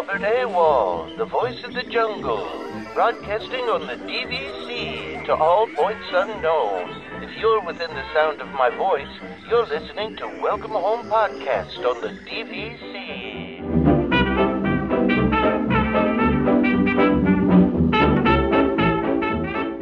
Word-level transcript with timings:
Albert 0.00 0.22
Awol, 0.22 1.18
the 1.18 1.26
voice 1.26 1.62
of 1.62 1.74
the 1.74 1.82
jungle, 1.82 2.48
broadcasting 2.94 3.64
on 3.64 3.86
the 3.86 3.96
DVC 4.10 5.26
to 5.26 5.34
all 5.34 5.66
points 5.76 6.06
unknown. 6.10 7.22
If 7.22 7.36
you're 7.38 7.60
within 7.66 7.90
the 7.90 8.14
sound 8.14 8.40
of 8.40 8.48
my 8.48 8.70
voice, 8.70 9.06
you're 9.50 9.66
listening 9.66 10.16
to 10.16 10.26
Welcome 10.40 10.70
Home 10.70 11.04
Podcast 11.06 11.84
on 11.84 12.00
the 12.00 12.18
DVC. 12.24 13.60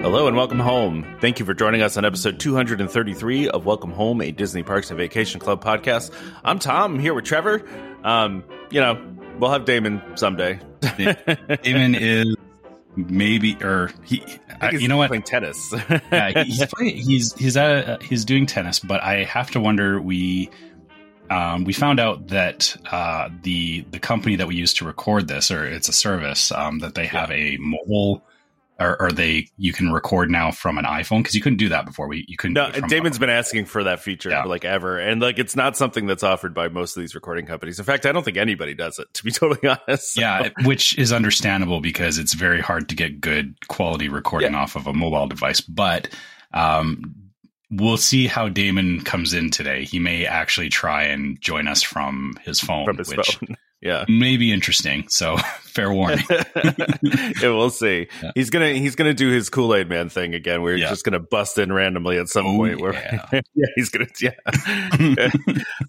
Hello 0.01 0.27
and 0.27 0.37
welcome 0.37 0.59
home. 0.59 1.17
Thank 1.21 1.39
you 1.39 1.45
for 1.45 1.55
joining 1.55 1.83
us 1.83 1.97
on 1.97 2.05
episode 2.05 2.41
233 2.41 3.51
of 3.51 3.67
Welcome 3.67 3.93
Home, 3.93 4.21
a 4.21 4.33
Disney 4.33 4.65
Parks 4.65 4.91
and 4.91 4.99
Vacation 4.99 5.39
Club 5.39 5.63
podcast. 5.63 6.11
I'm 6.43 6.59
Tom, 6.59 6.95
I'm 6.95 6.99
here 6.99 7.15
with 7.15 7.25
Trevor. 7.25 7.63
Um, 8.03 8.43
you 8.71 8.81
know, 8.81 9.18
we'll 9.39 9.51
have 9.51 9.65
Damon 9.65 10.03
someday. 10.17 10.61
Damon 11.63 11.95
is 11.95 12.37
maybe 12.97 13.57
or 13.63 13.91
he 14.05 14.23
uh, 14.61 14.71
you 14.73 14.89
know 14.89 14.97
what 14.97 15.09
playing 15.09 15.23
tennis 15.23 15.73
yeah, 16.11 16.43
he's, 16.43 16.67
playing, 16.75 16.97
he's 16.97 17.33
he's 17.35 17.57
at 17.57 17.89
uh, 17.89 17.99
he's 18.01 18.25
doing 18.25 18.45
tennis 18.45 18.81
but 18.81 19.01
i 19.05 19.23
have 19.23 19.51
to 19.51 19.61
wonder 19.61 20.01
we 20.01 20.51
um, 21.31 21.65
we 21.65 21.75
found 21.75 22.01
out 22.01 22.29
that 22.29 22.75
uh, 22.91 23.29
the 23.43 23.83
the 23.91 23.99
company 23.99 24.37
that 24.37 24.49
we 24.49 24.57
use 24.57 24.73
to 24.75 24.87
record 24.87 25.29
this 25.29 25.51
or 25.51 25.67
it's 25.67 25.89
a 25.89 25.93
service 25.93 26.51
um, 26.53 26.79
that 26.79 26.95
they 26.95 27.07
have 27.07 27.31
yeah. 27.31 27.37
a 27.37 27.57
mobile 27.59 28.23
or, 28.79 29.01
or, 29.01 29.13
they 29.13 29.49
you 29.57 29.73
can 29.73 29.93
record 29.93 30.31
now 30.31 30.51
from 30.51 30.79
an 30.79 30.85
iPhone 30.85 31.21
because 31.21 31.35
you 31.35 31.41
couldn't 31.41 31.59
do 31.59 31.69
that 31.71 31.85
before. 31.85 32.07
We 32.07 32.25
you 32.29 32.37
couldn't. 32.37 32.55
No, 32.55 32.71
Damon's 32.89 33.19
been 33.19 33.31
asking 33.31 33.65
for 33.65 33.85
that 33.85 34.01
feature 34.01 34.31
yeah. 34.31 34.45
like 34.45 34.65
ever, 34.65 34.99
and 34.99 35.21
like 35.21 35.39
it's 35.39 35.57
not 35.57 35.77
something 35.77 36.07
that's 36.07 36.23
offered 36.23 36.55
by 36.55 36.69
most 36.69 36.97
of 36.97 37.01
these 37.01 37.15
recording 37.15 37.47
companies. 37.47 37.79
In 37.79 37.85
fact, 37.85 38.07
I 38.07 38.13
don't 38.13 38.25
think 38.25 38.37
anybody 38.37 38.75
does 38.75 38.99
it. 38.99 39.13
To 39.15 39.25
be 39.25 39.31
totally 39.33 39.69
honest, 39.69 40.15
so. 40.15 40.21
yeah, 40.21 40.51
which 40.65 40.97
is 40.97 41.13
understandable 41.13 41.81
because 41.81 42.19
it's 42.19 42.35
very 42.35 42.61
hard 42.61 42.89
to 42.91 42.95
get 42.95 43.21
good 43.21 43.57
quality 43.69 44.09
recording 44.09 44.53
yeah. 44.53 44.61
off 44.61 44.77
of 44.77 44.87
a 44.87 44.93
mobile 44.93 45.27
device. 45.27 45.61
But 45.61 46.09
um, 46.53 47.15
we'll 47.71 47.97
see 47.97 48.27
how 48.27 48.49
Damon 48.49 49.03
comes 49.03 49.35
in 49.35 49.51
today. 49.51 49.85
He 49.85 49.99
may 49.99 50.25
actually 50.25 50.69
try 50.69 51.05
and 51.05 51.41
join 51.41 51.69
us 51.69 51.83
from 51.83 52.39
his 52.45 52.61
phone, 52.61 52.87
from 52.87 52.99
his 52.99 53.09
which 53.09 53.37
phone 53.37 53.57
yeah. 53.81 54.05
maybe 54.09 54.53
interesting 54.53 55.07
so 55.09 55.37
fair 55.63 55.93
warning. 55.93 56.25
Yeah 57.41 57.51
we'll 57.51 57.71
see. 57.71 58.09
Yeah. 58.23 58.33
he's 58.35 58.51
gonna 58.51 58.73
he's 58.73 58.97
gonna 58.97 59.15
do 59.15 59.31
his 59.31 59.49
kool-aid 59.49 59.89
man 59.89 60.09
thing 60.09 60.35
again 60.35 60.63
we're 60.63 60.77
yeah. 60.77 60.89
just 60.89 61.05
gonna 61.05 61.21
bust 61.21 61.59
in 61.59 61.73
randomly 61.73 62.19
at 62.19 62.29
some 62.29 62.47
oh, 62.47 62.57
point 62.57 62.81
where 62.81 62.93
yeah. 62.95 63.41
he's 63.77 63.89
gonna 63.91 64.07
yeah. 64.21 64.31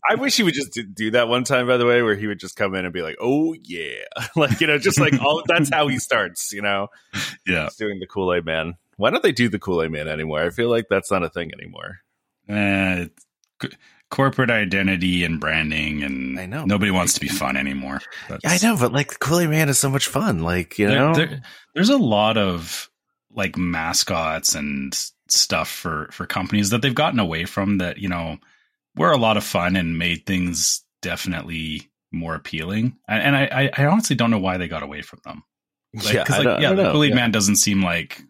I 0.10 0.16
wish 0.16 0.38
he 0.38 0.44
would 0.44 0.54
just 0.54 0.78
do 0.94 1.12
that 1.12 1.28
one 1.28 1.44
time 1.44 1.67
by 1.67 1.78
the 1.78 1.86
way 1.86 2.02
where 2.02 2.16
he 2.16 2.28
would 2.28 2.40
just 2.40 2.56
come 2.56 2.76
in 2.76 2.86
and 2.86 2.94
be 2.94 3.02
like 3.02 3.17
oh 3.20 3.56
yeah. 3.64 4.04
Like 4.36 4.62
you 4.62 4.67
know 4.67 4.78
just 4.78 5.00
like 5.00 5.20
all 5.22 5.44
that's 5.48 5.70
how 5.70 5.88
he 5.88 6.00
starts 6.00 6.52
you 6.54 6.62
know? 6.62 6.88
Yeah. 7.45 7.66
Just 7.66 7.80
doing 7.80 8.00
the 8.00 8.08
kool-aid 8.08 8.45
man. 8.45 8.76
Why 8.98 9.10
don't 9.10 9.23
they 9.23 9.32
do 9.32 9.50
the 9.50 9.60
kool-aid 9.60 9.92
man 9.92 10.08
anymore? 10.08 10.42
I 10.42 10.50
feel 10.50 10.70
like 10.70 10.86
that's 10.90 11.10
not 11.10 11.23
a 11.23 11.30
thing 11.30 11.52
anymore. 11.54 12.00
Uh, 12.50 13.06
corporate 14.09 14.49
identity 14.49 15.23
and 15.23 15.39
branding 15.39 16.03
and 16.03 16.39
I 16.39 16.45
know 16.45 16.65
nobody 16.65 16.91
wants 16.91 17.13
to 17.13 17.19
be 17.19 17.27
fun 17.27 17.55
anymore. 17.55 17.99
Yeah, 18.29 18.38
I 18.45 18.57
know, 18.61 18.75
but 18.77 18.91
like 18.91 19.19
Kool 19.19 19.45
Man 19.47 19.69
is 19.69 19.77
so 19.77 19.89
much 19.89 20.07
fun. 20.07 20.39
Like, 20.39 20.79
you 20.79 20.88
know, 20.88 21.13
there, 21.13 21.41
there's 21.75 21.89
a 21.89 21.97
lot 21.97 22.37
of 22.37 22.89
like 23.31 23.57
mascots 23.57 24.55
and 24.55 24.93
stuff 25.27 25.69
for 25.69 26.09
for 26.11 26.25
companies 26.25 26.71
that 26.71 26.81
they've 26.81 26.95
gotten 26.95 27.19
away 27.19 27.45
from 27.45 27.77
that, 27.77 27.99
you 27.99 28.09
know, 28.09 28.37
were 28.95 29.11
a 29.11 29.17
lot 29.17 29.37
of 29.37 29.43
fun 29.43 29.75
and 29.75 29.99
made 29.99 30.25
things 30.25 30.83
definitely 31.02 31.89
more 32.11 32.33
appealing. 32.33 32.98
And, 33.08 33.36
and 33.36 33.36
I, 33.36 33.69
I 33.77 33.86
honestly 33.86 34.15
don't 34.15 34.31
know 34.31 34.39
why 34.39 34.58
they 34.58 34.67
got 34.67 34.83
away 34.83 35.02
from 35.02 35.19
them. 35.23 35.43
Like, 35.92 36.14
yeah, 36.14 36.25
like, 36.30 36.61
yeah, 36.61 36.73
the 36.73 37.02
Aid 37.02 37.09
yeah. 37.09 37.15
Man 37.15 37.31
doesn't 37.31 37.55
seem 37.55 37.83
like 37.83 38.21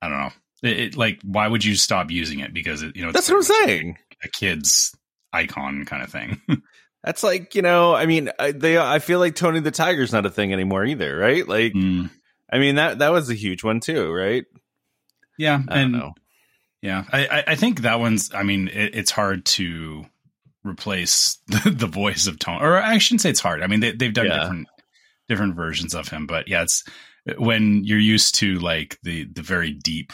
I 0.00 0.08
don't 0.08 0.18
know. 0.18 0.30
It, 0.62 0.78
it, 0.78 0.96
like, 0.96 1.20
why 1.24 1.48
would 1.48 1.64
you 1.64 1.74
stop 1.74 2.08
using 2.08 2.38
it? 2.38 2.54
Because 2.54 2.82
it, 2.82 2.94
you 2.94 3.04
know, 3.04 3.10
that's 3.10 3.28
what 3.28 3.36
I'm 3.36 3.42
saying. 3.42 3.98
A 4.22 4.28
kid's 4.28 4.94
icon 5.32 5.84
kind 5.84 6.02
of 6.02 6.10
thing. 6.10 6.40
That's 7.04 7.22
like 7.22 7.54
you 7.54 7.62
know, 7.62 7.94
I 7.94 8.06
mean, 8.06 8.30
I, 8.38 8.52
they. 8.52 8.78
I 8.78 8.98
feel 8.98 9.18
like 9.18 9.34
Tony 9.34 9.60
the 9.60 9.70
Tiger's 9.70 10.12
not 10.12 10.26
a 10.26 10.30
thing 10.30 10.52
anymore 10.52 10.84
either, 10.84 11.16
right? 11.16 11.46
Like, 11.48 11.72
mm. 11.72 12.10
I 12.52 12.58
mean 12.58 12.74
that 12.74 12.98
that 12.98 13.10
was 13.10 13.30
a 13.30 13.34
huge 13.34 13.64
one 13.64 13.80
too, 13.80 14.12
right? 14.12 14.44
Yeah, 15.38 15.62
I 15.68 15.80
and 15.80 16.02
yeah, 16.82 17.04
I 17.12 17.44
I 17.46 17.54
think 17.54 17.82
that 17.82 18.00
one's. 18.00 18.32
I 18.34 18.42
mean, 18.42 18.68
it, 18.68 18.94
it's 18.94 19.10
hard 19.10 19.46
to 19.46 20.04
replace 20.64 21.38
the, 21.46 21.70
the, 21.70 21.86
voice 21.86 22.26
of 22.26 22.38
Tony, 22.38 22.62
or 22.62 22.76
I 22.76 22.98
shouldn't 22.98 23.22
say 23.22 23.30
it's 23.30 23.40
hard. 23.40 23.62
I 23.62 23.66
mean, 23.66 23.80
they, 23.80 23.92
they've 23.92 24.12
done 24.12 24.26
yeah. 24.26 24.40
different 24.40 24.68
different 25.28 25.56
versions 25.56 25.94
of 25.94 26.08
him, 26.08 26.26
but 26.26 26.48
yeah, 26.48 26.62
it's 26.62 26.84
when 27.38 27.84
you're 27.84 27.98
used 27.98 28.34
to 28.36 28.58
like 28.58 28.98
the 29.02 29.26
the 29.32 29.42
very 29.42 29.72
deep 29.72 30.12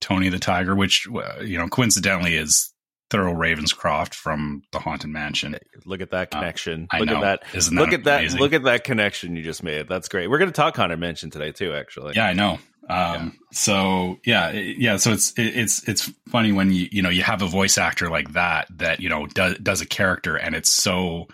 Tony 0.00 0.28
the 0.28 0.38
Tiger, 0.38 0.74
which 0.74 1.06
you 1.06 1.58
know 1.58 1.68
coincidentally 1.68 2.36
is 2.36 2.72
Thurl 3.10 3.34
Ravenscroft 3.34 4.14
from 4.14 4.62
the 4.72 4.78
Haunted 4.78 5.10
Mansion. 5.10 5.56
Look 5.84 6.00
at 6.00 6.10
that 6.10 6.34
uh, 6.34 6.38
connection. 6.38 6.88
Uh, 6.92 6.98
look 6.98 7.08
know. 7.08 7.16
at 7.16 7.42
that. 7.42 7.56
Isn't 7.56 7.74
that 7.74 7.80
look 7.80 7.92
at 7.92 8.00
amazing? 8.00 8.36
that. 8.36 8.42
Look 8.42 8.52
at 8.52 8.64
that 8.64 8.84
connection 8.84 9.36
you 9.36 9.42
just 9.42 9.62
made. 9.62 9.88
That's 9.88 10.08
great. 10.08 10.28
We're 10.28 10.38
going 10.38 10.50
to 10.50 10.56
talk 10.56 10.76
Haunted 10.76 10.98
Mansion 10.98 11.30
today 11.30 11.52
too. 11.52 11.72
Actually, 11.74 12.14
yeah, 12.16 12.26
I 12.26 12.32
know. 12.34 12.58
Um, 12.90 12.90
yeah. 12.90 13.30
So 13.52 14.18
yeah, 14.24 14.50
yeah. 14.52 14.96
So 14.96 15.12
it's 15.12 15.32
it's 15.36 15.88
it's 15.88 16.12
funny 16.28 16.52
when 16.52 16.72
you 16.72 16.88
you 16.90 17.02
know 17.02 17.10
you 17.10 17.22
have 17.22 17.42
a 17.42 17.46
voice 17.46 17.78
actor 17.78 18.08
like 18.08 18.32
that 18.32 18.68
that 18.76 19.00
you 19.00 19.08
know 19.08 19.26
does 19.26 19.58
does 19.58 19.80
a 19.80 19.86
character 19.86 20.36
and 20.36 20.54
it's 20.54 20.70
so 20.70 21.28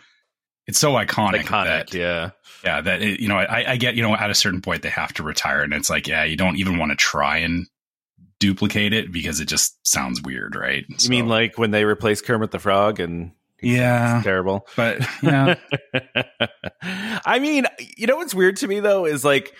it's 0.66 0.78
so 0.78 0.92
iconic. 0.92 1.42
Iconic, 1.42 1.64
that, 1.90 1.94
yeah, 1.94 2.30
yeah. 2.64 2.80
That 2.80 3.02
it, 3.02 3.20
you 3.20 3.28
know, 3.28 3.36
I, 3.36 3.72
I 3.72 3.76
get 3.76 3.94
you 3.96 4.02
know 4.02 4.14
at 4.14 4.30
a 4.30 4.34
certain 4.34 4.62
point 4.62 4.82
they 4.82 4.88
have 4.88 5.12
to 5.14 5.22
retire, 5.22 5.62
and 5.62 5.74
it's 5.74 5.90
like 5.90 6.06
yeah, 6.06 6.24
you 6.24 6.36
don't 6.36 6.56
even 6.56 6.78
want 6.78 6.90
to 6.90 6.96
try 6.96 7.38
and 7.38 7.66
duplicate 8.44 8.92
it 8.92 9.10
because 9.10 9.40
it 9.40 9.46
just 9.46 9.74
sounds 9.88 10.20
weird, 10.20 10.54
right? 10.54 10.84
You 10.86 10.98
so, 10.98 11.08
mean 11.08 11.28
like 11.28 11.56
when 11.56 11.70
they 11.70 11.84
replace 11.84 12.20
Kermit 12.20 12.50
the 12.50 12.58
Frog 12.58 13.00
and 13.00 13.32
yeah, 13.62 14.20
terrible. 14.22 14.66
But 14.76 15.00
yeah, 15.22 15.54
I 16.82 17.38
mean, 17.38 17.64
you 17.96 18.06
know 18.06 18.16
what's 18.16 18.34
weird 18.34 18.58
to 18.58 18.68
me 18.68 18.80
though 18.80 19.06
is 19.06 19.24
like 19.24 19.54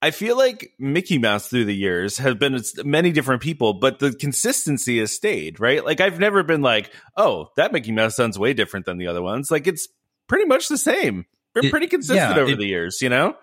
I 0.00 0.10
feel 0.10 0.38
like 0.38 0.72
Mickey 0.78 1.18
Mouse 1.18 1.48
through 1.48 1.66
the 1.66 1.76
years 1.76 2.16
have 2.16 2.38
been 2.38 2.58
many 2.82 3.12
different 3.12 3.42
people, 3.42 3.74
but 3.74 3.98
the 3.98 4.14
consistency 4.14 5.00
has 5.00 5.12
stayed, 5.12 5.60
right? 5.60 5.84
Like 5.84 6.00
I've 6.00 6.18
never 6.18 6.42
been 6.42 6.62
like, 6.62 6.90
oh, 7.18 7.48
that 7.56 7.74
Mickey 7.74 7.92
Mouse 7.92 8.16
sounds 8.16 8.38
way 8.38 8.54
different 8.54 8.86
than 8.86 8.96
the 8.96 9.08
other 9.08 9.20
ones. 9.20 9.50
Like 9.50 9.66
it's 9.66 9.86
pretty 10.28 10.46
much 10.46 10.68
the 10.68 10.78
same. 10.78 11.26
It, 11.54 11.70
pretty 11.70 11.88
consistent 11.88 12.36
yeah, 12.36 12.42
over 12.42 12.52
it, 12.52 12.58
the 12.58 12.66
years, 12.66 13.02
you 13.02 13.10
know. 13.10 13.36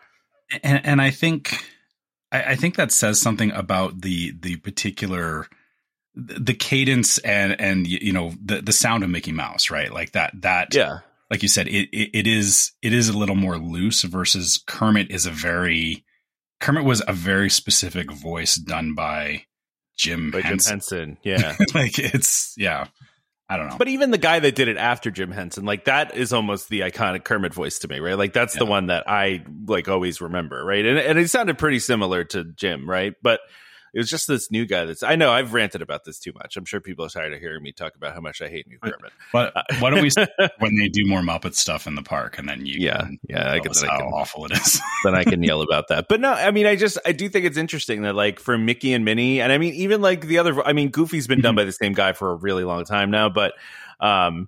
And, 0.64 0.84
and 0.84 1.02
I 1.02 1.12
think 1.12 1.54
I, 2.38 2.52
I 2.52 2.56
think 2.56 2.76
that 2.76 2.92
says 2.92 3.20
something 3.22 3.52
about 3.52 4.02
the 4.02 4.34
the 4.40 4.58
particular 4.58 5.48
the 6.16 6.54
cadence 6.54 7.18
and 7.20 7.60
and 7.60 7.88
you 7.88 8.12
know 8.12 8.34
the 8.44 8.62
the 8.62 8.72
sound 8.72 9.04
of 9.04 9.10
Mickey 9.10 9.32
Mouse, 9.32 9.70
right? 9.70 9.92
Like 9.92 10.14
that 10.14 10.34
that 10.42 10.74
yeah. 10.74 11.00
Like 11.30 11.44
you 11.44 11.50
said, 11.50 11.68
it, 11.68 11.90
it, 11.92 12.10
it 12.14 12.28
is 12.28 12.72
it 12.82 12.94
is 12.94 13.10
a 13.10 13.18
little 13.18 13.36
more 13.36 13.58
loose 13.58 14.04
versus 14.04 14.64
Kermit 14.66 15.12
is 15.12 15.26
a 15.26 15.32
very 15.32 16.06
Kermit 16.62 16.86
was 16.86 17.04
a 17.06 17.14
very 17.14 17.50
specific 17.50 18.12
voice 18.12 18.56
done 18.56 18.96
by 18.96 19.44
Jim 19.98 20.32
by 20.32 20.42
Henson. 20.42 20.80
Jim 20.90 21.08
Henson. 21.10 21.18
Yeah, 21.24 21.56
like 21.74 22.00
it's 22.00 22.54
yeah. 22.58 22.88
I 23.50 23.56
don't 23.56 23.70
know. 23.70 23.78
But 23.78 23.88
even 23.88 24.12
the 24.12 24.18
guy 24.18 24.40
that 24.40 24.56
did 24.56 24.68
it 24.68 24.78
after 24.78 25.10
Jim 25.10 25.32
Henson, 25.32 25.64
like 25.64 25.86
that 25.86 26.16
is 26.16 26.34
almost 26.34 26.68
the 26.68 26.82
iconic 26.82 27.24
Kermit 27.24 27.54
voice 27.54 27.80
to 27.80 27.88
me, 27.88 28.00
right? 28.00 28.18
Like 28.18 28.34
that's 28.34 28.56
yeah. 28.56 28.60
the 28.60 28.66
one 28.66 28.88
that 28.88 29.06
I 29.08 29.46
like 29.66 29.88
always 29.88 30.20
remember, 30.20 30.64
right? 30.66 30.86
And 30.86 30.98
and 30.98 31.18
it 31.18 31.30
sounded 31.30 31.58
pretty 31.58 31.80
similar 31.80 32.26
to 32.26 32.44
Jim, 32.44 32.90
right? 32.90 33.14
But 33.22 33.40
it 33.98 34.02
was 34.02 34.12
just 34.12 34.28
this 34.28 34.52
new 34.52 34.68
guy 34.68 34.86
that's. 34.86 35.02
I 35.02 35.16
know 35.16 35.32
I've 35.32 35.54
ranted 35.54 35.82
about 35.82 36.04
this 36.04 36.20
too 36.20 36.32
much. 36.36 36.56
I'm 36.56 36.66
sure 36.66 36.80
people 36.80 37.04
are 37.06 37.10
tired 37.10 37.34
of 37.34 37.40
hearing 37.40 37.64
me 37.64 37.72
talk 37.72 37.96
about 37.96 38.14
how 38.14 38.22
much 38.22 38.44
I 38.44 38.48
hate 38.48 38.68
New 38.68 38.78
Kermit. 38.78 39.12
But 39.34 39.56
why 39.80 39.90
don't 39.90 40.04
we 40.04 40.12
when 40.60 40.76
they 40.76 40.88
do 40.88 41.04
more 41.08 41.22
Muppet 41.22 41.56
stuff 41.56 41.88
in 41.88 41.96
the 41.96 42.04
park, 42.04 42.38
and 42.38 42.48
then 42.48 42.64
you 42.64 42.76
yeah 42.78 43.08
yeah 43.28 43.52
I 43.52 43.60
can 43.60 43.74
how 43.74 43.98
can, 43.98 44.08
awful 44.14 44.46
it 44.46 44.52
is. 44.52 44.80
then 45.04 45.16
I 45.16 45.24
can 45.24 45.42
yell 45.42 45.64
about 45.64 45.88
that. 45.88 46.10
But 46.10 46.22
no, 46.22 46.32
I 46.32 46.52
mean 46.52 46.68
I 46.68 46.76
just 46.76 47.00
I 47.08 47.12
do 47.12 47.28
think 47.28 47.48
it's 47.48 47.58
interesting 47.58 48.04
that 48.04 48.14
like 48.14 48.40
for 48.40 48.56
Mickey 48.56 48.94
and 48.94 49.04
Minnie, 49.04 49.42
and 49.42 49.52
I 49.52 49.58
mean 49.58 49.74
even 49.74 50.00
like 50.00 50.22
the 50.22 50.38
other. 50.38 50.64
I 50.64 50.74
mean 50.74 50.90
Goofy's 50.90 51.26
been 51.26 51.42
done 51.42 51.54
mm-hmm. 51.54 51.58
by 51.58 51.64
the 51.64 51.72
same 51.72 51.94
guy 51.94 52.14
for 52.14 52.30
a 52.30 52.36
really 52.36 52.66
long 52.66 52.86
time 52.86 53.10
now, 53.10 53.30
but 53.30 53.54
um 54.00 54.48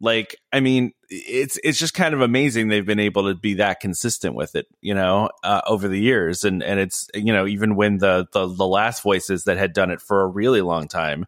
like 0.00 0.36
i 0.52 0.60
mean 0.60 0.92
it's 1.08 1.58
it's 1.62 1.78
just 1.78 1.94
kind 1.94 2.14
of 2.14 2.20
amazing 2.20 2.68
they've 2.68 2.86
been 2.86 2.98
able 2.98 3.28
to 3.28 3.34
be 3.34 3.54
that 3.54 3.80
consistent 3.80 4.34
with 4.34 4.54
it 4.54 4.66
you 4.80 4.94
know 4.94 5.28
uh, 5.44 5.60
over 5.66 5.88
the 5.88 5.98
years 5.98 6.44
and 6.44 6.62
and 6.62 6.80
it's 6.80 7.08
you 7.14 7.32
know 7.32 7.46
even 7.46 7.76
when 7.76 7.98
the, 7.98 8.26
the 8.32 8.46
the 8.48 8.66
last 8.66 9.02
voices 9.02 9.44
that 9.44 9.58
had 9.58 9.72
done 9.72 9.90
it 9.90 10.00
for 10.00 10.22
a 10.22 10.26
really 10.26 10.62
long 10.62 10.88
time 10.88 11.26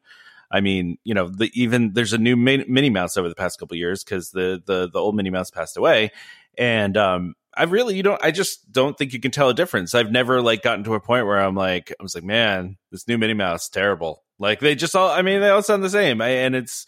i 0.50 0.60
mean 0.60 0.96
you 1.04 1.14
know 1.14 1.28
the 1.28 1.50
even 1.54 1.92
there's 1.92 2.12
a 2.12 2.18
new 2.18 2.36
minnie 2.36 2.90
mouse 2.90 3.16
over 3.16 3.28
the 3.28 3.34
past 3.34 3.58
couple 3.58 3.76
years 3.76 4.02
because 4.02 4.30
the 4.30 4.62
the 4.66 4.88
the 4.88 4.98
old 4.98 5.14
minnie 5.14 5.30
mouse 5.30 5.50
passed 5.50 5.76
away 5.76 6.10
and 6.56 6.96
um 6.96 7.34
I 7.54 7.64
really 7.64 7.96
you 7.96 8.02
don't 8.02 8.22
I 8.24 8.30
just 8.30 8.72
don't 8.72 8.96
think 8.96 9.12
you 9.12 9.20
can 9.20 9.30
tell 9.30 9.50
a 9.50 9.54
difference. 9.54 9.94
I've 9.94 10.10
never 10.10 10.40
like 10.40 10.62
gotten 10.62 10.84
to 10.84 10.94
a 10.94 11.00
point 11.00 11.26
where 11.26 11.38
I'm 11.38 11.54
like 11.54 11.92
I 11.98 12.02
was 12.02 12.14
like, 12.14 12.24
man, 12.24 12.78
this 12.90 13.06
new 13.06 13.18
Minnie 13.18 13.34
Mouse 13.34 13.68
terrible. 13.68 14.24
Like 14.38 14.60
they 14.60 14.74
just 14.74 14.96
all 14.96 15.10
I 15.10 15.20
mean 15.20 15.40
they 15.40 15.50
all 15.50 15.62
sound 15.62 15.84
the 15.84 15.90
same. 15.90 16.22
I, 16.22 16.28
and 16.28 16.54
it's 16.54 16.86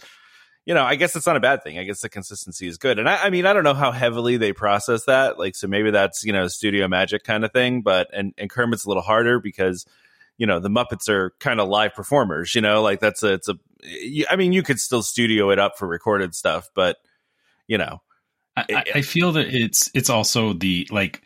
you 0.67 0.73
know, 0.73 0.83
I 0.83 0.95
guess 0.95 1.15
it's 1.15 1.27
not 1.27 1.37
a 1.37 1.41
bad 1.41 1.63
thing. 1.63 1.79
I 1.79 1.85
guess 1.85 2.01
the 2.01 2.09
consistency 2.09 2.67
is 2.67 2.79
good. 2.79 2.99
And 2.99 3.09
I, 3.09 3.25
I 3.25 3.31
mean, 3.31 3.45
I 3.45 3.53
don't 3.53 3.65
know 3.65 3.75
how 3.75 3.93
heavily 3.93 4.39
they 4.39 4.53
process 4.53 5.05
that. 5.05 5.39
Like, 5.39 5.55
so 5.55 5.67
maybe 5.67 5.91
that's, 5.91 6.25
you 6.25 6.33
know, 6.33 6.49
studio 6.49 6.89
magic 6.89 7.23
kind 7.25 7.45
of 7.45 7.53
thing, 7.53 7.83
but, 7.83 8.09
and, 8.13 8.33
and 8.39 8.49
Kermit's 8.49 8.87
a 8.87 8.89
little 8.89 9.03
harder 9.03 9.41
because, 9.41 9.85
you 10.39 10.47
know, 10.47 10.61
the 10.61 10.71
Muppets 10.71 11.09
are 11.09 11.35
kind 11.39 11.61
of 11.61 11.69
live 11.69 11.95
performers, 11.95 12.55
you 12.55 12.63
know, 12.63 12.83
like 12.83 13.01
that's 13.01 13.23
a, 13.23 13.35
it's 13.35 13.49
a, 13.49 13.57
I 14.31 14.37
mean, 14.37 14.53
you 14.53 14.63
could 14.63 14.81
still 14.81 15.03
studio 15.03 15.51
it 15.51 15.59
up 15.59 15.77
for 15.77 15.87
recorded 15.87 16.35
stuff, 16.35 16.71
but, 16.75 16.97
you 17.67 17.77
know, 17.77 18.01
I, 18.57 18.85
I 18.95 19.03
feel 19.03 19.33
that 19.33 19.49
it's, 19.49 19.91
it's 19.95 20.09
also 20.09 20.55
the, 20.55 20.89
like, 20.91 21.23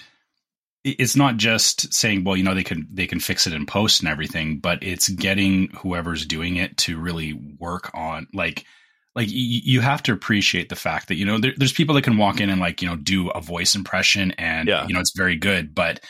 it's 0.84 1.16
not 1.16 1.36
just 1.36 1.92
saying 1.92 2.22
well 2.22 2.36
you 2.36 2.44
know 2.44 2.54
they 2.54 2.62
can 2.62 2.86
they 2.90 3.06
can 3.06 3.18
fix 3.18 3.46
it 3.46 3.52
in 3.52 3.66
post 3.66 4.00
and 4.00 4.08
everything 4.08 4.58
but 4.60 4.82
it's 4.82 5.08
getting 5.08 5.68
whoever's 5.70 6.24
doing 6.24 6.56
it 6.56 6.76
to 6.76 6.98
really 6.98 7.32
work 7.58 7.90
on 7.94 8.28
like 8.32 8.64
like 9.18 9.26
y- 9.26 9.32
you 9.64 9.80
have 9.80 10.02
to 10.04 10.12
appreciate 10.12 10.68
the 10.68 10.76
fact 10.76 11.08
that 11.08 11.16
you 11.16 11.24
know 11.24 11.38
there, 11.38 11.52
there's 11.56 11.72
people 11.72 11.94
that 11.96 12.04
can 12.04 12.16
walk 12.16 12.40
in 12.40 12.48
and 12.48 12.60
like 12.60 12.80
you 12.80 12.88
know 12.88 12.96
do 12.96 13.28
a 13.30 13.40
voice 13.40 13.74
impression 13.74 14.30
and 14.32 14.68
yeah. 14.68 14.86
you 14.86 14.94
know 14.94 15.00
it's 15.00 15.16
very 15.16 15.36
good 15.36 15.74
but 15.74 16.00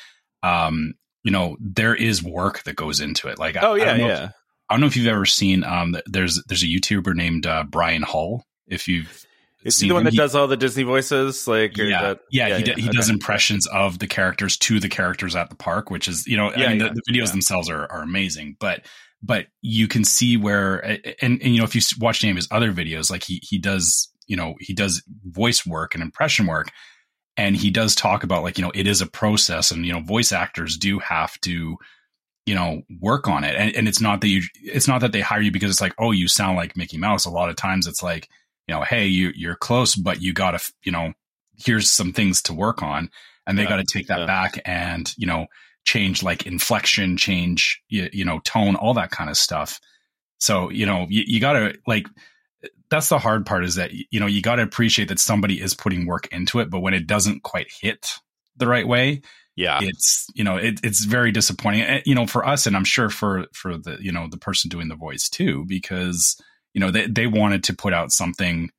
um 0.43 0.93
you 1.25 1.31
know 1.31 1.57
there 1.59 1.95
is 1.95 2.23
work 2.23 2.63
that 2.65 2.77
goes 2.77 3.01
into 3.01 3.29
it 3.29 3.39
like 3.39 3.57
oh 3.61 3.75
yeah 3.75 3.93
I 3.93 3.97
yeah 3.97 4.25
if, 4.25 4.31
I 4.69 4.75
don't 4.75 4.83
know 4.83 4.87
if 4.87 4.97
you've 4.97 5.07
ever 5.07 5.25
seen 5.25 5.65
um 5.65 5.97
there's 6.07 6.43
there's 6.47 6.63
a 6.63 6.67
YouTuber 6.67 7.15
named 7.15 7.47
uh, 7.47 7.65
Brian 7.65 8.03
Hull 8.03 8.45
if 8.67 8.87
you've 8.87 9.25
is 9.65 9.81
he 9.81 9.89
the 9.89 9.95
one 9.95 10.05
that 10.05 10.13
he, 10.13 10.17
does 10.17 10.37
all 10.37 10.47
the 10.47 10.57
Disney 10.57 10.85
voices? 10.85 11.49
Like, 11.49 11.77
yeah, 11.77 12.03
that, 12.03 12.21
yeah, 12.31 12.47
yeah, 12.47 12.59
he, 12.59 12.65
yeah. 12.65 12.75
he 12.77 12.83
okay. 12.85 12.93
does 12.93 13.11
impressions 13.11 13.67
of 13.67 13.99
the 13.99 14.07
characters 14.07 14.57
to 14.59 14.79
the 14.79 14.89
characters 14.89 15.35
at 15.35 15.51
the 15.51 15.57
park, 15.57 15.91
which 15.91 16.07
is, 16.07 16.29
you 16.29 16.37
know, 16.37 16.53
yeah, 16.57 16.67
I 16.67 16.69
mean, 16.69 16.79
the, 16.79 16.91
the, 16.91 17.03
videos 17.13 17.33
themselves 17.33 17.69
are, 17.69 17.91
are 17.91 18.03
amazing, 18.03 18.57
but, 18.61 18.87
but 19.23 19.47
you 19.63 19.89
can 19.89 20.05
see 20.05 20.37
where, 20.37 20.77
and, 20.79 21.43
and, 21.43 21.43
you 21.43 21.59
know, 21.59 21.65
if 21.65 21.75
you 21.75 21.81
watch 22.01 22.23
any 22.23 22.31
of 22.31 22.37
his 22.37 22.49
other 22.51 22.73
videos, 22.73 23.11
like 23.11 23.25
he, 23.25 23.41
he 23.43 23.59
does, 23.59 24.13
you 24.27 24.37
know, 24.37 24.55
he 24.61 24.73
does 24.75 25.03
voice 25.25 25.67
work 25.67 25.95
and 25.95 26.03
impression 26.03 26.47
work, 26.47 26.71
and 27.37 27.57
he 27.57 27.71
does 27.71 27.95
talk 27.95 28.25
about 28.25 28.43
like, 28.43 28.59
you 28.59 28.65
know, 28.65 28.73
it 28.75 28.87
is 28.87 29.01
a 29.01 29.07
process, 29.07 29.71
and 29.71 29.85
you 29.85 29.93
know, 29.93 30.01
voice 30.01 30.33
actors 30.33 30.77
do 30.77 30.99
have 30.99 31.41
to, 31.41 31.77
you 32.47 32.55
know, 32.55 32.83
work 33.01 33.29
on 33.29 33.45
it, 33.45 33.55
and, 33.57 33.75
and 33.75 33.89
it's 33.89 34.01
not 34.01 34.21
that 34.21 34.29
you, 34.29 34.43
it's 34.63 34.89
not 34.89 35.01
that 35.01 35.13
they 35.13 35.21
hire 35.21 35.41
you 35.41 35.51
because 35.51 35.71
it's 35.71 35.81
like, 35.81 35.95
oh, 35.99 36.13
you 36.13 36.29
sound 36.29 36.57
like 36.57 36.77
Mickey 36.77 36.99
Mouse. 36.99 37.25
A 37.25 37.31
lot 37.31 37.49
of 37.49 37.57
times, 37.57 37.87
it's 37.87 38.03
like 38.03 38.29
you 38.69 38.75
know, 38.75 38.83
hey, 38.83 39.07
you 39.07 39.33
you're 39.35 39.57
close, 39.57 39.95
but 39.95 40.21
you 40.21 40.33
got 40.33 40.53
to, 40.53 40.73
you 40.85 40.93
know, 40.93 41.13
here's 41.57 41.91
some 41.91 42.13
things 42.13 42.43
to 42.43 42.53
work 42.53 42.83
on, 42.83 43.11
and 43.47 43.59
they 43.59 43.63
yeah, 43.65 43.69
got 43.69 43.77
to 43.77 43.85
take 43.85 44.07
that 44.09 44.21
yeah. 44.21 44.27
back 44.27 44.61
and 44.65 45.13
you 45.17 45.27
know 45.27 45.47
change 45.89 46.23
like 46.23 46.47
inflection, 46.47 47.17
change 47.17 47.83
you, 47.89 48.09
you 48.13 48.25
know 48.25 48.41
tone, 48.41 48.77
all 48.77 48.95
that 48.95 49.11
kind 49.11 49.31
of 49.31 49.37
stuff. 49.37 49.81
So 50.39 50.71
you 50.71 50.87
know 50.87 51.07
you, 51.09 51.25
you 51.27 51.41
got 51.41 51.55
to 51.55 51.79
like 51.87 52.07
that's 52.91 53.09
the 53.09 53.19
hard 53.19 53.47
part 53.47 53.65
is 53.65 53.75
that 53.77 53.91
you 53.93 54.21
know 54.21 54.27
you 54.27 54.43
got 54.43 54.57
to 54.57 54.63
appreciate 54.63 55.09
that 55.09 55.19
somebody 55.19 55.61
is 55.61 55.75
putting 55.75 56.07
work 56.07 56.29
into 56.33 56.61
it, 56.61 56.71
but 56.71 56.81
when 56.81 56.95
it 56.95 57.07
doesn't 57.07 57.43
quite 57.43 57.69
hit 57.81 58.13
the 58.57 58.67
right 58.67 58.87
way, 58.87 59.23
yeah, 59.57 59.81
it's 59.83 60.27
you 60.35 60.45
know 60.45 60.57
it, 60.57 60.81
it's 60.85 61.05
very 61.05 61.33
disappointing. 61.33 61.83
Eh, 61.83 62.03
you 62.07 62.15
know 62.15 62.27
for 62.27 62.47
us, 62.47 62.67
and 62.67 62.77
I'm 62.77 62.85
sure 62.85 63.11
for 63.11 63.47
for 63.53 63.77
the 63.77 63.99
you 64.01 64.13
know 64.13 64.29
the 64.31 64.39
person 64.39 64.69
doing 64.69 64.89
the 64.89 64.97
voice 64.97 65.29
too, 65.29 65.65
because 65.67 66.41
you 66.79 66.81
know, 66.81 66.91
they, 66.91 67.07
they 67.07 67.27
wanted 67.27 67.65
to 67.65 67.75
put 67.75 67.93
out 67.93 68.13
something 68.13 68.71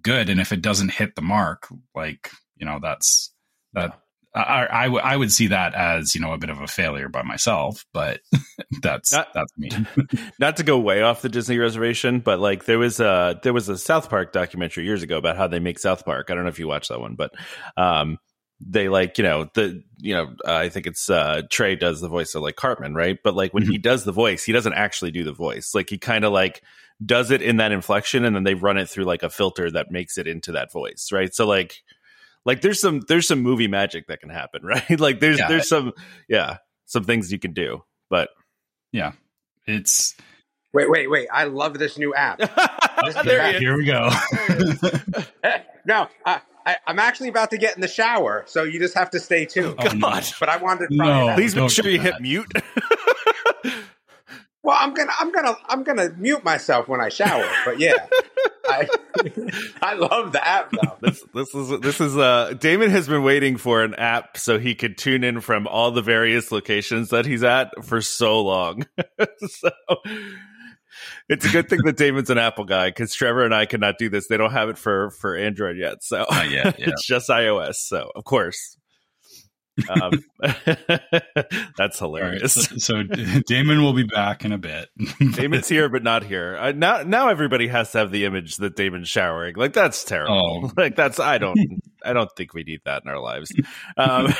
good. 0.00 0.28
And 0.28 0.40
if 0.40 0.52
it 0.52 0.62
doesn't 0.62 0.92
hit 0.92 1.16
the 1.16 1.22
mark, 1.22 1.66
like, 1.92 2.30
you 2.56 2.66
know, 2.66 2.78
that's 2.80 3.32
that. 3.72 4.00
I, 4.38 4.68
I, 4.70 4.84
w- 4.84 5.02
I 5.02 5.16
would 5.16 5.32
see 5.32 5.48
that 5.48 5.74
as 5.74 6.14
you 6.14 6.20
know 6.20 6.32
a 6.32 6.38
bit 6.38 6.50
of 6.50 6.60
a 6.60 6.66
failure 6.66 7.08
by 7.08 7.22
myself, 7.22 7.84
but 7.92 8.20
that's 8.82 9.12
not, 9.12 9.28
that's 9.34 9.52
me. 9.56 9.70
not 10.38 10.58
to 10.58 10.62
go 10.62 10.78
way 10.78 11.02
off 11.02 11.22
the 11.22 11.28
Disney 11.28 11.58
reservation, 11.58 12.20
but 12.20 12.38
like 12.38 12.64
there 12.64 12.78
was 12.78 13.00
a 13.00 13.40
there 13.42 13.52
was 13.52 13.68
a 13.68 13.76
South 13.76 14.08
Park 14.08 14.32
documentary 14.32 14.84
years 14.84 15.02
ago 15.02 15.18
about 15.18 15.36
how 15.36 15.48
they 15.48 15.58
make 15.58 15.78
South 15.78 16.04
Park. 16.04 16.30
I 16.30 16.34
don't 16.34 16.44
know 16.44 16.50
if 16.50 16.58
you 16.58 16.68
watched 16.68 16.90
that 16.90 17.00
one, 17.00 17.14
but 17.14 17.32
um, 17.76 18.18
they 18.60 18.88
like 18.88 19.18
you 19.18 19.24
know 19.24 19.48
the 19.54 19.82
you 19.98 20.14
know 20.14 20.34
uh, 20.46 20.54
I 20.54 20.68
think 20.68 20.86
it's 20.86 21.10
uh, 21.10 21.42
Trey 21.50 21.76
does 21.76 22.00
the 22.00 22.08
voice 22.08 22.34
of 22.34 22.42
like 22.42 22.56
Cartman, 22.56 22.94
right? 22.94 23.18
But 23.22 23.34
like 23.34 23.52
when 23.52 23.64
mm-hmm. 23.64 23.72
he 23.72 23.78
does 23.78 24.04
the 24.04 24.12
voice, 24.12 24.44
he 24.44 24.52
doesn't 24.52 24.74
actually 24.74 25.10
do 25.10 25.24
the 25.24 25.32
voice. 25.32 25.72
Like 25.74 25.90
he 25.90 25.98
kind 25.98 26.24
of 26.24 26.32
like 26.32 26.62
does 27.04 27.30
it 27.30 27.42
in 27.42 27.58
that 27.58 27.72
inflection 27.72 28.24
and 28.24 28.34
then 28.34 28.42
they 28.42 28.54
run 28.54 28.76
it 28.76 28.88
through 28.88 29.04
like 29.04 29.22
a 29.22 29.30
filter 29.30 29.70
that 29.70 29.90
makes 29.90 30.18
it 30.18 30.26
into 30.26 30.52
that 30.52 30.72
voice 30.72 31.10
right 31.12 31.32
so 31.32 31.46
like 31.46 31.82
like 32.48 32.62
there's 32.62 32.80
some 32.80 33.02
there's 33.08 33.28
some 33.28 33.42
movie 33.42 33.68
magic 33.68 34.06
that 34.06 34.20
can 34.20 34.30
happen 34.30 34.62
right? 34.64 34.98
Like 34.98 35.20
there's 35.20 35.38
yeah. 35.38 35.48
there's 35.48 35.68
some 35.68 35.92
yeah 36.28 36.56
some 36.86 37.04
things 37.04 37.30
you 37.30 37.38
can 37.38 37.52
do 37.52 37.84
but 38.08 38.30
yeah. 38.90 39.12
It's 39.66 40.16
wait 40.72 40.90
wait 40.90 41.10
wait. 41.10 41.28
I 41.30 41.44
love 41.44 41.78
this 41.78 41.98
new 41.98 42.14
app. 42.14 42.40
This 43.04 43.14
there 43.14 43.52
here 43.60 43.76
we 43.76 43.84
go. 43.84 44.10
No 45.86 46.08
I, 46.26 46.40
I, 46.66 46.76
am 46.88 46.98
actually 46.98 47.28
about 47.28 47.50
to 47.50 47.58
get 47.58 47.76
in 47.76 47.80
the 47.80 47.88
shower, 47.88 48.44
so 48.48 48.64
you 48.64 48.80
just 48.80 48.94
have 48.94 49.10
to 49.10 49.20
stay 49.20 49.46
tuned. 49.46 49.76
Oh, 49.78 49.98
God. 50.00 50.24
But 50.40 50.48
I 50.48 50.56
wanted 50.56 50.88
to 50.88 50.96
no, 50.96 51.32
please 51.34 51.54
make 51.54 51.70
sure 51.70 51.88
you 51.88 52.00
hit 52.00 52.20
mute. 52.20 52.50
Well, 54.68 54.76
I'm 54.78 54.92
gonna, 54.92 55.12
I'm 55.18 55.32
gonna, 55.32 55.56
I'm 55.66 55.82
gonna 55.82 56.10
mute 56.18 56.44
myself 56.44 56.88
when 56.88 57.00
I 57.00 57.08
shower. 57.08 57.50
But 57.64 57.80
yeah, 57.80 58.06
I, 58.66 58.86
I 59.80 59.94
love 59.94 60.32
the 60.32 60.46
app 60.46 60.70
though. 60.72 60.98
This, 61.00 61.24
this 61.32 61.54
is 61.54 61.80
this 61.80 62.00
is 62.02 62.14
uh 62.14 62.52
Damon 62.52 62.90
has 62.90 63.08
been 63.08 63.22
waiting 63.22 63.56
for 63.56 63.82
an 63.82 63.94
app 63.94 64.36
so 64.36 64.58
he 64.58 64.74
could 64.74 64.98
tune 64.98 65.24
in 65.24 65.40
from 65.40 65.66
all 65.66 65.90
the 65.90 66.02
various 66.02 66.52
locations 66.52 67.08
that 67.08 67.24
he's 67.24 67.42
at 67.42 67.82
for 67.82 68.02
so 68.02 68.42
long. 68.42 68.84
so 69.46 69.70
it's 71.30 71.46
a 71.46 71.48
good 71.48 71.70
thing 71.70 71.80
that 71.86 71.96
Damon's 71.96 72.28
an 72.28 72.36
Apple 72.36 72.66
guy 72.66 72.90
because 72.90 73.14
Trevor 73.14 73.46
and 73.46 73.54
I 73.54 73.64
cannot 73.64 73.96
do 73.96 74.10
this. 74.10 74.28
They 74.28 74.36
don't 74.36 74.52
have 74.52 74.68
it 74.68 74.76
for 74.76 75.12
for 75.12 75.34
Android 75.34 75.78
yet, 75.78 76.04
so 76.04 76.26
yeah. 76.30 76.72
it's 76.76 77.06
just 77.06 77.30
iOS. 77.30 77.76
So 77.76 78.12
of 78.14 78.24
course 78.24 78.76
um, 79.88 80.24
that's 81.76 81.98
hilarious. 81.98 82.56
Right, 82.56 82.80
so, 82.80 83.02
so, 83.02 83.40
Damon 83.46 83.82
will 83.82 83.92
be 83.92 84.04
back 84.04 84.44
in 84.44 84.52
a 84.52 84.58
bit. 84.58 84.88
Damon's 85.32 85.68
here, 85.68 85.88
but 85.88 86.02
not 86.02 86.24
here. 86.24 86.56
Uh, 86.58 86.72
now, 86.72 87.02
now 87.02 87.28
everybody 87.28 87.68
has 87.68 87.92
to 87.92 87.98
have 87.98 88.10
the 88.10 88.24
image 88.24 88.56
that 88.56 88.76
Damon's 88.76 89.08
showering. 89.08 89.54
Like 89.56 89.72
that's 89.72 90.04
terrible. 90.04 90.64
Oh. 90.64 90.72
Like 90.76 90.96
that's 90.96 91.18
I 91.20 91.38
don't 91.38 91.58
I 92.04 92.12
don't 92.12 92.30
think 92.36 92.54
we 92.54 92.62
need 92.62 92.80
that 92.84 93.02
in 93.04 93.10
our 93.10 93.20
lives. 93.20 93.52
Um, 93.96 94.32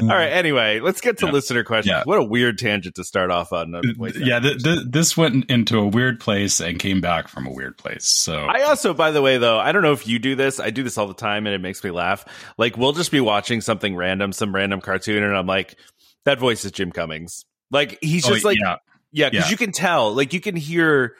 All 0.00 0.08
right. 0.08 0.32
Anyway, 0.32 0.80
let's 0.80 1.00
get 1.00 1.18
to 1.18 1.26
yeah. 1.26 1.32
listener 1.32 1.64
questions. 1.64 1.92
Yeah. 1.92 2.02
What 2.04 2.18
a 2.18 2.24
weird 2.24 2.58
tangent 2.58 2.96
to 2.96 3.04
start 3.04 3.30
off 3.30 3.52
on. 3.52 3.74
Uh, 3.74 3.80
yeah, 4.16 4.40
th- 4.40 4.62
th- 4.62 4.80
this 4.88 5.16
went 5.16 5.50
into 5.50 5.78
a 5.78 5.86
weird 5.86 6.20
place 6.20 6.60
and 6.60 6.78
came 6.78 7.00
back 7.00 7.28
from 7.28 7.46
a 7.46 7.52
weird 7.52 7.78
place. 7.78 8.06
So 8.06 8.44
I 8.44 8.62
also, 8.62 8.94
by 8.94 9.10
the 9.10 9.22
way, 9.22 9.38
though, 9.38 9.58
I 9.58 9.72
don't 9.72 9.82
know 9.82 9.92
if 9.92 10.06
you 10.06 10.18
do 10.18 10.34
this. 10.34 10.60
I 10.60 10.70
do 10.70 10.82
this 10.82 10.98
all 10.98 11.06
the 11.06 11.14
time, 11.14 11.46
and 11.46 11.54
it 11.54 11.60
makes 11.60 11.82
me 11.82 11.90
laugh. 11.90 12.24
Like 12.58 12.76
we'll 12.76 12.92
just 12.92 13.10
be 13.10 13.20
watching 13.20 13.60
something 13.60 13.96
random, 13.96 14.32
some 14.32 14.54
random 14.54 14.80
cartoon, 14.80 15.22
and 15.22 15.36
I'm 15.36 15.46
like, 15.46 15.76
that 16.24 16.38
voice 16.38 16.64
is 16.64 16.72
Jim 16.72 16.92
Cummings. 16.92 17.44
Like 17.70 17.98
he's 18.00 18.26
oh, 18.26 18.32
just 18.32 18.44
oh, 18.44 18.48
like, 18.48 18.58
yeah, 18.60 18.76
yeah, 19.12 19.30
because 19.30 19.46
yeah. 19.46 19.50
you 19.50 19.56
can 19.56 19.72
tell, 19.72 20.12
like 20.12 20.32
you 20.32 20.40
can 20.40 20.56
hear 20.56 21.16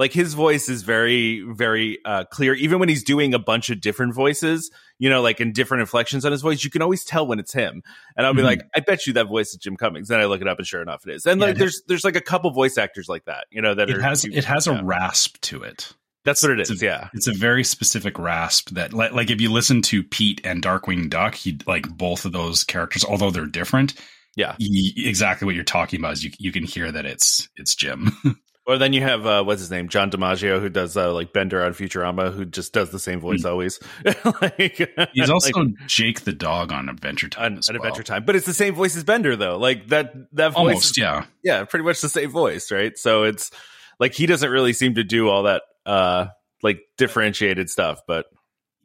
like 0.00 0.14
his 0.14 0.32
voice 0.32 0.68
is 0.68 0.82
very 0.82 1.42
very 1.42 1.98
uh, 2.06 2.24
clear 2.24 2.54
even 2.54 2.80
when 2.80 2.88
he's 2.88 3.04
doing 3.04 3.34
a 3.34 3.38
bunch 3.38 3.68
of 3.68 3.80
different 3.80 4.14
voices 4.14 4.70
you 4.98 5.10
know 5.10 5.20
like 5.20 5.40
in 5.40 5.52
different 5.52 5.82
inflections 5.82 6.24
on 6.24 6.32
his 6.32 6.40
voice 6.40 6.64
you 6.64 6.70
can 6.70 6.82
always 6.82 7.04
tell 7.04 7.26
when 7.26 7.38
it's 7.38 7.52
him 7.52 7.82
and 8.16 8.26
i'll 8.26 8.32
be 8.32 8.38
mm-hmm. 8.38 8.46
like 8.46 8.62
i 8.74 8.80
bet 8.80 9.06
you 9.06 9.12
that 9.12 9.28
voice 9.28 9.50
is 9.50 9.56
jim 9.56 9.76
cummings 9.76 10.08
then 10.08 10.18
i 10.18 10.24
look 10.24 10.40
it 10.40 10.48
up 10.48 10.58
and 10.58 10.66
sure 10.66 10.82
enough 10.82 11.06
it 11.06 11.14
is 11.14 11.26
and 11.26 11.40
yeah, 11.40 11.48
like 11.48 11.56
there's 11.56 11.82
there's 11.86 12.04
like 12.04 12.16
a 12.16 12.20
couple 12.20 12.50
voice 12.50 12.78
actors 12.78 13.08
like 13.08 13.26
that 13.26 13.44
you 13.50 13.60
know 13.60 13.74
that 13.74 13.90
it 13.90 14.00
has 14.00 14.24
it 14.24 14.44
has 14.44 14.66
yeah. 14.66 14.80
a 14.80 14.82
rasp 14.82 15.38
to 15.42 15.62
it 15.62 15.92
that's 16.22 16.42
what 16.42 16.52
it 16.52 16.60
is. 16.60 16.70
It's 16.70 16.82
a, 16.82 16.84
yeah, 16.84 17.08
it's 17.14 17.28
a 17.28 17.32
very 17.32 17.64
specific 17.64 18.18
rasp 18.18 18.68
that, 18.72 18.92
like, 18.92 19.12
like, 19.12 19.30
if 19.30 19.40
you 19.40 19.50
listen 19.50 19.80
to 19.80 20.02
Pete 20.02 20.42
and 20.44 20.62
Darkwing 20.62 21.08
Duck, 21.08 21.34
he 21.34 21.58
like 21.66 21.88
both 21.88 22.26
of 22.26 22.32
those 22.32 22.62
characters, 22.62 23.06
although 23.06 23.30
they're 23.30 23.46
different. 23.46 23.94
Yeah, 24.36 24.54
he, 24.58 24.92
exactly 25.08 25.46
what 25.46 25.54
you're 25.54 25.64
talking 25.64 25.98
about 25.98 26.12
is 26.12 26.24
you 26.24 26.30
you 26.38 26.52
can 26.52 26.64
hear 26.64 26.92
that 26.92 27.06
it's 27.06 27.48
it's 27.56 27.74
Jim. 27.74 28.14
Or 28.66 28.78
then 28.78 28.92
you 28.92 29.00
have 29.00 29.26
uh, 29.26 29.42
what's 29.42 29.60
his 29.60 29.70
name, 29.70 29.88
John 29.88 30.10
DiMaggio, 30.10 30.60
who 30.60 30.68
does 30.68 30.96
uh, 30.96 31.12
like 31.12 31.32
Bender 31.32 31.62
on 31.62 31.72
Futurama, 31.72 32.32
who 32.32 32.44
just 32.44 32.72
does 32.72 32.90
the 32.90 32.98
same 32.98 33.18
voice 33.18 33.42
mm. 33.42 33.50
always. 33.50 33.80
like, 34.42 35.10
He's 35.12 35.30
also 35.30 35.60
like, 35.60 35.74
Jake 35.86 36.20
the 36.20 36.32
dog 36.32 36.70
on 36.70 36.88
Adventure 36.88 37.28
Time. 37.28 37.44
On, 37.44 37.52
on 37.54 37.62
well. 37.70 37.76
Adventure 37.76 38.02
Time, 38.02 38.24
but 38.24 38.36
it's 38.36 38.46
the 38.46 38.54
same 38.54 38.74
voice 38.74 38.96
as 38.96 39.04
Bender, 39.04 39.34
though. 39.34 39.56
Like 39.56 39.88
that 39.88 40.12
that 40.34 40.52
voice, 40.52 40.56
Almost, 40.56 40.98
yeah, 40.98 41.24
yeah, 41.42 41.64
pretty 41.64 41.84
much 41.84 42.00
the 42.00 42.08
same 42.08 42.30
voice, 42.30 42.70
right? 42.70 42.96
So 42.98 43.24
it's 43.24 43.50
like 43.98 44.14
he 44.14 44.26
doesn't 44.26 44.50
really 44.50 44.74
seem 44.74 44.94
to 44.94 45.04
do 45.04 45.28
all 45.28 45.44
that 45.44 45.62
uh 45.86 46.26
like 46.62 46.82
differentiated 46.98 47.70
stuff, 47.70 48.00
but 48.06 48.26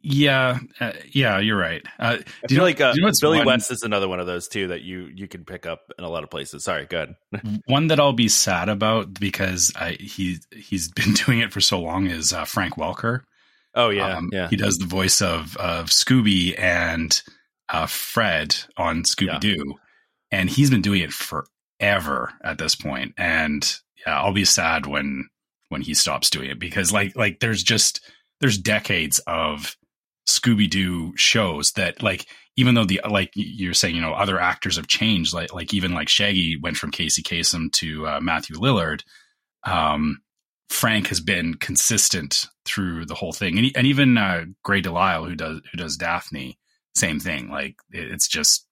yeah, 0.08 0.60
uh, 0.78 0.92
yeah, 1.10 1.40
you're 1.40 1.58
right. 1.58 1.82
Uh, 1.98 2.18
do 2.46 2.54
you 2.54 2.58
know, 2.58 2.62
like 2.62 2.80
uh, 2.80 2.92
you 2.94 3.02
know 3.02 3.10
Billy 3.20 3.38
one, 3.38 3.46
West 3.46 3.72
is 3.72 3.82
another 3.82 4.06
one 4.06 4.20
of 4.20 4.26
those 4.26 4.46
too 4.46 4.68
that 4.68 4.82
you 4.82 5.10
you 5.12 5.26
can 5.26 5.44
pick 5.44 5.66
up 5.66 5.80
in 5.98 6.04
a 6.04 6.08
lot 6.08 6.22
of 6.22 6.30
places. 6.30 6.62
Sorry, 6.62 6.86
go 6.86 7.02
ahead. 7.32 7.62
one 7.66 7.88
that 7.88 7.98
I'll 7.98 8.12
be 8.12 8.28
sad 8.28 8.68
about 8.68 9.14
because 9.14 9.72
I, 9.74 9.96
he 9.98 10.38
he's 10.52 10.88
been 10.92 11.12
doing 11.14 11.40
it 11.40 11.52
for 11.52 11.60
so 11.60 11.80
long 11.80 12.06
is 12.06 12.32
uh, 12.32 12.44
Frank 12.44 12.74
Welker. 12.74 13.22
Oh 13.74 13.88
yeah, 13.90 14.16
um, 14.16 14.30
yeah. 14.32 14.48
He 14.48 14.54
does 14.54 14.78
the 14.78 14.86
voice 14.86 15.20
of 15.20 15.56
of 15.56 15.86
Scooby 15.86 16.56
and 16.56 17.20
uh, 17.68 17.86
Fred 17.86 18.56
on 18.76 19.02
Scooby 19.02 19.40
Doo, 19.40 19.56
yeah. 19.66 20.38
and 20.38 20.48
he's 20.48 20.70
been 20.70 20.82
doing 20.82 21.02
it 21.02 21.12
forever 21.12 22.32
at 22.44 22.58
this 22.58 22.76
point. 22.76 23.12
And 23.18 23.76
yeah, 24.06 24.20
I'll 24.20 24.32
be 24.32 24.44
sad 24.44 24.86
when 24.86 25.28
when 25.68 25.80
he 25.80 25.94
stops 25.94 26.30
doing 26.30 26.48
it 26.48 26.60
because 26.60 26.92
like 26.92 27.16
like 27.16 27.40
there's 27.40 27.64
just 27.64 28.08
there's 28.40 28.56
decades 28.56 29.18
of 29.26 29.76
Scooby 30.26 30.68
Doo 30.68 31.16
shows 31.16 31.72
that 31.72 32.02
like 32.02 32.26
even 32.56 32.74
though 32.74 32.84
the 32.84 33.00
like 33.08 33.30
you're 33.34 33.74
saying 33.74 33.94
you 33.94 34.00
know 34.00 34.12
other 34.12 34.40
actors 34.40 34.76
have 34.76 34.88
changed 34.88 35.32
like 35.32 35.54
like 35.54 35.72
even 35.72 35.94
like 35.94 36.08
Shaggy 36.08 36.58
went 36.60 36.76
from 36.76 36.90
Casey 36.90 37.22
Kasem 37.22 37.70
to 37.72 38.06
uh, 38.06 38.20
Matthew 38.20 38.56
Lillard. 38.56 39.02
Um, 39.64 40.22
Frank 40.68 41.08
has 41.08 41.20
been 41.20 41.54
consistent 41.54 42.46
through 42.64 43.06
the 43.06 43.14
whole 43.14 43.32
thing, 43.32 43.56
and, 43.56 43.70
and 43.76 43.86
even 43.86 44.18
uh, 44.18 44.46
Grey 44.64 44.82
DeLisle, 44.82 45.28
who 45.28 45.36
does 45.36 45.60
who 45.70 45.78
does 45.78 45.96
Daphne, 45.96 46.58
same 46.94 47.20
thing. 47.20 47.48
Like 47.48 47.76
it's 47.92 48.26
just 48.26 48.66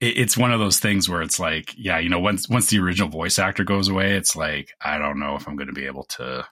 it, 0.00 0.18
it's 0.18 0.38
one 0.38 0.52
of 0.52 0.60
those 0.60 0.78
things 0.78 1.08
where 1.08 1.22
it's 1.22 1.38
like, 1.38 1.74
yeah, 1.76 1.98
you 1.98 2.08
know, 2.08 2.20
once 2.20 2.48
once 2.48 2.68
the 2.68 2.78
original 2.78 3.10
voice 3.10 3.38
actor 3.38 3.64
goes 3.64 3.88
away, 3.88 4.14
it's 4.14 4.36
like 4.36 4.70
I 4.80 4.96
don't 4.98 5.20
know 5.20 5.36
if 5.36 5.46
I'm 5.46 5.56
going 5.56 5.68
to 5.68 5.74
be 5.74 5.86
able 5.86 6.04
to 6.16 6.46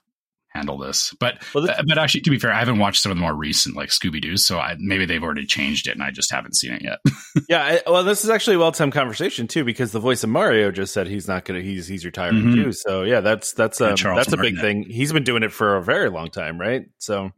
handle 0.51 0.77
this. 0.77 1.13
But 1.19 1.43
well, 1.53 1.69
uh, 1.69 1.83
but 1.87 1.97
actually, 1.97 2.21
to 2.21 2.29
be 2.29 2.37
fair, 2.37 2.51
I 2.51 2.59
haven't 2.59 2.79
watched 2.79 3.01
some 3.01 3.11
of 3.11 3.17
the 3.17 3.21
more 3.21 3.33
recent 3.33 3.75
like 3.75 3.89
Scooby 3.89 4.21
Doo, 4.21 4.37
so 4.37 4.59
I, 4.59 4.75
maybe 4.79 5.05
they've 5.05 5.23
already 5.23 5.45
changed 5.45 5.87
it, 5.87 5.91
and 5.91 6.03
I 6.03 6.11
just 6.11 6.31
haven't 6.31 6.55
seen 6.55 6.73
it 6.73 6.83
yet. 6.83 6.99
yeah, 7.49 7.63
I, 7.63 7.89
well, 7.89 8.03
this 8.03 8.23
is 8.23 8.29
actually 8.29 8.57
a 8.57 8.59
well 8.59 8.71
timed 8.71 8.93
conversation 8.93 9.47
too, 9.47 9.63
because 9.63 9.91
the 9.91 9.99
voice 9.99 10.23
of 10.23 10.29
Mario 10.29 10.71
just 10.71 10.93
said 10.93 11.07
he's 11.07 11.27
not 11.27 11.45
gonna 11.45 11.61
he's 11.61 11.87
he's 11.87 12.05
retiring 12.05 12.37
mm-hmm. 12.37 12.63
too. 12.63 12.71
So 12.71 13.03
yeah, 13.03 13.21
that's 13.21 13.53
that's 13.53 13.81
um, 13.81 13.95
that's 13.95 14.33
a 14.33 14.37
big 14.37 14.59
thing. 14.59 14.83
He's 14.83 15.11
been 15.13 15.23
doing 15.23 15.43
it 15.43 15.51
for 15.51 15.77
a 15.77 15.83
very 15.83 16.09
long 16.09 16.29
time, 16.29 16.59
right? 16.59 16.85
So. 16.97 17.31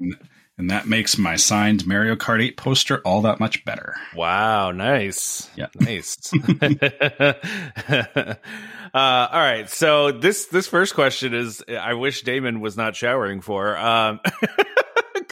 And 0.57 0.69
that 0.69 0.87
makes 0.87 1.17
my 1.17 1.35
signed 1.35 1.87
Mario 1.87 2.15
Kart 2.15 2.43
8 2.43 2.57
poster 2.57 2.99
all 2.99 3.23
that 3.23 3.39
much 3.39 3.65
better. 3.65 3.95
Wow, 4.15 4.71
nice. 4.71 5.49
Yeah. 5.55 5.67
Nice. 5.79 6.31
Uh, 8.95 9.27
all 9.31 9.39
right. 9.39 9.71
So 9.71 10.11
this 10.11 10.45
this 10.47 10.67
first 10.67 10.93
question 10.93 11.33
is 11.33 11.63
I 11.67 11.95
wish 11.95 12.21
Damon 12.21 12.59
was 12.59 12.77
not 12.77 12.95
showering 12.95 13.41
for. 13.41 13.75
Um, 13.75 14.19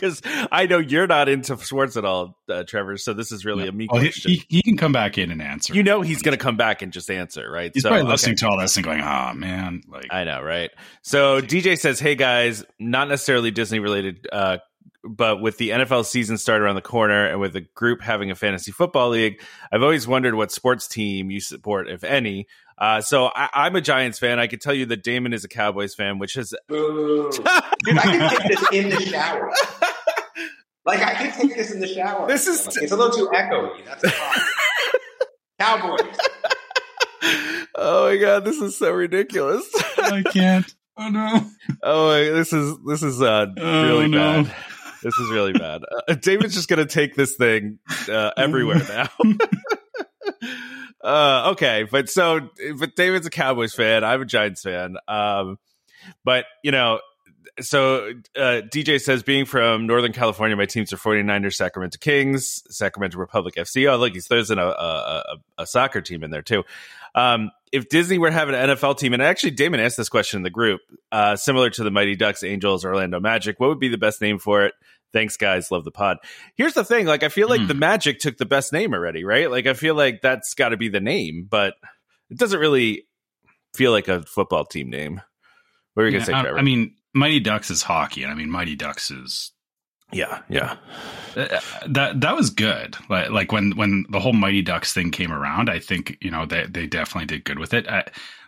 because 0.02 0.22
I 0.52 0.66
know 0.66 0.80
you're 0.80 1.08
not 1.08 1.30
into 1.30 1.56
sports 1.58 1.96
at 1.96 2.04
all, 2.04 2.38
uh, 2.50 2.64
Trevor. 2.64 2.98
So 2.98 3.14
this 3.14 3.32
is 3.32 3.46
really 3.46 3.68
a 3.68 3.72
me 3.72 3.88
well, 3.90 4.02
question. 4.02 4.32
He, 4.32 4.44
he, 4.50 4.62
can 4.64 4.78
come 4.78 4.92
back 4.92 5.18
in 5.18 5.32
and 5.32 5.42
answer. 5.42 5.76
You 5.76 5.84
know 5.84 6.02
he's 6.02 6.24
going 6.24 6.36
to 6.36 6.44
come 6.44 6.58
back 6.58 6.82
and 6.82 6.92
just 6.92 7.10
answer, 7.12 7.50
right? 7.50 7.72
He's 7.72 7.84
so, 7.84 7.90
probably 7.90 8.08
listening 8.08 8.34
okay. 8.34 8.48
to 8.48 8.50
all 8.50 8.60
this 8.60 8.76
and 8.76 8.84
going, 8.84 9.02
"Oh 9.02 9.34
man!" 9.34 9.84
Like 9.88 10.08
I 10.10 10.24
know, 10.24 10.42
right? 10.42 10.72
So 11.04 11.42
DJ 11.42 11.78
says, 11.78 12.00
"Hey 12.00 12.16
guys, 12.16 12.66
not 12.80 13.10
necessarily 13.10 13.52
Disney 13.52 13.80
related 13.80 14.28
uh, 14.32 14.58
but 15.04 15.42
with 15.42 15.58
the 15.58 15.70
NFL 15.70 16.06
season 16.06 16.38
start 16.38 16.62
around 16.62 16.76
the 16.76 16.82
corner 16.82 17.26
and 17.26 17.40
with 17.40 17.54
the 17.54 17.62
group 17.62 18.02
having 18.02 18.32
a 18.32 18.36
fantasy 18.36 18.72
football 18.72 19.10
league, 19.10 19.42
I've 19.72 19.82
always 19.82 20.08
wondered 20.08 20.36
what 20.36 20.52
sports 20.52 20.88
team 20.88 21.32
you 21.32 21.40
support, 21.40 21.90
if 21.90 22.04
any. 22.04 22.48
Uh, 22.78 23.02
so 23.02 23.26
I, 23.28 23.68
am 23.68 23.76
a 23.76 23.82
Giants 23.82 24.20
fan. 24.20 24.40
I 24.40 24.48
can 24.48 24.60
tell 24.60 24.74
you 24.74 24.88
that 24.88 25.04
Damon 25.04 25.34
is 25.34 25.44
a 25.44 25.48
Cowboys 25.48 25.94
fan, 25.94 26.20
which 26.20 26.36
is. 26.36 26.54
Dude, 26.70 26.78
I 27.98 28.02
can 28.02 28.30
take 28.30 28.48
this 28.48 28.70
in 28.72 28.90
the 28.90 29.02
shower. 29.06 29.52
Like 30.86 31.02
I 31.02 31.14
can 31.14 31.32
take 31.32 31.56
this 31.56 31.72
in 31.72 31.80
the 31.80 31.88
shower. 31.88 32.28
This 32.28 32.48
is 32.48 32.66
like, 32.66 32.78
it's 32.82 32.92
a 32.92 32.96
little 32.96 33.16
too 33.16 33.30
echoey. 33.34 33.86
That's 33.86 34.04
Cowboys. 35.60 36.18
Oh 37.76 38.10
my 38.10 38.18
god, 38.18 38.46
this 38.46 38.58
is 38.58 38.78
so 38.78 38.92
ridiculous. 38.92 39.70
I 39.98 40.24
can't. 40.32 40.74
Oh 40.98 41.10
no. 41.10 41.46
Oh, 41.84 42.12
this 42.12 42.52
is 42.52 42.78
this 42.86 43.04
is 43.04 43.22
uh, 43.22 43.46
oh, 43.58 43.84
really 43.84 44.08
no. 44.08 44.44
bad. 44.44 44.56
This 45.04 45.18
is 45.18 45.30
really 45.30 45.54
bad. 45.54 45.82
Uh, 46.08 46.14
David's 46.16 46.54
just 46.54 46.70
going 46.70 46.86
to 46.86 46.92
take 46.92 47.16
this 47.16 47.36
thing 47.36 47.80
uh, 48.10 48.32
everywhere 48.38 48.82
now. 48.90 49.10
uh, 51.04 51.52
okay, 51.52 51.88
but 51.90 52.10
so, 52.10 52.50
but 52.78 52.96
David's 52.96 53.26
a 53.26 53.32
Cowboys 53.32 53.74
fan. 53.74 54.04
I'm 54.04 54.22
a 54.22 54.26
Giants 54.26 54.62
fan. 54.62 54.98
Um, 55.08 55.58
but 56.24 56.46
you 56.64 56.72
know, 56.72 57.00
so 57.60 58.14
uh, 58.36 58.62
DJ 58.72 59.00
says, 59.02 59.24
being 59.24 59.46
from 59.46 59.88
Northern 59.88 60.14
California, 60.14 60.56
my 60.56 60.66
teams 60.66 60.94
are 60.94 60.98
49ers, 60.98 61.54
Sacramento 61.54 61.98
Kings, 62.00 62.64
Sacramento 62.70 63.18
Republic 63.18 63.56
FC. 63.56 63.92
Oh, 63.92 63.98
look, 63.98 64.14
he's 64.14 64.28
throws 64.28 64.52
in 64.52 64.60
a, 64.60 64.66
a, 64.66 65.38
a 65.60 65.68
soccer 65.68 66.02
team 66.02 66.24
in 66.24 66.32
there 66.32 66.42
too. 66.42 66.64
Um, 67.14 67.52
if 67.72 67.90
Disney 67.90 68.18
were 68.18 68.30
to 68.30 68.34
have 68.34 68.50
an 68.50 68.56
NFL 68.56 68.98
team, 68.98 69.14
and 69.14 69.22
actually 69.22 69.52
Damon 69.52 69.80
asked 69.80 69.98
this 69.98 70.10
question 70.10 70.38
in 70.38 70.44
the 70.44 70.50
group, 70.50 70.82
uh, 71.12 71.36
similar 71.36 71.70
to 71.72 71.84
the 71.84 71.92
Mighty 71.92 72.16
Ducks, 72.16 72.44
Angels, 72.44 72.86
Orlando 72.86 73.20
Magic, 73.20 73.60
what 73.60 73.70
would 73.70 73.80
be 73.80 73.88
the 73.88 73.98
best 73.98 74.22
name 74.22 74.40
for 74.40 74.64
it? 74.64 74.74
Thanks, 75.14 75.38
guys. 75.38 75.72
Love 75.72 75.84
the 75.84 75.92
pod. 75.92 76.18
Here's 76.56 76.74
the 76.74 76.86
thing: 76.86 77.06
like, 77.06 77.24
I 77.24 77.30
feel 77.30 77.50
like 77.50 77.62
mm. 77.62 77.68
the 77.68 77.74
Magic 77.74 78.20
took 78.20 78.38
the 78.38 78.46
best 78.46 78.72
name 78.72 78.94
already, 78.94 79.24
right? 79.24 79.50
Like, 79.50 79.68
I 79.68 79.74
feel 79.74 79.96
like 79.96 80.22
that's 80.22 80.54
got 80.54 80.70
to 80.70 80.78
be 80.78 80.90
the 80.90 81.02
name, 81.02 81.48
but 81.50 81.76
it 82.30 82.38
doesn't 82.38 82.60
really 82.60 83.08
feel 83.76 83.92
like 83.92 84.08
a 84.08 84.24
football 84.24 84.66
team 84.66 84.90
name. 84.90 85.22
What 85.94 86.04
are 86.04 86.08
you 86.08 86.14
yeah, 86.14 86.26
gonna 86.26 86.38
say, 86.38 86.42
Trevor? 86.44 86.60
I 86.60 86.62
mean, 86.62 86.96
Mighty 87.14 87.40
Ducks 87.40 87.70
is 87.70 87.84
hockey, 87.84 88.24
and 88.24 88.32
I 88.32 88.36
mean, 88.36 88.50
Mighty 88.50 88.76
Ducks 88.76 89.12
is 89.12 89.52
yeah, 90.12 90.42
yeah. 90.50 90.78
Uh, 91.36 91.60
that 91.88 92.20
that 92.22 92.36
was 92.36 92.50
good. 92.50 92.98
Like 93.10 93.30
like 93.30 93.52
when 93.52 93.72
when 93.78 94.06
the 94.10 94.20
whole 94.20 94.34
Mighty 94.34 94.62
Ducks 94.62 94.94
thing 94.94 95.12
came 95.12 95.32
around, 95.32 95.70
I 95.70 95.80
think 95.80 96.18
you 96.22 96.32
know 96.32 96.46
they 96.46 96.66
they 96.70 96.88
definitely 96.88 97.28
did 97.28 97.46
good 97.46 97.60
with 97.60 97.74
it. 97.74 97.88
I, 97.88 98.04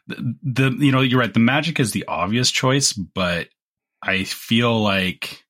the, 0.08 0.36
the 0.43 0.75
you 0.79 0.91
know 0.91 1.01
you're 1.01 1.20
right. 1.20 1.34
The 1.34 1.39
Magic 1.39 1.79
is 1.79 1.91
the 1.91 2.05
obvious 2.08 2.51
choice, 2.51 2.91
but 2.93 3.48
I 4.01 4.25
feel 4.25 4.82
like 4.82 5.43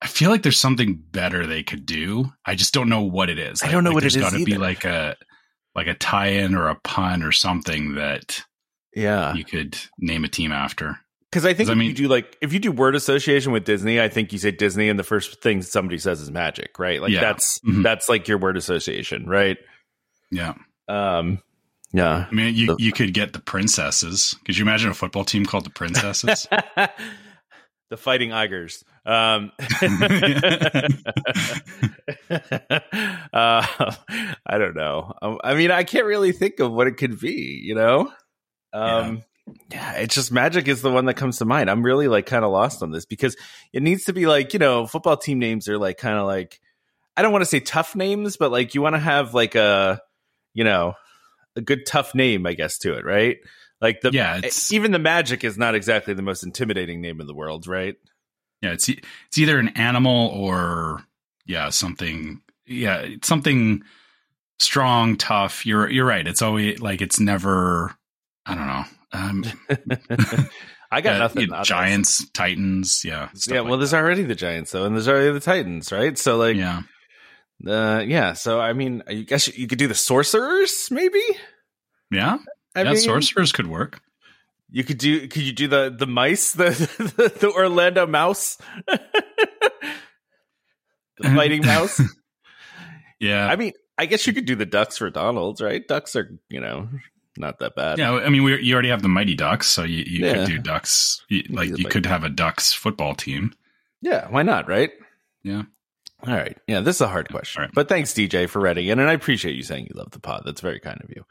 I 0.00 0.06
feel 0.06 0.30
like 0.30 0.42
there's 0.42 0.58
something 0.58 0.94
better 0.94 1.46
they 1.46 1.62
could 1.62 1.84
do. 1.84 2.32
I 2.44 2.54
just 2.54 2.72
don't 2.72 2.88
know 2.88 3.02
what 3.02 3.30
it 3.30 3.38
is. 3.38 3.62
Like, 3.62 3.70
I 3.70 3.72
don't 3.72 3.84
know 3.84 3.90
like 3.90 3.94
what 3.94 4.04
it 4.04 4.08
is. 4.08 4.14
There's 4.14 4.30
got 4.30 4.38
to 4.38 4.44
be 4.44 4.56
like 4.56 4.84
a 4.84 5.16
like 5.74 5.86
a 5.86 5.94
tie-in 5.94 6.54
or 6.54 6.68
a 6.68 6.76
pun 6.76 7.22
or 7.22 7.32
something 7.32 7.94
that 7.94 8.40
yeah 8.94 9.34
you 9.34 9.44
could 9.44 9.78
name 9.98 10.24
a 10.24 10.28
team 10.28 10.52
after. 10.52 10.98
Because 11.30 11.44
I 11.44 11.52
think 11.52 11.68
I 11.68 11.74
mean, 11.74 11.88
you 11.88 11.94
do 11.94 12.08
like 12.08 12.38
if 12.40 12.52
you 12.52 12.58
do 12.58 12.72
word 12.72 12.94
association 12.94 13.52
with 13.52 13.64
Disney, 13.64 14.00
I 14.00 14.08
think 14.08 14.32
you 14.32 14.38
say 14.38 14.50
Disney, 14.50 14.88
and 14.88 14.98
the 14.98 15.04
first 15.04 15.42
thing 15.42 15.60
somebody 15.60 15.98
says 15.98 16.20
is 16.20 16.30
magic, 16.30 16.78
right? 16.78 17.02
Like 17.02 17.10
yeah. 17.10 17.20
that's 17.20 17.58
mm-hmm. 17.58 17.82
that's 17.82 18.08
like 18.08 18.28
your 18.28 18.38
word 18.38 18.56
association, 18.56 19.26
right? 19.26 19.58
Yeah. 20.30 20.54
Um. 20.88 21.42
Yeah. 21.92 22.26
I 22.30 22.34
mean, 22.34 22.54
you 22.54 22.76
you 22.78 22.92
could 22.92 23.12
get 23.12 23.34
the 23.34 23.40
princesses. 23.40 24.36
Could 24.46 24.56
you 24.56 24.64
imagine 24.64 24.90
a 24.90 24.94
football 24.94 25.24
team 25.24 25.44
called 25.44 25.66
the 25.66 25.70
princesses? 25.70 26.46
the 27.90 27.96
Fighting 27.96 28.30
Eigers. 28.30 28.82
Um, 29.08 29.52
uh, 33.32 33.66
I 34.44 34.58
don't 34.58 34.76
know. 34.76 35.14
Um, 35.22 35.38
I 35.42 35.54
mean, 35.54 35.70
I 35.70 35.84
can't 35.84 36.04
really 36.04 36.32
think 36.32 36.60
of 36.60 36.70
what 36.72 36.86
it 36.86 36.98
could 36.98 37.18
be. 37.18 37.60
You 37.64 37.74
know. 37.74 38.12
Um, 38.72 39.16
yeah 39.16 39.22
yeah, 39.70 39.92
it's 39.92 40.14
just 40.14 40.32
magic 40.32 40.68
is 40.68 40.82
the 40.82 40.90
one 40.90 41.06
that 41.06 41.14
comes 41.14 41.38
to 41.38 41.44
mind. 41.44 41.70
I'm 41.70 41.82
really 41.82 42.08
like 42.08 42.26
kind 42.26 42.44
of 42.44 42.50
lost 42.50 42.82
on 42.82 42.90
this 42.90 43.04
because 43.04 43.36
it 43.72 43.82
needs 43.82 44.04
to 44.04 44.12
be 44.12 44.26
like, 44.26 44.52
you 44.52 44.58
know, 44.58 44.86
football 44.86 45.16
team 45.16 45.38
names 45.38 45.68
are 45.68 45.78
like 45.78 45.98
kind 45.98 46.18
of 46.18 46.26
like 46.26 46.60
I 47.16 47.22
don't 47.22 47.32
want 47.32 47.42
to 47.42 47.50
say 47.50 47.60
tough 47.60 47.96
names, 47.96 48.36
but 48.36 48.52
like 48.52 48.74
you 48.74 48.82
want 48.82 48.94
to 48.94 49.00
have 49.00 49.34
like 49.34 49.54
a, 49.54 50.00
you 50.54 50.64
know, 50.64 50.94
a 51.56 51.60
good 51.60 51.86
tough 51.86 52.14
name, 52.14 52.46
I 52.46 52.54
guess, 52.54 52.78
to 52.78 52.94
it, 52.94 53.04
right? 53.04 53.38
Like 53.80 54.00
the 54.00 54.10
yeah, 54.12 54.40
even 54.70 54.92
the 54.92 54.98
magic 54.98 55.44
is 55.44 55.56
not 55.56 55.74
exactly 55.74 56.14
the 56.14 56.22
most 56.22 56.42
intimidating 56.42 57.00
name 57.00 57.20
in 57.20 57.26
the 57.26 57.34
world, 57.34 57.66
right? 57.66 57.96
Yeah, 58.62 58.72
it's 58.72 58.88
it's 58.88 59.38
either 59.38 59.58
an 59.58 59.68
animal 59.70 60.28
or 60.28 61.04
yeah, 61.46 61.70
something 61.70 62.40
yeah, 62.66 62.98
it's 62.98 63.28
something 63.28 63.82
strong, 64.58 65.16
tough. 65.16 65.64
You're 65.64 65.88
you're 65.88 66.06
right. 66.06 66.26
It's 66.26 66.42
always 66.42 66.80
like 66.80 67.00
it's 67.00 67.20
never 67.20 67.94
I 68.46 68.54
don't 68.54 68.66
know. 68.66 68.84
Um, 69.12 69.44
I 70.90 71.00
got 71.00 71.16
uh, 71.16 71.18
nothing. 71.18 71.50
Giants, 71.64 72.28
Titans, 72.30 73.04
yeah, 73.04 73.28
yeah. 73.46 73.60
Well, 73.60 73.72
like 73.72 73.80
there's 73.80 73.90
that. 73.90 74.02
already 74.02 74.22
the 74.22 74.34
Giants 74.34 74.72
though, 74.72 74.84
and 74.84 74.94
there's 74.94 75.08
already 75.08 75.32
the 75.32 75.40
Titans, 75.40 75.92
right? 75.92 76.16
So 76.16 76.36
like, 76.38 76.56
yeah, 76.56 76.82
uh, 77.66 78.02
yeah. 78.06 78.32
So 78.32 78.60
I 78.60 78.72
mean, 78.72 79.02
I 79.06 79.14
guess 79.14 79.54
you 79.56 79.66
could 79.66 79.78
do 79.78 79.88
the 79.88 79.94
sorcerers, 79.94 80.88
maybe. 80.90 81.22
Yeah, 82.10 82.38
I 82.74 82.82
yeah. 82.82 82.92
Mean, 82.92 83.00
sorcerers 83.00 83.52
could 83.52 83.66
work. 83.66 84.00
You 84.70 84.84
could 84.84 84.98
do. 84.98 85.28
Could 85.28 85.42
you 85.42 85.52
do 85.52 85.68
the 85.68 85.94
the 85.96 86.06
mice, 86.06 86.52
the 86.52 86.70
the, 87.16 87.32
the 87.40 87.50
Orlando 87.50 88.06
mouse, 88.06 88.58
the 88.86 89.00
fighting 91.22 91.64
mouse? 91.64 92.00
yeah. 93.20 93.48
I 93.48 93.56
mean, 93.56 93.72
I 93.96 94.06
guess 94.06 94.26
you 94.26 94.32
could 94.32 94.44
do 94.44 94.54
the 94.54 94.66
ducks 94.66 94.98
for 94.98 95.08
Donald's, 95.10 95.62
right? 95.62 95.86
Ducks 95.86 96.14
are, 96.16 96.38
you 96.50 96.60
know, 96.60 96.88
not 97.38 97.60
that 97.60 97.74
bad. 97.74 97.98
Yeah, 97.98 98.12
I 98.12 98.28
mean, 98.28 98.42
we, 98.42 98.60
you 98.62 98.74
already 98.74 98.90
have 98.90 99.02
the 99.02 99.08
Mighty 99.08 99.34
Ducks, 99.34 99.68
so 99.68 99.84
you, 99.84 100.04
you 100.06 100.26
yeah. 100.26 100.34
could 100.34 100.46
do 100.46 100.58
Ducks. 100.58 101.24
You, 101.28 101.44
like 101.48 101.76
you 101.76 101.86
could 101.86 102.04
have 102.04 102.24
a 102.24 102.28
Ducks 102.28 102.72
football 102.74 103.14
team. 103.14 103.54
Yeah, 104.02 104.28
why 104.28 104.42
not? 104.42 104.68
Right? 104.68 104.90
Yeah. 105.42 105.62
All 106.26 106.34
right. 106.34 106.58
Yeah, 106.66 106.80
this 106.80 106.96
is 106.96 107.02
a 107.02 107.08
hard 107.08 107.28
question, 107.28 107.62
right. 107.62 107.70
but 107.72 107.88
thanks, 107.88 108.12
DJ, 108.12 108.48
for 108.48 108.60
writing 108.60 108.88
in, 108.88 108.98
and 108.98 109.08
I 109.08 109.12
appreciate 109.14 109.56
you 109.56 109.62
saying 109.62 109.86
you 109.86 109.94
love 109.94 110.10
the 110.10 110.20
pod. 110.20 110.42
That's 110.44 110.60
very 110.60 110.80
kind 110.80 111.00
of 111.02 111.10
you. 111.10 111.24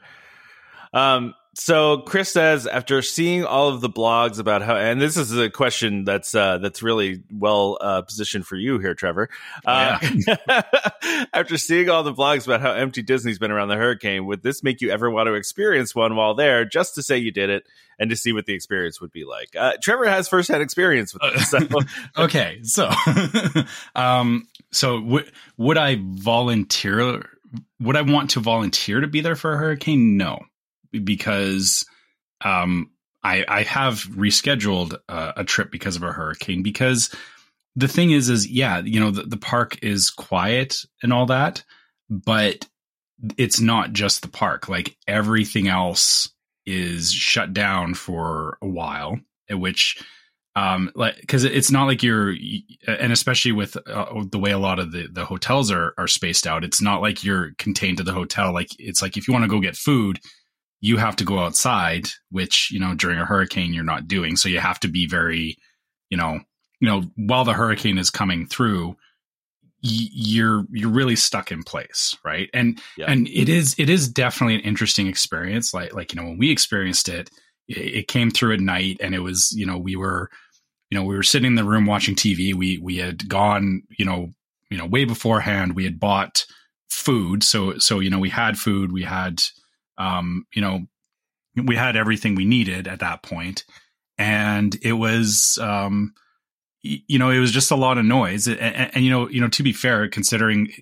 Um, 0.92 1.34
so 1.58 1.98
Chris 1.98 2.32
says 2.32 2.68
after 2.68 3.02
seeing 3.02 3.44
all 3.44 3.68
of 3.68 3.80
the 3.80 3.88
blogs 3.88 4.38
about 4.38 4.62
how, 4.62 4.76
and 4.76 5.00
this 5.00 5.16
is 5.16 5.36
a 5.36 5.50
question 5.50 6.04
that's 6.04 6.32
uh, 6.32 6.58
that's 6.58 6.84
really 6.84 7.24
well 7.32 7.78
uh, 7.80 8.02
positioned 8.02 8.46
for 8.46 8.54
you 8.54 8.78
here, 8.78 8.94
Trevor. 8.94 9.28
Uh, 9.66 9.98
yeah. 10.28 10.62
after 11.32 11.58
seeing 11.58 11.90
all 11.90 12.04
the 12.04 12.14
blogs 12.14 12.46
about 12.46 12.60
how 12.60 12.70
empty 12.72 13.02
Disney's 13.02 13.40
been 13.40 13.50
around 13.50 13.68
the 13.68 13.76
hurricane, 13.76 14.26
would 14.26 14.44
this 14.44 14.62
make 14.62 14.80
you 14.80 14.90
ever 14.90 15.10
want 15.10 15.26
to 15.26 15.34
experience 15.34 15.96
one 15.96 16.14
while 16.14 16.34
there, 16.34 16.64
just 16.64 16.94
to 16.94 17.02
say 17.02 17.18
you 17.18 17.32
did 17.32 17.50
it 17.50 17.66
and 17.98 18.08
to 18.10 18.14
see 18.14 18.32
what 18.32 18.46
the 18.46 18.54
experience 18.54 19.00
would 19.00 19.10
be 19.10 19.24
like? 19.24 19.48
Uh, 19.56 19.72
Trevor 19.82 20.08
has 20.08 20.28
firsthand 20.28 20.62
experience 20.62 21.12
with 21.12 21.22
this. 21.34 21.50
So. 21.50 21.58
okay, 22.18 22.60
so 22.62 22.88
um, 23.96 24.46
so 24.70 25.00
w- 25.00 25.28
would 25.56 25.76
I 25.76 25.98
volunteer? 26.00 27.28
Would 27.80 27.96
I 27.96 28.02
want 28.02 28.30
to 28.30 28.40
volunteer 28.40 29.00
to 29.00 29.08
be 29.08 29.22
there 29.22 29.34
for 29.34 29.54
a 29.54 29.56
hurricane? 29.56 30.16
No 30.16 30.38
because 30.90 31.86
um, 32.44 32.90
I, 33.22 33.44
I 33.48 33.62
have 33.64 34.04
rescheduled 34.04 34.96
uh, 35.08 35.32
a 35.36 35.44
trip 35.44 35.70
because 35.70 35.96
of 35.96 36.02
a 36.02 36.12
hurricane. 36.12 36.62
Because 36.62 37.14
the 37.76 37.88
thing 37.88 38.10
is, 38.10 38.28
is 38.28 38.48
yeah, 38.48 38.80
you 38.80 39.00
know, 39.00 39.10
the, 39.10 39.22
the 39.22 39.36
park 39.36 39.78
is 39.82 40.10
quiet 40.10 40.84
and 41.02 41.12
all 41.12 41.26
that, 41.26 41.64
but 42.08 42.66
it's 43.36 43.60
not 43.60 43.92
just 43.92 44.22
the 44.22 44.28
park. 44.28 44.68
Like 44.68 44.96
everything 45.06 45.68
else 45.68 46.30
is 46.66 47.12
shut 47.12 47.52
down 47.52 47.94
for 47.94 48.58
a 48.62 48.68
while, 48.68 49.18
which 49.50 50.02
um 50.56 50.90
like 50.94 51.20
because 51.20 51.44
it's 51.44 51.70
not 51.70 51.84
like 51.84 52.02
you're 52.02 52.34
and 52.86 53.12
especially 53.12 53.52
with 53.52 53.76
uh, 53.86 54.24
the 54.30 54.38
way 54.38 54.50
a 54.50 54.58
lot 54.58 54.78
of 54.78 54.92
the 54.92 55.06
the 55.06 55.24
hotels 55.24 55.70
are 55.70 55.94
are 55.98 56.08
spaced 56.08 56.46
out 56.46 56.64
it's 56.64 56.80
not 56.80 57.00
like 57.02 57.22
you're 57.22 57.52
contained 57.58 57.98
to 57.98 58.02
the 58.02 58.12
hotel 58.12 58.52
like 58.52 58.70
it's 58.78 59.02
like 59.02 59.16
if 59.16 59.28
you 59.28 59.32
want 59.32 59.44
to 59.44 59.48
go 59.48 59.60
get 59.60 59.76
food 59.76 60.18
you 60.80 60.96
have 60.96 61.16
to 61.16 61.24
go 61.24 61.38
outside, 61.38 62.08
which, 62.30 62.70
you 62.70 62.78
know, 62.78 62.94
during 62.94 63.18
a 63.18 63.24
hurricane 63.24 63.74
you're 63.74 63.84
not 63.84 64.06
doing. 64.06 64.36
So 64.36 64.48
you 64.48 64.60
have 64.60 64.80
to 64.80 64.88
be 64.88 65.06
very, 65.06 65.56
you 66.10 66.16
know, 66.16 66.40
you 66.80 66.88
know, 66.88 67.02
while 67.16 67.44
the 67.44 67.52
hurricane 67.52 67.98
is 67.98 68.10
coming 68.10 68.46
through, 68.46 68.96
you're 69.80 70.64
you're 70.72 70.90
really 70.90 71.16
stuck 71.16 71.52
in 71.52 71.62
place, 71.62 72.16
right? 72.24 72.50
And 72.52 72.80
yeah. 72.96 73.06
and 73.08 73.28
it 73.28 73.48
is 73.48 73.74
it 73.78 73.88
is 73.88 74.08
definitely 74.08 74.56
an 74.56 74.60
interesting 74.62 75.06
experience. 75.06 75.72
Like 75.72 75.94
like 75.94 76.12
you 76.12 76.20
know 76.20 76.26
when 76.28 76.38
we 76.38 76.50
experienced 76.50 77.08
it, 77.08 77.30
it, 77.68 77.76
it 77.78 78.08
came 78.08 78.30
through 78.30 78.54
at 78.54 78.60
night, 78.60 78.98
and 79.00 79.14
it 79.14 79.20
was 79.20 79.52
you 79.52 79.66
know 79.66 79.78
we 79.78 79.94
were 79.94 80.30
you 80.90 80.98
know 80.98 81.04
we 81.04 81.14
were 81.14 81.22
sitting 81.22 81.46
in 81.46 81.54
the 81.54 81.64
room 81.64 81.86
watching 81.86 82.16
TV. 82.16 82.54
We 82.54 82.78
we 82.78 82.96
had 82.96 83.28
gone 83.28 83.82
you 83.98 84.04
know 84.04 84.32
you 84.70 84.78
know 84.78 84.86
way 84.86 85.04
beforehand. 85.04 85.76
We 85.76 85.84
had 85.84 86.00
bought 86.00 86.44
food, 86.90 87.44
so 87.44 87.78
so 87.78 88.00
you 88.00 88.10
know 88.10 88.18
we 88.18 88.30
had 88.30 88.58
food. 88.58 88.92
We 88.92 89.04
had 89.04 89.42
um, 89.98 90.46
you 90.54 90.62
know, 90.62 90.86
we 91.64 91.76
had 91.76 91.96
everything 91.96 92.34
we 92.34 92.44
needed 92.44 92.88
at 92.88 93.00
that 93.00 93.22
point, 93.22 93.64
and 94.16 94.76
it 94.82 94.94
was, 94.94 95.58
um, 95.60 96.14
you 96.82 97.18
know, 97.18 97.30
it 97.30 97.40
was 97.40 97.52
just 97.52 97.70
a 97.70 97.76
lot 97.76 97.98
of 97.98 98.04
noise. 98.04 98.46
And, 98.46 98.58
and, 98.60 98.90
and, 98.94 99.04
you 99.04 99.10
know, 99.10 99.28
you 99.28 99.40
know, 99.40 99.48
to 99.48 99.62
be 99.62 99.72
fair, 99.72 100.08
considering 100.08 100.72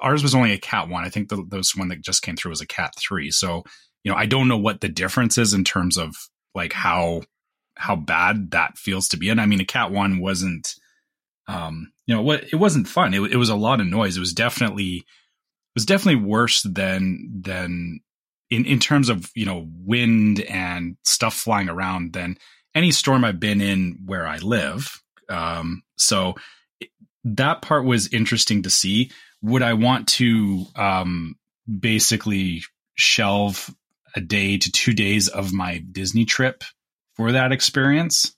ours 0.00 0.22
was 0.22 0.34
only 0.34 0.52
a 0.52 0.58
cat 0.58 0.88
one, 0.88 1.04
I 1.04 1.08
think 1.08 1.28
the 1.28 1.44
those 1.48 1.74
one 1.76 1.88
that 1.88 2.02
just 2.02 2.22
came 2.22 2.36
through 2.36 2.50
was 2.50 2.60
a 2.60 2.66
cat 2.66 2.94
three. 2.98 3.30
So, 3.30 3.62
you 4.02 4.12
know, 4.12 4.18
I 4.18 4.26
don't 4.26 4.48
know 4.48 4.58
what 4.58 4.80
the 4.80 4.88
difference 4.88 5.38
is 5.38 5.54
in 5.54 5.64
terms 5.64 5.96
of 5.96 6.14
like 6.54 6.72
how 6.72 7.22
how 7.76 7.96
bad 7.96 8.52
that 8.52 8.78
feels 8.78 9.08
to 9.08 9.16
be. 9.16 9.28
in. 9.28 9.38
I 9.38 9.46
mean, 9.46 9.60
a 9.60 9.64
cat 9.64 9.90
one 9.90 10.20
wasn't, 10.20 10.74
um, 11.48 11.92
you 12.06 12.14
know, 12.14 12.22
what 12.22 12.44
it 12.52 12.56
wasn't 12.56 12.88
fun. 12.88 13.14
It, 13.14 13.32
it 13.32 13.36
was 13.36 13.48
a 13.48 13.56
lot 13.56 13.80
of 13.80 13.86
noise. 13.86 14.16
It 14.16 14.20
was 14.20 14.34
definitely 14.34 14.96
it 14.96 15.74
was 15.74 15.86
definitely 15.86 16.22
worse 16.22 16.62
than 16.62 17.40
than 17.42 18.00
in 18.50 18.64
in 18.64 18.78
terms 18.78 19.08
of 19.08 19.30
you 19.34 19.46
know 19.46 19.68
wind 19.84 20.40
and 20.40 20.96
stuff 21.04 21.34
flying 21.34 21.68
around 21.68 22.12
than 22.12 22.36
any 22.74 22.90
storm 22.90 23.24
I've 23.24 23.40
been 23.40 23.60
in 23.60 24.00
where 24.04 24.26
I 24.26 24.38
live. 24.38 25.02
Um, 25.28 25.82
so 25.96 26.34
that 27.24 27.62
part 27.62 27.84
was 27.84 28.12
interesting 28.12 28.62
to 28.62 28.70
see. 28.70 29.10
Would 29.42 29.62
I 29.62 29.74
want 29.74 30.08
to 30.08 30.66
um, 30.76 31.36
basically 31.80 32.62
shelve 32.94 33.70
a 34.16 34.20
day 34.20 34.58
to 34.58 34.70
two 34.70 34.92
days 34.92 35.28
of 35.28 35.52
my 35.52 35.78
Disney 35.90 36.24
trip 36.24 36.64
for 37.14 37.32
that 37.32 37.52
experience? 37.52 38.34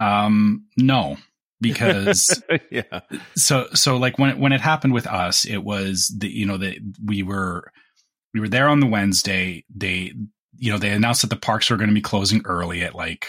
Um, 0.00 0.66
no, 0.76 1.16
because 1.60 2.42
yeah. 2.70 3.00
So 3.34 3.68
so 3.74 3.96
like 3.96 4.18
when 4.18 4.30
it, 4.30 4.38
when 4.38 4.52
it 4.52 4.60
happened 4.60 4.92
with 4.92 5.06
us, 5.06 5.44
it 5.44 5.58
was 5.58 6.14
the 6.16 6.28
you 6.28 6.46
know 6.46 6.58
that 6.58 6.76
we 7.04 7.22
were 7.22 7.72
we 8.34 8.40
were 8.40 8.48
there 8.48 8.68
on 8.68 8.80
the 8.80 8.86
Wednesday. 8.86 9.64
They, 9.74 10.12
you 10.56 10.72
know, 10.72 10.78
they 10.78 10.90
announced 10.90 11.22
that 11.22 11.30
the 11.30 11.36
parks 11.36 11.70
were 11.70 11.76
going 11.76 11.88
to 11.88 11.94
be 11.94 12.00
closing 12.00 12.42
early 12.44 12.82
at 12.82 12.94
like 12.94 13.26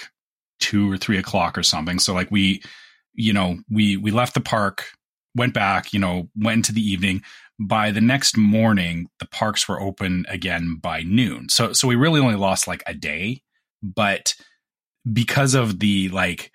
two 0.59 0.91
or 0.91 0.97
three 0.97 1.17
o'clock 1.17 1.57
or 1.57 1.63
something. 1.63 1.99
So 1.99 2.13
like 2.13 2.31
we, 2.31 2.61
you 3.13 3.33
know, 3.33 3.59
we 3.69 3.97
we 3.97 4.11
left 4.11 4.33
the 4.33 4.41
park, 4.41 4.85
went 5.35 5.53
back, 5.53 5.93
you 5.93 5.99
know, 5.99 6.29
went 6.35 6.57
into 6.57 6.73
the 6.73 6.81
evening. 6.81 7.23
By 7.59 7.89
the 7.89 8.01
next 8.01 8.37
morning, 8.37 9.09
the 9.19 9.25
parks 9.25 9.67
were 9.67 9.81
open 9.81 10.25
again 10.29 10.77
by 10.79 11.01
noon. 11.01 11.49
So 11.49 11.73
so 11.73 11.87
we 11.87 11.95
really 11.95 12.19
only 12.19 12.35
lost 12.35 12.67
like 12.67 12.83
a 12.85 12.93
day, 12.93 13.41
but 13.81 14.35
because 15.11 15.53
of 15.53 15.79
the 15.79 16.09
like 16.09 16.51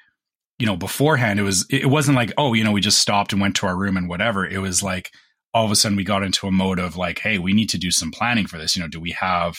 you 0.59 0.67
know 0.67 0.77
beforehand 0.77 1.41
it 1.41 1.43
was 1.43 1.67
it 1.71 1.87
wasn't 1.87 2.17
like 2.17 2.33
oh 2.37 2.53
you 2.53 2.63
know 2.63 2.73
we 2.73 2.81
just 2.81 2.99
stopped 2.99 3.33
and 3.33 3.41
went 3.41 3.57
to 3.57 3.67
our 3.67 3.77
room 3.77 3.97
and 3.97 4.09
whatever 4.09 4.47
it 4.47 4.59
was 4.59 4.83
like 4.83 5.11
all 5.55 5.65
of 5.65 5.71
a 5.71 5.77
sudden 5.77 5.97
we 5.97 6.05
got 6.05 6.23
into 6.23 6.47
a 6.47 6.51
mode 6.51 6.79
of 6.79 6.97
like, 6.97 7.19
hey, 7.19 7.39
we 7.39 7.53
need 7.53 7.69
to 7.71 7.79
do 7.79 7.91
some 7.91 8.11
planning 8.11 8.47
for 8.47 8.59
this. 8.59 8.75
You 8.75 8.83
know, 8.83 8.89
do 8.89 9.01
we 9.01 9.11
have, 9.13 9.57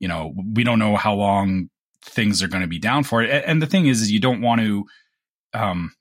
you 0.00 0.08
know, 0.08 0.34
we 0.54 0.64
don't 0.64 0.78
know 0.78 0.96
how 0.96 1.14
long 1.14 1.68
things 2.02 2.42
are 2.42 2.48
going 2.48 2.62
to 2.62 2.68
be 2.68 2.78
down 2.78 3.04
for 3.04 3.22
it. 3.22 3.44
And 3.46 3.60
the 3.60 3.66
thing 3.66 3.86
is, 3.86 4.02
is 4.02 4.10
you 4.10 4.20
don't 4.20 4.40
want 4.40 4.60
to, 4.60 4.84
um, 5.52 5.92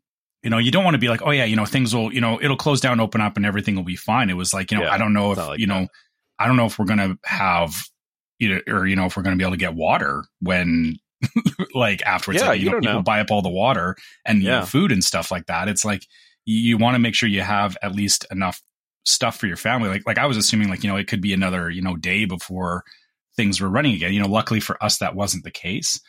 you 0.41 0.49
know, 0.49 0.57
you 0.57 0.71
don't 0.71 0.83
want 0.83 0.95
to 0.95 0.99
be 0.99 1.09
like, 1.09 1.21
oh 1.21 1.31
yeah, 1.31 1.45
you 1.45 1.55
know, 1.55 1.65
things 1.65 1.95
will, 1.95 2.13
you 2.13 2.19
know, 2.19 2.39
it'll 2.41 2.57
close 2.57 2.81
down, 2.81 2.99
open 2.99 3.21
up, 3.21 3.37
and 3.37 3.45
everything 3.45 3.75
will 3.75 3.83
be 3.83 3.95
fine. 3.95 4.29
It 4.29 4.33
was 4.35 4.53
like, 4.53 4.71
you 4.71 4.77
know, 4.77 4.83
yeah, 4.83 4.93
I 4.93 4.97
don't 4.97 5.13
know 5.13 5.31
if, 5.31 5.37
like 5.37 5.59
you 5.59 5.67
know, 5.67 5.81
that. 5.81 5.89
I 6.39 6.47
don't 6.47 6.57
know 6.57 6.65
if 6.65 6.77
we're 6.77 6.85
gonna 6.85 7.17
have, 7.23 7.75
you 8.39 8.49
know, 8.49 8.59
or 8.67 8.85
you 8.85 8.97
know, 8.97 9.05
if 9.05 9.15
we're 9.15 9.23
gonna 9.23 9.37
be 9.37 9.43
able 9.43 9.53
to 9.53 9.57
get 9.57 9.73
water 9.73 10.25
when, 10.41 10.97
like 11.73 12.01
afterwards, 12.01 12.41
yeah, 12.41 12.49
like, 12.49 12.59
you, 12.59 12.65
you 12.65 12.71
know, 12.71 12.79
people 12.79 12.93
know. 12.95 13.03
buy 13.03 13.21
up 13.21 13.31
all 13.31 13.41
the 13.41 13.49
water 13.49 13.95
and 14.25 14.41
yeah. 14.41 14.59
know, 14.59 14.65
food 14.65 14.91
and 14.91 15.01
stuff 15.01 15.31
like 15.31 15.45
that. 15.45 15.69
It's 15.69 15.85
like 15.85 16.05
you, 16.43 16.59
you 16.59 16.77
want 16.77 16.95
to 16.95 16.99
make 16.99 17.15
sure 17.15 17.29
you 17.29 17.41
have 17.41 17.77
at 17.81 17.95
least 17.95 18.25
enough 18.29 18.61
stuff 19.03 19.37
for 19.37 19.47
your 19.47 19.57
family. 19.57 19.89
Like 19.89 20.03
like 20.05 20.17
I 20.17 20.25
was 20.25 20.37
assuming 20.37 20.69
like 20.69 20.83
you 20.83 20.89
know 20.89 20.97
it 20.97 21.07
could 21.07 21.21
be 21.21 21.33
another 21.33 21.69
you 21.69 21.81
know 21.81 21.95
day 21.95 22.25
before 22.25 22.83
things 23.35 23.59
were 23.59 23.69
running 23.69 23.95
again. 23.95 24.13
You 24.13 24.21
know, 24.21 24.27
luckily 24.27 24.59
for 24.59 24.81
us 24.83 24.99
that 24.99 25.15
wasn't 25.15 25.43
the 25.43 25.51
case. 25.51 25.99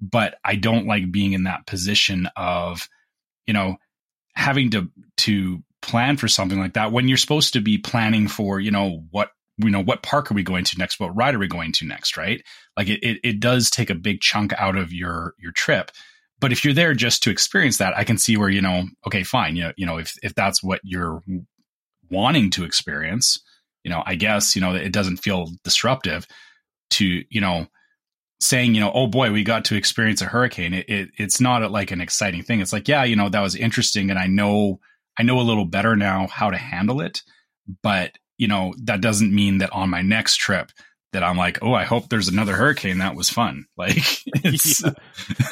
But 0.00 0.36
I 0.44 0.56
don't 0.56 0.86
like 0.86 1.12
being 1.12 1.34
in 1.34 1.44
that 1.44 1.66
position 1.66 2.28
of 2.36 2.88
you 3.46 3.52
know 3.52 3.76
having 4.34 4.70
to 4.70 4.90
to 5.18 5.62
plan 5.82 6.16
for 6.16 6.28
something 6.28 6.58
like 6.58 6.74
that 6.74 6.92
when 6.92 7.08
you're 7.08 7.16
supposed 7.16 7.54
to 7.54 7.60
be 7.60 7.78
planning 7.78 8.28
for 8.28 8.60
you 8.60 8.70
know 8.70 9.02
what 9.10 9.30
you 9.58 9.70
know 9.70 9.82
what 9.82 10.02
park 10.02 10.30
are 10.30 10.34
we 10.34 10.42
going 10.42 10.64
to 10.64 10.78
next 10.78 11.00
what 11.00 11.14
ride 11.16 11.34
are 11.34 11.38
we 11.38 11.48
going 11.48 11.72
to 11.72 11.86
next 11.86 12.16
right 12.16 12.42
like 12.76 12.88
it, 12.88 13.00
it, 13.02 13.20
it 13.24 13.40
does 13.40 13.70
take 13.70 13.90
a 13.90 13.94
big 13.94 14.20
chunk 14.20 14.52
out 14.54 14.76
of 14.76 14.92
your 14.92 15.34
your 15.38 15.52
trip 15.52 15.90
but 16.38 16.52
if 16.52 16.64
you're 16.64 16.74
there 16.74 16.94
just 16.94 17.22
to 17.22 17.30
experience 17.30 17.78
that 17.78 17.96
i 17.96 18.04
can 18.04 18.18
see 18.18 18.36
where 18.36 18.50
you 18.50 18.60
know 18.60 18.84
okay 19.06 19.22
fine 19.22 19.56
you 19.56 19.64
know, 19.64 19.72
you 19.76 19.86
know 19.86 19.96
if 19.96 20.16
if 20.22 20.34
that's 20.34 20.62
what 20.62 20.80
you're 20.84 21.22
wanting 22.10 22.50
to 22.50 22.64
experience, 22.64 23.40
you 23.84 23.90
know, 23.90 24.02
I 24.04 24.14
guess, 24.14 24.54
you 24.54 24.60
know, 24.60 24.74
it 24.74 24.92
doesn't 24.92 25.18
feel 25.18 25.48
disruptive 25.64 26.26
to, 26.90 27.22
you 27.28 27.40
know, 27.40 27.66
saying, 28.40 28.74
you 28.74 28.80
know, 28.80 28.90
oh 28.92 29.06
boy, 29.06 29.30
we 29.30 29.44
got 29.44 29.66
to 29.66 29.76
experience 29.76 30.22
a 30.22 30.26
hurricane. 30.26 30.74
It, 30.74 30.88
it, 30.88 31.10
it's 31.18 31.40
not 31.40 31.68
like 31.70 31.90
an 31.90 32.00
exciting 32.00 32.42
thing. 32.42 32.60
It's 32.60 32.72
like, 32.72 32.88
yeah, 32.88 33.04
you 33.04 33.16
know, 33.16 33.28
that 33.28 33.40
was 33.40 33.54
interesting. 33.54 34.10
And 34.10 34.18
I 34.18 34.26
know, 34.26 34.80
I 35.18 35.22
know 35.22 35.40
a 35.40 35.42
little 35.42 35.66
better 35.66 35.94
now 35.94 36.26
how 36.26 36.50
to 36.50 36.56
handle 36.56 37.00
it. 37.00 37.22
But, 37.82 38.12
you 38.38 38.48
know, 38.48 38.74
that 38.84 39.02
doesn't 39.02 39.34
mean 39.34 39.58
that 39.58 39.72
on 39.72 39.90
my 39.90 40.02
next 40.02 40.36
trip, 40.36 40.72
that 41.12 41.24
I'm 41.24 41.36
like, 41.36 41.58
oh, 41.62 41.74
I 41.74 41.84
hope 41.84 42.08
there's 42.08 42.28
another 42.28 42.54
hurricane. 42.54 42.98
That 42.98 43.16
was 43.16 43.28
fun. 43.28 43.66
Like 43.76 44.24
yeah. 44.44 44.50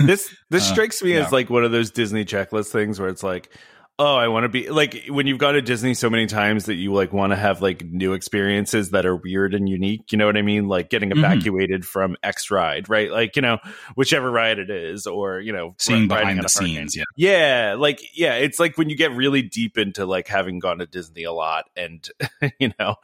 this, 0.00 0.34
this 0.50 0.70
uh, 0.70 0.72
strikes 0.72 1.02
me 1.02 1.14
uh, 1.14 1.18
yeah. 1.18 1.26
as 1.26 1.32
like 1.32 1.50
one 1.50 1.64
of 1.64 1.72
those 1.72 1.90
Disney 1.90 2.24
checklist 2.24 2.68
things 2.68 3.00
where 3.00 3.08
it's 3.08 3.22
like, 3.22 3.50
oh, 3.98 4.14
I 4.14 4.28
want 4.28 4.44
to 4.44 4.48
be 4.48 4.68
like 4.70 5.06
when 5.08 5.26
you've 5.26 5.38
gone 5.38 5.54
to 5.54 5.62
Disney 5.62 5.94
so 5.94 6.08
many 6.08 6.26
times 6.26 6.66
that 6.66 6.74
you 6.74 6.92
like 6.92 7.12
want 7.12 7.32
to 7.32 7.37
have 7.37 7.61
like 7.61 7.84
new 7.84 8.12
experiences 8.12 8.90
that 8.90 9.04
are 9.04 9.16
weird 9.16 9.54
and 9.54 9.68
unique. 9.68 10.12
You 10.12 10.18
know 10.18 10.26
what 10.26 10.37
I 10.37 10.42
mean? 10.42 10.68
Like 10.68 10.88
getting 10.88 11.11
mm-hmm. 11.11 11.24
evacuated 11.24 11.80
mm-hmm. 11.80 11.88
from 11.88 12.16
X 12.22 12.50
ride, 12.50 12.88
right? 12.88 13.11
Like, 13.11 13.34
you 13.34 13.42
know, 13.42 13.58
whichever 13.96 14.30
ride 14.30 14.61
it 14.61 14.70
is, 14.70 15.06
or, 15.06 15.40
you 15.40 15.52
know, 15.52 15.74
seeing 15.78 16.06
behind 16.06 16.42
the 16.42 16.48
scenes. 16.48 16.96
Yeah. 16.96 17.04
Yeah. 17.16 17.74
Like, 17.76 18.00
yeah. 18.14 18.34
It's 18.34 18.61
like 18.61 18.78
when 18.78 18.88
you 18.88 18.96
get 18.96 19.12
really 19.12 19.42
deep 19.42 19.76
into 19.78 20.06
like 20.06 20.28
having 20.28 20.61
gone 20.61 20.78
to 20.78 20.87
Disney 20.87 21.24
a 21.24 21.32
lot 21.32 21.64
and, 21.74 22.08
you 22.61 22.72
know, 22.78 22.96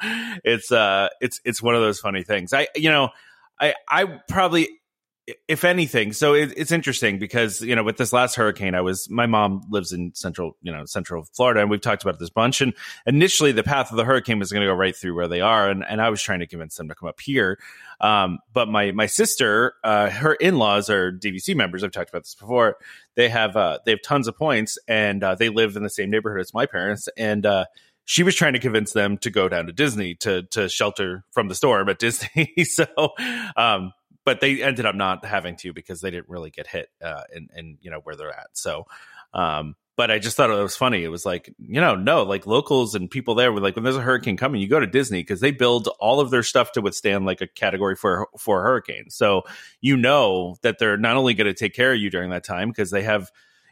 it's, 0.44 0.70
uh, 0.70 1.08
it's, 1.20 1.40
it's 1.44 1.60
one 1.60 1.74
of 1.74 1.80
those 1.80 1.98
funny 1.98 2.22
things. 2.22 2.52
I, 2.52 2.68
you 2.76 2.90
know, 2.90 3.08
I, 3.60 3.74
I 3.88 4.04
probably, 4.28 4.68
if 5.48 5.64
anything, 5.64 6.12
so 6.12 6.34
it, 6.34 6.52
it's 6.56 6.70
interesting 6.70 7.18
because 7.18 7.62
you 7.62 7.74
know 7.74 7.82
with 7.82 7.96
this 7.96 8.12
last 8.12 8.34
hurricane, 8.34 8.74
I 8.74 8.82
was 8.82 9.08
my 9.08 9.26
mom 9.26 9.62
lives 9.70 9.92
in 9.92 10.14
central 10.14 10.56
you 10.60 10.70
know 10.70 10.84
central 10.84 11.24
Florida, 11.34 11.60
and 11.60 11.70
we've 11.70 11.80
talked 11.80 12.02
about 12.02 12.18
this 12.18 12.28
bunch. 12.28 12.60
And 12.60 12.74
initially, 13.06 13.52
the 13.52 13.62
path 13.62 13.90
of 13.90 13.96
the 13.96 14.04
hurricane 14.04 14.38
was 14.38 14.52
going 14.52 14.60
to 14.60 14.66
go 14.66 14.74
right 14.74 14.94
through 14.94 15.14
where 15.14 15.28
they 15.28 15.40
are, 15.40 15.68
and, 15.68 15.82
and 15.88 16.02
I 16.02 16.10
was 16.10 16.20
trying 16.20 16.40
to 16.40 16.46
convince 16.46 16.76
them 16.76 16.88
to 16.88 16.94
come 16.94 17.08
up 17.08 17.20
here. 17.20 17.58
Um, 18.00 18.38
but 18.52 18.68
my 18.68 18.92
my 18.92 19.06
sister, 19.06 19.74
uh, 19.82 20.10
her 20.10 20.34
in 20.34 20.58
laws 20.58 20.90
are 20.90 21.10
DVC 21.10 21.56
members. 21.56 21.82
I've 21.82 21.92
talked 21.92 22.10
about 22.10 22.24
this 22.24 22.34
before. 22.34 22.76
They 23.14 23.30
have 23.30 23.56
uh, 23.56 23.78
they 23.86 23.92
have 23.92 24.02
tons 24.02 24.28
of 24.28 24.36
points, 24.36 24.76
and 24.88 25.24
uh, 25.24 25.36
they 25.36 25.48
live 25.48 25.76
in 25.76 25.82
the 25.82 25.90
same 25.90 26.10
neighborhood 26.10 26.40
as 26.40 26.52
my 26.52 26.66
parents, 26.66 27.08
and 27.16 27.46
uh, 27.46 27.64
she 28.04 28.22
was 28.22 28.34
trying 28.34 28.52
to 28.52 28.58
convince 28.58 28.92
them 28.92 29.16
to 29.18 29.30
go 29.30 29.48
down 29.48 29.66
to 29.66 29.72
Disney 29.72 30.14
to 30.16 30.42
to 30.50 30.68
shelter 30.68 31.24
from 31.32 31.48
the 31.48 31.54
storm 31.54 31.88
at 31.88 31.98
Disney. 31.98 32.52
so, 32.64 32.86
um, 33.56 33.92
but 34.24 34.40
they 34.40 34.62
ended 34.62 34.86
up 34.86 34.94
not 34.94 35.24
having 35.24 35.56
to 35.56 35.72
because 35.72 36.00
they 36.00 36.10
didn't 36.10 36.28
really 36.28 36.50
get 36.50 36.66
hit 36.66 36.90
uh, 37.02 37.22
in, 37.34 37.48
in 37.56 37.78
you 37.80 37.90
know 37.90 38.00
where 38.00 38.16
they're 38.16 38.32
at. 38.32 38.48
So, 38.52 38.86
um, 39.32 39.76
but 39.96 40.10
I 40.10 40.18
just 40.18 40.36
thought 40.36 40.50
it 40.50 40.54
was 40.54 40.76
funny. 40.76 41.04
It 41.04 41.08
was 41.08 41.24
like 41.24 41.52
you 41.58 41.80
know, 41.80 41.94
no, 41.94 42.22
like 42.22 42.46
locals 42.46 42.94
and 42.94 43.10
people 43.10 43.34
there 43.34 43.52
were 43.52 43.60
like, 43.60 43.76
when 43.76 43.84
there's 43.84 43.96
a 43.96 44.02
hurricane 44.02 44.36
coming, 44.36 44.60
you 44.60 44.68
go 44.68 44.80
to 44.80 44.86
Disney 44.86 45.20
because 45.20 45.40
they 45.40 45.52
build 45.52 45.88
all 46.00 46.20
of 46.20 46.30
their 46.30 46.42
stuff 46.42 46.72
to 46.72 46.80
withstand 46.80 47.26
like 47.26 47.40
a 47.40 47.46
category 47.46 47.96
four 47.96 48.28
for 48.38 48.62
hurricane. 48.62 49.10
So 49.10 49.42
you 49.80 49.96
know 49.96 50.56
that 50.62 50.78
they're 50.78 50.96
not 50.96 51.16
only 51.16 51.34
going 51.34 51.46
to 51.46 51.54
take 51.54 51.74
care 51.74 51.92
of 51.92 51.98
you 51.98 52.10
during 52.10 52.30
that 52.30 52.44
time 52.44 52.68
because 52.68 52.90
they 52.90 53.02
have 53.02 53.30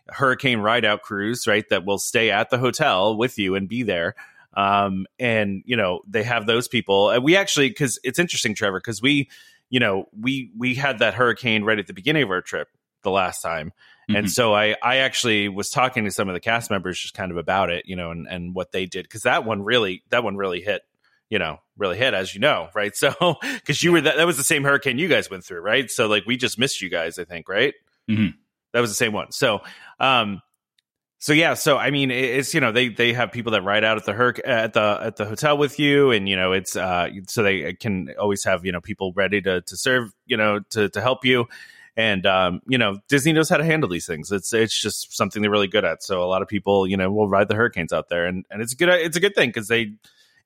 hurricane 0.08 0.58
ride 0.58 0.84
out 0.84 1.02
crews, 1.02 1.46
right, 1.46 1.68
that 1.70 1.84
will 1.84 1.98
stay 1.98 2.30
at 2.30 2.50
the 2.50 2.58
hotel 2.58 3.16
with 3.16 3.38
you 3.38 3.54
and 3.54 3.68
be 3.68 3.82
there. 3.82 4.14
Um, 4.54 5.06
and 5.18 5.62
you 5.64 5.76
know, 5.76 6.00
they 6.06 6.22
have 6.24 6.46
those 6.46 6.68
people. 6.68 7.10
And 7.10 7.24
we 7.24 7.36
actually, 7.36 7.68
because 7.68 7.98
it's 8.04 8.18
interesting, 8.18 8.54
Trevor, 8.54 8.80
because 8.80 9.00
we, 9.00 9.28
you 9.72 9.80
know, 9.80 10.04
we 10.20 10.52
we 10.56 10.74
had 10.74 10.98
that 10.98 11.14
hurricane 11.14 11.64
right 11.64 11.78
at 11.78 11.86
the 11.86 11.94
beginning 11.94 12.22
of 12.22 12.30
our 12.30 12.42
trip 12.42 12.68
the 13.02 13.10
last 13.10 13.40
time. 13.40 13.72
Mm-hmm. 14.08 14.16
And 14.16 14.30
so 14.30 14.54
I, 14.54 14.76
I 14.82 14.98
actually 14.98 15.48
was 15.48 15.70
talking 15.70 16.04
to 16.04 16.10
some 16.10 16.28
of 16.28 16.34
the 16.34 16.40
cast 16.40 16.70
members 16.70 17.00
just 17.00 17.14
kind 17.14 17.30
of 17.30 17.38
about 17.38 17.70
it, 17.70 17.84
you 17.86 17.96
know, 17.96 18.10
and, 18.10 18.28
and 18.28 18.54
what 18.54 18.70
they 18.72 18.84
did. 18.84 19.08
Cause 19.08 19.22
that 19.22 19.46
one 19.46 19.62
really, 19.62 20.02
that 20.10 20.22
one 20.22 20.36
really 20.36 20.60
hit, 20.60 20.82
you 21.30 21.38
know, 21.38 21.58
really 21.78 21.96
hit, 21.96 22.12
as 22.12 22.34
you 22.34 22.40
know, 22.40 22.68
right? 22.74 22.92
So, 22.96 23.14
cause 23.66 23.82
you 23.82 23.92
were, 23.92 24.02
that, 24.02 24.18
that 24.18 24.26
was 24.26 24.36
the 24.36 24.44
same 24.44 24.62
hurricane 24.62 24.98
you 24.98 25.08
guys 25.08 25.30
went 25.30 25.42
through, 25.42 25.62
right? 25.62 25.90
So 25.90 26.06
like 26.06 26.26
we 26.26 26.36
just 26.36 26.58
missed 26.58 26.82
you 26.82 26.90
guys, 26.90 27.18
I 27.18 27.24
think, 27.24 27.48
right? 27.48 27.72
Mm-hmm. 28.10 28.36
That 28.74 28.80
was 28.80 28.90
the 28.90 28.96
same 28.96 29.14
one. 29.14 29.32
So, 29.32 29.60
um, 29.98 30.42
so 31.22 31.32
yeah, 31.32 31.54
so 31.54 31.78
I 31.78 31.92
mean, 31.92 32.10
it's 32.10 32.52
you 32.52 32.60
know 32.60 32.72
they 32.72 32.88
they 32.88 33.12
have 33.12 33.30
people 33.30 33.52
that 33.52 33.62
ride 33.62 33.84
out 33.84 33.96
at 33.96 34.04
the 34.04 34.12
her 34.12 34.34
at 34.44 34.72
the 34.72 34.98
at 35.00 35.14
the 35.14 35.24
hotel 35.24 35.56
with 35.56 35.78
you, 35.78 36.10
and 36.10 36.28
you 36.28 36.34
know 36.34 36.50
it's 36.50 36.74
uh 36.74 37.10
so 37.28 37.44
they 37.44 37.74
can 37.74 38.12
always 38.18 38.42
have 38.42 38.66
you 38.66 38.72
know 38.72 38.80
people 38.80 39.12
ready 39.14 39.40
to 39.40 39.60
to 39.60 39.76
serve 39.76 40.12
you 40.26 40.36
know 40.36 40.58
to 40.70 40.88
to 40.88 41.00
help 41.00 41.24
you, 41.24 41.46
and 41.96 42.26
um 42.26 42.60
you 42.66 42.76
know 42.76 42.98
Disney 43.06 43.32
knows 43.32 43.48
how 43.48 43.56
to 43.56 43.64
handle 43.64 43.88
these 43.88 44.04
things. 44.04 44.32
It's 44.32 44.52
it's 44.52 44.76
just 44.76 45.16
something 45.16 45.42
they're 45.42 45.50
really 45.52 45.68
good 45.68 45.84
at. 45.84 46.02
So 46.02 46.24
a 46.24 46.26
lot 46.26 46.42
of 46.42 46.48
people 46.48 46.88
you 46.88 46.96
know 46.96 47.08
will 47.12 47.28
ride 47.28 47.46
the 47.46 47.54
hurricanes 47.54 47.92
out 47.92 48.08
there, 48.08 48.26
and 48.26 48.44
and 48.50 48.60
it's 48.60 48.72
a 48.72 48.76
good 48.76 48.88
it's 48.88 49.16
a 49.16 49.20
good 49.20 49.36
thing 49.36 49.50
because 49.50 49.68
they 49.68 49.92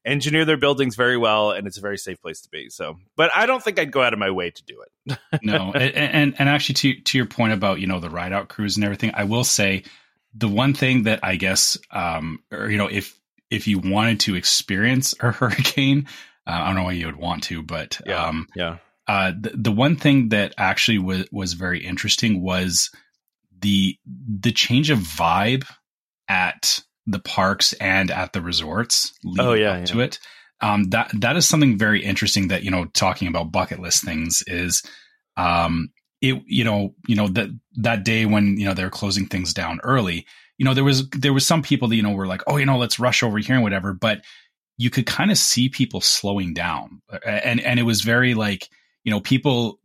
engineer 0.05 0.45
their 0.45 0.59
buildings 0.59 0.95
very 0.95 1.17
well 1.17 1.53
and 1.53 1.67
it's 1.67 1.79
a 1.79 1.81
very 1.81 1.99
safe 1.99 2.21
place 2.23 2.43
to 2.43 2.49
be 2.49 2.71
so 2.71 2.97
but 3.17 3.29
i 3.35 3.45
don't 3.45 3.65
think 3.65 3.77
i'd 3.77 3.91
go 3.91 4.01
out 4.01 4.13
of 4.13 4.21
my 4.21 4.31
way 4.31 4.53
to 4.53 4.63
do 4.63 4.85
it 5.09 5.19
no 5.43 5.73
and, 5.75 5.95
and, 5.97 6.35
and 6.39 6.49
actually 6.49 6.75
to 6.75 6.95
to 7.01 7.19
your 7.19 7.27
point 7.27 7.53
about 7.53 7.81
you 7.81 7.89
know 7.89 7.99
the 7.99 8.09
ride 8.09 8.33
out 8.33 8.47
crews 8.47 8.77
and 8.77 8.85
everything 8.85 9.11
i 9.15 9.25
will 9.25 9.43
say 9.43 9.83
the 10.37 10.49
one 10.49 10.75
thing 10.75 11.05
that 11.05 11.21
i 11.23 11.37
guess 11.37 11.79
um 11.91 12.39
or 12.53 12.71
you 12.71 12.79
know 12.79 12.89
if 12.89 13.19
if 13.51 13.67
you 13.67 13.79
wanted 13.79 14.21
to 14.21 14.35
experience 14.35 15.15
a 15.21 15.31
hurricane 15.33 16.07
uh, 16.47 16.51
i 16.51 16.67
don't 16.67 16.77
know 16.77 16.85
why 16.85 16.93
you 16.93 17.07
would 17.07 17.17
want 17.17 17.43
to 17.43 17.63
but 17.63 18.01
yeah 18.07 18.27
um 18.27 18.47
yeah 18.55 18.79
uh 19.09 19.33
the, 19.39 19.51
the 19.55 19.73
one 19.73 19.97
thing 19.97 20.31
that 20.31 20.55
actually 20.59 20.99
was 20.99 21.27
was 21.31 21.55
very 21.55 21.85
interesting 21.85 22.43
was 22.43 22.91
the 23.61 23.97
the 24.07 24.53
change 24.53 24.91
of 24.91 24.99
vibe 24.99 25.65
at 26.29 26.81
the 27.07 27.21
parks 27.21 27.73
and 27.75 28.11
at 28.11 28.33
the 28.33 28.43
resorts 28.43 29.13
oh 29.39 29.53
yeah, 29.53 29.79
yeah. 29.79 29.85
to 29.85 30.01
it 30.01 30.19
um, 30.61 30.85
that 30.91 31.11
that 31.21 31.37
is 31.37 31.47
something 31.47 31.79
very 31.79 32.03
interesting 32.03 32.49
that 32.49 32.63
you 32.63 32.71
know 32.71 32.87
talking 32.87 33.29
about 33.29 33.53
bucket 33.53 33.79
list 33.79 34.05
things 34.05 34.43
is 34.47 34.83
um, 35.37 35.91
it 36.21 36.43
you 36.47 36.65
know 36.65 36.95
you 37.07 37.17
know 37.17 37.29
that 37.29 37.49
that 37.75 38.05
day 38.05 38.27
when 38.27 38.57
you 38.57 38.65
know 38.65 38.75
they're 38.75 38.91
closing 38.91 39.27
things 39.27 39.53
down 39.53 39.81
early 39.83 40.27
you 40.59 40.65
know 40.65 40.75
there 40.75 40.85
was 40.85 41.09
there 41.11 41.33
was 41.33 41.47
some 41.47 41.63
people 41.63 41.89
that 41.89 41.97
you 41.97 42.03
know 42.03 42.13
were 42.13 42.27
like 42.27 42.43
oh 42.47 42.57
you 42.57 42.67
know 42.67 42.79
let's 42.79 42.99
rush 42.99 43.23
over 43.23 43.39
here 43.39 43.55
and 43.55 43.65
whatever 43.65 43.93
but 43.93 44.23
you 44.79 44.91
could 44.91 45.07
kind 45.07 45.31
of 45.31 45.39
see 45.39 45.69
people 45.69 46.01
slowing 46.01 46.55
down 46.55 47.01
and 47.25 47.61
and 47.61 47.79
it 47.79 47.85
was 47.85 48.01
very 48.03 48.35
like 48.35 48.69
you 49.05 49.11
know 49.11 49.21
people 49.21 49.79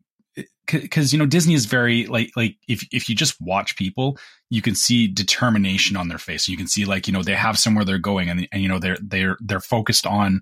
because 0.72 1.12
you 1.12 1.20
know 1.20 1.26
Disney 1.26 1.54
is 1.54 1.66
very 1.66 2.06
like 2.06 2.32
like 2.36 2.56
if 2.68 2.88
if 2.92 3.10
you 3.10 3.16
just 3.16 3.40
watch 3.42 3.76
people, 3.76 4.18
you 4.50 4.62
can 4.62 4.76
see 4.76 5.08
determination 5.08 5.98
on 5.98 6.08
their 6.08 6.18
face. 6.18 6.48
You 6.48 6.58
can 6.58 6.68
see 6.68 6.86
like 6.86 7.08
you 7.08 7.14
know 7.14 7.24
they 7.24 7.34
have 7.34 7.60
somewhere 7.60 7.86
they're 7.86 7.98
going, 7.98 8.30
and, 8.30 8.48
and 8.52 8.62
you 8.62 8.70
know 8.70 8.80
they're 8.80 8.98
they're 9.02 9.38
they're 9.42 9.60
focused 9.60 10.06
on 10.06 10.42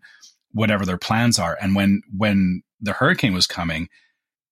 whatever 0.51 0.85
their 0.85 0.97
plans 0.97 1.39
are. 1.39 1.57
And 1.59 1.75
when 1.75 2.01
when 2.15 2.63
the 2.81 2.93
hurricane 2.93 3.33
was 3.33 3.47
coming, 3.47 3.89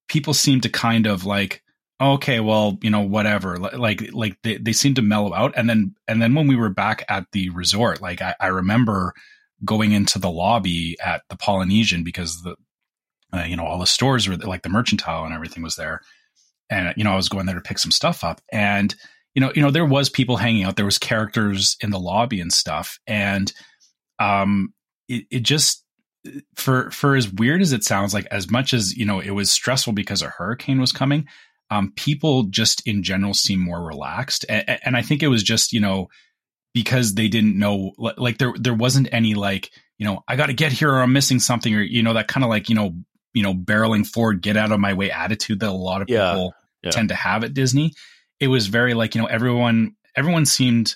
people 0.07 0.33
seemed 0.33 0.63
to 0.63 0.69
kind 0.69 1.05
of 1.07 1.25
like 1.25 1.63
okay, 1.99 2.39
well 2.39 2.77
you 2.81 2.89
know 2.89 3.01
whatever, 3.01 3.57
like 3.57 4.13
like 4.13 4.37
they 4.43 4.57
they 4.57 4.73
seemed 4.73 4.97
to 4.97 5.01
mellow 5.01 5.33
out. 5.33 5.53
And 5.55 5.69
then 5.69 5.95
and 6.07 6.21
then 6.21 6.35
when 6.35 6.47
we 6.47 6.55
were 6.55 6.69
back 6.69 7.03
at 7.09 7.25
the 7.31 7.49
resort, 7.49 8.01
like 8.01 8.21
I, 8.21 8.35
I 8.39 8.47
remember 8.47 9.13
going 9.65 9.91
into 9.91 10.19
the 10.19 10.29
lobby 10.29 10.95
at 11.03 11.23
the 11.29 11.35
Polynesian 11.35 12.03
because 12.03 12.41
the 12.43 12.55
uh, 13.33 13.43
you 13.43 13.55
know, 13.55 13.65
all 13.65 13.79
the 13.79 13.87
stores 13.87 14.27
were 14.27 14.35
like 14.37 14.63
the 14.63 14.69
mercantile 14.69 15.25
and 15.25 15.33
everything 15.33 15.63
was 15.63 15.75
there. 15.75 16.01
And, 16.69 16.93
you 16.97 17.03
know, 17.03 17.11
I 17.11 17.15
was 17.15 17.29
going 17.29 17.45
there 17.45 17.55
to 17.55 17.61
pick 17.61 17.79
some 17.79 17.91
stuff 17.91 18.23
up 18.23 18.41
and, 18.51 18.93
you 19.33 19.41
know, 19.41 19.51
you 19.55 19.61
know, 19.61 19.71
there 19.71 19.85
was 19.85 20.09
people 20.09 20.37
hanging 20.37 20.63
out. 20.63 20.75
There 20.75 20.85
was 20.85 20.97
characters 20.97 21.77
in 21.81 21.91
the 21.91 21.99
lobby 21.99 22.41
and 22.41 22.51
stuff. 22.51 22.99
And, 23.05 23.51
um, 24.19 24.73
it, 25.07 25.25
it 25.29 25.43
just, 25.43 25.83
for, 26.55 26.91
for 26.91 27.15
as 27.15 27.31
weird 27.31 27.61
as 27.61 27.73
it 27.73 27.83
sounds 27.83 28.13
like, 28.13 28.27
as 28.31 28.49
much 28.49 28.73
as, 28.73 28.95
you 28.95 29.05
know, 29.05 29.19
it 29.19 29.31
was 29.31 29.49
stressful 29.51 29.93
because 29.93 30.21
a 30.21 30.29
hurricane 30.29 30.79
was 30.79 30.91
coming, 30.91 31.27
um, 31.69 31.93
people 31.95 32.43
just 32.43 32.87
in 32.87 33.03
general 33.03 33.33
seem 33.33 33.59
more 33.59 33.83
relaxed. 33.83 34.45
And, 34.47 34.79
and 34.83 34.97
I 34.97 35.01
think 35.01 35.23
it 35.23 35.27
was 35.27 35.43
just, 35.43 35.73
you 35.73 35.79
know, 35.79 36.07
because 36.73 37.15
they 37.15 37.27
didn't 37.27 37.57
know, 37.57 37.93
like 37.97 38.37
there, 38.37 38.53
there 38.57 38.73
wasn't 38.73 39.09
any 39.11 39.33
like, 39.33 39.71
you 39.97 40.05
know, 40.05 40.23
I 40.27 40.35
got 40.35 40.47
to 40.47 40.53
get 40.53 40.71
here 40.71 40.91
or 40.91 41.01
I'm 41.01 41.13
missing 41.13 41.39
something 41.39 41.73
or, 41.73 41.81
you 41.81 42.03
know, 42.03 42.13
that 42.13 42.27
kind 42.27 42.43
of 42.43 42.49
like, 42.49 42.69
you 42.69 42.75
know, 42.75 42.93
you 43.33 43.43
know, 43.43 43.53
barreling 43.53 44.05
forward, 44.05 44.41
get 44.41 44.57
out 44.57 44.71
of 44.71 44.79
my 44.79 44.93
way 44.93 45.11
attitude 45.11 45.59
that 45.59 45.69
a 45.69 45.71
lot 45.71 46.01
of 46.01 46.09
yeah, 46.09 46.31
people 46.31 46.53
yeah. 46.83 46.91
tend 46.91 47.09
to 47.09 47.15
have 47.15 47.43
at 47.43 47.53
Disney. 47.53 47.93
It 48.39 48.47
was 48.47 48.67
very 48.67 48.93
like, 48.93 49.15
you 49.15 49.21
know, 49.21 49.27
everyone 49.27 49.95
everyone 50.15 50.45
seemed 50.45 50.95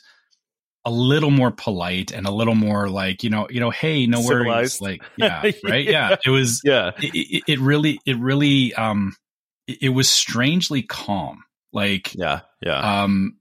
a 0.86 0.92
little 0.92 1.32
more 1.32 1.52
polite 1.52 2.12
and 2.12 2.26
a 2.26 2.32
little 2.32 2.56
more 2.56 2.90
like, 2.90 3.24
you 3.24 3.30
know, 3.30 3.48
you 3.50 3.60
know, 3.60 3.70
hey, 3.70 4.08
no 4.08 4.22
worries. 4.22 4.82
Like, 4.82 5.04
yeah, 5.18 5.42
right. 5.64 5.86
yeah. 5.86 6.10
yeah. 6.10 6.16
It 6.26 6.30
was, 6.30 6.62
yeah. 6.64 6.92
It, 6.98 7.14
it, 7.14 7.44
it, 7.48 7.60
really, 7.60 8.00
it 8.06 8.18
really, 8.18 8.74
um, 8.74 9.16
it, 9.68 9.78
it 9.84 9.90
was 9.90 10.10
strangely 10.10 10.82
calm. 10.82 11.44
Like, 11.72 12.14
yeah, 12.16 12.42
yeah. 12.62 13.04
Um, 13.04 13.38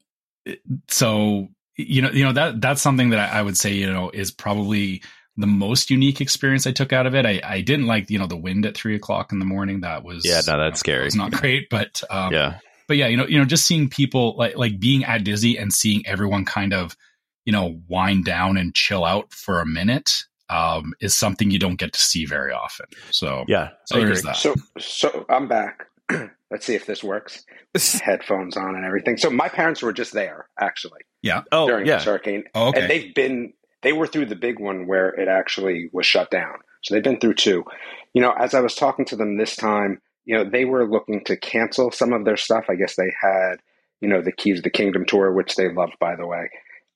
so, 0.88 1.48
you 1.76 2.02
know, 2.02 2.10
you 2.10 2.24
know, 2.24 2.32
that, 2.32 2.60
that's 2.60 2.82
something 2.82 3.10
that 3.10 3.32
I, 3.32 3.38
I 3.38 3.42
would 3.42 3.56
say, 3.56 3.72
you 3.72 3.90
know, 3.90 4.10
is 4.10 4.30
probably, 4.30 5.02
the 5.36 5.46
most 5.46 5.90
unique 5.90 6.20
experience 6.20 6.66
I 6.66 6.72
took 6.72 6.92
out 6.92 7.06
of 7.06 7.14
it. 7.14 7.24
I, 7.24 7.40
I 7.42 7.60
didn't 7.62 7.86
like, 7.86 8.10
you 8.10 8.18
know, 8.18 8.26
the 8.26 8.36
wind 8.36 8.66
at 8.66 8.76
three 8.76 8.94
o'clock 8.94 9.32
in 9.32 9.38
the 9.38 9.44
morning. 9.46 9.80
That 9.80 10.04
was 10.04 10.24
yeah, 10.24 10.42
no, 10.46 10.58
that's 10.58 10.58
you 10.58 10.64
know, 10.64 10.74
scary. 10.74 11.06
It's 11.06 11.14
not 11.14 11.32
great, 11.32 11.68
but 11.70 12.02
um, 12.10 12.32
yeah, 12.32 12.58
but 12.88 12.96
yeah, 12.96 13.06
you 13.06 13.16
know, 13.16 13.26
you 13.26 13.38
know, 13.38 13.44
just 13.44 13.66
seeing 13.66 13.88
people 13.88 14.36
like 14.36 14.56
like 14.56 14.78
being 14.78 15.04
at 15.04 15.24
Disney 15.24 15.56
and 15.56 15.72
seeing 15.72 16.06
everyone 16.06 16.44
kind 16.44 16.74
of, 16.74 16.96
you 17.44 17.52
know, 17.52 17.80
wind 17.88 18.24
down 18.24 18.56
and 18.56 18.74
chill 18.74 19.04
out 19.04 19.32
for 19.32 19.60
a 19.60 19.66
minute 19.66 20.24
um, 20.48 20.92
is 21.00 21.16
something 21.16 21.50
you 21.50 21.58
don't 21.58 21.78
get 21.78 21.92
to 21.92 21.98
see 21.98 22.26
very 22.26 22.52
often. 22.52 22.86
So 23.10 23.44
yeah, 23.48 23.70
so 23.86 24.00
there's 24.00 24.22
that. 24.22 24.36
So 24.36 24.54
so 24.78 25.24
I'm 25.28 25.48
back. 25.48 25.86
Let's 26.50 26.66
see 26.66 26.74
if 26.74 26.86
this 26.86 27.04
works. 27.04 27.44
Headphones 28.02 28.56
on 28.56 28.74
and 28.74 28.84
everything. 28.84 29.16
So 29.16 29.30
my 29.30 29.48
parents 29.48 29.80
were 29.82 29.92
just 29.92 30.12
there 30.12 30.48
actually. 30.58 31.00
Yeah. 31.22 31.42
Oh, 31.52 31.66
during 31.68 31.86
yeah. 31.86 31.96
this 31.96 32.04
hurricane. 32.04 32.44
Oh, 32.54 32.68
okay. 32.68 32.80
And 32.82 32.90
they've 32.90 33.14
been 33.14 33.52
they 33.82 33.92
were 33.92 34.06
through 34.06 34.26
the 34.26 34.36
big 34.36 34.58
one 34.58 34.86
where 34.86 35.08
it 35.08 35.28
actually 35.28 35.88
was 35.92 36.06
shut 36.06 36.30
down. 36.30 36.54
So 36.82 36.94
they've 36.94 37.02
been 37.02 37.20
through 37.20 37.34
two. 37.34 37.64
You 38.12 38.22
know, 38.22 38.32
as 38.32 38.54
I 38.54 38.60
was 38.60 38.74
talking 38.74 39.04
to 39.06 39.16
them 39.16 39.36
this 39.36 39.56
time, 39.56 40.00
you 40.24 40.36
know, 40.36 40.48
they 40.48 40.64
were 40.64 40.88
looking 40.88 41.24
to 41.24 41.36
cancel 41.36 41.90
some 41.90 42.12
of 42.12 42.24
their 42.24 42.36
stuff. 42.36 42.64
I 42.68 42.74
guess 42.74 42.96
they 42.96 43.12
had, 43.20 43.56
you 44.00 44.08
know, 44.08 44.20
the 44.20 44.32
Keys 44.32 44.58
of 44.58 44.64
the 44.64 44.70
Kingdom 44.70 45.04
tour, 45.06 45.32
which 45.32 45.56
they 45.56 45.72
loved, 45.72 45.94
by 45.98 46.16
the 46.16 46.26
way. 46.26 46.50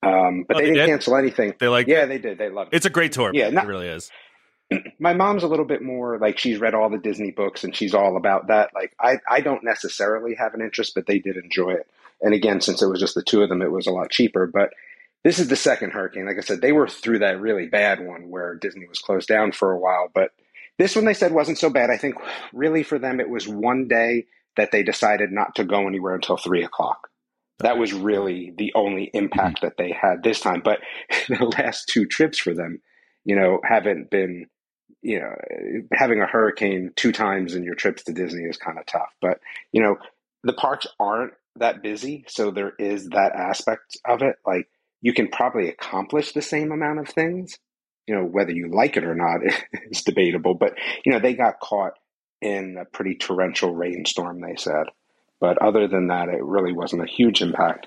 Um, 0.06 0.44
but 0.46 0.56
Oh, 0.56 0.60
they 0.60 0.66
they 0.66 0.70
didn't 0.72 0.86
did? 0.86 0.92
cancel 0.92 1.16
anything. 1.16 1.54
They 1.58 1.68
like 1.68 1.86
yeah, 1.86 2.06
they 2.06 2.18
did. 2.18 2.38
They 2.38 2.50
loved 2.50 2.72
it. 2.72 2.76
It's 2.76 2.86
a 2.86 2.90
great 2.90 3.12
tour. 3.12 3.30
Yeah, 3.34 3.50
not- 3.50 3.64
it 3.64 3.68
really 3.68 3.88
is. 3.88 4.10
my 4.98 5.12
mom's 5.12 5.42
a 5.42 5.46
little 5.48 5.64
bit 5.66 5.82
more 5.82 6.18
like 6.18 6.38
she's 6.38 6.58
read 6.58 6.74
all 6.74 6.88
the 6.88 6.98
Disney 6.98 7.30
books 7.30 7.64
and 7.64 7.74
she's 7.76 7.94
all 7.94 8.16
about 8.16 8.48
that. 8.48 8.70
Like 8.74 8.94
I, 8.98 9.18
I 9.28 9.40
don't 9.40 9.62
necessarily 9.62 10.34
have 10.36 10.54
an 10.54 10.62
interest, 10.62 10.94
but 10.94 11.06
they 11.06 11.18
did 11.18 11.36
enjoy 11.36 11.72
it. 11.72 11.86
And 12.22 12.32
again, 12.32 12.60
since 12.60 12.80
it 12.80 12.86
was 12.88 13.00
just 13.00 13.14
the 13.14 13.22
two 13.22 13.42
of 13.42 13.48
them, 13.48 13.60
it 13.62 13.70
was 13.70 13.86
a 13.86 13.90
lot 13.92 14.10
cheaper. 14.10 14.46
But 14.46 14.70
this 15.22 15.38
is 15.38 15.48
the 15.48 15.56
second 15.56 15.90
hurricane. 15.92 16.26
Like 16.26 16.38
I 16.38 16.40
said, 16.40 16.60
they 16.62 16.72
were 16.72 16.88
through 16.88 17.18
that 17.20 17.40
really 17.40 17.66
bad 17.66 18.04
one 18.04 18.30
where 18.30 18.54
Disney 18.54 18.86
was 18.86 18.98
closed 19.00 19.28
down 19.28 19.52
for 19.52 19.70
a 19.72 19.78
while. 19.78 20.10
But 20.14 20.32
this 20.78 20.96
one 20.96 21.04
they 21.04 21.14
said 21.14 21.32
wasn't 21.32 21.58
so 21.58 21.68
bad. 21.70 21.90
I 21.90 21.96
think 21.98 22.14
really 22.52 22.82
for 22.82 22.98
them 22.98 23.20
it 23.20 23.28
was 23.28 23.46
one 23.46 23.86
day 23.86 24.26
that 24.56 24.70
they 24.72 24.82
decided 24.82 25.30
not 25.30 25.56
to 25.56 25.64
go 25.64 25.86
anywhere 25.86 26.14
until 26.14 26.36
three 26.38 26.64
o'clock. 26.64 27.10
That 27.60 27.78
was 27.78 27.92
really 27.92 28.52
the 28.56 28.72
only 28.74 29.10
impact 29.14 29.58
mm-hmm. 29.58 29.66
that 29.66 29.76
they 29.78 29.92
had 29.92 30.22
this 30.22 30.40
time. 30.40 30.62
But 30.64 30.80
the 31.28 31.44
last 31.58 31.88
two 31.88 32.06
trips 32.06 32.38
for 32.38 32.54
them, 32.54 32.80
you 33.24 33.36
know, 33.36 33.60
haven't 33.64 34.10
been, 34.10 34.46
you 35.02 35.20
know, 35.20 35.34
eh, 35.50 35.80
having 35.92 36.20
a 36.20 36.26
hurricane 36.26 36.90
two 36.96 37.12
times 37.12 37.54
in 37.54 37.64
your 37.64 37.74
trips 37.74 38.04
to 38.04 38.12
Disney 38.12 38.42
is 38.42 38.56
kind 38.56 38.78
of 38.78 38.86
tough. 38.86 39.10
But, 39.20 39.38
you 39.72 39.82
know, 39.82 39.96
the 40.42 40.52
parks 40.52 40.86
aren't 40.98 41.32
that 41.56 41.82
busy. 41.82 42.24
So 42.28 42.50
there 42.50 42.72
is 42.78 43.08
that 43.10 43.32
aspect 43.32 43.98
of 44.06 44.22
it. 44.22 44.36
Like 44.46 44.68
you 45.00 45.12
can 45.12 45.28
probably 45.28 45.68
accomplish 45.68 46.32
the 46.32 46.42
same 46.42 46.72
amount 46.72 47.00
of 47.00 47.08
things. 47.08 47.58
You 48.06 48.16
know, 48.16 48.24
whether 48.24 48.50
you 48.50 48.68
like 48.70 48.96
it 48.96 49.04
or 49.04 49.14
not 49.14 49.40
is 49.90 50.02
debatable. 50.02 50.54
But, 50.54 50.74
you 51.04 51.12
know, 51.12 51.20
they 51.20 51.34
got 51.34 51.60
caught 51.60 51.92
in 52.42 52.76
a 52.78 52.84
pretty 52.84 53.14
torrential 53.14 53.74
rainstorm, 53.74 54.40
they 54.40 54.56
said. 54.56 54.86
But 55.44 55.58
other 55.58 55.86
than 55.86 56.06
that, 56.06 56.30
it 56.30 56.42
really 56.42 56.72
wasn't 56.72 57.02
a 57.02 57.06
huge 57.06 57.42
impact. 57.42 57.86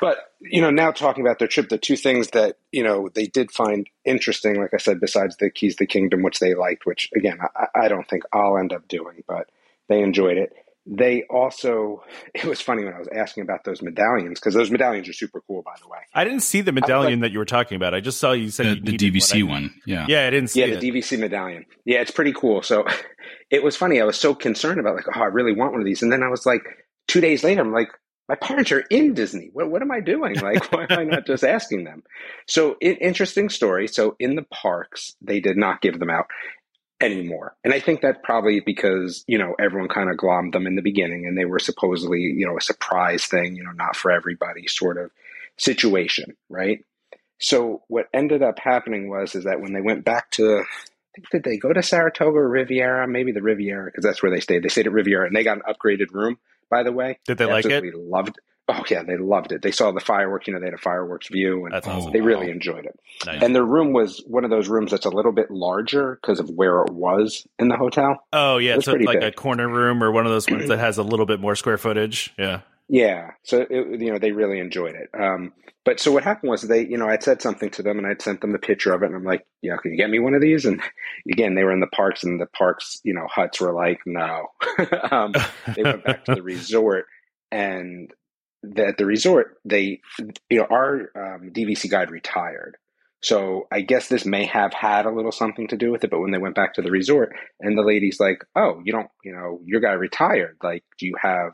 But, 0.00 0.16
you 0.40 0.60
know, 0.60 0.70
now 0.70 0.90
talking 0.90 1.24
about 1.24 1.38
their 1.38 1.46
trip, 1.46 1.68
the 1.68 1.78
two 1.78 1.94
things 1.94 2.30
that, 2.30 2.56
you 2.72 2.82
know, 2.82 3.08
they 3.14 3.26
did 3.26 3.52
find 3.52 3.86
interesting, 4.04 4.60
like 4.60 4.74
I 4.74 4.78
said, 4.78 4.98
besides 4.98 5.36
the 5.36 5.50
Keys 5.50 5.76
to 5.76 5.84
the 5.84 5.86
Kingdom, 5.86 6.24
which 6.24 6.40
they 6.40 6.56
liked, 6.56 6.86
which 6.86 7.08
again, 7.14 7.38
I, 7.54 7.82
I 7.82 7.86
don't 7.86 8.08
think 8.08 8.24
I'll 8.32 8.58
end 8.58 8.72
up 8.72 8.88
doing, 8.88 9.22
but 9.28 9.48
they 9.88 10.02
enjoyed 10.02 10.36
it. 10.36 10.52
They 10.86 11.24
also, 11.30 12.02
it 12.34 12.44
was 12.44 12.60
funny 12.60 12.84
when 12.84 12.94
I 12.94 12.98
was 12.98 13.08
asking 13.08 13.42
about 13.42 13.64
those 13.64 13.82
medallions, 13.82 14.40
because 14.40 14.54
those 14.54 14.70
medallions 14.70 15.08
are 15.08 15.12
super 15.12 15.42
cool, 15.46 15.62
by 15.62 15.74
the 15.80 15.88
way. 15.88 15.98
I 16.14 16.24
didn't 16.24 16.40
see 16.40 16.60
the 16.60 16.72
medallion 16.72 17.20
like, 17.20 17.28
that 17.28 17.32
you 17.32 17.38
were 17.38 17.44
talking 17.44 17.76
about. 17.76 17.94
I 17.94 18.00
just 18.00 18.18
saw 18.18 18.32
you 18.32 18.50
said 18.50 18.84
the, 18.84 18.96
the 18.96 19.10
DVC 19.10 19.42
one, 19.42 19.50
one. 19.50 19.74
Yeah. 19.86 20.06
Yeah, 20.08 20.26
I 20.26 20.30
didn't 20.30 20.48
see 20.48 20.62
it. 20.62 20.68
Yeah, 20.68 20.74
it. 20.76 20.80
the 20.80 20.90
DVC 20.90 21.18
medallion. 21.18 21.66
Yeah, 21.84 22.00
it's 22.00 22.10
pretty 22.10 22.32
cool. 22.32 22.62
So 22.62 22.84
it 23.50 23.62
was 23.62 23.76
funny. 23.76 24.00
I 24.00 24.04
was 24.04 24.18
so 24.18 24.34
concerned 24.34 24.80
about, 24.80 24.96
like, 24.96 25.06
oh, 25.14 25.20
I 25.20 25.26
really 25.26 25.54
want 25.54 25.72
one 25.72 25.80
of 25.80 25.86
these. 25.86 26.02
And 26.02 26.12
then 26.12 26.22
I 26.22 26.28
was 26.28 26.46
like, 26.46 26.62
two 27.08 27.20
days 27.20 27.44
later, 27.44 27.60
I'm 27.60 27.72
like, 27.72 27.88
my 28.28 28.36
parents 28.36 28.70
are 28.70 28.84
in 28.90 29.12
Disney. 29.12 29.50
What, 29.52 29.70
what 29.70 29.82
am 29.82 29.90
I 29.90 29.98
doing? 29.98 30.36
Like, 30.40 30.72
why 30.72 30.86
am 30.88 30.98
I 30.98 31.04
not 31.04 31.26
just 31.26 31.42
asking 31.42 31.84
them? 31.84 32.04
So, 32.46 32.76
it, 32.80 32.98
interesting 33.00 33.48
story. 33.48 33.88
So, 33.88 34.14
in 34.20 34.36
the 34.36 34.44
parks, 34.44 35.16
they 35.20 35.40
did 35.40 35.56
not 35.56 35.80
give 35.80 35.98
them 35.98 36.10
out 36.10 36.26
anymore. 37.00 37.56
And 37.64 37.72
I 37.72 37.80
think 37.80 38.02
that 38.02 38.22
probably 38.22 38.60
because, 38.60 39.24
you 39.26 39.38
know, 39.38 39.54
everyone 39.58 39.88
kind 39.88 40.10
of 40.10 40.16
glommed 40.16 40.52
them 40.52 40.66
in 40.66 40.76
the 40.76 40.82
beginning 40.82 41.26
and 41.26 41.36
they 41.36 41.44
were 41.44 41.58
supposedly, 41.58 42.20
you 42.20 42.46
know, 42.46 42.56
a 42.56 42.62
surprise 42.62 43.24
thing, 43.24 43.56
you 43.56 43.64
know, 43.64 43.72
not 43.72 43.96
for 43.96 44.10
everybody 44.10 44.66
sort 44.66 44.98
of 44.98 45.10
situation, 45.56 46.36
right? 46.48 46.84
So 47.38 47.82
what 47.88 48.08
ended 48.12 48.42
up 48.42 48.58
happening 48.58 49.08
was 49.08 49.34
is 49.34 49.44
that 49.44 49.60
when 49.60 49.72
they 49.72 49.80
went 49.80 50.04
back 50.04 50.30
to 50.32 50.62
did 51.32 51.42
they 51.42 51.56
go 51.56 51.72
to 51.72 51.82
Saratoga 51.82 52.38
or 52.38 52.48
Riviera? 52.48 53.08
Maybe 53.08 53.32
the 53.32 53.42
Riviera 53.42 53.86
because 53.86 54.04
that's 54.04 54.22
where 54.22 54.30
they 54.30 54.40
stayed. 54.40 54.62
They 54.62 54.68
stayed 54.68 54.86
at 54.86 54.92
Riviera 54.92 55.26
and 55.26 55.34
they 55.34 55.42
got 55.42 55.56
an 55.56 55.62
upgraded 55.68 56.12
room 56.12 56.38
by 56.70 56.82
the 56.82 56.92
way. 56.92 57.18
Did 57.26 57.38
they, 57.38 57.46
they 57.46 57.52
like 57.52 57.64
it? 57.66 57.94
Loved. 57.94 58.38
Oh 58.72 58.84
yeah, 58.88 59.02
they 59.02 59.16
loved 59.16 59.50
it. 59.50 59.62
They 59.62 59.72
saw 59.72 59.90
the 59.90 60.00
fireworks. 60.00 60.46
You 60.46 60.54
know, 60.54 60.60
they 60.60 60.66
had 60.66 60.74
a 60.74 60.78
fireworks 60.78 61.28
view, 61.28 61.66
and 61.66 61.74
awesome. 61.74 62.12
they 62.12 62.20
really 62.20 62.50
enjoyed 62.50 62.86
it. 62.86 62.98
Nice. 63.26 63.42
And 63.42 63.54
the 63.54 63.64
room 63.64 63.92
was 63.92 64.22
one 64.28 64.44
of 64.44 64.50
those 64.50 64.68
rooms 64.68 64.92
that's 64.92 65.06
a 65.06 65.10
little 65.10 65.32
bit 65.32 65.50
larger 65.50 66.20
because 66.20 66.38
of 66.38 66.48
where 66.50 66.82
it 66.82 66.92
was 66.92 67.46
in 67.58 67.68
the 67.68 67.76
hotel. 67.76 68.24
Oh 68.32 68.58
yeah, 68.58 68.78
so 68.78 68.92
like 68.92 69.20
big. 69.20 69.22
a 69.24 69.32
corner 69.32 69.68
room 69.68 70.04
or 70.04 70.12
one 70.12 70.24
of 70.24 70.30
those 70.30 70.48
ones 70.48 70.68
that 70.68 70.78
has 70.78 70.98
a 70.98 71.02
little 71.02 71.26
bit 71.26 71.40
more 71.40 71.56
square 71.56 71.78
footage. 71.78 72.32
Yeah. 72.38 72.60
Yeah, 72.92 73.30
so 73.44 73.64
it, 73.70 74.00
you 74.00 74.10
know 74.12 74.18
they 74.18 74.32
really 74.32 74.58
enjoyed 74.58 74.96
it. 74.96 75.10
Um, 75.14 75.52
but 75.84 75.98
so 75.98 76.12
what 76.12 76.24
happened 76.24 76.50
was 76.50 76.62
they, 76.62 76.84
you 76.84 76.98
know, 76.98 77.08
I'd 77.08 77.22
said 77.22 77.40
something 77.40 77.70
to 77.70 77.82
them 77.82 77.98
and 77.98 78.06
I'd 78.06 78.20
sent 78.20 78.40
them 78.40 78.52
the 78.52 78.58
picture 78.58 78.92
of 78.92 79.02
it, 79.02 79.06
and 79.06 79.14
I'm 79.14 79.24
like, 79.24 79.46
yeah, 79.62 79.76
can 79.76 79.92
you 79.92 79.96
get 79.96 80.10
me 80.10 80.18
one 80.18 80.34
of 80.34 80.40
these? 80.40 80.66
And 80.66 80.82
again, 81.30 81.54
they 81.54 81.64
were 81.64 81.72
in 81.72 81.80
the 81.80 81.86
parks, 81.86 82.22
and 82.22 82.40
the 82.40 82.46
parks, 82.46 83.00
you 83.02 83.14
know, 83.14 83.26
huts 83.28 83.60
were 83.60 83.72
like, 83.72 84.00
no. 84.06 84.48
um, 85.10 85.34
they 85.74 85.82
went 85.82 86.04
back 86.04 86.24
to 86.24 86.34
the 86.34 86.42
resort, 86.44 87.06
and 87.50 88.12
at 88.76 88.98
the 88.98 89.06
resort, 89.06 89.58
they, 89.64 90.00
you 90.48 90.58
know, 90.58 90.66
our 90.70 91.10
um, 91.16 91.50
DVC 91.52 91.90
guide 91.90 92.10
retired. 92.10 92.76
So 93.22 93.68
I 93.70 93.82
guess 93.82 94.08
this 94.08 94.24
may 94.24 94.46
have 94.46 94.72
had 94.72 95.04
a 95.04 95.10
little 95.10 95.32
something 95.32 95.68
to 95.68 95.76
do 95.76 95.90
with 95.90 96.04
it. 96.04 96.10
But 96.10 96.20
when 96.20 96.30
they 96.30 96.38
went 96.38 96.54
back 96.54 96.74
to 96.74 96.82
the 96.82 96.90
resort, 96.90 97.34
and 97.60 97.76
the 97.76 97.82
lady's 97.82 98.18
like, 98.18 98.44
"Oh, 98.56 98.80
you 98.84 98.92
don't, 98.92 99.10
you 99.24 99.32
know, 99.32 99.60
your 99.64 99.80
guy 99.80 99.92
retired. 99.92 100.56
Like, 100.62 100.84
do 100.98 101.06
you 101.06 101.16
have 101.20 101.52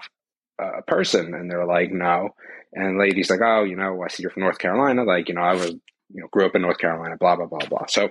a 0.59 0.83
person 0.83 1.35
and 1.35 1.51
they're 1.51 1.67
like 1.67 1.93
no 1.93 2.31
and 2.73 2.99
ladies 2.99 3.29
like 3.29 3.41
oh 3.43 3.63
you 3.65 3.77
know 3.77 4.03
i 4.03 4.09
see 4.09 4.23
you're 4.23 4.31
from 4.31 4.43
north 4.43 4.59
carolina 4.59 5.05
like 5.05 5.29
you 5.29 5.35
know 5.35 5.43
i 5.43 5.53
was 5.53 5.71
you 5.71 6.21
know 6.21 6.29
grew 6.31 6.47
up 6.47 6.55
in 6.55 6.63
north 6.63 6.79
carolina 6.79 7.17
blah 7.19 7.37
blah 7.37 7.47
blah 7.47 7.67
blah 7.69 7.85
so 7.87 8.09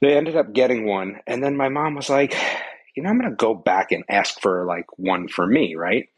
they 0.00 0.16
ended 0.16 0.36
up 0.36 0.52
getting 0.52 0.86
one 0.86 1.18
and 1.26 1.42
then 1.42 1.56
my 1.56 1.68
mom 1.68 1.94
was 1.96 2.08
like 2.08 2.36
you 2.94 3.02
know 3.02 3.10
i'm 3.10 3.18
going 3.18 3.28
to 3.28 3.36
go 3.36 3.52
back 3.52 3.90
and 3.90 4.04
ask 4.08 4.40
for 4.40 4.64
like 4.64 4.86
one 4.96 5.26
for 5.26 5.46
me 5.46 5.74
right 5.74 6.08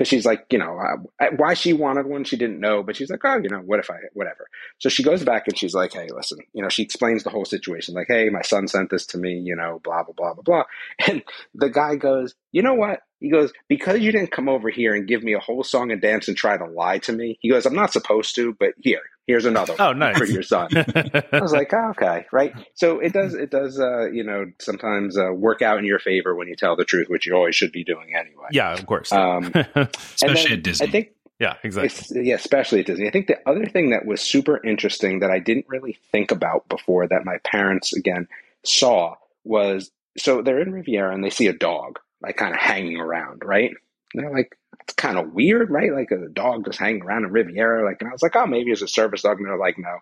because 0.00 0.08
she's 0.08 0.24
like, 0.24 0.46
you 0.48 0.56
know, 0.56 0.80
uh, 1.20 1.26
why 1.36 1.52
she 1.52 1.74
wanted 1.74 2.06
one, 2.06 2.24
she 2.24 2.38
didn't 2.38 2.58
know, 2.58 2.82
but 2.82 2.96
she's 2.96 3.10
like, 3.10 3.20
oh, 3.22 3.36
you 3.36 3.50
know, 3.50 3.58
what 3.58 3.80
if 3.80 3.90
I, 3.90 3.96
whatever. 4.14 4.48
So 4.78 4.88
she 4.88 5.02
goes 5.02 5.22
back 5.22 5.46
and 5.46 5.58
she's 5.58 5.74
like, 5.74 5.92
hey, 5.92 6.08
listen, 6.10 6.38
you 6.54 6.62
know, 6.62 6.70
she 6.70 6.82
explains 6.82 7.22
the 7.22 7.28
whole 7.28 7.44
situation, 7.44 7.94
like, 7.94 8.06
hey, 8.08 8.30
my 8.30 8.40
son 8.40 8.66
sent 8.66 8.88
this 8.88 9.04
to 9.08 9.18
me, 9.18 9.34
you 9.34 9.54
know, 9.54 9.78
blah 9.84 10.02
blah 10.02 10.14
blah 10.16 10.32
blah 10.32 10.42
blah, 10.42 10.62
and 11.06 11.22
the 11.54 11.68
guy 11.68 11.96
goes, 11.96 12.34
you 12.50 12.62
know 12.62 12.72
what? 12.72 13.00
He 13.20 13.30
goes, 13.30 13.52
because 13.68 14.00
you 14.00 14.12
didn't 14.12 14.32
come 14.32 14.48
over 14.48 14.70
here 14.70 14.94
and 14.94 15.06
give 15.06 15.22
me 15.22 15.34
a 15.34 15.38
whole 15.38 15.62
song 15.62 15.92
and 15.92 16.00
dance 16.00 16.28
and 16.28 16.36
try 16.36 16.56
to 16.56 16.64
lie 16.64 16.98
to 17.00 17.12
me. 17.12 17.38
He 17.42 17.50
goes, 17.50 17.66
I'm 17.66 17.74
not 17.74 17.92
supposed 17.92 18.34
to, 18.36 18.56
but 18.58 18.72
here, 18.78 19.02
here's 19.26 19.44
another 19.44 19.74
oh, 19.78 19.92
nice. 19.92 20.16
for 20.16 20.24
your 20.24 20.42
son. 20.42 20.68
I 20.76 21.38
was 21.38 21.52
like, 21.52 21.70
oh, 21.74 21.90
okay, 21.90 22.24
right. 22.32 22.54
So 22.74 22.98
it 22.98 23.12
does, 23.12 23.34
it 23.34 23.50
does, 23.50 23.78
uh, 23.78 24.10
you 24.10 24.24
know, 24.24 24.46
sometimes 24.58 25.18
uh, 25.18 25.32
work 25.34 25.60
out 25.60 25.78
in 25.78 25.84
your 25.84 25.98
favor 25.98 26.34
when 26.34 26.48
you 26.48 26.56
tell 26.56 26.76
the 26.76 26.84
truth, 26.86 27.08
which 27.10 27.26
you 27.26 27.34
always 27.34 27.54
should 27.54 27.72
be 27.72 27.84
doing 27.84 28.14
anyway. 28.18 28.48
Yeah, 28.52 28.72
of 28.72 28.86
course. 28.86 29.12
Um, 29.12 29.52
Especially 29.96 30.52
at 30.52 30.62
Disney. 30.62 30.86
I 30.86 30.90
think, 30.90 31.10
yeah, 31.38 31.54
exactly. 31.62 32.22
Yeah, 32.22 32.34
especially 32.34 32.80
at 32.80 32.86
Disney. 32.86 33.08
I 33.08 33.10
think 33.10 33.26
the 33.26 33.38
other 33.48 33.66
thing 33.66 33.90
that 33.90 34.06
was 34.06 34.20
super 34.20 34.64
interesting 34.64 35.20
that 35.20 35.30
I 35.30 35.38
didn't 35.38 35.66
really 35.68 35.98
think 36.12 36.30
about 36.30 36.68
before 36.68 37.06
that 37.08 37.24
my 37.24 37.38
parents 37.44 37.92
again 37.92 38.28
saw 38.64 39.16
was 39.44 39.90
so 40.18 40.42
they're 40.42 40.60
in 40.60 40.72
Riviera 40.72 41.14
and 41.14 41.24
they 41.24 41.30
see 41.30 41.46
a 41.46 41.52
dog 41.52 41.98
like 42.22 42.36
kind 42.36 42.54
of 42.54 42.60
hanging 42.60 42.98
around, 42.98 43.42
right? 43.44 43.70
And 44.12 44.22
they're 44.22 44.32
like, 44.32 44.56
it's 44.82 44.94
kind 44.94 45.18
of 45.18 45.32
weird, 45.32 45.70
right? 45.70 45.92
Like 45.92 46.10
a 46.10 46.28
dog 46.28 46.64
just 46.66 46.78
hanging 46.78 47.02
around 47.02 47.24
in 47.24 47.32
Riviera. 47.32 47.84
Like, 47.84 47.98
and 48.00 48.08
I 48.08 48.12
was 48.12 48.22
like, 48.22 48.36
oh, 48.36 48.46
maybe 48.46 48.70
it's 48.70 48.82
a 48.82 48.88
service 48.88 49.22
dog. 49.22 49.38
And 49.38 49.46
they're 49.46 49.56
like, 49.56 49.78
no. 49.78 49.98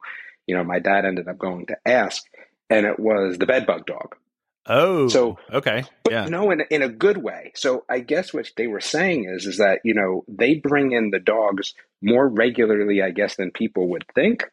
You 0.46 0.56
know, 0.56 0.64
my 0.64 0.78
dad 0.78 1.04
ended 1.04 1.28
up 1.28 1.38
going 1.38 1.66
to 1.66 1.76
ask, 1.86 2.24
and 2.70 2.86
it 2.86 2.98
was 2.98 3.36
the 3.36 3.44
bedbug 3.44 3.84
dog. 3.86 4.16
Oh, 4.68 5.08
so 5.08 5.38
okay, 5.52 5.84
but 6.04 6.12
yeah. 6.12 6.26
no, 6.26 6.50
in 6.50 6.62
in 6.70 6.82
a 6.82 6.88
good 6.88 7.16
way. 7.16 7.52
So 7.54 7.84
I 7.88 8.00
guess 8.00 8.34
what 8.34 8.50
they 8.56 8.66
were 8.66 8.80
saying 8.80 9.24
is 9.28 9.46
is 9.46 9.58
that 9.58 9.80
you 9.84 9.94
know 9.94 10.24
they 10.28 10.56
bring 10.56 10.92
in 10.92 11.10
the 11.10 11.18
dogs 11.18 11.74
more 12.02 12.28
regularly, 12.28 13.02
I 13.02 13.10
guess, 13.10 13.36
than 13.36 13.50
people 13.50 13.88
would 13.88 14.04
think 14.14 14.44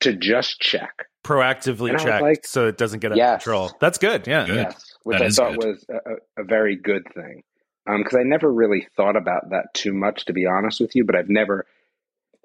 to 0.00 0.14
just 0.14 0.60
check 0.60 1.06
proactively 1.24 1.96
check 1.98 2.20
like, 2.20 2.44
so 2.44 2.66
it 2.66 2.76
doesn't 2.76 3.00
get 3.00 3.12
out 3.12 3.18
yes. 3.18 3.34
of 3.34 3.44
control. 3.44 3.70
That's 3.80 3.98
good. 3.98 4.26
Yeah, 4.26 4.46
good. 4.46 4.56
yes, 4.56 4.96
which 5.04 5.18
that 5.18 5.26
I 5.26 5.30
thought 5.30 5.58
good. 5.58 5.68
was 5.68 5.86
a, 5.88 6.42
a, 6.42 6.44
very 6.44 6.76
good 6.76 7.04
thing 7.14 7.42
because 7.86 8.14
um, 8.14 8.20
I 8.20 8.24
never 8.24 8.52
really 8.52 8.86
thought 8.96 9.16
about 9.16 9.50
that 9.50 9.74
too 9.74 9.92
much, 9.92 10.26
to 10.26 10.32
be 10.32 10.46
honest 10.46 10.80
with 10.80 10.94
you. 10.94 11.04
But 11.04 11.16
I've 11.16 11.28
never, 11.28 11.66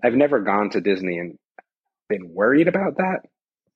I've 0.04 0.16
never 0.16 0.40
gone 0.40 0.70
to 0.72 0.82
Disney 0.82 1.18
and 1.18 1.38
been 2.10 2.34
worried 2.34 2.68
about 2.68 2.98
that. 2.98 3.26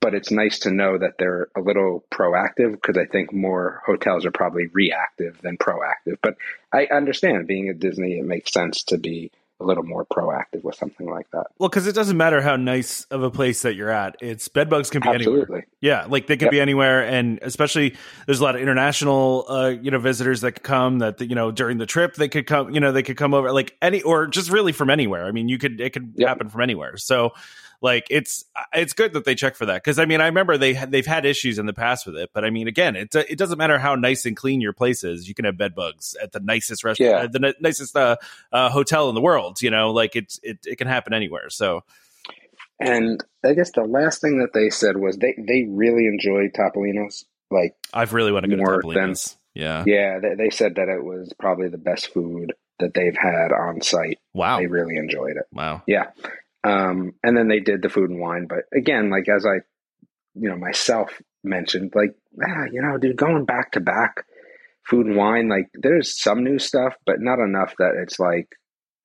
But 0.01 0.15
it's 0.15 0.31
nice 0.31 0.59
to 0.59 0.71
know 0.71 0.97
that 0.97 1.13
they're 1.19 1.47
a 1.55 1.61
little 1.61 2.03
proactive 2.11 2.73
because 2.73 2.97
I 2.97 3.05
think 3.05 3.31
more 3.31 3.81
hotels 3.85 4.25
are 4.25 4.31
probably 4.31 4.65
reactive 4.67 5.39
than 5.41 5.57
proactive. 5.57 6.17
But 6.21 6.37
I 6.73 6.87
understand 6.87 7.47
being 7.47 7.69
at 7.69 7.79
Disney, 7.79 8.17
it 8.17 8.25
makes 8.25 8.51
sense 8.51 8.83
to 8.85 8.97
be 8.97 9.31
a 9.61 9.65
little 9.65 9.83
more 9.83 10.05
proactive 10.05 10.63
with 10.63 10.75
something 10.75 11.07
like 11.07 11.29
that. 11.31 11.47
Well, 11.57 11.69
because 11.69 11.87
it 11.87 11.93
doesn't 11.93 12.17
matter 12.17 12.41
how 12.41 12.55
nice 12.55 13.05
of 13.05 13.23
a 13.23 13.29
place 13.29 13.61
that 13.61 13.75
you're 13.75 13.89
at. 13.89 14.17
It's 14.19 14.47
bedbugs 14.47 14.89
can 14.89 15.01
be 15.01 15.09
Absolutely. 15.09 15.41
anywhere. 15.41 15.67
Yeah, 15.79 16.05
like 16.09 16.27
they 16.27 16.35
can 16.35 16.47
yep. 16.47 16.51
be 16.51 16.59
anywhere, 16.59 17.05
and 17.05 17.39
especially 17.41 17.95
there's 18.25 18.39
a 18.39 18.43
lot 18.43 18.55
of 18.55 18.61
international, 18.61 19.45
uh, 19.47 19.69
you 19.69 19.91
know, 19.91 19.99
visitors 19.99 20.41
that 20.41 20.53
could 20.53 20.63
come. 20.63 20.99
That 20.99 21.21
you 21.21 21.35
know 21.35 21.51
during 21.51 21.77
the 21.77 21.85
trip 21.85 22.15
they 22.15 22.27
could 22.27 22.47
come. 22.47 22.71
You 22.71 22.79
know, 22.79 22.91
they 22.91 23.03
could 23.03 23.17
come 23.17 23.33
over 23.33 23.53
like 23.53 23.77
any 23.81 24.01
or 24.01 24.27
just 24.27 24.51
really 24.51 24.71
from 24.71 24.89
anywhere. 24.89 25.25
I 25.25 25.31
mean, 25.31 25.47
you 25.47 25.57
could 25.57 25.79
it 25.79 25.93
could 25.93 26.13
yep. 26.15 26.27
happen 26.27 26.49
from 26.49 26.61
anywhere. 26.61 26.97
So 26.97 27.33
like 27.81 28.07
it's 28.09 28.45
it's 28.73 28.93
good 28.93 29.13
that 29.13 29.25
they 29.25 29.35
check 29.35 29.55
for 29.55 29.65
that 29.65 29.83
because 29.83 29.97
I 29.97 30.05
mean 30.05 30.21
I 30.21 30.27
remember 30.27 30.57
they 30.57 30.73
they've 30.73 31.05
had 31.05 31.25
issues 31.25 31.57
in 31.57 31.65
the 31.65 31.73
past 31.73 32.05
with 32.05 32.15
it, 32.15 32.29
but 32.33 32.45
I 32.45 32.51
mean 32.51 32.67
again 32.67 32.95
it 32.95 33.13
it 33.15 33.37
doesn't 33.37 33.57
matter 33.57 33.79
how 33.79 33.95
nice 33.95 34.25
and 34.25 34.37
clean 34.37 34.61
your 34.61 34.73
place 34.73 35.03
is, 35.03 35.27
you 35.27 35.33
can 35.33 35.45
have 35.45 35.57
bed 35.57 35.73
bugs 35.73 36.15
at 36.21 36.31
the 36.31 36.39
nicest 36.39 36.83
restaurant, 36.83 37.11
yeah. 37.11 37.23
uh, 37.23 37.27
the 37.27 37.55
nicest 37.59 37.95
uh, 37.95 38.17
uh, 38.51 38.69
hotel 38.69 39.09
in 39.09 39.15
the 39.15 39.21
world. 39.21 39.61
You 39.61 39.71
know, 39.71 39.91
like 39.91 40.15
it's 40.15 40.39
it 40.43 40.59
it 40.65 40.77
can 40.77 40.87
happen 40.87 41.13
anywhere. 41.13 41.49
So. 41.49 41.83
And 42.79 43.23
I 43.45 43.53
guess 43.53 43.71
the 43.71 43.83
last 43.83 44.21
thing 44.21 44.39
that 44.39 44.53
they 44.53 44.71
said 44.71 44.97
was 44.97 45.15
they, 45.15 45.35
they 45.37 45.67
really 45.69 46.07
enjoyed 46.07 46.53
Topolino's. 46.53 47.25
Like 47.51 47.75
I've 47.93 48.13
really 48.13 48.31
want 48.31 48.45
to 48.45 48.49
go 48.49 48.57
to 48.57 48.63
Topolino's. 48.63 49.37
Than, 49.53 49.63
yeah, 49.63 49.83
yeah. 49.85 50.19
They, 50.19 50.33
they 50.35 50.49
said 50.49 50.75
that 50.75 50.89
it 50.89 51.03
was 51.03 51.31
probably 51.39 51.69
the 51.69 51.77
best 51.77 52.11
food 52.11 52.53
that 52.79 52.95
they've 52.95 53.15
had 53.15 53.51
on 53.51 53.81
site. 53.81 54.17
Wow, 54.33 54.57
they 54.57 54.65
really 54.65 54.95
enjoyed 54.95 55.37
it. 55.37 55.45
Wow, 55.53 55.83
yeah. 55.85 56.07
Um, 56.63 57.13
and 57.23 57.35
then 57.35 57.47
they 57.47 57.59
did 57.59 57.81
the 57.81 57.89
food 57.89 58.09
and 58.09 58.19
wine. 58.19 58.47
But 58.47 58.65
again, 58.75 59.09
like 59.09 59.27
as 59.27 59.45
I, 59.45 59.61
you 60.35 60.49
know, 60.49 60.57
myself 60.57 61.21
mentioned, 61.43 61.93
like, 61.95 62.15
ah, 62.43 62.65
you 62.71 62.81
know, 62.81 62.97
dude, 62.97 63.17
going 63.17 63.45
back 63.45 63.71
to 63.73 63.79
back, 63.79 64.25
food 64.87 65.07
and 65.07 65.15
wine, 65.15 65.49
like 65.49 65.69
there's 65.73 66.19
some 66.21 66.43
new 66.43 66.59
stuff, 66.59 66.95
but 67.05 67.19
not 67.19 67.39
enough 67.39 67.73
that 67.79 67.95
it's 68.01 68.19
like 68.19 68.49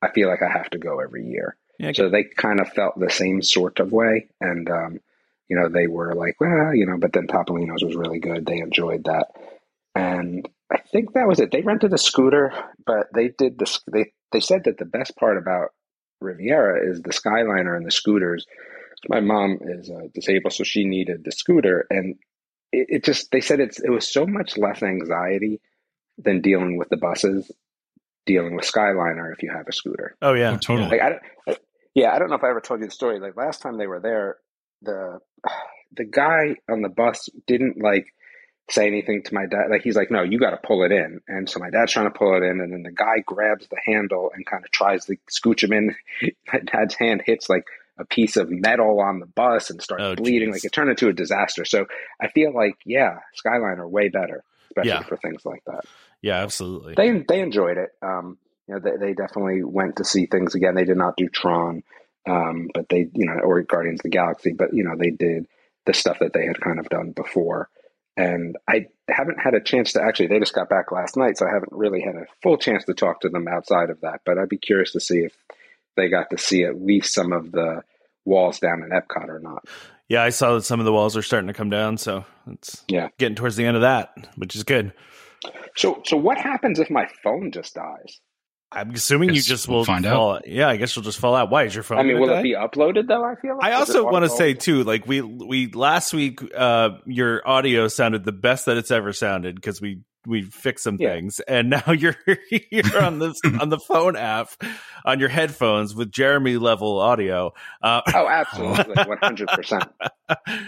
I 0.02 0.10
feel 0.12 0.28
like 0.28 0.42
I 0.42 0.50
have 0.50 0.70
to 0.70 0.78
go 0.78 1.00
every 1.00 1.26
year. 1.26 1.56
Yeah, 1.78 1.92
so 1.92 2.08
they 2.08 2.24
kind 2.24 2.60
of 2.60 2.68
felt 2.70 2.98
the 2.98 3.10
same 3.10 3.42
sort 3.42 3.80
of 3.80 3.92
way, 3.92 4.28
and 4.40 4.68
um, 4.70 5.00
you 5.48 5.56
know 5.58 5.68
they 5.68 5.86
were 5.86 6.14
like, 6.14 6.40
well, 6.40 6.74
you 6.74 6.86
know, 6.86 6.96
but 6.98 7.12
then 7.12 7.26
Topolino's 7.26 7.84
was 7.84 7.96
really 7.96 8.18
good. 8.18 8.46
They 8.46 8.58
enjoyed 8.58 9.04
that, 9.04 9.28
and 9.94 10.48
I 10.72 10.78
think 10.78 11.12
that 11.12 11.28
was 11.28 11.38
it. 11.40 11.50
They 11.50 11.60
rented 11.60 11.92
a 11.92 11.98
scooter, 11.98 12.52
but 12.86 13.08
they 13.14 13.28
did 13.28 13.58
this. 13.58 13.80
They 13.90 14.12
they 14.32 14.40
said 14.40 14.64
that 14.64 14.78
the 14.78 14.86
best 14.86 15.16
part 15.16 15.36
about 15.36 15.70
Riviera 16.20 16.88
is 16.88 17.02
the 17.02 17.10
Skyliner 17.10 17.76
and 17.76 17.86
the 17.86 17.90
scooters. 17.90 18.46
My 19.08 19.20
mom 19.20 19.58
is 19.60 19.90
uh, 19.90 20.08
disabled, 20.14 20.54
so 20.54 20.64
she 20.64 20.84
needed 20.84 21.24
the 21.24 21.32
scooter, 21.32 21.86
and 21.90 22.16
it, 22.72 22.86
it 22.88 23.04
just 23.04 23.30
they 23.30 23.40
said 23.40 23.60
it's 23.60 23.78
it 23.78 23.90
was 23.90 24.10
so 24.10 24.26
much 24.26 24.56
less 24.56 24.82
anxiety 24.82 25.60
than 26.18 26.40
dealing 26.40 26.78
with 26.78 26.88
the 26.88 26.96
buses, 26.96 27.50
dealing 28.24 28.56
with 28.56 28.64
Skyliner 28.64 29.32
if 29.32 29.42
you 29.42 29.50
have 29.50 29.68
a 29.68 29.72
scooter. 29.72 30.16
Oh 30.22 30.32
yeah, 30.32 30.52
oh, 30.52 30.56
totally. 30.56 30.88
Like, 30.88 31.02
I 31.02 31.08
don't, 31.10 31.58
yeah, 31.94 32.14
I 32.14 32.18
don't 32.18 32.30
know 32.30 32.36
if 32.36 32.44
I 32.44 32.50
ever 32.50 32.60
told 32.60 32.80
you 32.80 32.86
the 32.86 32.92
story. 32.92 33.20
Like 33.20 33.36
last 33.36 33.62
time 33.62 33.78
they 33.78 33.86
were 33.86 34.00
there, 34.00 34.38
the 34.82 35.20
the 35.92 36.04
guy 36.04 36.56
on 36.70 36.82
the 36.82 36.88
bus 36.88 37.28
didn't 37.46 37.80
like 37.80 38.06
say 38.68 38.86
anything 38.86 39.22
to 39.22 39.34
my 39.34 39.46
dad. 39.46 39.66
Like 39.70 39.82
he's 39.82 39.96
like, 39.96 40.10
no, 40.10 40.22
you 40.22 40.38
got 40.38 40.50
to 40.50 40.56
pull 40.56 40.82
it 40.84 40.92
in. 40.92 41.20
And 41.28 41.48
so 41.48 41.60
my 41.60 41.70
dad's 41.70 41.92
trying 41.92 42.10
to 42.10 42.18
pull 42.18 42.34
it 42.36 42.42
in, 42.42 42.60
and 42.60 42.72
then 42.72 42.82
the 42.82 42.90
guy 42.90 43.20
grabs 43.24 43.68
the 43.68 43.78
handle 43.84 44.30
and 44.34 44.44
kind 44.44 44.64
of 44.64 44.70
tries 44.70 45.04
to 45.06 45.16
scooch 45.30 45.62
him 45.62 45.72
in. 45.72 45.94
my 46.52 46.60
dad's 46.60 46.94
hand 46.94 47.22
hits 47.24 47.48
like 47.48 47.64
a 47.98 48.04
piece 48.04 48.36
of 48.36 48.50
metal 48.50 49.00
on 49.00 49.20
the 49.20 49.26
bus 49.26 49.70
and 49.70 49.80
starts 49.80 50.04
oh, 50.04 50.16
bleeding. 50.16 50.48
Geez. 50.48 50.56
Like 50.56 50.64
it 50.64 50.72
turned 50.72 50.90
into 50.90 51.08
a 51.08 51.12
disaster. 51.12 51.64
So 51.64 51.86
I 52.20 52.28
feel 52.28 52.52
like, 52.52 52.76
yeah, 52.84 53.20
Skyliner 53.42 53.88
way 53.88 54.08
better, 54.08 54.44
especially 54.70 54.90
yeah. 54.90 55.02
for 55.02 55.16
things 55.16 55.44
like 55.44 55.62
that. 55.66 55.84
Yeah, 56.22 56.42
absolutely. 56.42 56.94
They 56.94 57.24
they 57.26 57.40
enjoyed 57.40 57.78
it. 57.78 57.90
Um, 58.02 58.38
you 58.66 58.74
know, 58.74 58.80
they, 58.80 58.96
they 58.96 59.14
definitely 59.14 59.62
went 59.62 59.96
to 59.96 60.04
see 60.04 60.26
things 60.26 60.54
again. 60.54 60.74
They 60.74 60.84
did 60.84 60.96
not 60.96 61.16
do 61.16 61.28
Tron, 61.28 61.84
um, 62.28 62.68
but 62.74 62.88
they, 62.88 63.08
you 63.14 63.26
know, 63.26 63.38
or 63.44 63.62
Guardians 63.62 64.00
of 64.00 64.04
the 64.04 64.08
Galaxy, 64.08 64.52
but 64.52 64.74
you 64.74 64.82
know, 64.82 64.96
they 64.96 65.10
did 65.10 65.46
the 65.84 65.94
stuff 65.94 66.18
that 66.18 66.32
they 66.32 66.46
had 66.46 66.60
kind 66.60 66.80
of 66.80 66.88
done 66.88 67.12
before. 67.12 67.68
And 68.16 68.56
I 68.66 68.86
haven't 69.08 69.38
had 69.38 69.54
a 69.54 69.60
chance 69.60 69.92
to 69.92 70.02
actually, 70.02 70.28
they 70.28 70.38
just 70.38 70.54
got 70.54 70.70
back 70.70 70.90
last 70.90 71.16
night, 71.16 71.36
so 71.36 71.46
I 71.46 71.52
haven't 71.52 71.72
really 71.72 72.00
had 72.00 72.14
a 72.14 72.26
full 72.42 72.56
chance 72.56 72.84
to 72.84 72.94
talk 72.94 73.20
to 73.20 73.28
them 73.28 73.46
outside 73.46 73.90
of 73.90 74.00
that. 74.00 74.22
But 74.24 74.38
I'd 74.38 74.48
be 74.48 74.56
curious 74.56 74.92
to 74.92 75.00
see 75.00 75.18
if 75.18 75.36
they 75.96 76.08
got 76.08 76.30
to 76.30 76.38
see 76.38 76.64
at 76.64 76.80
least 76.80 77.12
some 77.12 77.32
of 77.32 77.52
the 77.52 77.82
walls 78.24 78.58
down 78.58 78.82
in 78.82 78.90
Epcot 78.90 79.28
or 79.28 79.38
not. 79.38 79.64
Yeah, 80.08 80.22
I 80.22 80.30
saw 80.30 80.54
that 80.54 80.62
some 80.62 80.80
of 80.80 80.86
the 80.86 80.92
walls 80.92 81.16
are 81.16 81.22
starting 81.22 81.48
to 81.48 81.54
come 81.54 81.70
down, 81.70 81.98
so 81.98 82.24
it's 82.50 82.84
yeah 82.88 83.08
getting 83.18 83.34
towards 83.34 83.56
the 83.56 83.64
end 83.64 83.76
of 83.76 83.82
that, 83.82 84.14
which 84.36 84.54
is 84.54 84.62
good. 84.62 84.92
So, 85.76 86.02
so 86.04 86.16
what 86.16 86.38
happens 86.38 86.78
if 86.78 86.90
my 86.90 87.08
phone 87.22 87.50
just 87.50 87.74
dies? 87.74 88.20
I'm 88.72 88.90
assuming 88.90 89.32
you 89.32 89.40
just 89.40 89.68
will 89.68 89.84
find 89.84 90.04
fall, 90.04 90.36
out. 90.36 90.48
Yeah, 90.48 90.68
I 90.68 90.76
guess 90.76 90.94
you'll 90.96 91.04
just 91.04 91.18
fall 91.18 91.36
out. 91.36 91.50
Why 91.50 91.64
is 91.64 91.74
your 91.74 91.84
phone? 91.84 91.98
I 91.98 92.02
mean, 92.02 92.18
will 92.18 92.26
die? 92.26 92.40
it 92.40 92.42
be 92.42 92.54
uploaded 92.54 93.06
though? 93.06 93.24
I 93.24 93.36
feel. 93.36 93.56
Like? 93.56 93.64
I 93.64 93.72
also 93.74 94.04
want 94.04 94.24
to 94.24 94.30
say 94.30 94.54
too, 94.54 94.82
like 94.82 95.06
we 95.06 95.20
we 95.20 95.68
last 95.68 96.12
week, 96.12 96.40
uh, 96.54 96.90
your 97.06 97.46
audio 97.48 97.86
sounded 97.88 98.24
the 98.24 98.32
best 98.32 98.66
that 98.66 98.76
it's 98.76 98.90
ever 98.90 99.12
sounded 99.12 99.54
because 99.54 99.80
we 99.80 100.00
we 100.26 100.42
fixed 100.42 100.84
some 100.84 100.96
yeah. 100.98 101.14
things, 101.14 101.40
and 101.40 101.70
now 101.86 101.92
you're 101.92 102.16
you're 102.70 103.02
on 103.02 103.18
this 103.18 103.40
on 103.60 103.68
the 103.68 103.78
phone 103.78 104.16
app 104.16 104.48
on 105.04 105.20
your 105.20 105.28
headphones 105.28 105.94
with 105.94 106.10
Jeremy 106.10 106.56
level 106.56 106.98
audio. 106.98 107.52
Uh, 107.82 108.02
oh, 108.14 108.26
absolutely, 108.28 109.04
one 109.04 109.18
hundred 109.18 109.48
percent, 109.48 109.84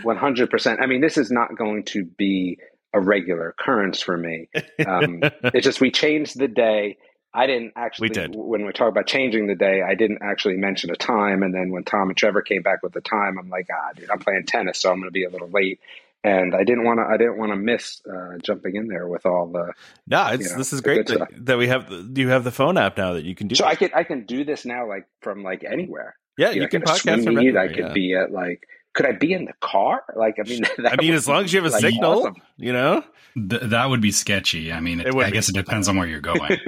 one 0.03 0.17
hundred 0.17 0.51
percent. 0.51 0.81
I 0.81 0.87
mean, 0.87 1.01
this 1.01 1.19
is 1.19 1.31
not 1.31 1.57
going 1.57 1.85
to 1.87 2.05
be 2.05 2.59
a 2.95 3.01
regular 3.01 3.51
occurrence 3.51 4.01
for 4.01 4.17
me. 4.17 4.49
Um, 4.87 5.21
it's 5.43 5.65
just 5.65 5.81
we 5.81 5.91
changed 5.91 6.39
the 6.39 6.49
day. 6.49 6.97
I 7.35 7.47
didn't 7.47 7.73
actually. 7.77 8.09
We 8.09 8.15
did. 8.15 8.35
When 8.35 8.67
we 8.67 8.73
talk 8.73 8.89
about 8.89 9.07
changing 9.07 9.47
the 9.47 9.55
day, 9.55 9.83
I 9.83 9.95
didn't 9.95 10.21
actually 10.23 10.57
mention 10.57 10.91
a 10.91 10.97
time. 10.97 11.43
And 11.43 11.55
then 11.55 11.71
when 11.71 11.85
Tom 11.85 12.09
and 12.09 12.17
Trevor 12.17 12.43
came 12.43 12.63
back 12.63 12.83
with 12.83 12.93
the 12.93 13.01
time, 13.01 13.39
I'm 13.39 13.49
like, 13.49 13.69
ah, 13.73 13.93
dude, 13.95 14.11
I'm 14.11 14.19
playing 14.19 14.45
tennis, 14.47 14.79
so 14.79 14.91
I'm 14.91 14.97
going 14.97 15.09
to 15.09 15.13
be 15.13 15.25
a 15.25 15.31
little 15.31 15.51
late 15.51 15.81
and 16.25 16.55
I 16.55 16.65
didn't 16.65 16.85
want 16.85 16.99
to. 16.99 17.05
I 17.05 17.17
didn't 17.17 17.39
want 17.39 17.53
to 17.53 17.57
miss 17.57 18.03
uh, 18.07 18.39
jumping 18.43 18.77
in 18.77 18.89
there 18.89 19.07
with 19.07 19.25
all 19.25 19.47
the. 19.47 19.73
No, 20.07 20.27
it's 20.29 20.45
you 20.45 20.51
know, 20.51 20.59
this 20.59 20.73
is 20.73 20.81
great 20.81 21.07
that, 21.07 21.29
that, 21.47 21.59
we 21.59 21.69
have. 21.69 21.91
You 22.15 22.29
have 22.29 22.45
the 22.45 22.51
phone 22.51 22.77
app 22.77 22.99
now 22.99 23.13
that 23.13 23.25
you 23.25 23.35
can 23.35 23.49
do. 23.49 23.55
So 23.55 23.65
this. 23.65 23.73
I 23.73 23.75
can 23.77 23.91
I 23.95 24.03
can 24.03 24.27
do 24.27 24.45
this 24.45 24.65
now, 24.65 24.89
like 24.89 25.07
from 25.21 25.43
like 25.43 25.65
anywhere. 25.65 26.17
Yeah, 26.37 26.51
you, 26.51 26.63
you 26.63 26.69
can 26.69 26.83
podcast 26.83 27.25
from 27.25 27.39
anywhere. 27.39 27.63
I 27.63 27.69
could 27.69 27.79
yeah. 27.79 27.93
be 27.93 28.15
at 28.15 28.33
like. 28.33 28.67
Could 28.95 29.07
I 29.07 29.13
be 29.13 29.33
in 29.33 29.45
the 29.45 29.53
car? 29.61 30.03
Like, 30.17 30.37
I 30.39 30.49
mean, 30.49 30.65
I 30.87 30.97
mean, 30.97 31.15
as 31.15 31.29
long 31.29 31.45
as 31.45 31.53
you 31.53 31.63
have 31.63 31.71
a 31.71 31.73
like 31.73 31.81
signal, 31.81 32.21
awesome. 32.21 32.37
you 32.57 32.73
know, 32.73 33.05
Th- 33.35 33.63
that 33.63 33.89
would 33.91 34.01
be 34.01 34.11
sketchy. 34.11 34.73
I 34.73 34.81
mean, 34.81 35.01
it, 35.01 35.09
it 35.09 35.15
I 35.15 35.31
guess 35.31 35.49
it 35.49 35.55
depends 35.55 35.89
on 35.89 35.97
where 35.97 36.07
you're 36.07 36.21
going. 36.21 36.59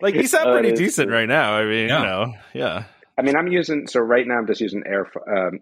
like, 0.00 0.14
you 0.14 0.26
sound 0.26 0.50
pretty 0.52 0.72
uh, 0.72 0.76
decent 0.76 1.10
right 1.10 1.28
now. 1.28 1.54
I 1.54 1.64
mean, 1.64 1.88
yeah. 1.88 1.98
you 1.98 2.04
know, 2.04 2.34
yeah. 2.54 2.84
I 3.18 3.22
mean, 3.22 3.36
I'm 3.36 3.48
using 3.48 3.88
so 3.88 4.00
right 4.00 4.26
now 4.26 4.38
I'm 4.38 4.46
just 4.46 4.60
using 4.60 4.84
Air 4.86 5.10
um, 5.26 5.60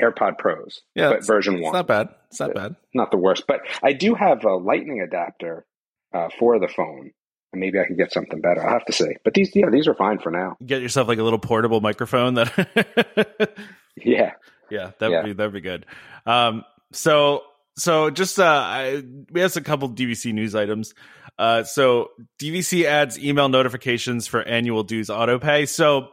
AirPod 0.00 0.38
Pros, 0.38 0.82
yeah, 0.94 1.10
but 1.10 1.26
version 1.26 1.54
one. 1.54 1.64
It's 1.64 1.72
not 1.72 1.86
bad. 1.86 2.08
It's 2.30 2.40
not 2.40 2.54
bad. 2.54 2.76
Not 2.94 3.10
the 3.10 3.16
worst, 3.16 3.44
but 3.46 3.60
I 3.82 3.92
do 3.92 4.14
have 4.14 4.44
a 4.44 4.54
Lightning 4.54 5.00
adapter 5.00 5.66
uh, 6.14 6.28
for 6.38 6.58
the 6.58 6.68
phone. 6.68 7.10
And 7.52 7.60
maybe 7.60 7.78
I 7.78 7.84
could 7.84 7.96
get 7.96 8.12
something 8.12 8.40
better. 8.40 8.64
I'll 8.64 8.72
have 8.72 8.84
to 8.86 8.92
see. 8.92 9.14
But 9.22 9.34
these, 9.34 9.54
yeah, 9.54 9.70
these 9.70 9.86
are 9.86 9.94
fine 9.94 10.18
for 10.18 10.32
now. 10.32 10.56
Get 10.66 10.82
yourself 10.82 11.06
like 11.06 11.18
a 11.18 11.22
little 11.22 11.38
portable 11.38 11.80
microphone 11.80 12.34
that. 12.34 13.56
yeah. 13.96 14.32
Yeah, 14.70 14.92
that 14.98 15.08
would 15.08 15.16
yeah. 15.16 15.22
be 15.22 15.32
that'd 15.32 15.52
be 15.52 15.60
good. 15.60 15.86
Um, 16.26 16.64
so 16.92 17.42
so 17.76 18.10
just 18.10 18.38
uh, 18.38 18.44
I, 18.44 19.02
we 19.30 19.40
have 19.40 19.56
a 19.56 19.60
couple 19.60 19.90
DVC 19.90 20.32
news 20.32 20.54
items. 20.54 20.94
Uh, 21.38 21.64
so 21.64 22.10
DVC 22.38 22.84
adds 22.84 23.18
email 23.18 23.48
notifications 23.48 24.26
for 24.26 24.42
annual 24.42 24.84
dues 24.84 25.10
auto 25.10 25.38
pay. 25.38 25.66
So 25.66 26.08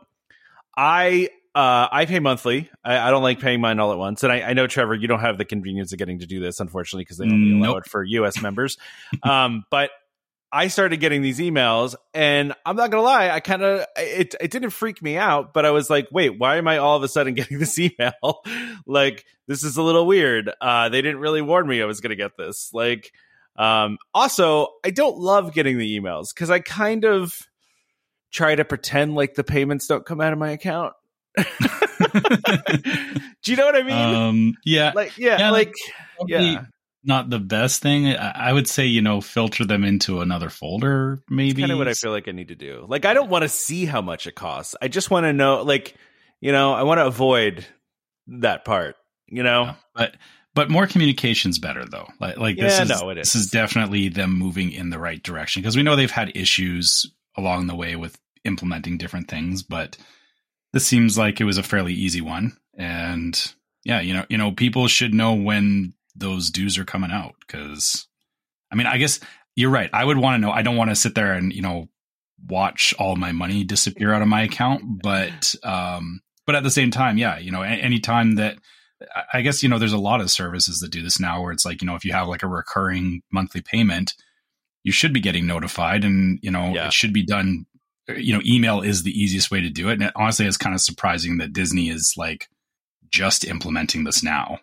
I 0.75 1.29
uh, 1.53 1.87
I 1.91 2.05
pay 2.05 2.19
monthly. 2.19 2.69
I, 2.83 2.97
I, 2.97 3.11
don't 3.11 3.23
like 3.23 3.39
paying 3.41 3.59
mine 3.59 3.79
all 3.79 3.91
at 3.91 3.97
once, 3.97 4.23
and 4.23 4.31
I, 4.31 4.41
I, 4.41 4.53
know 4.53 4.67
Trevor, 4.67 4.95
you 4.95 5.09
don't 5.09 5.19
have 5.19 5.37
the 5.37 5.43
convenience 5.43 5.91
of 5.91 5.99
getting 5.99 6.19
to 6.19 6.25
do 6.25 6.39
this, 6.39 6.61
unfortunately, 6.61 7.03
because 7.03 7.17
they 7.17 7.25
only 7.25 7.59
allow 7.59 7.75
it 7.75 7.85
for 7.87 8.03
U.S. 8.03 8.41
members. 8.41 8.77
Um, 9.23 9.65
but 9.69 9.91
I 10.51 10.67
started 10.67 10.97
getting 10.99 11.21
these 11.21 11.39
emails, 11.39 11.95
and 12.13 12.53
I'm 12.65 12.75
not 12.75 12.91
gonna 12.91 13.03
lie, 13.03 13.29
I 13.29 13.39
kind 13.39 13.61
of 13.61 13.85
it 13.97 14.35
it 14.39 14.51
didn't 14.51 14.71
freak 14.71 15.01
me 15.01 15.17
out, 15.17 15.53
but 15.53 15.65
I 15.65 15.71
was 15.71 15.89
like, 15.89 16.07
wait, 16.11 16.37
why 16.37 16.57
am 16.57 16.67
I 16.67 16.77
all 16.77 16.97
of 16.97 17.03
a 17.03 17.07
sudden 17.07 17.33
getting 17.35 17.59
this 17.59 17.79
email? 17.79 18.41
like, 18.85 19.25
this 19.47 19.63
is 19.63 19.77
a 19.77 19.83
little 19.83 20.05
weird. 20.05 20.51
Uh, 20.59 20.89
they 20.89 21.01
didn't 21.01 21.19
really 21.19 21.41
warn 21.41 21.67
me 21.67 21.81
I 21.81 21.85
was 21.85 22.01
gonna 22.01 22.15
get 22.15 22.37
this. 22.37 22.71
Like, 22.73 23.11
um, 23.55 23.97
also, 24.13 24.67
I 24.83 24.89
don't 24.91 25.17
love 25.17 25.53
getting 25.53 25.77
the 25.77 25.99
emails 25.99 26.27
because 26.33 26.49
I 26.49 26.59
kind 26.59 27.05
of 27.05 27.33
try 28.31 28.55
to 28.55 28.65
pretend 28.65 29.15
like 29.15 29.35
the 29.35 29.43
payments 29.43 29.87
don't 29.87 30.05
come 30.05 30.21
out 30.21 30.31
of 30.31 30.39
my 30.39 30.51
account 30.51 30.93
Do 31.37 31.43
you 33.45 33.55
know 33.55 33.65
what 33.65 33.75
I 33.75 33.83
mean? 33.83 34.15
Um, 34.15 34.53
yeah, 34.65 34.91
like 34.93 35.17
yeah, 35.17 35.39
yeah 35.39 35.51
like 35.51 35.73
yeah. 36.27 36.65
Not 37.03 37.29
the 37.29 37.39
best 37.39 37.81
thing. 37.81 38.15
I 38.15 38.53
would 38.53 38.67
say, 38.67 38.85
you 38.85 39.01
know, 39.01 39.21
filter 39.21 39.65
them 39.65 39.83
into 39.83 40.21
another 40.21 40.49
folder. 40.49 41.19
Maybe 41.29 41.61
kind 41.61 41.71
of 41.71 41.79
what 41.79 41.87
I 41.87 41.93
feel 41.93 42.11
like 42.11 42.27
I 42.27 42.31
need 42.31 42.49
to 42.49 42.55
do. 42.55 42.85
Like, 42.87 43.05
I 43.05 43.13
don't 43.13 43.29
want 43.29 43.41
to 43.41 43.49
see 43.49 43.85
how 43.85 44.01
much 44.01 44.27
it 44.27 44.35
costs. 44.35 44.75
I 44.81 44.87
just 44.87 45.09
want 45.09 45.25
to 45.25 45.33
know, 45.33 45.63
like, 45.63 45.95
you 46.39 46.51
know, 46.51 46.73
I 46.73 46.83
want 46.83 46.99
to 46.99 47.07
avoid 47.07 47.65
that 48.27 48.65
part. 48.65 48.95
You 49.27 49.43
know, 49.43 49.63
yeah, 49.63 49.75
but 49.95 50.15
but 50.53 50.69
more 50.69 50.87
communication's 50.87 51.57
better 51.57 51.85
though. 51.85 52.07
Like 52.19 52.37
like 52.37 52.57
yeah, 52.57 52.63
this 52.65 52.79
is 52.81 53.01
no, 53.01 53.13
this 53.13 53.35
is 53.35 53.49
definitely 53.49 54.09
them 54.09 54.37
moving 54.37 54.71
in 54.71 54.89
the 54.89 54.99
right 54.99 55.23
direction 55.23 55.61
because 55.61 55.77
we 55.77 55.83
know 55.83 55.95
they've 55.95 56.11
had 56.11 56.35
issues 56.35 57.05
along 57.37 57.67
the 57.67 57.75
way 57.75 57.95
with 57.95 58.19
implementing 58.43 58.97
different 58.97 59.29
things, 59.29 59.63
but 59.63 59.97
this 60.73 60.85
seems 60.85 61.17
like 61.17 61.39
it 61.39 61.45
was 61.45 61.57
a 61.57 61.63
fairly 61.63 61.93
easy 61.93 62.21
one. 62.21 62.57
And 62.77 63.53
yeah, 63.83 64.01
you 64.01 64.13
know, 64.13 64.25
you 64.29 64.37
know, 64.37 64.51
people 64.51 64.87
should 64.87 65.13
know 65.13 65.33
when 65.33 65.93
those 66.15 66.49
dues 66.49 66.77
are 66.77 66.85
coming 66.85 67.11
out 67.11 67.35
because 67.39 68.07
I 68.71 68.75
mean, 68.75 68.87
I 68.87 68.97
guess 68.97 69.19
you're 69.55 69.69
right. 69.69 69.89
I 69.93 70.03
would 70.03 70.17
want 70.17 70.35
to 70.35 70.47
know. 70.47 70.51
I 70.51 70.61
don't 70.61 70.77
want 70.77 70.89
to 70.89 70.95
sit 70.95 71.15
there 71.15 71.33
and, 71.33 71.51
you 71.51 71.61
know, 71.61 71.89
watch 72.47 72.93
all 72.97 73.15
my 73.15 73.31
money 73.31 73.63
disappear 73.63 74.13
out 74.13 74.21
of 74.21 74.27
my 74.27 74.43
account, 74.43 74.83
but 75.03 75.55
um 75.63 76.21
but 76.45 76.55
at 76.55 76.63
the 76.63 76.71
same 76.71 76.91
time, 76.91 77.17
yeah, 77.17 77.37
you 77.37 77.51
know, 77.51 77.61
anytime 77.61 78.35
that 78.35 78.57
I 79.33 79.41
guess 79.41 79.63
you 79.63 79.69
know 79.69 79.79
there's 79.79 79.93
a 79.93 79.97
lot 79.97 80.21
of 80.21 80.29
services 80.29 80.79
that 80.79 80.91
do 80.91 81.01
this 81.01 81.19
now 81.19 81.41
where 81.41 81.51
it's 81.51 81.65
like, 81.65 81.81
you 81.81 81.85
know, 81.87 81.95
if 81.95 82.05
you 82.05 82.13
have 82.13 82.27
like 82.27 82.43
a 82.43 82.47
recurring 82.47 83.21
monthly 83.31 83.61
payment, 83.61 84.13
you 84.83 84.91
should 84.91 85.13
be 85.13 85.19
getting 85.19 85.45
notified 85.45 86.03
and, 86.03 86.39
you 86.41 86.51
know, 86.51 86.73
yeah. 86.73 86.87
it 86.87 86.93
should 86.93 87.13
be 87.13 87.25
done 87.25 87.65
you 88.17 88.33
know, 88.33 88.41
email 88.45 88.81
is 88.81 89.03
the 89.03 89.11
easiest 89.11 89.51
way 89.51 89.61
to 89.61 89.69
do 89.69 89.89
it. 89.89 89.93
And 89.93 90.03
it, 90.03 90.13
honestly, 90.15 90.45
it's 90.45 90.57
kind 90.57 90.75
of 90.75 90.81
surprising 90.81 91.37
that 91.37 91.53
Disney 91.53 91.89
is 91.89 92.13
like 92.17 92.49
just 93.09 93.45
implementing 93.45 94.03
this 94.03 94.23
now. 94.23 94.59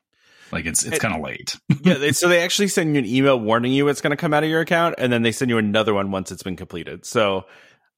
Like 0.52 0.66
it's 0.66 0.84
it's 0.84 0.98
kind 0.98 1.14
of 1.14 1.20
late. 1.20 1.56
yeah, 1.82 1.94
they, 1.94 2.12
so 2.12 2.28
they 2.28 2.42
actually 2.42 2.68
send 2.68 2.94
you 2.94 3.00
an 3.00 3.06
email 3.06 3.38
warning 3.38 3.72
you 3.72 3.88
it's 3.88 4.00
going 4.00 4.10
to 4.10 4.16
come 4.16 4.32
out 4.32 4.44
of 4.44 4.50
your 4.50 4.60
account, 4.60 4.96
and 4.98 5.12
then 5.12 5.22
they 5.22 5.32
send 5.32 5.50
you 5.50 5.58
another 5.58 5.94
one 5.94 6.10
once 6.10 6.30
it's 6.32 6.42
been 6.42 6.56
completed. 6.56 7.04
So 7.04 7.44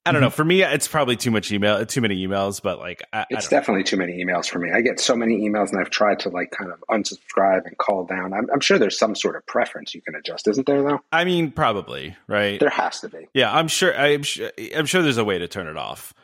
I 0.07 0.12
don't 0.12 0.22
know. 0.22 0.29
Mm-hmm. 0.29 0.35
For 0.35 0.45
me, 0.45 0.62
it's 0.62 0.89
probably 0.89 1.16
too 1.16 1.31
much 1.31 1.53
email, 1.53 1.85
too 1.85 2.01
many 2.01 2.27
emails. 2.27 2.62
But 2.62 2.79
like, 2.79 3.03
I, 3.12 3.27
it's 3.29 3.49
I 3.49 3.51
definitely 3.51 3.85
too 3.85 3.99
many 3.99 4.24
emails 4.24 4.49
for 4.49 4.59
me. 4.59 4.70
I 4.72 4.81
get 4.81 4.99
so 4.99 5.14
many 5.14 5.47
emails, 5.47 5.70
and 5.70 5.81
I've 5.81 5.91
tried 5.91 6.20
to 6.20 6.31
like 6.31 6.51
kind 6.53 6.72
of 6.72 6.83
unsubscribe 6.89 7.66
and 7.66 7.77
call 7.77 8.07
down. 8.07 8.33
I'm, 8.33 8.49
I'm, 8.51 8.61
sure 8.61 8.79
there's 8.79 8.99
some 8.99 9.14
sort 9.14 9.37
of 9.37 9.45
preference 9.45 9.95
you 9.95 10.01
can 10.01 10.14
adjust, 10.14 10.49
isn't 10.49 10.66
there? 10.66 10.83
Though. 10.83 11.01
I 11.12 11.24
mean, 11.24 11.53
probably 11.53 12.16
right. 12.27 12.59
There 12.59 12.70
has 12.70 13.01
to 13.01 13.11
be. 13.11 13.29
Yeah, 13.35 13.55
I'm 13.55 13.68
sure. 13.68 13.95
I'm 13.95 14.22
sure. 14.22 14.51
I'm 14.74 14.87
sure 14.87 15.03
there's 15.03 15.18
a 15.18 15.24
way 15.24 15.39
to 15.39 15.49
turn 15.49 15.66
it 15.66 15.77
off. 15.77 16.14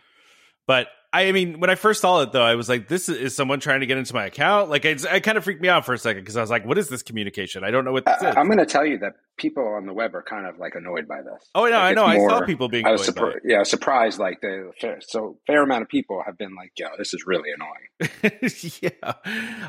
But 0.67 0.89
I 1.25 1.33
mean, 1.33 1.61
when 1.61 1.71
I 1.71 1.75
first 1.75 2.01
saw 2.01 2.23
it, 2.23 2.33
though, 2.33 2.43
I 2.43 2.55
was 2.55 2.69
like, 2.69 2.89
"This 2.89 3.09
is 3.09 3.35
someone 3.35 3.61
trying 3.61 3.81
to 3.81 3.87
get 3.87 3.99
into 3.99 4.15
my 4.15 4.27
account." 4.27 4.71
Like, 4.71 4.85
it, 4.85 5.05
it 5.05 5.23
kind 5.23 5.39
of 5.39 5.45
freaked 5.45 5.63
me 5.63 5.69
out 5.69 5.87
for 5.87 5.95
a 5.95 5.99
second 5.99 6.23
because 6.23 6.37
I 6.37 6.41
was 6.41 6.51
like, 6.51 6.67
"What 6.67 6.79
is 6.79 6.89
this 6.89 7.03
communication? 7.03 7.65
I 7.65 7.71
don't 7.71 7.85
know 7.85 7.93
what 7.93 8.05
this 8.05 8.23
I, 8.23 8.31
is." 8.31 8.37
I'm 8.37 8.47
going 8.47 8.59
to 8.59 8.67
tell 8.67 8.85
you 8.85 8.99
that 8.99 9.15
people 9.37 9.67
on 9.67 9.87
the 9.87 9.93
web 9.93 10.15
are 10.15 10.23
kind 10.23 10.47
of 10.47 10.59
like 10.59 10.75
annoyed 10.75 11.07
by 11.07 11.23
this. 11.23 11.49
Oh 11.55 11.65
no, 11.65 11.71
like, 11.71 11.75
I 11.75 11.93
know. 11.95 12.07
more, 12.09 12.31
I 12.31 12.39
saw 12.39 12.47
people 12.47 12.69
being. 12.69 12.87
I 12.87 12.93
was 12.93 13.05
surprised. 13.05 13.39
yeah, 13.45 13.63
surprised. 13.63 14.19
Like 14.19 14.41
the 14.41 14.73
fair, 14.81 14.99
so 15.01 15.39
fair 15.47 15.63
amount 15.63 15.83
of 15.83 15.89
people 15.89 16.23
have 16.25 16.37
been 16.37 16.55
like, 16.55 16.73
"Yo, 16.77 16.89
this 16.99 17.15
is 17.15 17.25
really 17.27 17.51
annoying." 17.53 18.13
yeah, 18.83 19.13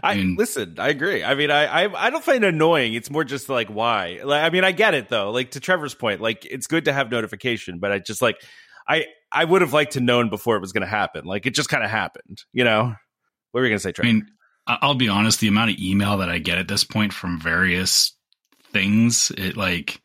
I 0.04 0.16
mm. 0.18 0.38
listen. 0.38 0.76
I 0.80 0.90
agree. 0.90 1.24
I 1.24 1.36
mean, 1.36 1.52
I, 1.52 1.86
I 1.86 2.08
I 2.08 2.10
don't 2.10 2.24
find 2.24 2.44
it 2.44 2.54
annoying. 2.54 2.94
It's 2.94 3.10
more 3.10 3.24
just 3.24 3.50
like 3.50 3.70
why. 3.70 4.20
Like, 4.24 4.44
I 4.44 4.50
mean, 4.50 4.64
I 4.64 4.72
get 4.72 4.94
it 4.94 5.10
though. 5.10 5.32
Like 5.32 5.52
to 5.52 5.60
Trevor's 5.60 5.96
point, 5.96 6.22
like 6.22 6.46
it's 6.46 6.68
good 6.68 6.86
to 6.86 6.94
have 6.94 7.12
notification, 7.12 7.80
but 7.80 7.92
I 7.92 8.00
just 8.00 8.22
like 8.22 8.42
I 8.88 9.06
I 9.32 9.44
would 9.44 9.62
have 9.62 9.74
liked 9.74 9.94
to 9.94 10.00
known 10.00 10.30
before 10.30 10.56
it 10.56 10.62
was 10.62 10.72
going 10.72 10.82
to 10.82 10.88
happen. 10.88 11.26
Like 11.26 11.46
it 11.46 11.54
just 11.54 11.70
kind 11.70 11.84
of 11.84 11.90
happened, 11.90 12.44
you 12.54 12.64
know. 12.64 12.96
What 13.52 13.62
were 13.62 13.66
you 13.66 13.72
going 13.72 13.80
to 13.80 13.84
say, 13.84 13.92
Trey? 13.92 14.10
I 14.10 14.12
mean, 14.12 14.28
I'll 14.68 14.96
be 14.96 15.10
honest. 15.10 15.40
The 15.40 15.48
amount 15.48 15.72
of 15.72 15.80
email 15.80 16.18
that 16.18 16.30
I 16.30 16.40
get 16.40 16.58
at 16.58 16.68
this 16.68 16.84
point 16.84 17.14
from 17.14 17.40
various 17.40 18.14
things, 18.72 19.32
it 19.38 19.58
like 19.58 20.02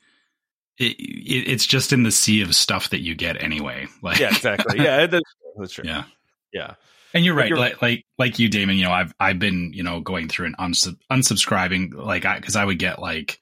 it, 0.78 0.96
it, 0.98 1.50
it's 1.50 1.66
just 1.66 1.92
in 1.92 2.02
the 2.02 2.12
sea 2.12 2.42
of 2.42 2.54
stuff 2.54 2.90
that 2.90 3.00
you 3.00 3.14
get 3.14 3.42
anyway. 3.42 3.86
Like 4.02 4.18
yeah, 4.18 4.28
exactly. 4.28 4.82
Yeah, 4.82 5.06
that's, 5.06 5.34
that's 5.56 5.72
true. 5.72 5.84
Yeah, 5.86 6.04
yeah. 6.52 6.74
And 7.14 7.24
you're 7.24 7.34
right, 7.34 7.48
you're, 7.48 7.58
like, 7.58 7.82
like 7.82 8.06
like 8.18 8.38
you, 8.38 8.48
Damon. 8.48 8.76
You 8.76 8.84
know, 8.84 8.92
I've 8.92 9.14
I've 9.20 9.38
been 9.38 9.72
you 9.74 9.82
know 9.82 10.00
going 10.00 10.28
through 10.28 10.46
and 10.46 10.56
unsub- 10.56 10.98
unsubscribing, 11.10 11.94
like 11.94 12.24
I 12.24 12.36
because 12.36 12.56
I 12.56 12.64
would 12.64 12.78
get 12.78 12.98
like 12.98 13.38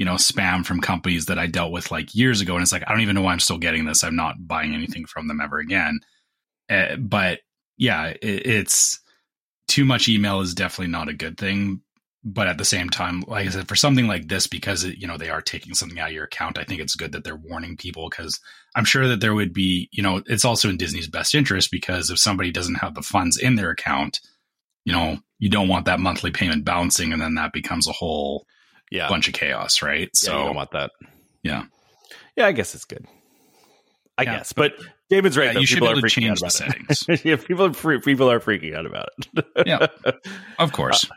you 0.00 0.06
know, 0.06 0.14
spam 0.14 0.64
from 0.64 0.80
companies 0.80 1.26
that 1.26 1.38
I 1.38 1.46
dealt 1.46 1.72
with 1.72 1.90
like 1.90 2.14
years 2.14 2.40
ago. 2.40 2.54
And 2.54 2.62
it's 2.62 2.72
like, 2.72 2.84
I 2.86 2.90
don't 2.90 3.02
even 3.02 3.14
know 3.14 3.20
why 3.20 3.32
I'm 3.32 3.38
still 3.38 3.58
getting 3.58 3.84
this. 3.84 4.02
I'm 4.02 4.16
not 4.16 4.48
buying 4.48 4.72
anything 4.72 5.04
from 5.04 5.28
them 5.28 5.42
ever 5.42 5.58
again. 5.58 6.00
Uh, 6.70 6.96
but 6.96 7.40
yeah, 7.76 8.06
it, 8.06 8.46
it's 8.46 8.98
too 9.68 9.84
much 9.84 10.08
email 10.08 10.40
is 10.40 10.54
definitely 10.54 10.90
not 10.90 11.10
a 11.10 11.12
good 11.12 11.36
thing. 11.36 11.82
But 12.24 12.46
at 12.46 12.56
the 12.56 12.64
same 12.64 12.88
time, 12.88 13.24
like 13.26 13.46
I 13.46 13.50
said, 13.50 13.68
for 13.68 13.76
something 13.76 14.06
like 14.06 14.26
this, 14.26 14.46
because 14.46 14.84
it, 14.84 14.96
you 14.96 15.06
know 15.06 15.18
they 15.18 15.28
are 15.28 15.42
taking 15.42 15.74
something 15.74 15.98
out 15.98 16.08
of 16.08 16.14
your 16.14 16.24
account, 16.24 16.56
I 16.56 16.64
think 16.64 16.80
it's 16.80 16.94
good 16.94 17.12
that 17.12 17.24
they're 17.24 17.36
warning 17.36 17.76
people 17.76 18.08
because 18.08 18.40
I'm 18.74 18.86
sure 18.86 19.06
that 19.06 19.20
there 19.20 19.34
would 19.34 19.52
be, 19.52 19.90
you 19.92 20.02
know, 20.02 20.22
it's 20.26 20.46
also 20.46 20.70
in 20.70 20.78
Disney's 20.78 21.08
best 21.08 21.34
interest 21.34 21.70
because 21.70 22.08
if 22.08 22.18
somebody 22.18 22.50
doesn't 22.50 22.76
have 22.76 22.94
the 22.94 23.02
funds 23.02 23.36
in 23.36 23.56
their 23.56 23.70
account, 23.70 24.20
you 24.86 24.94
know, 24.94 25.18
you 25.38 25.50
don't 25.50 25.68
want 25.68 25.84
that 25.84 26.00
monthly 26.00 26.30
payment 26.30 26.64
bouncing, 26.64 27.12
and 27.12 27.20
then 27.20 27.34
that 27.34 27.52
becomes 27.52 27.86
a 27.86 27.92
whole 27.92 28.46
yeah. 28.90 29.08
bunch 29.08 29.28
of 29.28 29.34
chaos, 29.34 29.82
right? 29.82 30.14
So 30.14 30.36
you 30.36 30.44
don't 30.46 30.56
want 30.56 30.72
that. 30.72 30.90
Yeah. 31.42 31.64
Yeah, 32.36 32.46
I 32.46 32.52
guess 32.52 32.74
it's 32.74 32.84
good. 32.84 33.06
I 34.18 34.22
yeah, 34.24 34.38
guess, 34.38 34.52
but, 34.52 34.72
but 34.76 34.86
David's 35.08 35.36
right. 35.38 35.54
Yeah, 35.54 35.60
you 35.60 35.66
should 35.66 35.80
be 35.80 35.86
able 35.86 36.02
to 36.02 36.08
change 36.08 36.40
the 36.40 36.50
settings. 36.50 37.04
yeah, 37.24 37.36
people 37.36 37.66
are 37.66 37.72
free, 37.72 38.00
people 38.00 38.30
are 38.30 38.40
freaking 38.40 38.76
out 38.76 38.86
about 38.86 39.08
it. 39.34 39.46
yeah, 39.66 39.86
of 40.58 40.72
course. 40.72 41.10
Uh, 41.10 41.14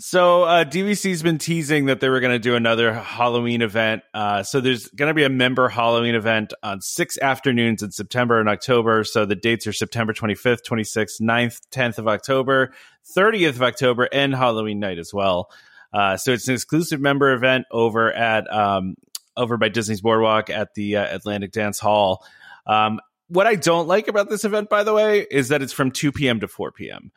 so 0.00 0.42
uh, 0.42 0.64
DVC's 0.64 1.22
been 1.22 1.38
teasing 1.38 1.86
that 1.86 2.00
they 2.00 2.08
were 2.08 2.20
going 2.20 2.32
to 2.32 2.38
do 2.38 2.56
another 2.56 2.92
Halloween 2.92 3.62
event. 3.62 4.02
Uh, 4.12 4.42
so 4.42 4.60
there's 4.60 4.88
going 4.88 5.08
to 5.08 5.14
be 5.14 5.22
a 5.22 5.28
member 5.28 5.68
Halloween 5.68 6.14
event 6.14 6.52
on 6.62 6.80
six 6.80 7.16
afternoons 7.18 7.82
in 7.82 7.92
September 7.92 8.40
and 8.40 8.48
October. 8.48 9.04
So 9.04 9.24
the 9.24 9.36
dates 9.36 9.66
are 9.66 9.72
September 9.72 10.12
25th, 10.12 10.62
26th, 10.68 11.20
9th, 11.20 11.60
10th 11.70 11.98
of 11.98 12.08
October, 12.08 12.72
30th 13.16 13.50
of 13.50 13.62
October, 13.62 14.08
and 14.12 14.34
Halloween 14.34 14.80
night 14.80 14.98
as 14.98 15.14
well. 15.14 15.50
Uh, 15.94 16.16
so 16.16 16.32
it's 16.32 16.48
an 16.48 16.54
exclusive 16.54 17.00
member 17.00 17.32
event 17.32 17.66
over 17.70 18.12
at 18.12 18.52
um, 18.52 18.96
over 19.36 19.56
by 19.56 19.68
Disney's 19.68 20.00
Boardwalk 20.00 20.50
at 20.50 20.74
the 20.74 20.96
uh, 20.96 21.14
Atlantic 21.14 21.52
Dance 21.52 21.78
Hall. 21.78 22.26
Um, 22.66 23.00
what 23.28 23.46
I 23.46 23.54
don't 23.54 23.86
like 23.86 24.08
about 24.08 24.28
this 24.28 24.44
event, 24.44 24.68
by 24.68 24.82
the 24.82 24.92
way, 24.92 25.24
is 25.30 25.48
that 25.48 25.62
it's 25.62 25.72
from 25.72 25.92
2 25.92 26.10
p.m. 26.10 26.40
to 26.40 26.48
4 26.48 26.72
p.m. 26.72 27.12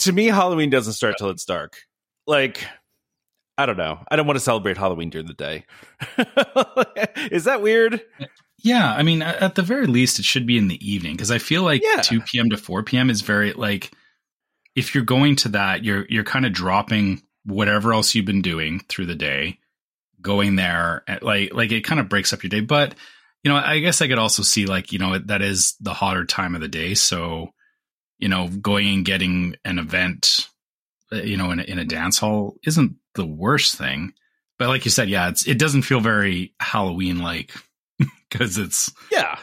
To 0.00 0.12
me, 0.12 0.26
Halloween 0.26 0.68
doesn't 0.68 0.94
start 0.94 1.14
till 1.16 1.30
it's 1.30 1.44
dark. 1.44 1.84
Like, 2.26 2.66
I 3.56 3.66
don't 3.66 3.78
know. 3.78 4.00
I 4.10 4.16
don't 4.16 4.26
want 4.26 4.36
to 4.36 4.44
celebrate 4.44 4.76
Halloween 4.76 5.10
during 5.10 5.28
the 5.28 5.34
day. 5.34 5.64
is 7.30 7.44
that 7.44 7.62
weird? 7.62 8.00
Yeah, 8.58 8.92
I 8.92 9.02
mean, 9.02 9.22
at 9.22 9.54
the 9.54 9.62
very 9.62 9.86
least, 9.86 10.18
it 10.18 10.24
should 10.24 10.46
be 10.46 10.58
in 10.58 10.68
the 10.68 10.88
evening 10.88 11.14
because 11.14 11.30
I 11.30 11.38
feel 11.38 11.62
like 11.62 11.82
yeah. 11.84 12.02
2 12.02 12.20
p.m. 12.22 12.50
to 12.50 12.56
4 12.56 12.82
p.m. 12.82 13.10
is 13.10 13.20
very 13.20 13.52
like 13.52 13.92
if 14.74 14.94
you're 14.94 15.04
going 15.04 15.36
to 15.36 15.50
that, 15.50 15.84
you're 15.84 16.06
you're 16.08 16.24
kind 16.24 16.46
of 16.46 16.52
dropping 16.52 17.22
whatever 17.44 17.92
else 17.92 18.14
you've 18.14 18.26
been 18.26 18.42
doing 18.42 18.80
through 18.88 19.06
the 19.06 19.14
day, 19.14 19.58
going 20.20 20.56
there, 20.56 21.04
like 21.22 21.52
like 21.54 21.72
it 21.72 21.84
kind 21.84 22.00
of 22.00 22.08
breaks 22.08 22.32
up 22.32 22.42
your 22.42 22.50
day. 22.50 22.60
But 22.60 22.94
you 23.42 23.50
know, 23.50 23.56
I 23.56 23.80
guess 23.80 24.00
I 24.00 24.08
could 24.08 24.18
also 24.18 24.42
see 24.42 24.66
like 24.66 24.92
you 24.92 24.98
know 24.98 25.18
that 25.18 25.42
is 25.42 25.74
the 25.80 25.94
hotter 25.94 26.24
time 26.24 26.54
of 26.54 26.60
the 26.60 26.68
day, 26.68 26.94
so 26.94 27.52
you 28.22 28.28
know, 28.28 28.46
going 28.46 28.86
and 28.86 29.04
getting 29.04 29.56
an 29.64 29.80
event, 29.80 30.48
uh, 31.12 31.16
you 31.16 31.36
know, 31.36 31.50
in 31.50 31.58
a, 31.58 31.64
in 31.64 31.80
a 31.80 31.84
dance 31.84 32.18
hall 32.18 32.54
isn't 32.64 32.94
the 33.16 33.26
worst 33.26 33.76
thing. 33.76 34.14
But 34.60 34.68
like 34.68 34.84
you 34.84 34.92
said, 34.92 35.08
yeah, 35.08 35.28
it's 35.28 35.44
it 35.46 35.58
doesn't 35.58 35.82
feel 35.82 35.98
very 35.98 36.54
Halloween 36.60 37.18
like 37.18 37.52
because 38.30 38.58
it's 38.58 38.92
yeah 39.10 39.38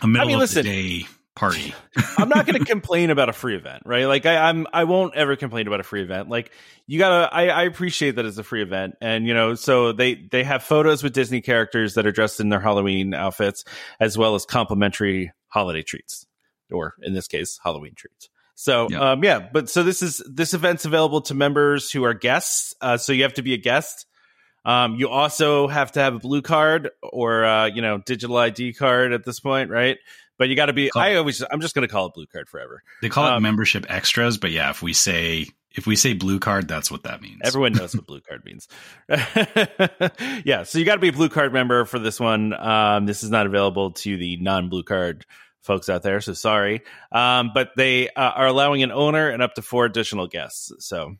a 0.00 0.06
middle 0.06 0.26
I 0.26 0.28
mean, 0.28 0.36
of 0.36 0.40
listen, 0.40 0.64
the 0.64 1.00
day 1.00 1.08
party. 1.34 1.74
I'm 2.18 2.28
not 2.28 2.46
going 2.46 2.58
to 2.58 2.64
complain 2.64 3.10
about 3.10 3.28
a 3.28 3.32
free 3.32 3.56
event, 3.56 3.82
right? 3.86 4.04
Like 4.04 4.26
I, 4.26 4.48
I'm, 4.48 4.66
I 4.72 4.84
won't 4.84 5.14
ever 5.14 5.36
complain 5.36 5.66
about 5.66 5.80
a 5.80 5.82
free 5.82 6.02
event. 6.02 6.28
Like 6.28 6.50
you 6.86 6.98
gotta, 6.98 7.32
I, 7.32 7.48
I 7.48 7.62
appreciate 7.62 8.16
that 8.16 8.24
it's 8.26 8.38
a 8.38 8.42
free 8.42 8.62
event, 8.62 8.96
and 9.00 9.26
you 9.26 9.34
know, 9.34 9.54
so 9.54 9.92
they 9.92 10.14
they 10.14 10.44
have 10.44 10.62
photos 10.62 11.02
with 11.02 11.12
Disney 11.12 11.40
characters 11.40 11.94
that 11.94 12.06
are 12.06 12.12
dressed 12.12 12.40
in 12.40 12.48
their 12.48 12.60
Halloween 12.60 13.14
outfits, 13.14 13.64
as 14.00 14.18
well 14.18 14.34
as 14.34 14.44
complimentary 14.44 15.32
holiday 15.48 15.82
treats, 15.82 16.26
or 16.70 16.94
in 17.02 17.14
this 17.14 17.28
case, 17.28 17.60
Halloween 17.62 17.94
treats. 17.94 18.28
So 18.54 18.88
yeah. 18.90 19.12
um, 19.12 19.24
yeah, 19.24 19.38
but 19.40 19.70
so 19.70 19.82
this 19.82 20.02
is 20.02 20.22
this 20.30 20.54
event's 20.54 20.84
available 20.84 21.22
to 21.22 21.34
members 21.34 21.90
who 21.90 22.04
are 22.04 22.14
guests. 22.14 22.74
Uh, 22.80 22.96
so 22.96 23.12
you 23.12 23.22
have 23.22 23.34
to 23.34 23.42
be 23.42 23.54
a 23.54 23.58
guest. 23.58 24.06
Um, 24.64 24.94
you 24.94 25.08
also 25.08 25.66
have 25.66 25.92
to 25.92 26.00
have 26.00 26.14
a 26.14 26.18
blue 26.20 26.42
card 26.42 26.90
or 27.02 27.44
uh, 27.44 27.66
you 27.66 27.82
know 27.82 27.98
digital 27.98 28.36
ID 28.36 28.74
card 28.74 29.12
at 29.12 29.24
this 29.24 29.40
point, 29.40 29.70
right? 29.70 29.98
But 30.38 30.48
you 30.48 30.56
got 30.56 30.66
to 30.66 30.72
be. 30.72 30.90
Call, 30.90 31.02
I 31.02 31.14
always, 31.16 31.42
I'm 31.50 31.60
just 31.60 31.74
going 31.74 31.86
to 31.86 31.92
call 31.92 32.06
it 32.06 32.14
blue 32.14 32.26
card 32.26 32.48
forever. 32.48 32.82
They 33.00 33.08
call 33.08 33.26
um, 33.26 33.36
it 33.36 33.40
membership 33.40 33.86
extras, 33.88 34.38
but 34.38 34.50
yeah, 34.50 34.70
if 34.70 34.82
we 34.82 34.92
say 34.92 35.46
if 35.74 35.86
we 35.86 35.96
say 35.96 36.12
blue 36.12 36.38
card, 36.38 36.68
that's 36.68 36.90
what 36.90 37.04
that 37.04 37.22
means. 37.22 37.40
Everyone 37.44 37.72
knows 37.72 37.94
what 37.94 38.06
blue 38.06 38.20
card 38.20 38.44
means. 38.44 38.68
yeah, 40.44 40.64
so 40.64 40.78
you 40.78 40.84
got 40.84 40.94
to 40.94 41.00
be 41.00 41.08
a 41.08 41.12
blue 41.12 41.28
card 41.28 41.52
member 41.52 41.84
for 41.84 41.98
this 41.98 42.20
one. 42.20 42.52
Um, 42.52 43.06
this 43.06 43.22
is 43.22 43.30
not 43.30 43.46
available 43.46 43.92
to 43.92 44.16
the 44.16 44.36
non 44.38 44.68
blue 44.68 44.82
card 44.82 45.24
folks 45.62 45.88
out 45.88 46.02
there, 46.02 46.20
so 46.20 46.34
sorry. 46.34 46.82
Um, 47.10 47.52
but 47.54 47.70
they 47.76 48.08
uh, 48.10 48.30
are 48.30 48.46
allowing 48.46 48.82
an 48.82 48.92
owner 48.92 49.28
and 49.28 49.42
up 49.42 49.54
to 49.54 49.62
four 49.62 49.84
additional 49.84 50.26
guests. 50.26 50.72
So 50.80 51.16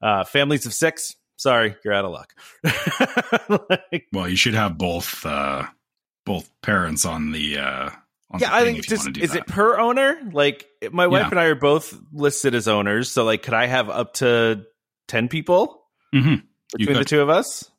uh, 0.00 0.24
families 0.24 0.66
of 0.66 0.74
six, 0.74 1.16
sorry, 1.36 1.76
you're 1.84 1.94
out 1.94 2.04
of 2.04 2.12
luck. 2.12 2.34
like, 3.70 4.06
well, 4.12 4.28
you 4.28 4.36
should 4.36 4.54
have 4.54 4.78
both 4.78 5.24
uh, 5.26 5.66
both 6.24 6.50
parents 6.62 7.04
on 7.04 7.32
the 7.32 7.58
uh, 7.58 7.90
yeah, 8.38 8.54
I 8.54 8.64
think 8.64 8.86
just 8.86 9.16
is 9.18 9.32
that. 9.32 9.40
it 9.40 9.46
per 9.46 9.78
owner? 9.78 10.18
Like 10.32 10.66
my 10.90 11.06
wife 11.06 11.22
yeah. 11.22 11.30
and 11.30 11.40
I 11.40 11.44
are 11.44 11.54
both 11.54 11.98
listed 12.12 12.54
as 12.54 12.68
owners, 12.68 13.10
so 13.10 13.24
like, 13.24 13.42
could 13.42 13.54
I 13.54 13.66
have 13.66 13.90
up 13.90 14.14
to 14.14 14.64
ten 15.08 15.28
people 15.28 15.82
mm-hmm. 16.14 16.44
between 16.76 16.96
the 16.96 17.04
two 17.04 17.20
of 17.20 17.28
us? 17.28 17.70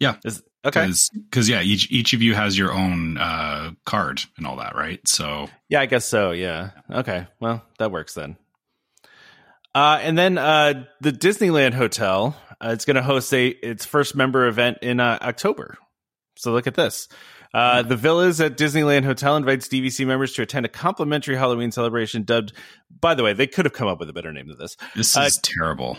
Yeah, 0.00 0.16
is, 0.24 0.42
okay. 0.64 0.90
Because 1.14 1.48
yeah, 1.48 1.62
each 1.62 1.90
each 1.90 2.12
of 2.12 2.22
you 2.22 2.34
has 2.34 2.58
your 2.58 2.72
own 2.72 3.18
uh, 3.18 3.72
card 3.86 4.22
and 4.36 4.46
all 4.46 4.56
that, 4.56 4.74
right? 4.74 5.00
So 5.06 5.48
yeah, 5.68 5.80
I 5.80 5.86
guess 5.86 6.04
so. 6.04 6.32
Yeah. 6.32 6.70
Okay. 6.90 7.26
Well, 7.40 7.62
that 7.78 7.92
works 7.92 8.14
then. 8.14 8.36
Uh, 9.74 9.98
and 10.02 10.18
then 10.18 10.36
uh, 10.36 10.84
the 11.00 11.12
Disneyland 11.12 11.72
Hotel, 11.72 12.36
uh, 12.60 12.70
it's 12.72 12.84
going 12.84 12.96
to 12.96 13.02
host 13.02 13.32
a 13.32 13.48
its 13.48 13.86
first 13.86 14.14
member 14.14 14.46
event 14.46 14.78
in 14.82 15.00
uh, 15.00 15.18
October. 15.22 15.78
So 16.36 16.52
look 16.52 16.66
at 16.66 16.74
this. 16.74 17.08
Uh, 17.54 17.82
the 17.82 17.96
Villas 17.96 18.40
at 18.40 18.56
Disneyland 18.56 19.04
Hotel 19.04 19.36
invites 19.36 19.68
DVC 19.68 20.06
members 20.06 20.32
to 20.34 20.42
attend 20.42 20.64
a 20.64 20.70
complimentary 20.70 21.36
Halloween 21.36 21.70
celebration 21.70 22.22
dubbed, 22.22 22.52
by 23.00 23.14
the 23.14 23.22
way, 23.22 23.34
they 23.34 23.46
could 23.46 23.66
have 23.66 23.74
come 23.74 23.88
up 23.88 23.98
with 23.98 24.08
a 24.08 24.12
better 24.12 24.32
name 24.32 24.48
than 24.48 24.58
this. 24.58 24.76
This 24.96 25.16
uh, 25.16 25.22
is 25.22 25.38
terrible. 25.38 25.98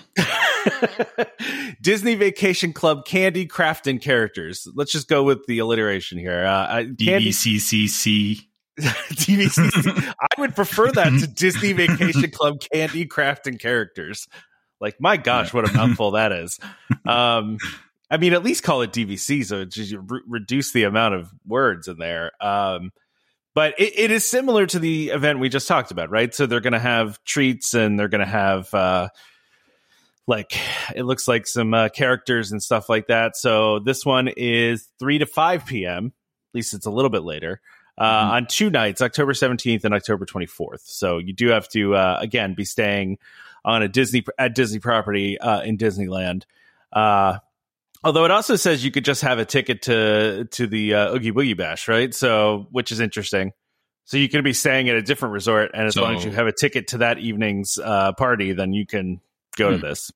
Disney 1.82 2.16
Vacation 2.16 2.74
Club 2.74 3.06
Candy 3.06 3.47
Crafting 3.47 4.01
characters. 4.01 4.68
Let's 4.74 4.91
just 4.91 5.08
go 5.08 5.24
with 5.24 5.45
the 5.45 5.60
alliteration 5.60 6.18
here. 6.18 6.43
Uh, 6.43 6.86
DVCCC. 6.86 8.41
DVCC. 8.80 10.14
I 10.20 10.41
would 10.41 10.56
prefer 10.56 10.91
that 10.91 11.20
to 11.20 11.28
Disney 11.28 11.74
Vacation 11.74 12.32
Club 12.32 12.62
Candy 12.72 13.06
Crafting 13.06 13.60
characters. 13.60 14.28
Like, 14.82 14.95
my 14.99 15.18
gosh, 15.18 15.54
what 15.54 15.70
a 15.70 15.74
mouthful 15.74 16.12
that 16.12 16.32
is. 16.32 16.60
Um, 17.06 17.58
I 18.14 18.18
mean, 18.18 18.34
at 18.34 18.43
least 18.43 18.61
call 18.61 18.84
it 18.84 18.91
DVC, 18.91 19.43
so 19.43 19.66
just 19.66 19.91
re- 19.91 20.22
reduce 20.28 20.72
the 20.72 20.84
amount 20.84 21.16
of 21.16 21.34
words 21.47 21.88
in 21.88 21.97
there. 21.97 22.32
Um, 22.39 22.91
but 23.55 23.74
it, 23.80 23.97
it 23.97 24.11
is 24.11 24.24
similar 24.24 24.68
to 24.68 24.78
the 24.78 25.09
event 25.09 25.39
we 25.39 25.49
just 25.49 25.68
talked 25.68 25.89
about, 25.89 26.11
right? 26.11 26.32
So 26.32 26.45
they're 26.45 26.59
going 26.59 26.74
to 26.74 26.80
have 26.80 27.24
treats 27.24 27.74
and 27.74 27.97
they're 27.97 28.09
going 28.09 28.24
to 28.24 28.28
have 28.28 28.72
uh, 28.72 29.09
like 30.28 30.55
it 30.95 31.05
looks 31.05 31.28
like 31.28 31.47
some 31.47 31.74
uh, 31.74 31.89
characters 31.89 32.51
and 32.51 32.61
stuff 32.61 32.88
like 32.88 33.07
that. 33.07 33.36
So 33.36 33.80
this 33.80 34.05
one 34.05 34.28
is 34.28 34.88
three 34.99 35.18
to 35.18 35.26
five 35.26 35.66
p.m. 35.66 36.14
At 36.51 36.55
least 36.55 36.76
it's 36.76 36.86
a 36.86 36.91
little 36.91 37.09
bit 37.09 37.24
later. 37.24 37.61
Uh, 37.97 38.03
mm-hmm. 38.03 38.32
on 38.32 38.45
two 38.45 38.70
nights, 38.70 39.01
October 39.01 39.34
17th 39.34 39.86
and 39.86 39.93
October 39.95 40.28
24th. 40.28 40.82
So 40.82 41.18
you 41.18 41.34
do 41.34 41.47
have 41.47 41.68
to, 41.70 41.95
uh, 41.95 42.18
again, 42.22 42.53
be 42.53 42.66
staying 42.66 43.18
on 43.66 43.82
a 43.82 43.88
Disney 43.88 44.24
at 44.38 44.53
Disney 44.53 44.80
property 44.80 45.39
uh, 45.39 45.61
in 45.61 45.80
Disneyland. 45.80 46.43
Although 48.04 48.26
it 48.26 48.32
also 48.32 48.56
says 48.56 48.84
you 48.84 48.91
could 48.91 49.06
just 49.06 49.22
have 49.22 49.39
a 49.39 49.45
ticket 49.45 49.84
to 49.84 50.45
to 50.51 50.68
the 50.68 50.93
uh, 50.93 51.16
Oogie 51.16 51.32
Boogie 51.32 51.58
Bash, 51.58 51.88
right? 51.88 52.14
So 52.14 52.68
which 52.72 52.91
is 52.91 52.99
interesting. 52.99 53.51
So 54.06 54.18
you 54.18 54.28
could 54.28 54.43
be 54.43 54.54
staying 54.54 54.89
at 54.89 54.95
a 54.95 55.01
different 55.01 55.34
resort, 55.34 55.72
and 55.74 55.88
as 55.88 55.93
so, 55.93 56.01
long 56.01 56.18
as 56.18 56.26
you 56.26 56.32
have 56.32 56.47
a 56.47 56.51
ticket 56.51 56.89
to 56.89 56.97
that 56.99 57.20
evening's 57.20 57.78
uh, 57.78 58.12
party, 58.14 58.51
then 58.51 58.74
you 58.74 58.86
can 58.86 59.22
go 59.56 59.70
hmm. 59.70 59.80
to 59.80 59.88
this. 59.88 60.12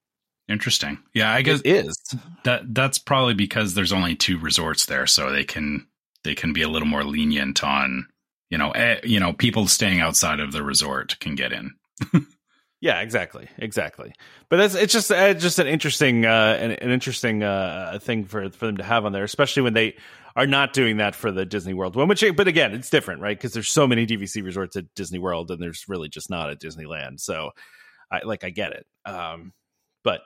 Interesting. 0.50 1.00
Yeah, 1.14 1.34
I 1.34 1.42
guess 1.42 1.62
it 1.62 1.86
is. 1.86 1.98
That 2.44 2.74
that's 2.74 3.00
probably 3.00 3.34
because 3.34 3.74
there's 3.74 3.94
only 3.94 4.16
two 4.16 4.38
resorts 4.38 4.86
there, 4.86 5.08
so 5.08 5.32
they 5.32 5.44
can 5.44 5.88
they 6.24 6.36
can 6.36 6.54
be 6.54 6.62
a 6.62 6.70
little 6.70 6.88
more 6.88 7.04
lenient 7.04 7.64
on 7.64 8.08
you 8.50 8.58
know 8.58 8.72
eh, 8.72 9.00
you 9.04 9.20
know 9.20 9.34
people 9.34 9.68
staying 9.68 10.00
outside 10.00 10.40
of 10.40 10.52
the 10.52 10.64
resort 10.64 11.18
can 11.20 11.36
get 11.36 11.52
in. 11.52 11.72
Yeah, 12.80 13.02
exactly, 13.02 13.48
exactly. 13.58 14.14
But 14.50 14.58
that's 14.58 14.76
it's 14.76 14.94
just 14.94 15.12
uh, 15.12 15.34
just 15.34 15.58
an 15.58 15.68
interesting 15.68 16.26
uh, 16.26 16.58
an, 16.60 16.72
an 16.72 16.92
interesting 16.92 17.42
uh, 17.42 17.98
thing 18.02 18.26
for 18.26 18.50
for 18.52 18.68
them 18.68 18.78
to 18.78 18.84
have 18.84 19.04
on 19.06 19.14
there, 19.14 19.24
especially 19.24 19.64
when 19.64 19.74
they 19.74 19.96
are 20.36 20.46
not 20.46 20.74
doing 20.74 20.98
that 20.98 21.16
for 21.16 21.32
the 21.32 21.44
Disney 21.46 21.74
World 21.74 21.96
one. 21.96 22.08
Which, 22.08 22.24
but 22.36 22.48
again, 22.48 22.74
it's 22.76 22.92
different, 22.92 23.22
right? 23.22 23.36
Because 23.36 23.54
there's 23.54 23.70
so 23.70 23.88
many 23.88 24.06
DVC 24.06 24.44
resorts 24.44 24.76
at 24.76 24.94
Disney 24.94 25.18
World, 25.18 25.50
and 25.50 25.60
there's 25.60 25.86
really 25.90 26.08
just 26.08 26.30
not 26.30 26.52
at 26.52 26.60
Disneyland. 26.60 27.20
So, 27.20 27.50
I 28.12 28.22
like 28.24 28.44
I 28.44 28.52
get 28.52 28.74
it. 28.74 28.86
Um, 29.06 29.54
but 30.04 30.22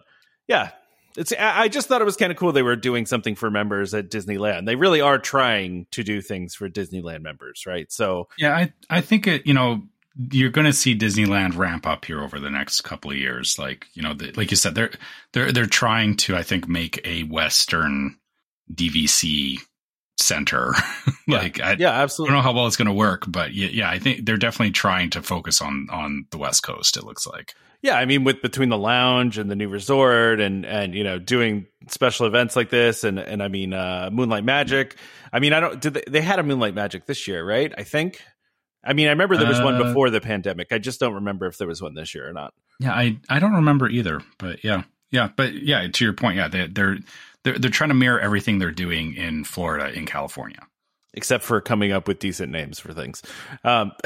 yeah, 0.50 0.72
it's 1.16 1.34
I 1.40 1.70
just 1.70 1.88
thought 1.88 2.02
it 2.02 2.06
was 2.06 2.18
kind 2.18 2.32
of 2.32 2.38
cool 2.38 2.52
they 2.52 2.64
were 2.64 2.76
doing 2.76 3.06
something 3.06 3.36
for 3.36 3.50
members 3.50 3.94
at 3.94 4.10
Disneyland. 4.10 4.66
They 4.66 4.76
really 4.76 5.02
are 5.02 5.20
trying 5.20 5.88
to 5.92 6.04
do 6.04 6.22
things 6.22 6.56
for 6.56 6.70
Disneyland 6.70 7.22
members, 7.22 7.66
right? 7.66 7.90
So 7.92 8.28
yeah, 8.38 8.56
I 8.56 8.74
I 8.90 9.02
think 9.02 9.28
it 9.28 9.48
you 9.48 9.54
know 9.54 9.84
you're 10.16 10.50
going 10.50 10.66
to 10.66 10.74
see 10.74 10.98
Disneyland 10.98 11.56
ramp 11.56 11.88
up 11.88 12.06
here 12.06 12.22
over 12.22 12.40
the 12.40 12.50
next 12.50 12.82
couple 12.82 13.12
of 13.12 13.18
years. 13.18 13.58
Like 13.58 13.88
you 13.94 14.02
know, 14.02 14.14
the, 14.14 14.32
like 14.34 14.52
you 14.52 14.58
said, 14.58 14.76
they're 14.76 14.92
they're 15.34 15.52
they're 15.52 15.66
trying 15.66 16.18
to 16.18 16.36
I 16.36 16.44
think 16.44 16.68
make 16.68 17.00
a 17.06 17.24
Western 17.24 18.18
DVC 18.74 19.60
center. 20.18 20.74
like 21.28 21.58
yeah, 21.58 21.70
I, 21.70 21.76
yeah, 21.80 21.92
absolutely. 21.92 22.32
I 22.32 22.36
don't 22.36 22.44
know 22.44 22.50
how 22.50 22.56
well 22.56 22.68
it's 22.68 22.78
going 22.78 22.88
to 22.88 22.94
work, 22.94 23.24
but 23.28 23.54
yeah, 23.54 23.70
yeah, 23.70 23.90
I 23.90 24.00
think 24.00 24.26
they're 24.26 24.38
definitely 24.38 24.72
trying 24.72 25.10
to 25.12 25.22
focus 25.22 25.62
on 25.62 25.88
on 25.92 26.26
the 26.32 26.38
West 26.38 26.64
Coast. 26.64 26.98
It 26.98 27.04
looks 27.04 27.26
like. 27.26 27.54
Yeah, 27.84 27.96
I 27.96 28.06
mean, 28.06 28.24
with 28.24 28.44
between 28.44 28.70
the 28.70 28.78
lounge 28.78 29.40
and 29.40 29.50
the 29.50 29.56
new 29.56 29.68
resort, 29.68 30.40
and 30.40 30.66
and 30.66 30.94
you 30.94 31.04
know, 31.04 31.18
doing 31.18 31.66
special 31.88 32.28
events 32.28 32.56
like 32.56 32.70
this, 32.70 33.04
and 33.04 33.18
and 33.18 33.42
I 33.42 33.48
mean, 33.48 33.74
uh, 33.74 34.10
Moonlight 34.12 34.44
Magic. 34.44 34.98
I 35.34 35.40
mean, 35.40 35.54
I 35.54 35.60
don't. 35.60 35.82
Did 35.82 35.96
they, 35.96 36.04
they 36.08 36.22
had 36.22 36.38
a 36.38 36.44
Moonlight 36.44 36.76
Magic 36.76 37.06
this 37.08 37.28
year, 37.28 37.44
right? 37.44 37.74
I 37.78 37.84
think. 37.84 38.22
I 38.84 38.94
mean, 38.94 39.08
I 39.08 39.12
remember 39.12 39.38
there 39.38 39.48
was 39.48 39.60
uh, 39.60 39.64
one 39.64 39.78
before 39.78 40.10
the 40.10 40.22
pandemic. 40.22 40.72
I 40.72 40.80
just 40.80 41.00
don't 41.00 41.14
remember 41.14 41.46
if 41.46 41.58
there 41.58 41.68
was 41.68 41.82
one 41.82 41.94
this 41.94 42.16
year 42.16 42.28
or 42.28 42.34
not. 42.34 42.54
Yeah, 42.80 42.94
I 42.94 43.18
I 43.30 43.40
don't 43.40 43.54
remember 43.54 43.88
either. 43.88 44.22
But 44.38 44.64
yeah, 44.64 44.84
yeah, 45.12 45.30
but 45.36 45.54
yeah. 45.54 45.88
To 45.88 46.04
your 46.04 46.14
point, 46.14 46.38
yeah, 46.38 46.48
they, 46.48 46.68
they're 46.68 46.98
they're 47.44 47.60
they're 47.60 47.70
trying 47.70 47.90
to 47.90 47.96
mirror 47.96 48.20
everything 48.20 48.60
they're 48.60 48.72
doing 48.72 49.14
in 49.14 49.44
Florida 49.44 49.92
in 49.92 50.06
California, 50.06 50.66
except 51.14 51.44
for 51.44 51.62
coming 51.62 51.92
up 51.92 52.08
with 52.08 52.20
decent 52.20 52.52
names 52.52 52.80
for 52.80 52.94
things. 52.94 53.22
Um, 53.64 53.92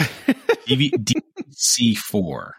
DV, 0.68 0.92
DVC 0.92 1.98
four, 1.98 2.56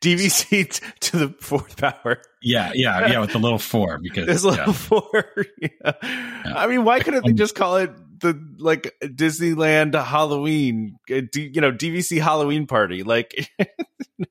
DVC 0.00 0.70
t- 0.70 0.86
to 1.00 1.16
the 1.16 1.28
fourth 1.40 1.76
power. 1.76 2.22
Yeah, 2.42 2.72
yeah, 2.74 3.06
yeah, 3.06 3.20
with 3.20 3.32
the 3.32 3.38
little 3.38 3.58
four 3.58 3.98
because 4.02 4.26
this 4.26 4.44
little 4.44 4.66
yeah. 4.66 4.72
four. 4.72 5.24
yeah. 5.60 5.92
yeah. 6.02 6.54
I 6.56 6.66
mean, 6.66 6.84
why 6.84 7.00
couldn't 7.00 7.26
they 7.26 7.32
just 7.32 7.54
call 7.54 7.76
it 7.76 7.90
the 8.20 8.40
like 8.58 8.94
Disneyland 9.02 10.00
Halloween? 10.02 10.98
Uh, 11.10 11.22
you 11.34 11.60
know, 11.60 11.72
DVC 11.72 12.20
Halloween 12.20 12.66
party, 12.66 13.02
like. 13.02 13.50
no. 14.18 14.26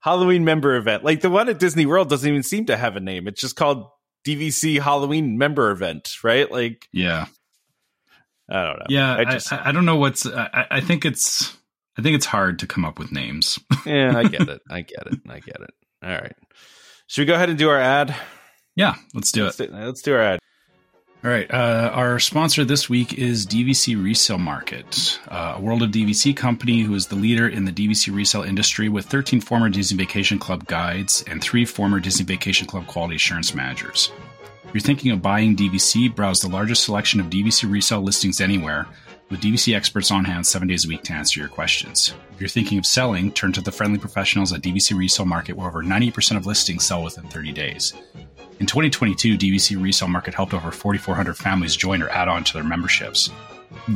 Halloween 0.00 0.44
member 0.44 0.76
event. 0.76 1.04
Like 1.04 1.20
the 1.20 1.30
one 1.30 1.48
at 1.48 1.58
Disney 1.58 1.84
World 1.86 2.08
doesn't 2.08 2.28
even 2.28 2.42
seem 2.42 2.66
to 2.66 2.76
have 2.76 2.96
a 2.96 3.00
name. 3.00 3.28
It's 3.28 3.40
just 3.40 3.54
called 3.54 3.86
DVC 4.26 4.80
Halloween 4.80 5.38
member 5.38 5.70
event, 5.70 6.16
right? 6.22 6.50
Like, 6.50 6.88
yeah, 6.92 7.26
I 8.48 8.64
don't 8.64 8.78
know. 8.78 8.86
Yeah, 8.88 9.16
I, 9.16 9.24
just, 9.24 9.52
I, 9.52 9.68
I 9.68 9.72
don't 9.72 9.84
know 9.84 9.96
what's. 9.96 10.26
I, 10.26 10.66
I, 10.70 10.80
think 10.80 11.04
it's. 11.04 11.56
I 11.98 12.02
think 12.02 12.16
it's 12.16 12.26
hard 12.26 12.60
to 12.60 12.66
come 12.66 12.84
up 12.84 12.98
with 12.98 13.12
names. 13.12 13.58
yeah, 13.86 14.16
I 14.16 14.24
get 14.24 14.48
it. 14.48 14.62
I 14.70 14.80
get 14.82 15.06
it. 15.06 15.20
I 15.28 15.40
get 15.40 15.60
it. 15.60 15.70
All 16.02 16.10
right. 16.10 16.36
Should 17.06 17.22
we 17.22 17.26
go 17.26 17.34
ahead 17.34 17.50
and 17.50 17.58
do 17.58 17.68
our 17.68 17.78
ad? 17.78 18.14
Yeah, 18.76 18.94
let's 19.14 19.32
do 19.32 19.44
let's 19.44 19.60
it. 19.60 19.70
Do, 19.70 19.76
let's 19.76 20.02
do 20.02 20.14
our 20.14 20.22
ad. 20.22 20.38
All 21.22 21.30
right. 21.30 21.50
Uh, 21.52 21.90
our 21.92 22.18
sponsor 22.18 22.64
this 22.64 22.88
week 22.88 23.18
is 23.18 23.46
DVC 23.46 24.02
Resale 24.02 24.38
Market, 24.38 25.20
uh, 25.28 25.54
a 25.58 25.60
World 25.60 25.82
of 25.82 25.90
DVC 25.90 26.34
company 26.34 26.80
who 26.80 26.94
is 26.94 27.08
the 27.08 27.14
leader 27.14 27.46
in 27.46 27.66
the 27.66 27.72
DVC 27.72 28.14
resale 28.14 28.42
industry 28.42 28.88
with 28.88 29.04
13 29.04 29.42
former 29.42 29.68
Disney 29.68 29.98
Vacation 29.98 30.38
Club 30.38 30.66
guides 30.66 31.22
and 31.26 31.42
three 31.42 31.66
former 31.66 32.00
Disney 32.00 32.24
Vacation 32.24 32.66
Club 32.66 32.86
quality 32.86 33.16
assurance 33.16 33.54
managers. 33.54 34.10
If 34.64 34.72
you're 34.72 34.80
thinking 34.80 35.12
of 35.12 35.20
buying 35.20 35.56
DVC, 35.56 36.14
browse 36.14 36.40
the 36.40 36.48
largest 36.48 36.84
selection 36.84 37.20
of 37.20 37.26
DVC 37.26 37.70
resale 37.70 38.00
listings 38.00 38.40
anywhere, 38.40 38.86
with 39.28 39.42
DVC 39.42 39.76
experts 39.76 40.10
on 40.10 40.24
hand 40.24 40.46
seven 40.46 40.68
days 40.68 40.86
a 40.86 40.88
week 40.88 41.02
to 41.02 41.12
answer 41.12 41.38
your 41.38 41.50
questions. 41.50 42.14
If 42.32 42.40
you're 42.40 42.48
thinking 42.48 42.78
of 42.78 42.86
selling, 42.86 43.30
turn 43.32 43.52
to 43.52 43.60
the 43.60 43.72
friendly 43.72 43.98
professionals 43.98 44.54
at 44.54 44.62
DVC 44.62 44.96
Resale 44.96 45.26
Market, 45.26 45.56
where 45.56 45.68
over 45.68 45.82
90% 45.82 46.38
of 46.38 46.46
listings 46.46 46.86
sell 46.86 47.02
within 47.02 47.28
30 47.28 47.52
days. 47.52 47.92
In 48.60 48.66
2022, 48.66 49.38
DVC 49.38 49.82
Resale 49.82 50.08
Market 50.08 50.34
helped 50.34 50.52
over 50.52 50.70
4,400 50.70 51.34
families 51.34 51.74
join 51.74 52.02
or 52.02 52.10
add 52.10 52.28
on 52.28 52.44
to 52.44 52.52
their 52.52 52.62
memberships. 52.62 53.30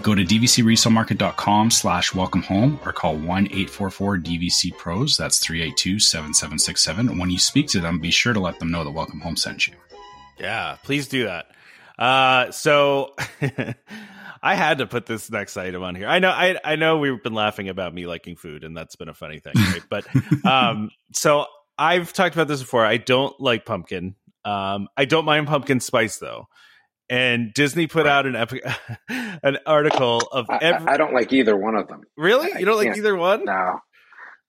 Go 0.00 0.14
to 0.14 0.24
dvcresalemarket.com 0.24 1.70
slash 1.70 2.14
welcome 2.14 2.40
home 2.40 2.80
or 2.82 2.94
call 2.94 3.14
1-844-DVC-PROS. 3.16 5.18
That's 5.18 5.46
382-7767. 5.46 7.20
When 7.20 7.28
you 7.28 7.38
speak 7.38 7.66
to 7.68 7.80
them, 7.80 7.98
be 7.98 8.10
sure 8.10 8.32
to 8.32 8.40
let 8.40 8.58
them 8.58 8.70
know 8.70 8.84
that 8.84 8.92
Welcome 8.92 9.20
Home 9.20 9.36
sent 9.36 9.68
you. 9.68 9.74
Yeah, 10.38 10.78
please 10.82 11.08
do 11.08 11.24
that. 11.24 11.50
Uh, 11.98 12.50
so 12.50 13.14
I 14.42 14.54
had 14.54 14.78
to 14.78 14.86
put 14.86 15.04
this 15.04 15.30
next 15.30 15.58
item 15.58 15.82
on 15.82 15.94
here. 15.94 16.08
I 16.08 16.20
know, 16.20 16.30
I, 16.30 16.58
I 16.64 16.76
know 16.76 16.96
we've 16.96 17.22
been 17.22 17.34
laughing 17.34 17.68
about 17.68 17.92
me 17.92 18.06
liking 18.06 18.36
food 18.36 18.64
and 18.64 18.74
that's 18.74 18.96
been 18.96 19.10
a 19.10 19.14
funny 19.14 19.40
thing, 19.40 19.52
right? 19.56 19.82
but, 19.90 20.06
um, 20.46 20.90
so 21.12 21.44
I've 21.76 22.14
talked 22.14 22.34
about 22.34 22.48
this 22.48 22.60
before. 22.60 22.86
I 22.86 22.96
don't 22.96 23.38
like 23.38 23.66
pumpkin. 23.66 24.14
Um, 24.44 24.88
I 24.96 25.04
don't 25.04 25.24
mind 25.24 25.46
pumpkin 25.46 25.80
spice 25.80 26.18
though. 26.18 26.48
And 27.10 27.52
Disney 27.52 27.86
put 27.86 28.06
out 28.06 28.26
an 28.26 28.34
epic, 28.34 28.64
an 29.08 29.58
article 29.66 30.20
of 30.32 30.46
every. 30.48 30.88
I, 30.88 30.94
I, 30.94 30.96
don't 30.96 31.12
like 31.12 31.32
either 31.32 31.54
one 31.54 31.76
of 31.76 31.86
them. 31.86 32.02
Really, 32.16 32.48
you 32.58 32.64
don't 32.64 32.78
like 32.78 32.96
either 32.96 33.14
one? 33.14 33.44
No, 33.44 33.80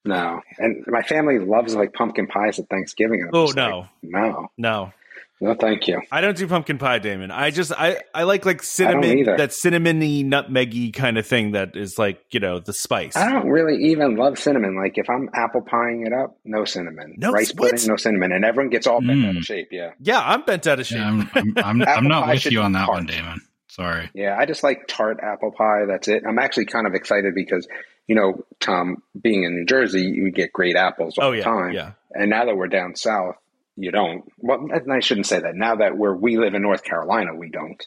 no. 0.05 0.41
And 0.57 0.85
my 0.87 1.01
family 1.01 1.39
loves 1.39 1.75
like 1.75 1.91
pumpkin 1.93 2.27
pies 2.27 2.57
at 2.57 2.69
Thanksgiving. 2.69 3.29
Oh 3.33 3.51
no, 3.55 3.79
like, 3.79 3.89
no, 4.03 4.47
no. 4.57 4.93
No, 5.41 5.53
thank 5.53 5.87
you. 5.87 6.01
I 6.11 6.21
don't 6.21 6.37
do 6.37 6.47
pumpkin 6.47 6.77
pie, 6.77 6.99
Damon. 6.99 7.29
I 7.29 7.51
just 7.51 7.73
I 7.73 8.01
I 8.13 8.23
like 8.23 8.45
like 8.45 8.63
cinnamon 8.63 9.25
that 9.25 9.49
cinnamony 9.49 10.23
nutmeggy 10.23 10.93
kind 10.93 11.17
of 11.17 11.27
thing 11.27 11.51
that 11.51 11.75
is 11.75 11.99
like 11.99 12.21
you 12.31 12.39
know 12.39 12.59
the 12.59 12.71
spice. 12.71 13.17
I 13.17 13.29
don't 13.29 13.49
really 13.49 13.91
even 13.91 14.15
love 14.15 14.39
cinnamon. 14.39 14.77
Like 14.77 14.97
if 14.97 15.09
I'm 15.09 15.29
apple 15.33 15.61
pieing 15.61 16.07
it 16.07 16.13
up, 16.13 16.37
no 16.45 16.63
cinnamon. 16.63 17.15
No 17.17 17.31
rice 17.31 17.53
what? 17.53 17.71
pudding, 17.71 17.87
no 17.87 17.97
cinnamon, 17.97 18.31
and 18.31 18.45
everyone 18.45 18.69
gets 18.69 18.87
all 18.87 19.01
bent 19.01 19.19
mm. 19.19 19.29
out 19.29 19.35
of 19.35 19.41
mm. 19.41 19.45
shape. 19.45 19.69
Yeah, 19.71 19.91
yeah, 19.99 20.21
I'm 20.23 20.43
bent 20.43 20.67
out 20.67 20.79
of 20.79 20.85
shape. 20.85 20.99
Yeah, 20.99 21.07
I'm, 21.09 21.29
I'm, 21.33 21.57
I'm, 21.57 21.81
I'm 21.87 22.07
not 22.07 22.29
with 22.29 22.45
you 22.45 22.61
on 22.61 22.71
that 22.71 22.85
tart. 22.85 22.95
one, 22.95 23.05
Damon. 23.05 23.41
Sorry. 23.67 24.09
Yeah, 24.13 24.37
I 24.39 24.45
just 24.45 24.63
like 24.63 24.87
tart 24.87 25.19
apple 25.21 25.51
pie. 25.51 25.83
That's 25.85 26.07
it. 26.07 26.23
I'm 26.25 26.39
actually 26.39 26.67
kind 26.67 26.87
of 26.87 26.93
excited 26.93 27.35
because 27.35 27.67
you 28.07 28.15
know, 28.15 28.45
Tom, 28.59 29.01
being 29.19 29.43
in 29.43 29.55
New 29.55 29.65
Jersey, 29.65 30.03
you 30.03 30.31
get 30.31 30.53
great 30.53 30.75
apples 30.75 31.17
all 31.17 31.29
oh, 31.29 31.31
yeah, 31.31 31.39
the 31.39 31.43
time. 31.43 31.73
Yeah. 31.73 31.91
And 32.11 32.29
now 32.29 32.45
that 32.45 32.55
we're 32.55 32.67
down 32.67 32.95
south, 32.95 33.35
you 33.75 33.91
don't. 33.91 34.23
Well, 34.37 34.67
I 34.91 34.99
shouldn't 34.99 35.27
say 35.27 35.39
that. 35.39 35.55
Now 35.55 35.75
that 35.75 35.97
where 35.97 36.13
we 36.13 36.37
live 36.37 36.53
in 36.53 36.61
North 36.61 36.83
Carolina, 36.83 37.35
we 37.35 37.49
don't. 37.49 37.85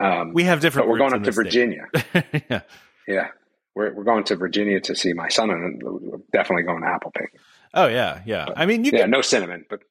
Um, 0.00 0.32
we 0.32 0.44
have 0.44 0.60
different. 0.60 0.86
But 0.86 0.92
we're 0.92 0.98
going 0.98 1.14
up 1.14 1.22
to 1.22 1.30
Virginia. 1.30 1.86
yeah, 2.48 2.60
yeah. 3.06 3.28
We're 3.74 3.92
we're 3.92 4.04
going 4.04 4.24
to 4.24 4.36
Virginia 4.36 4.80
to 4.80 4.94
see 4.94 5.12
my 5.12 5.28
son, 5.28 5.50
and 5.50 5.82
we're 5.82 6.18
definitely 6.32 6.62
going 6.62 6.82
to 6.82 6.88
apple 6.88 7.10
picking. 7.10 7.40
Oh 7.72 7.86
yeah, 7.86 8.22
yeah. 8.24 8.46
But, 8.46 8.58
I 8.58 8.66
mean, 8.66 8.84
you 8.84 8.92
yeah, 8.94 9.06
no 9.06 9.20
cinnamon, 9.20 9.66
but 9.68 9.82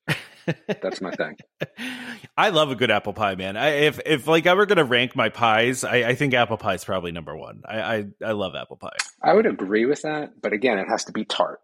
that's 0.81 1.01
my 1.01 1.11
thing. 1.11 1.37
I 2.37 2.49
love 2.49 2.71
a 2.71 2.75
good 2.75 2.91
apple 2.91 3.13
pie, 3.13 3.35
man. 3.35 3.57
I, 3.57 3.69
if 3.69 3.99
if 4.05 4.27
like 4.27 4.47
I 4.47 4.53
were 4.53 4.65
going 4.65 4.77
to 4.77 4.85
rank 4.85 5.15
my 5.15 5.27
pies, 5.27 5.83
I, 5.83 5.95
I, 5.97 6.15
think 6.15 6.33
apple 6.33 6.57
pie 6.57 6.75
is 6.75 6.85
probably 6.85 7.11
number 7.11 7.35
one. 7.35 7.63
I, 7.65 7.81
I 7.81 8.05
I 8.23 8.31
love 8.31 8.55
apple 8.55 8.77
pie. 8.77 8.95
I 9.21 9.33
would 9.33 9.45
agree 9.45 9.85
with 9.85 10.03
that, 10.03 10.41
but 10.41 10.53
again, 10.53 10.79
it 10.79 10.87
has 10.87 11.03
to 11.05 11.11
be 11.11 11.25
tart. 11.25 11.59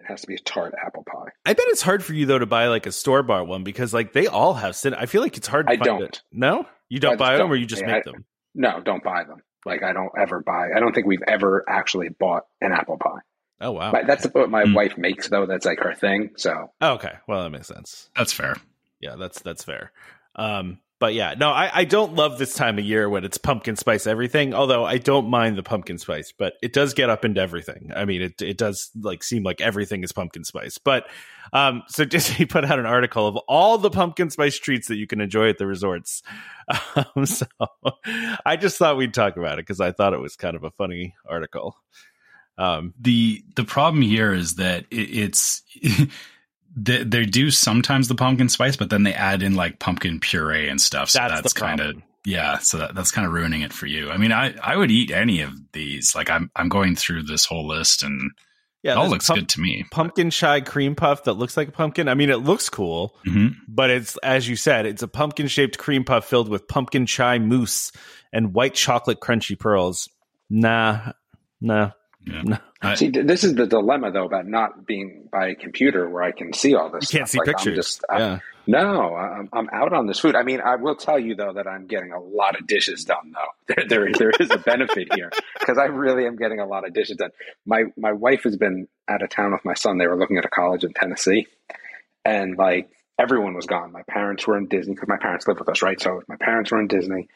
It 0.00 0.06
has 0.06 0.22
to 0.22 0.26
be 0.26 0.34
a 0.34 0.38
tart 0.38 0.74
apple 0.84 1.04
pie. 1.04 1.30
I 1.46 1.52
bet 1.54 1.66
it's 1.68 1.82
hard 1.82 2.04
for 2.04 2.12
you 2.12 2.26
though 2.26 2.38
to 2.38 2.46
buy 2.46 2.66
like 2.68 2.86
a 2.86 2.92
store 2.92 3.22
bought 3.22 3.46
one 3.46 3.64
because 3.64 3.94
like 3.94 4.12
they 4.12 4.26
all 4.26 4.54
have 4.54 4.76
cinnamon. 4.76 5.02
I 5.02 5.06
feel 5.06 5.22
like 5.22 5.36
it's 5.36 5.46
hard. 5.46 5.66
to 5.66 5.72
I 5.72 5.76
don't. 5.76 6.02
It. 6.02 6.22
No, 6.32 6.66
you 6.88 7.00
don't 7.00 7.18
buy 7.18 7.32
them, 7.32 7.40
don't. 7.40 7.50
or 7.50 7.56
you 7.56 7.66
just 7.66 7.82
yeah, 7.82 7.88
make 7.88 8.06
I, 8.06 8.10
them. 8.10 8.24
No, 8.54 8.80
don't 8.80 9.02
buy 9.02 9.24
them. 9.24 9.42
Like 9.64 9.82
I 9.82 9.92
don't 9.92 10.12
ever 10.18 10.40
buy. 10.40 10.70
I 10.74 10.80
don't 10.80 10.92
think 10.94 11.06
we've 11.06 11.22
ever 11.26 11.64
actually 11.68 12.08
bought 12.08 12.44
an 12.60 12.72
apple 12.72 12.98
pie. 12.98 13.20
Oh 13.60 13.72
wow, 13.72 13.92
but 13.92 14.06
that's 14.06 14.26
what 14.26 14.50
my 14.50 14.64
mm. 14.64 14.74
wife 14.74 14.98
makes 14.98 15.28
though. 15.28 15.46
That's 15.46 15.64
like 15.64 15.78
her 15.78 15.94
thing. 15.94 16.32
So 16.36 16.70
oh, 16.80 16.92
okay, 16.94 17.12
well 17.26 17.42
that 17.44 17.50
makes 17.50 17.68
sense. 17.68 18.10
That's 18.16 18.32
fair. 18.32 18.56
Yeah, 19.00 19.16
that's 19.16 19.40
that's 19.40 19.64
fair. 19.64 19.92
Um, 20.36 20.78
but 21.04 21.12
yeah, 21.12 21.34
no, 21.36 21.50
I, 21.50 21.70
I 21.80 21.84
don't 21.84 22.14
love 22.14 22.38
this 22.38 22.54
time 22.54 22.78
of 22.78 22.84
year 22.86 23.10
when 23.10 23.26
it's 23.26 23.36
pumpkin 23.36 23.76
spice 23.76 24.06
everything. 24.06 24.54
Although 24.54 24.86
I 24.86 24.96
don't 24.96 25.28
mind 25.28 25.58
the 25.58 25.62
pumpkin 25.62 25.98
spice, 25.98 26.32
but 26.32 26.54
it 26.62 26.72
does 26.72 26.94
get 26.94 27.10
up 27.10 27.26
into 27.26 27.42
everything. 27.42 27.90
I 27.94 28.06
mean, 28.06 28.22
it 28.22 28.40
it 28.40 28.56
does 28.56 28.90
like 28.98 29.22
seem 29.22 29.42
like 29.42 29.60
everything 29.60 30.02
is 30.02 30.12
pumpkin 30.12 30.44
spice. 30.44 30.78
But 30.78 31.06
um, 31.52 31.82
so 31.88 32.04
Disney 32.06 32.46
put 32.46 32.64
out 32.64 32.78
an 32.78 32.86
article 32.86 33.26
of 33.26 33.36
all 33.48 33.76
the 33.76 33.90
pumpkin 33.90 34.30
spice 34.30 34.58
treats 34.58 34.88
that 34.88 34.96
you 34.96 35.06
can 35.06 35.20
enjoy 35.20 35.50
at 35.50 35.58
the 35.58 35.66
resorts. 35.66 36.22
Um, 36.96 37.26
so 37.26 37.44
I 38.46 38.56
just 38.56 38.78
thought 38.78 38.96
we'd 38.96 39.12
talk 39.12 39.36
about 39.36 39.58
it 39.58 39.66
because 39.66 39.82
I 39.82 39.92
thought 39.92 40.14
it 40.14 40.20
was 40.20 40.34
kind 40.34 40.56
of 40.56 40.64
a 40.64 40.70
funny 40.70 41.14
article. 41.28 41.76
Um, 42.56 42.94
the 42.98 43.44
the 43.54 43.64
problem 43.64 44.00
here 44.00 44.32
is 44.32 44.54
that 44.54 44.86
it, 44.90 44.96
it's 44.96 45.62
they, 46.76 47.04
they 47.04 47.24
do 47.24 47.50
sometimes 47.50 48.08
the 48.08 48.14
pumpkin 48.14 48.48
spice, 48.48 48.76
but 48.76 48.90
then 48.90 49.02
they 49.02 49.14
add 49.14 49.42
in 49.42 49.54
like 49.54 49.78
pumpkin 49.78 50.20
puree 50.20 50.68
and 50.68 50.80
stuff. 50.80 51.10
So 51.10 51.20
that's, 51.20 51.34
that's 51.34 51.52
kind 51.52 51.80
of 51.80 51.96
yeah. 52.24 52.58
So 52.58 52.78
that, 52.78 52.94
that's 52.94 53.10
kind 53.10 53.26
of 53.26 53.32
ruining 53.32 53.62
it 53.62 53.72
for 53.72 53.86
you. 53.86 54.10
I 54.10 54.16
mean, 54.16 54.32
I 54.32 54.54
I 54.62 54.76
would 54.76 54.90
eat 54.90 55.10
any 55.10 55.40
of 55.42 55.52
these. 55.72 56.14
Like 56.14 56.30
I'm 56.30 56.50
I'm 56.56 56.68
going 56.68 56.96
through 56.96 57.24
this 57.24 57.44
whole 57.44 57.66
list 57.66 58.02
and 58.02 58.32
yeah, 58.82 58.92
it 58.92 58.98
all 58.98 59.08
looks 59.08 59.26
pump, 59.28 59.40
good 59.40 59.48
to 59.50 59.60
me. 59.60 59.86
Pumpkin 59.90 60.30
chai 60.30 60.60
cream 60.60 60.94
puff 60.94 61.24
that 61.24 61.34
looks 61.34 61.56
like 61.56 61.68
a 61.68 61.72
pumpkin. 61.72 62.08
I 62.08 62.14
mean, 62.14 62.28
it 62.28 62.38
looks 62.38 62.68
cool, 62.68 63.16
mm-hmm. 63.26 63.54
but 63.68 63.90
it's 63.90 64.16
as 64.18 64.48
you 64.48 64.56
said, 64.56 64.84
it's 64.84 65.02
a 65.02 65.08
pumpkin 65.08 65.46
shaped 65.48 65.78
cream 65.78 66.04
puff 66.04 66.26
filled 66.26 66.48
with 66.48 66.68
pumpkin 66.68 67.06
chai 67.06 67.38
mousse 67.38 67.92
and 68.32 68.52
white 68.52 68.74
chocolate 68.74 69.20
crunchy 69.20 69.58
pearls. 69.58 70.08
Nah, 70.50 71.12
nah. 71.60 71.92
Yeah. 72.26 72.58
See, 72.94 73.08
this 73.08 73.44
is 73.44 73.54
the 73.54 73.66
dilemma 73.66 74.10
though 74.10 74.26
about 74.26 74.46
not 74.46 74.86
being 74.86 75.28
by 75.30 75.48
a 75.48 75.54
computer 75.54 76.08
where 76.08 76.22
I 76.22 76.32
can 76.32 76.52
see 76.52 76.74
all 76.74 76.90
this. 76.90 77.12
You 77.12 77.18
can't 77.18 77.28
stuff. 77.28 77.44
see 77.44 77.50
like, 77.50 77.56
pictures. 77.56 77.72
I'm 77.72 77.76
just. 77.76 78.04
I'm, 78.10 78.40
no, 78.66 79.14
I'm, 79.14 79.48
I'm 79.52 79.68
out 79.72 79.92
on 79.92 80.06
this 80.06 80.18
food. 80.18 80.34
I 80.34 80.42
mean, 80.42 80.60
I 80.60 80.76
will 80.76 80.96
tell 80.96 81.18
you 81.18 81.34
though 81.34 81.52
that 81.52 81.66
I'm 81.66 81.86
getting 81.86 82.12
a 82.12 82.20
lot 82.20 82.58
of 82.58 82.66
dishes 82.66 83.04
done 83.04 83.32
though. 83.34 83.74
There, 83.88 83.88
there, 83.88 84.12
there 84.12 84.30
is 84.38 84.50
a 84.50 84.58
benefit 84.58 85.14
here 85.14 85.30
because 85.58 85.78
I 85.78 85.84
really 85.84 86.26
am 86.26 86.36
getting 86.36 86.60
a 86.60 86.66
lot 86.66 86.86
of 86.86 86.92
dishes 86.92 87.16
done. 87.16 87.30
My, 87.64 87.84
my 87.96 88.12
wife 88.12 88.42
has 88.44 88.56
been 88.56 88.88
out 89.08 89.22
of 89.22 89.30
town 89.30 89.52
with 89.52 89.64
my 89.64 89.74
son. 89.74 89.98
They 89.98 90.06
were 90.06 90.18
looking 90.18 90.36
at 90.36 90.44
a 90.44 90.50
college 90.50 90.84
in 90.84 90.92
Tennessee 90.92 91.46
and 92.24 92.56
like 92.56 92.90
everyone 93.18 93.54
was 93.54 93.66
gone. 93.66 93.92
My 93.92 94.02
parents 94.02 94.46
were 94.46 94.56
in 94.56 94.66
Disney 94.66 94.94
because 94.94 95.08
my 95.08 95.16
parents 95.16 95.46
live 95.46 95.58
with 95.58 95.68
us, 95.68 95.82
right? 95.82 96.00
So 96.00 96.22
my 96.28 96.36
parents 96.36 96.70
were 96.70 96.80
in 96.80 96.88
Disney. 96.88 97.28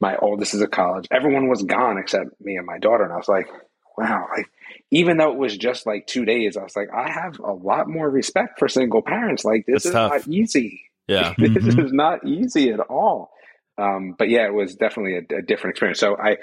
My 0.00 0.16
oldest 0.16 0.54
is 0.54 0.62
at 0.62 0.70
college. 0.70 1.06
Everyone 1.10 1.48
was 1.48 1.62
gone 1.62 1.98
except 1.98 2.40
me 2.40 2.56
and 2.56 2.66
my 2.66 2.78
daughter. 2.78 3.04
And 3.04 3.12
I 3.12 3.16
was 3.16 3.28
like, 3.28 3.48
wow, 3.96 4.28
like 4.36 4.50
even 4.90 5.16
though 5.16 5.32
it 5.32 5.38
was 5.38 5.56
just 5.56 5.86
like 5.86 6.06
two 6.06 6.24
days, 6.24 6.56
I 6.56 6.62
was 6.62 6.76
like, 6.76 6.88
I 6.94 7.10
have 7.10 7.38
a 7.40 7.52
lot 7.52 7.88
more 7.88 8.08
respect 8.08 8.58
for 8.58 8.68
single 8.68 9.02
parents. 9.02 9.44
Like 9.44 9.64
this 9.66 9.84
That's 9.84 9.86
is 9.86 9.92
tough. 9.92 10.12
not 10.12 10.28
easy. 10.28 10.82
Yeah, 11.08 11.34
this 11.38 11.50
mm-hmm. 11.50 11.80
is 11.80 11.92
not 11.92 12.26
easy 12.26 12.70
at 12.70 12.80
all. 12.80 13.30
Um, 13.78 14.14
but 14.18 14.28
yeah, 14.28 14.46
it 14.46 14.54
was 14.54 14.74
definitely 14.74 15.16
a, 15.16 15.38
a 15.38 15.42
different 15.42 15.74
experience. 15.74 16.00
So 16.00 16.16
I, 16.16 16.36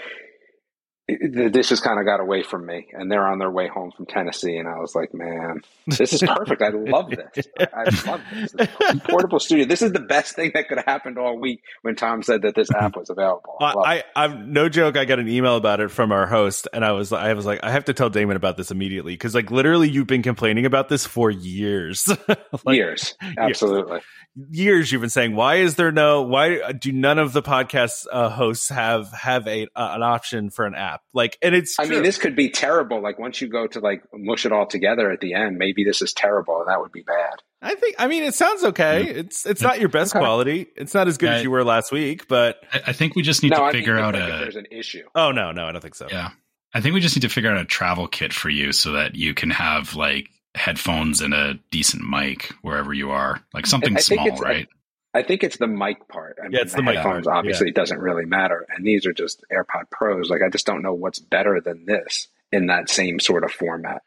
the 1.08 1.50
dishes 1.50 1.82
kind 1.82 2.00
of 2.00 2.06
got 2.06 2.22
away 2.22 2.44
from 2.44 2.66
me 2.66 2.88
and 2.94 3.12
they're 3.12 3.28
on 3.28 3.38
their 3.38 3.52
way 3.52 3.68
home 3.68 3.92
from 3.92 4.06
Tennessee. 4.06 4.56
And 4.56 4.70
I 4.70 4.80
was 4.80 4.96
like, 4.96 5.14
man, 5.14 5.62
this 5.86 6.14
is 6.14 6.22
perfect. 6.22 6.62
I 6.62 6.70
love 6.70 7.10
this. 7.10 7.46
I 7.60 7.84
love 8.08 8.22
this. 8.32 8.56
portable 9.04 9.40
studio. 9.40 9.66
This 9.66 9.82
is 9.82 9.92
the 9.92 10.00
best 10.00 10.36
thing 10.36 10.52
that 10.54 10.70
could 10.70 10.78
have 10.78 10.86
happened 10.86 11.18
all 11.18 11.38
week 11.38 11.62
when 11.82 11.98
Tom 11.98 12.24
said 12.24 12.44
that 12.44 12.56
this 12.56 12.72
app 12.72 12.96
was 12.96 13.10
available. 13.10 13.58
I, 13.60 14.04
I, 14.16 14.26
am 14.26 14.54
no 14.54 14.70
joke. 14.70 14.96
I 14.96 15.04
got 15.04 15.20
an 15.20 15.28
email 15.28 15.58
about 15.58 15.82
it 15.82 15.92
from 15.92 16.14
our 16.14 16.26
host 16.26 16.70
and 16.72 16.86
I 16.86 16.94
was, 16.94 17.12
I 17.12 17.34
was 17.34 17.46
like, 17.46 17.60
I 17.64 17.72
have 17.72 17.86
to 17.86 17.94
tell 17.94 18.10
Damon 18.10 18.38
about 18.38 18.56
this 18.56 18.72
immediately. 18.72 19.18
Cause 19.18 19.36
like 19.36 19.52
literally 19.52 19.90
you've 19.90 20.08
been 20.08 20.24
complaining 20.24 20.66
about 20.66 20.88
this 20.88 21.06
for 21.06 21.30
years. 21.30 22.08
like, 22.64 22.78
years. 22.78 23.16
Absolutely. 23.38 23.96
Years 23.96 24.04
years 24.50 24.92
you've 24.92 25.02
been 25.02 25.10
saying 25.10 25.36
why 25.36 25.56
is 25.56 25.76
there 25.76 25.92
no 25.92 26.24
why 26.24 26.72
do 26.72 26.92
none 26.92 27.20
of 27.20 27.34
the 27.34 27.42
podcast 27.42 28.06
uh, 28.12 28.30
hosts 28.30 28.70
have 28.70 29.12
have 29.12 29.48
a 29.48 29.64
uh, 29.76 29.94
an 29.96 30.04
option 30.04 30.50
for 30.50 30.66
an 30.66 30.76
app? 30.76 31.02
Like 31.14 31.38
and 31.42 31.54
it's 31.54 31.78
i 31.80 31.86
true. 31.86 31.96
mean 31.96 32.04
this 32.04 32.18
could 32.18 32.36
be 32.36 32.50
terrible. 32.50 33.02
Like 33.02 33.20
once 33.20 33.42
you 33.42 33.48
go 33.48 33.68
to 33.68 33.80
like 33.80 34.04
mush 34.14 34.46
it 34.46 34.52
all 34.52 34.66
together 34.66 35.12
at 35.12 35.20
the 35.20 35.34
end 35.34 35.58
maybe 35.58 35.84
this 35.84 36.02
is 36.02 36.14
terrible 36.14 36.60
and 36.60 36.68
that 36.68 36.80
would 36.80 36.92
be 36.92 37.04
bad. 37.04 37.36
I 37.62 37.76
think 37.76 37.96
i 38.00 38.08
mean 38.08 38.24
it 38.24 38.34
sounds 38.34 38.64
okay. 38.64 39.06
Yeah. 39.06 39.12
it's 39.22 39.46
it's 39.46 39.62
not 39.62 39.80
your 39.80 39.90
best 39.90 40.16
okay. 40.16 40.24
quality. 40.24 40.68
It's 40.76 40.94
not 40.94 41.08
as 41.08 41.18
good 41.18 41.30
yeah, 41.30 41.38
as 41.38 41.44
you 41.44 41.52
were 41.52 41.64
last 41.64 41.92
week 41.92 42.28
but 42.28 42.58
i, 42.72 42.82
I 42.88 42.94
think 42.94 43.16
we 43.16 43.22
just 43.22 43.44
need 43.44 43.52
no, 43.52 43.58
to 43.58 43.64
I 43.64 43.72
figure 43.72 43.98
out 43.98 44.16
a 44.16 44.20
there's 44.20 44.56
an 44.56 44.68
issue. 44.72 45.04
Oh 45.16 45.32
no 45.32 45.52
no 45.52 45.68
i 45.68 45.72
don't 45.72 45.82
think 45.82 45.96
so. 45.96 46.08
Yeah. 46.10 46.30
I 46.74 46.82
think 46.82 46.96
we 46.96 47.02
just 47.02 47.16
need 47.16 47.22
to 47.22 47.30
figure 47.30 47.52
out 47.52 47.58
a 47.58 47.66
travel 47.66 48.08
kit 48.08 48.34
for 48.34 48.50
you 48.50 48.72
so 48.72 48.94
that 48.94 49.14
you 49.14 49.36
can 49.36 49.52
have 49.52 49.96
like 49.96 50.30
headphones 50.56 51.22
and 51.22 51.34
a 51.34 51.56
decent 51.72 52.08
mic 52.08 52.54
wherever 52.62 52.94
you 52.94 53.12
are, 53.12 53.42
like 53.54 53.66
something 53.66 53.98
small, 53.98 54.36
right? 54.38 54.68
I, 55.14 55.20
I, 55.20 55.24
think 55.24 55.44
it's 55.44 55.58
the 55.58 55.68
mic 55.68 56.08
part. 56.08 56.38
I 56.40 56.46
yeah, 56.46 56.50
mean, 56.50 56.62
it's 56.62 56.74
the, 56.74 56.82
the 56.82 56.94
headphones. 56.94 57.26
Part. 57.26 57.38
Obviously, 57.38 57.68
yeah. 57.68 57.72
it 57.72 57.76
doesn't 57.76 58.00
really 58.00 58.26
matter, 58.26 58.66
and 58.70 58.86
these 58.86 59.06
are 59.06 59.14
just 59.14 59.44
AirPod 59.52 59.90
Pros. 59.92 60.30
Like, 60.30 60.42
I 60.46 60.50
just 60.50 60.66
don't 60.66 60.82
know 60.82 60.94
what's 60.94 61.20
better 61.20 61.60
than 61.62 61.86
this 61.86 62.28
in 62.52 62.68
that 62.68 62.90
same 62.90 63.20
sort 63.20 63.44
of 63.44 63.52
format. 63.52 64.04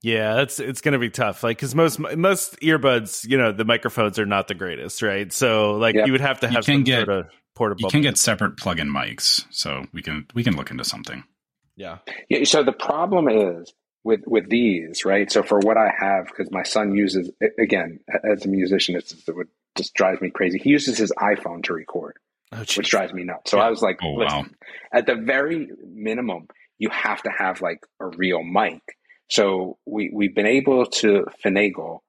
Yeah, 0.00 0.34
that's 0.34 0.60
it's 0.60 0.80
going 0.80 0.92
to 0.92 0.98
be 0.98 1.10
tough. 1.10 1.42
Like 1.42 1.56
because 1.56 1.74
most 1.74 1.98
most 1.98 2.60
earbuds, 2.60 3.28
you 3.28 3.36
know, 3.36 3.50
the 3.50 3.64
microphones 3.64 4.18
are 4.18 4.26
not 4.26 4.46
the 4.46 4.54
greatest, 4.54 5.02
right? 5.02 5.32
So 5.32 5.72
like 5.72 5.96
yep. 5.96 6.06
you 6.06 6.12
would 6.12 6.20
have 6.20 6.40
to 6.40 6.48
have 6.48 6.64
some 6.64 6.84
get, 6.84 7.06
sort 7.06 7.08
of 7.08 7.26
portable. 7.56 7.82
You 7.82 7.90
can 7.90 8.02
get 8.02 8.16
separate 8.16 8.56
plug-in 8.56 8.88
mics, 8.88 9.44
so 9.50 9.86
we 9.92 10.02
can 10.02 10.26
we 10.34 10.44
can 10.44 10.56
look 10.56 10.70
into 10.70 10.84
something. 10.84 11.24
Yeah. 11.76 11.98
Yeah. 12.28 12.44
So 12.44 12.62
the 12.62 12.72
problem 12.72 13.28
is 13.28 13.72
with 14.04 14.20
with 14.26 14.48
these, 14.48 15.04
right? 15.04 15.30
So 15.30 15.42
for 15.42 15.58
what 15.58 15.76
I 15.76 15.90
have, 15.98 16.26
because 16.26 16.50
my 16.50 16.62
son 16.62 16.94
uses 16.94 17.30
again 17.58 18.00
as 18.24 18.44
a 18.44 18.48
musician, 18.48 18.96
it's, 18.96 19.12
it 19.12 19.34
would 19.34 19.48
just 19.76 19.94
drives 19.94 20.20
me 20.20 20.30
crazy. 20.30 20.58
He 20.58 20.70
uses 20.70 20.98
his 20.98 21.12
iPhone 21.18 21.62
to 21.64 21.72
record, 21.72 22.16
oh, 22.52 22.58
which 22.58 22.88
drives 22.88 23.12
me 23.12 23.24
nuts. 23.24 23.50
So 23.50 23.58
yeah. 23.58 23.64
I 23.64 23.70
was 23.70 23.82
like, 23.82 23.98
oh, 24.02 24.12
wow. 24.12 24.44
at 24.92 25.06
the 25.06 25.14
very 25.14 25.68
minimum, 25.86 26.48
you 26.78 26.90
have 26.90 27.22
to 27.22 27.30
have 27.36 27.60
like 27.60 27.84
a 28.00 28.06
real 28.06 28.42
mic. 28.42 28.82
So 29.30 29.78
we 29.84 30.10
we've 30.12 30.34
been 30.34 30.46
able 30.46 30.86
to 30.86 31.26
finagle 31.44 32.00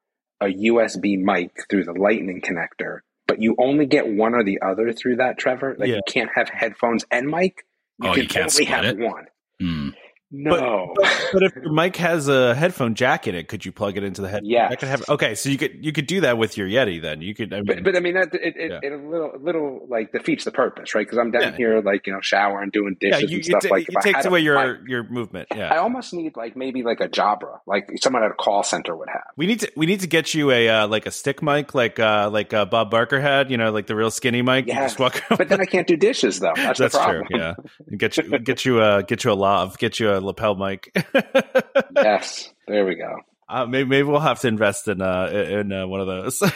a 0.41 0.45
USB 0.45 1.19
mic 1.19 1.51
through 1.69 1.83
the 1.83 1.93
Lightning 1.93 2.41
connector, 2.41 2.99
but 3.27 3.41
you 3.41 3.55
only 3.59 3.85
get 3.85 4.07
one 4.07 4.35
or 4.35 4.43
the 4.43 4.59
other 4.61 4.93
through 4.93 5.17
that, 5.17 5.37
Trevor. 5.37 5.75
Like 5.77 5.89
yeah. 5.89 5.95
you 5.95 6.01
can't 6.07 6.29
have 6.33 6.49
headphones 6.49 7.03
and 7.11 7.27
mic. 7.27 7.65
You 8.01 8.09
oh, 8.09 8.13
can 8.13 8.23
you 8.23 8.29
can't 8.29 8.53
only 8.53 8.65
have 8.65 8.85
it? 8.85 8.97
one. 8.97 9.25
Mm. 9.61 9.93
No, 10.31 10.93
but, 10.95 11.29
but, 11.33 11.43
if 11.43 11.55
your 11.55 11.71
mic 11.71 11.95
has 11.95 12.27
a 12.27 12.53
headphone 12.53 12.93
jack 12.93 13.27
in 13.27 13.33
it, 13.33 13.47
could 13.47 13.65
you 13.65 13.71
plug 13.71 13.97
it 13.97 14.03
into 14.03 14.21
the 14.21 14.29
head? 14.29 14.43
Yeah, 14.45 14.69
have. 14.79 15.03
Okay, 15.09 15.33
so 15.33 15.49
you 15.49 15.57
could 15.57 15.83
you 15.83 15.91
could 15.91 16.05
do 16.05 16.21
that 16.21 16.37
with 16.37 16.55
your 16.55 16.67
Yeti. 16.67 17.01
Then 17.01 17.21
you 17.21 17.33
could. 17.33 17.51
I 17.51 17.57
mean, 17.57 17.65
but, 17.65 17.83
but 17.83 17.95
I 17.95 17.99
mean, 17.99 18.13
that, 18.13 18.35
it, 18.35 18.55
it, 18.55 18.71
yeah. 18.71 18.79
it, 18.83 18.93
a 18.93 18.97
little 18.97 19.31
little 19.41 19.87
like 19.89 20.11
defeats 20.11 20.45
the 20.45 20.51
purpose, 20.51 20.93
right? 20.93 21.03
Because 21.03 21.17
I'm 21.17 21.31
down 21.31 21.41
yeah. 21.41 21.57
here 21.57 21.81
like 21.81 22.05
you 22.05 22.13
know 22.13 22.21
showering, 22.21 22.69
doing 22.69 22.95
dishes, 22.99 23.23
yeah, 23.23 23.27
you, 23.27 23.35
and 23.37 23.45
stuff 23.45 23.61
t- 23.63 23.69
like. 23.69 23.89
It 23.89 24.01
takes 24.01 24.25
away 24.25 24.41
your 24.41 24.77
mic, 24.77 24.87
your 24.87 25.03
movement. 25.09 25.47
Yeah, 25.55 25.73
I 25.73 25.77
almost 25.77 26.13
need 26.13 26.37
like 26.37 26.55
maybe 26.55 26.83
like 26.83 26.99
a 26.99 27.09
Jabra, 27.09 27.61
like 27.65 27.89
someone 27.99 28.23
at 28.23 28.29
a 28.29 28.35
call 28.35 28.61
center 28.61 28.95
would 28.95 29.09
have. 29.09 29.23
We 29.35 29.47
need 29.47 29.61
to 29.61 29.71
we 29.75 29.87
need 29.87 30.01
to 30.01 30.07
get 30.07 30.35
you 30.35 30.51
a 30.51 30.69
uh, 30.69 30.87
like 30.87 31.07
a 31.07 31.11
stick 31.11 31.41
mic, 31.41 31.73
like 31.73 31.99
uh, 31.99 32.29
like 32.31 32.53
uh, 32.53 32.65
Bob 32.65 32.91
Barker 32.91 33.19
had. 33.19 33.49
You 33.49 33.57
know, 33.57 33.71
like 33.71 33.87
the 33.87 33.95
real 33.95 34.11
skinny 34.11 34.43
mic. 34.43 34.67
Yeah, 34.67 34.87
but 34.99 35.49
then 35.49 35.59
I 35.59 35.65
can't 35.65 35.87
do 35.87 35.97
dishes 35.97 36.39
though. 36.39 36.53
That's, 36.55 36.77
That's 36.77 36.93
the 36.93 36.99
problem. 36.99 37.27
True, 37.31 37.39
yeah, 37.39 37.53
get 37.97 38.17
you 38.17 38.37
get 38.37 38.63
you 38.63 38.83
a 38.83 39.01
get 39.01 39.23
you 39.23 39.31
a 39.31 39.33
lav, 39.33 39.79
get 39.79 39.99
you 39.99 40.11
a 40.11 40.18
lapel 40.25 40.55
mic. 40.55 40.91
yes, 41.95 42.53
there 42.67 42.85
we 42.85 42.95
go. 42.95 43.17
Uh, 43.47 43.65
maybe, 43.65 43.89
maybe 43.89 44.07
we'll 44.07 44.19
have 44.19 44.39
to 44.41 44.47
invest 44.47 44.87
in 44.87 45.01
uh, 45.01 45.27
in 45.27 45.71
uh, 45.71 45.87
one 45.87 46.01
of 46.01 46.07
those. 46.07 46.43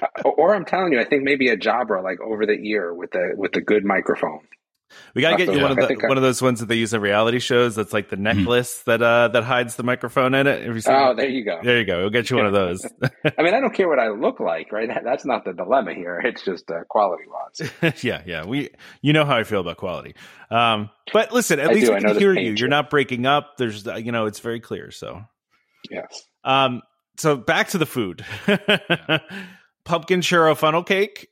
Uh, 0.00 0.28
or 0.28 0.54
I'm 0.54 0.64
telling 0.64 0.92
you, 0.92 1.00
I 1.00 1.04
think 1.04 1.24
maybe 1.24 1.48
a 1.48 1.56
Jabra 1.56 2.04
like 2.04 2.20
over 2.20 2.46
the 2.46 2.52
ear 2.52 2.94
with 2.94 3.10
the 3.10 3.32
with 3.36 3.50
the 3.50 3.60
good 3.60 3.84
microphone. 3.84 4.40
We 5.14 5.22
gotta 5.22 5.36
get 5.36 5.54
you 5.54 5.60
one 5.62 5.72
of 5.72 5.76
the 5.76 5.94
one 6.02 6.12
I, 6.12 6.16
of 6.16 6.22
those 6.22 6.42
ones 6.42 6.60
that 6.60 6.66
they 6.66 6.76
use 6.76 6.92
in 6.92 7.00
reality 7.00 7.38
shows. 7.38 7.74
That's 7.74 7.92
like 7.92 8.08
the 8.08 8.16
hmm. 8.16 8.22
necklace 8.24 8.82
that 8.82 9.02
uh 9.02 9.28
that 9.28 9.44
hides 9.44 9.76
the 9.76 9.82
microphone 9.82 10.34
in 10.34 10.46
it. 10.46 10.86
oh, 10.86 11.14
there 11.14 11.28
you 11.28 11.44
go. 11.44 11.60
There 11.62 11.78
you 11.78 11.84
go. 11.84 12.00
We'll 12.00 12.10
get 12.10 12.30
you 12.30 12.36
one 12.36 12.46
of 12.46 12.52
those. 12.52 12.84
I 13.02 13.42
mean, 13.42 13.54
I 13.54 13.60
don't 13.60 13.74
care 13.74 13.88
what 13.88 13.98
I 13.98 14.08
look 14.08 14.40
like, 14.40 14.72
right? 14.72 14.88
That's 15.02 15.24
not 15.24 15.44
the 15.44 15.52
dilemma 15.52 15.94
here. 15.94 16.20
It's 16.30 16.44
just 16.44 16.70
uh, 16.70 16.84
quality 16.88 17.24
wise. 17.26 18.04
yeah, 18.04 18.22
yeah. 18.24 18.44
We, 18.44 18.70
you 19.02 19.12
know 19.12 19.24
how 19.24 19.36
I 19.36 19.42
feel 19.42 19.60
about 19.60 19.78
quality. 19.78 20.14
Um, 20.48 20.90
but 21.12 21.32
listen, 21.32 21.58
at 21.58 21.70
I 21.70 21.72
least 21.72 21.86
do. 21.86 21.94
we 21.94 22.00
can 22.00 22.18
hear 22.18 22.34
you. 22.34 22.52
You're 22.52 22.68
not 22.68 22.88
breaking 22.88 23.26
up. 23.26 23.56
There's, 23.56 23.84
uh, 23.84 23.96
you 23.96 24.12
know, 24.12 24.26
it's 24.26 24.38
very 24.38 24.60
clear. 24.60 24.92
So, 24.92 25.24
yes. 25.90 26.22
Um, 26.44 26.82
so 27.16 27.36
back 27.36 27.70
to 27.70 27.78
the 27.78 27.86
food. 27.86 28.24
Pumpkin 29.84 30.20
churro 30.20 30.56
funnel 30.56 30.84
cake 30.84 31.29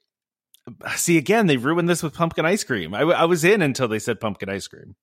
see 0.97 1.19
again 1.19 1.47
they 1.47 1.57
ruined 1.57 1.89
this 1.89 2.03
with 2.03 2.15
pumpkin 2.15 2.45
ice 2.45 2.65
cream 2.65 2.95
I, 2.95 3.03
I 3.03 3.25
was 3.25 3.45
in 3.45 3.63
until 3.63 3.89
they 3.89 3.99
said 3.99 4.21
pumpkin 4.21 4.49
ice 4.49 4.67
cream 4.67 4.97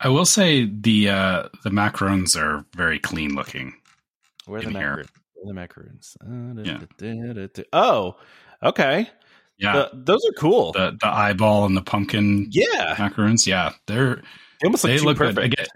i 0.00 0.08
will 0.08 0.26
say 0.26 0.66
the 0.66 1.08
uh 1.08 1.48
the 1.64 1.70
macarons 1.70 2.36
are 2.36 2.64
very 2.74 2.98
clean 2.98 3.34
looking 3.34 3.74
where 4.46 4.60
are 4.60 4.64
the 4.64 4.70
macarons 4.70 5.08
the 5.44 5.52
macarons 5.52 6.16
uh, 6.22 6.62
yeah. 7.00 7.64
oh 7.72 8.16
okay 8.62 9.08
Yeah, 9.58 9.72
the, 9.72 9.90
those 9.94 10.24
are 10.26 10.32
cool. 10.38 10.72
The 10.72 10.96
the 11.00 11.08
eyeball 11.08 11.64
and 11.64 11.76
the 11.76 11.82
pumpkin. 11.82 12.48
Yeah, 12.50 12.94
macaroons. 12.98 13.46
Yeah, 13.46 13.72
they're 13.86 14.16
they 14.60 14.66
almost 14.66 14.84
look 14.84 14.92
they 14.92 14.98
look 14.98 15.16
perfect. 15.16 15.54
Again, 15.54 15.66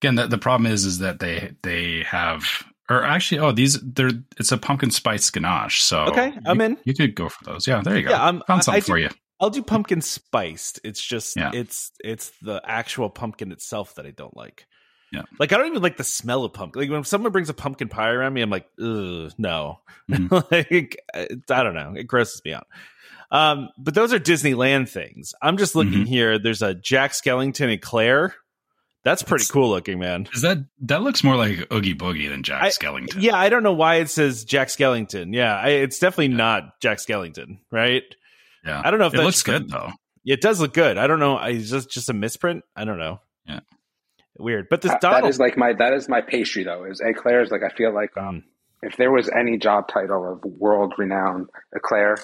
again 0.00 0.14
the, 0.16 0.26
the 0.26 0.38
problem 0.38 0.70
is 0.70 0.84
is 0.84 0.98
that 0.98 1.20
they 1.20 1.52
they 1.62 2.02
have 2.02 2.64
or 2.90 3.04
actually 3.04 3.38
oh 3.40 3.52
these 3.52 3.78
they're 3.80 4.10
it's 4.38 4.52
a 4.52 4.58
pumpkin 4.58 4.90
spice 4.90 5.30
ganache. 5.30 5.82
So 5.82 6.00
okay, 6.06 6.32
I'm 6.46 6.58
you, 6.60 6.66
in. 6.66 6.78
You 6.84 6.94
could 6.94 7.14
go 7.14 7.28
for 7.28 7.44
those. 7.44 7.66
Yeah, 7.66 7.80
there 7.82 7.96
you 7.96 8.04
go. 8.04 8.10
Yeah, 8.10 8.24
I'm, 8.24 8.40
found 8.42 8.64
something 8.64 8.74
I, 8.74 8.78
I 8.78 8.80
for 8.80 8.96
do, 8.96 9.02
you. 9.02 9.08
I'll 9.40 9.50
do 9.50 9.62
pumpkin 9.62 10.00
spiced. 10.00 10.80
It's 10.84 11.02
just 11.02 11.36
Yeah. 11.36 11.50
it's 11.54 11.92
it's 12.02 12.32
the 12.42 12.60
actual 12.64 13.08
pumpkin 13.10 13.52
itself 13.52 13.94
that 13.96 14.06
I 14.06 14.10
don't 14.10 14.36
like. 14.36 14.66
Yeah. 15.12 15.22
Like 15.38 15.52
I 15.52 15.56
don't 15.56 15.68
even 15.68 15.82
like 15.82 15.96
the 15.96 16.04
smell 16.04 16.44
of 16.44 16.52
pumpkin. 16.52 16.82
Like 16.82 16.90
when 16.90 17.04
someone 17.04 17.32
brings 17.32 17.48
a 17.48 17.54
pumpkin 17.54 17.88
pie 17.88 18.10
around 18.10 18.34
me, 18.34 18.42
I'm 18.42 18.50
like, 18.50 18.66
ugh, 18.82 19.32
no. 19.38 19.80
Mhm. 20.10 20.30
like 20.50 20.98
I 21.50 21.62
don't 21.62 21.74
know. 21.74 21.94
It 21.96 22.04
grosses 22.04 22.42
me 22.44 22.52
out. 22.52 22.66
Um, 23.30 23.68
but 23.78 23.94
those 23.94 24.12
are 24.14 24.18
Disneyland 24.18 24.88
things. 24.88 25.34
I'm 25.42 25.56
just 25.58 25.74
looking 25.74 26.04
Mhm. 26.04 26.08
here. 26.08 26.38
There's 26.38 26.62
a 26.62 26.74
Jack 26.74 27.12
Skellington 27.12 27.70
eclair. 27.72 28.34
That's 29.08 29.22
pretty 29.22 29.42
That's- 29.44 29.50
cool 29.50 29.70
looking, 29.70 29.98
man. 29.98 30.28
Is 30.34 30.42
that 30.42 30.58
that 30.82 31.02
looks 31.02 31.24
more 31.24 31.36
like 31.36 31.72
Oogie 31.72 31.94
Boogie 31.94 32.28
than 32.28 32.42
Jack 32.42 32.62
I- 32.62 32.68
Skellington? 32.68 33.22
Yeah, 33.22 33.36
I 33.36 33.48
don't 33.48 33.62
know 33.62 33.72
why 33.72 33.96
it 33.96 34.10
says 34.10 34.44
Jack 34.44 34.68
Skellington. 34.68 35.34
Yeah, 35.34 35.56
I, 35.56 35.68
it's 35.70 35.98
definitely 35.98 36.28
not 36.28 36.78
Jack 36.80 36.98
Skellington, 36.98 37.58
right? 37.70 38.02
yeah. 38.64 38.82
I 38.84 38.90
don't 38.90 39.00
know 39.00 39.06
if 39.06 39.14
it 39.14 39.18
that's 39.18 39.24
looks 39.24 39.42
just 39.42 39.48
a- 39.48 39.50
good 39.60 39.70
though. 39.70 39.90
It 40.26 40.40
does 40.42 40.60
look 40.60 40.74
good. 40.74 40.98
I 40.98 41.06
don't 41.06 41.20
know. 41.20 41.38
Is 41.38 41.70
this 41.70 41.86
just 41.86 42.10
a 42.10 42.12
misprint? 42.12 42.62
I 42.76 42.84
don't 42.84 42.98
know. 42.98 43.20
Yeah. 43.46 43.60
Weird. 44.38 44.68
But 44.68 44.82
this 44.82 44.92
That- 44.92 45.00
Donald. 45.00 45.24
that 45.24 45.28
is 45.28 45.38
like 45.40 45.56
my 45.56 45.72
that 45.72 45.94
is 45.94 46.08
my 46.08 46.20
pastry 46.20 46.64
though. 46.64 46.84
Is 46.84 47.00
eclairs 47.00 47.50
like 47.50 47.62
I 47.62 47.70
feel 47.74 47.94
like 47.94 48.14
um, 48.16 48.36
Mm. 48.36 48.42
if 48.82 48.96
there 48.98 49.10
was 49.10 49.28
any 49.30 49.56
job 49.58 49.88
title 49.88 50.30
of 50.32 50.44
world 50.44 50.92
renowned 50.98 51.48
eclair 51.74 52.18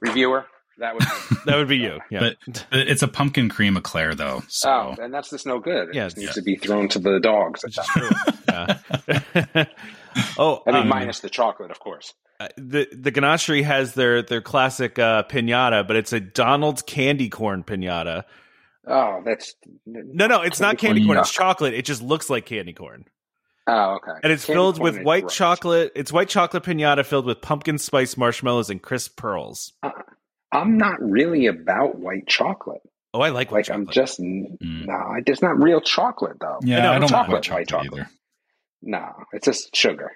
reviewer, 0.00 0.44
that 0.80 0.94
would. 0.94 1.02
that 1.46 1.56
would 1.56 1.68
be 1.68 1.78
you. 1.78 2.00
Yeah. 2.10 2.20
But 2.48 2.66
it's 2.72 3.02
a 3.02 3.08
pumpkin 3.08 3.48
cream 3.48 3.76
eclair 3.76 4.14
though. 4.14 4.42
So 4.48 4.70
oh, 4.98 5.02
and 5.02 5.14
that's 5.14 5.30
just 5.30 5.46
no 5.46 5.60
good. 5.60 5.90
It 5.90 5.94
Yeah, 5.94 6.06
just 6.06 6.16
needs 6.16 6.28
yeah. 6.30 6.32
to 6.34 6.42
be 6.42 6.56
thrown 6.56 6.88
to 6.88 6.98
the 6.98 7.20
dogs. 7.20 7.62
Which 7.62 7.78
is 7.78 7.86
true. 7.86 8.10
yeah. 8.48 9.64
oh, 10.38 10.62
I 10.66 10.72
mean, 10.72 10.82
um, 10.82 10.88
minus 10.88 11.20
the 11.20 11.30
chocolate, 11.30 11.70
of 11.70 11.78
course. 11.80 12.14
uh, 12.40 12.48
the 12.56 12.88
the 12.92 13.12
ganachery 13.12 13.62
has 13.64 13.94
their 13.94 14.22
their 14.22 14.40
classic 14.42 14.98
uh, 14.98 15.22
pinata, 15.24 15.86
but 15.86 15.96
it's 15.96 16.12
a 16.12 16.20
Donald's 16.20 16.82
candy 16.82 17.28
corn 17.28 17.62
pinata. 17.62 18.24
Oh, 18.86 19.20
that's 19.24 19.54
No, 19.86 20.26
no, 20.26 20.42
it's 20.42 20.58
not 20.60 20.78
candy 20.78 21.00
Candy 21.00 21.06
corn. 21.06 21.16
corn, 21.16 21.22
It's 21.22 21.32
chocolate. 21.32 21.74
It 21.74 21.84
just 21.84 22.02
looks 22.02 22.30
like 22.30 22.46
candy 22.46 22.72
corn, 22.72 23.04
Oh, 23.66 23.96
okay. 23.96 24.18
and 24.24 24.32
it's 24.32 24.46
Candy 24.46 24.56
filled 24.56 24.80
with 24.80 25.00
white 25.02 25.24
gross. 25.24 25.36
chocolate. 25.36 25.92
It's 25.94 26.10
white 26.12 26.28
chocolate 26.30 26.62
pinata 26.64 27.04
filled 27.04 27.26
with 27.26 27.40
pumpkin 27.42 27.76
spice 27.78 28.16
marshmallows 28.16 28.70
and 28.70 28.80
crisp 28.82 29.16
pearls. 29.16 29.74
I'm 30.52 30.78
not 30.78 31.00
really 31.00 31.46
about 31.46 31.98
white 31.98 32.26
chocolate. 32.26 32.80
Oh, 33.12 33.20
I 33.20 33.30
like 33.30 33.50
white 33.50 33.68
Like 33.68 33.74
I'm 33.76 33.86
just 33.88 34.20
Mm. 34.20 34.56
no, 34.60 35.14
it's 35.26 35.42
not 35.42 35.60
real 35.60 35.80
chocolate 35.80 36.36
though. 36.40 36.58
yeah, 36.62 36.90
I 36.90 36.96
I, 36.96 36.98
don't 36.98 37.02
like 37.02 37.10
chocolate, 37.10 37.32
white 37.34 37.42
chocolate, 37.42 37.58
white 37.60 37.68
chocolate. 37.68 38.00
either. 38.00 38.10
No, 38.82 39.12
it's 39.32 39.44
just 39.46 39.74
sugar. 39.76 40.12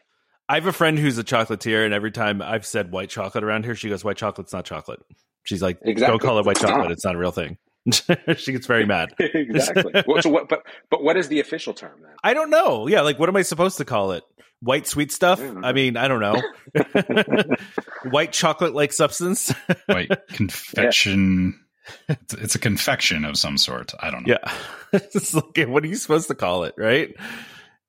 I 0.49 0.55
have 0.57 0.67
a 0.67 0.73
friend 0.73 0.99
who's 0.99 1.17
a 1.19 1.25
chocolatier, 1.25 1.85
and 1.85 1.95
every 1.95 2.11
time 2.11 2.41
I've 2.43 2.67
said 2.67 2.93
white 2.93 3.09
chocolate 3.11 3.43
around 3.45 3.65
here, 3.65 3.75
she 3.75 3.89
goes, 3.89 4.05
"White 4.05 4.17
chocolate's 4.17 4.53
not 4.53 4.65
chocolate." 4.65 5.01
She's 5.43 5.63
like, 5.63 5.79
Exactly. 5.83 6.13
"Don't 6.13 6.21
call 6.23 6.39
it 6.39 6.47
white 6.47 6.59
chocolate; 6.59 6.91
it's 6.91 7.05
not 7.05 7.15
a 7.15 7.19
real 7.19 7.31
thing." 7.31 7.57
she 8.37 8.53
gets 8.53 8.67
very 8.67 8.87
mad. 8.87 9.15
exactly. 9.19 9.93
Well, 10.07 10.23
so 10.23 10.31
what? 10.31 10.49
But 10.49 10.63
but 10.91 11.03
what 11.03 11.17
is 11.17 11.29
the 11.29 11.41
official 11.41 11.75
term 11.75 12.01
then? 12.03 12.13
I 12.23 12.33
don't 12.35 12.49
know. 12.51 12.87
Yeah, 12.87 13.01
like 13.03 13.19
what 13.19 13.29
am 13.29 13.37
I 13.37 13.43
supposed 13.43 13.77
to 13.79 13.85
call 13.85 14.13
it? 14.13 14.25
White 14.65 14.87
sweet 14.87 15.13
stuff? 15.13 15.41
I. 15.41 15.69
I 15.69 15.73
mean, 15.73 15.97
I 15.97 16.09
don't 16.09 16.21
know. 16.21 16.43
white 18.11 18.33
chocolate 18.33 18.75
like 18.75 18.93
substance? 18.93 19.51
White 19.87 20.11
confection. 20.29 21.61
It's, 22.09 22.35
it's 22.35 22.55
a 22.55 22.59
confection 22.59 23.25
of 23.25 23.37
some 23.37 23.59
sort. 23.59 23.93
I 24.01 24.11
don't 24.11 24.27
know. 24.27 24.37
yeah. 24.43 24.53
it's 24.93 25.35
like, 25.35 25.69
what 25.69 25.85
are 25.85 25.87
you 25.87 25.97
supposed 25.97 26.29
to 26.29 26.35
call 26.35 26.65
it? 26.65 26.75
Right? 26.79 27.15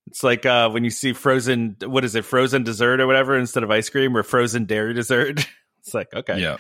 It's 0.07 0.21
like 0.23 0.45
uh, 0.45 0.69
when 0.69 0.83
you 0.83 0.89
see 0.89 1.13
frozen, 1.13 1.77
what 1.85 2.03
is 2.03 2.13
it, 2.15 2.25
frozen 2.25 2.63
dessert 2.63 2.99
or 2.99 3.07
whatever 3.07 3.37
instead 3.37 3.63
of 3.63 3.71
ice 3.71 3.89
cream 3.89 4.15
or 4.15 4.23
frozen 4.23 4.65
dairy 4.65 4.93
dessert. 4.93 5.47
It's 5.79 5.93
like 5.93 6.13
okay, 6.13 6.39
Yeah. 6.41 6.57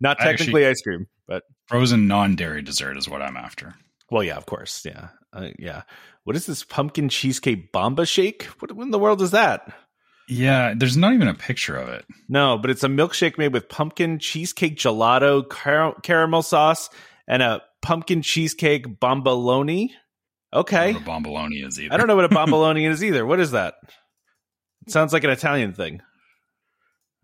not 0.00 0.18
technically 0.18 0.64
actually- 0.64 0.66
ice 0.66 0.82
cream, 0.82 1.06
but 1.28 1.44
Frozen 1.66 2.06
non-dairy 2.08 2.62
dessert 2.62 2.96
is 2.96 3.08
what 3.08 3.22
I'm 3.22 3.36
after. 3.36 3.74
Well, 4.10 4.22
yeah, 4.22 4.36
of 4.36 4.46
course, 4.46 4.84
yeah, 4.84 5.08
uh, 5.32 5.48
yeah. 5.58 5.82
What 6.26 6.34
is 6.34 6.46
this 6.46 6.64
pumpkin 6.64 7.08
cheesecake 7.08 7.70
bomba 7.70 8.04
shake? 8.04 8.42
What 8.58 8.72
in 8.72 8.90
the 8.90 8.98
world 8.98 9.22
is 9.22 9.30
that? 9.30 9.72
Yeah, 10.28 10.74
there's 10.76 10.96
not 10.96 11.12
even 11.12 11.28
a 11.28 11.34
picture 11.34 11.76
of 11.76 11.88
it. 11.88 12.04
No, 12.28 12.58
but 12.58 12.68
it's 12.68 12.82
a 12.82 12.88
milkshake 12.88 13.38
made 13.38 13.52
with 13.52 13.68
pumpkin 13.68 14.18
cheesecake 14.18 14.76
gelato, 14.76 15.48
car- 15.48 15.94
caramel 16.02 16.42
sauce, 16.42 16.90
and 17.28 17.44
a 17.44 17.62
pumpkin 17.80 18.22
cheesecake 18.22 18.98
bomboloni. 18.98 19.90
I 20.52 20.58
Okay, 20.58 20.92
don't 20.94 21.04
know 21.06 21.12
what 21.12 21.24
a 21.24 21.30
bomboloni 21.30 21.64
is 21.64 21.78
either. 21.80 21.94
I 21.94 21.96
don't 21.96 22.08
know 22.08 22.16
what 22.16 22.24
a 22.24 22.28
bomboloni 22.34 22.90
is 22.90 23.04
either. 23.04 23.24
What 23.24 23.38
is 23.38 23.52
that? 23.52 23.74
It 24.84 24.92
sounds 24.92 25.12
like 25.12 25.22
an 25.22 25.30
Italian 25.30 25.74
thing. 25.74 26.00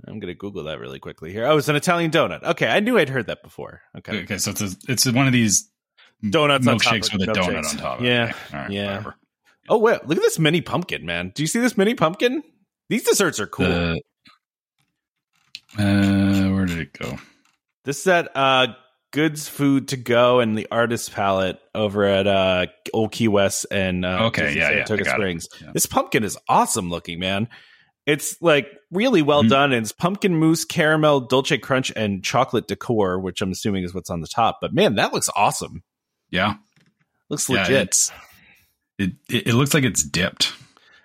I'm 0.07 0.21
gonna 0.21 0.35
Google 0.35 0.63
that 0.65 0.79
really 0.79 1.01
quickly 1.01 1.33
here. 1.33 1.47
Oh, 1.47 1.57
it's 1.59 1.69
an 1.69 1.75
Italian 1.75 2.13
donut. 2.13 2.45
Okay, 2.45 2.69
I 2.69 2.79
knew 2.79 2.99
I'd 2.99 3.09
heard 3.09 3.27
that 3.27 3.43
before. 3.43 3.81
Okay, 3.99 4.23
Okay, 4.23 4.39
so 4.39 4.53
it's 4.53 4.61
a, 4.63 4.69
it's 4.89 5.11
one 5.11 5.27
of 5.27 5.33
these 5.33 5.69
Donuts 6.29 6.67
on 6.67 6.79
top 6.79 6.95
milkshakes 6.95 7.13
with 7.13 7.29
a 7.29 7.33
donut 7.33 7.57
on 7.71 7.77
top. 7.77 8.01
Yeah. 8.01 8.33
Okay. 8.55 8.75
Yeah. 8.75 8.87
whatever. 8.89 9.15
Oh, 9.69 9.79
wow. 9.79 10.01
Look 10.05 10.19
at 10.19 10.23
this 10.23 10.39
mini 10.39 10.61
pumpkin, 10.61 11.05
man. 11.07 11.33
Do 11.35 11.43
you 11.43 11.47
see 11.47 11.59
this 11.61 11.77
mini 11.77 11.95
pumpkin? 11.95 12.43
These 12.89 13.05
desserts 13.05 13.41
are 13.41 13.47
cool. 13.47 13.67
The- 13.69 14.01
uh, 15.79 16.51
where 16.51 16.67
did 16.67 16.79
it 16.79 16.93
go? 16.93 17.19
this 17.85 18.01
is 18.01 18.07
at 18.07 18.31
uh, 18.37 18.69
Goods 19.13 19.49
Food 19.49 19.89
to 19.89 19.97
Go 19.97 20.41
and 20.41 20.57
the 20.57 20.69
Artist 20.71 21.13
Palette 21.13 21.59
over 21.75 22.05
at 22.05 22.27
uh, 22.27 22.67
Old 22.93 23.13
Key 23.13 23.29
West 23.29 23.67
and 23.71 24.05
uh, 24.05 24.25
Okay, 24.27 24.43
Disney 24.47 24.61
yeah, 24.61 24.69
yeah, 24.71 24.85
Saratoga 24.85 25.05
got. 25.05 25.15
Springs. 25.17 25.49
Yeah. 25.63 25.71
This 25.73 25.87
pumpkin 25.87 26.25
is 26.25 26.37
awesome 26.49 26.91
looking, 26.91 27.19
man. 27.19 27.49
It's 28.05 28.41
like 28.43 28.67
really 28.91 29.23
well 29.23 29.45
Mhm. 29.45 29.49
done. 29.49 29.73
And 29.73 29.83
it's 29.85 29.93
pumpkin 29.93 30.39
mousse, 30.39 30.65
caramel, 30.65 31.21
dolce 31.21 31.57
crunch, 31.57 31.93
and 31.95 32.23
chocolate 32.23 32.67
decor, 32.67 33.19
which 33.21 33.41
I'm 33.41 33.53
assuming 33.53 33.85
is 33.85 33.95
what's 33.95 34.11
on 34.11 34.21
the 34.21 34.27
top. 34.29 34.59
But 34.61 34.75
man, 34.75 34.97
that 34.97 35.13
looks 35.13 35.31
awesome. 35.35 35.83
Yeah, 36.33 36.55
Looks 37.31 37.49
yeah, 37.49 37.61
legit. 37.63 37.83
it's 37.89 38.11
it, 38.99 39.13
it. 39.31 39.47
It 39.49 39.55
looks 39.55 39.75
like 39.75 39.85
it's 39.85 40.03
dipped. 40.03 40.53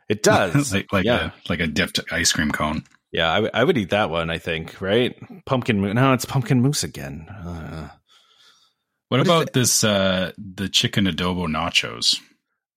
it 0.09 0.23
does. 0.23 0.73
like 0.73 0.91
like 0.91 1.05
yeah. 1.05 1.31
a 1.31 1.49
like 1.49 1.59
a 1.59 1.67
dipped 1.67 1.99
ice 2.11 2.31
cream 2.31 2.49
cone. 2.51 2.83
Yeah, 3.11 3.29
I, 3.31 3.35
w- 3.35 3.51
I 3.53 3.63
would 3.63 3.77
eat 3.77 3.89
that 3.91 4.09
one. 4.09 4.29
I 4.29 4.37
think 4.39 4.81
right. 4.81 5.15
Pumpkin. 5.45 5.79
mou- 5.79 5.93
No, 5.93 6.13
it's 6.13 6.25
pumpkin 6.25 6.61
mousse 6.61 6.83
again. 6.83 7.27
Uh, 7.29 7.89
What, 9.09 9.19
What 9.19 9.27
about 9.27 9.53
this? 9.53 9.83
uh 9.83 10.31
The 10.37 10.67
chicken 10.69 11.05
adobo 11.05 11.47
nachos. 11.47 12.19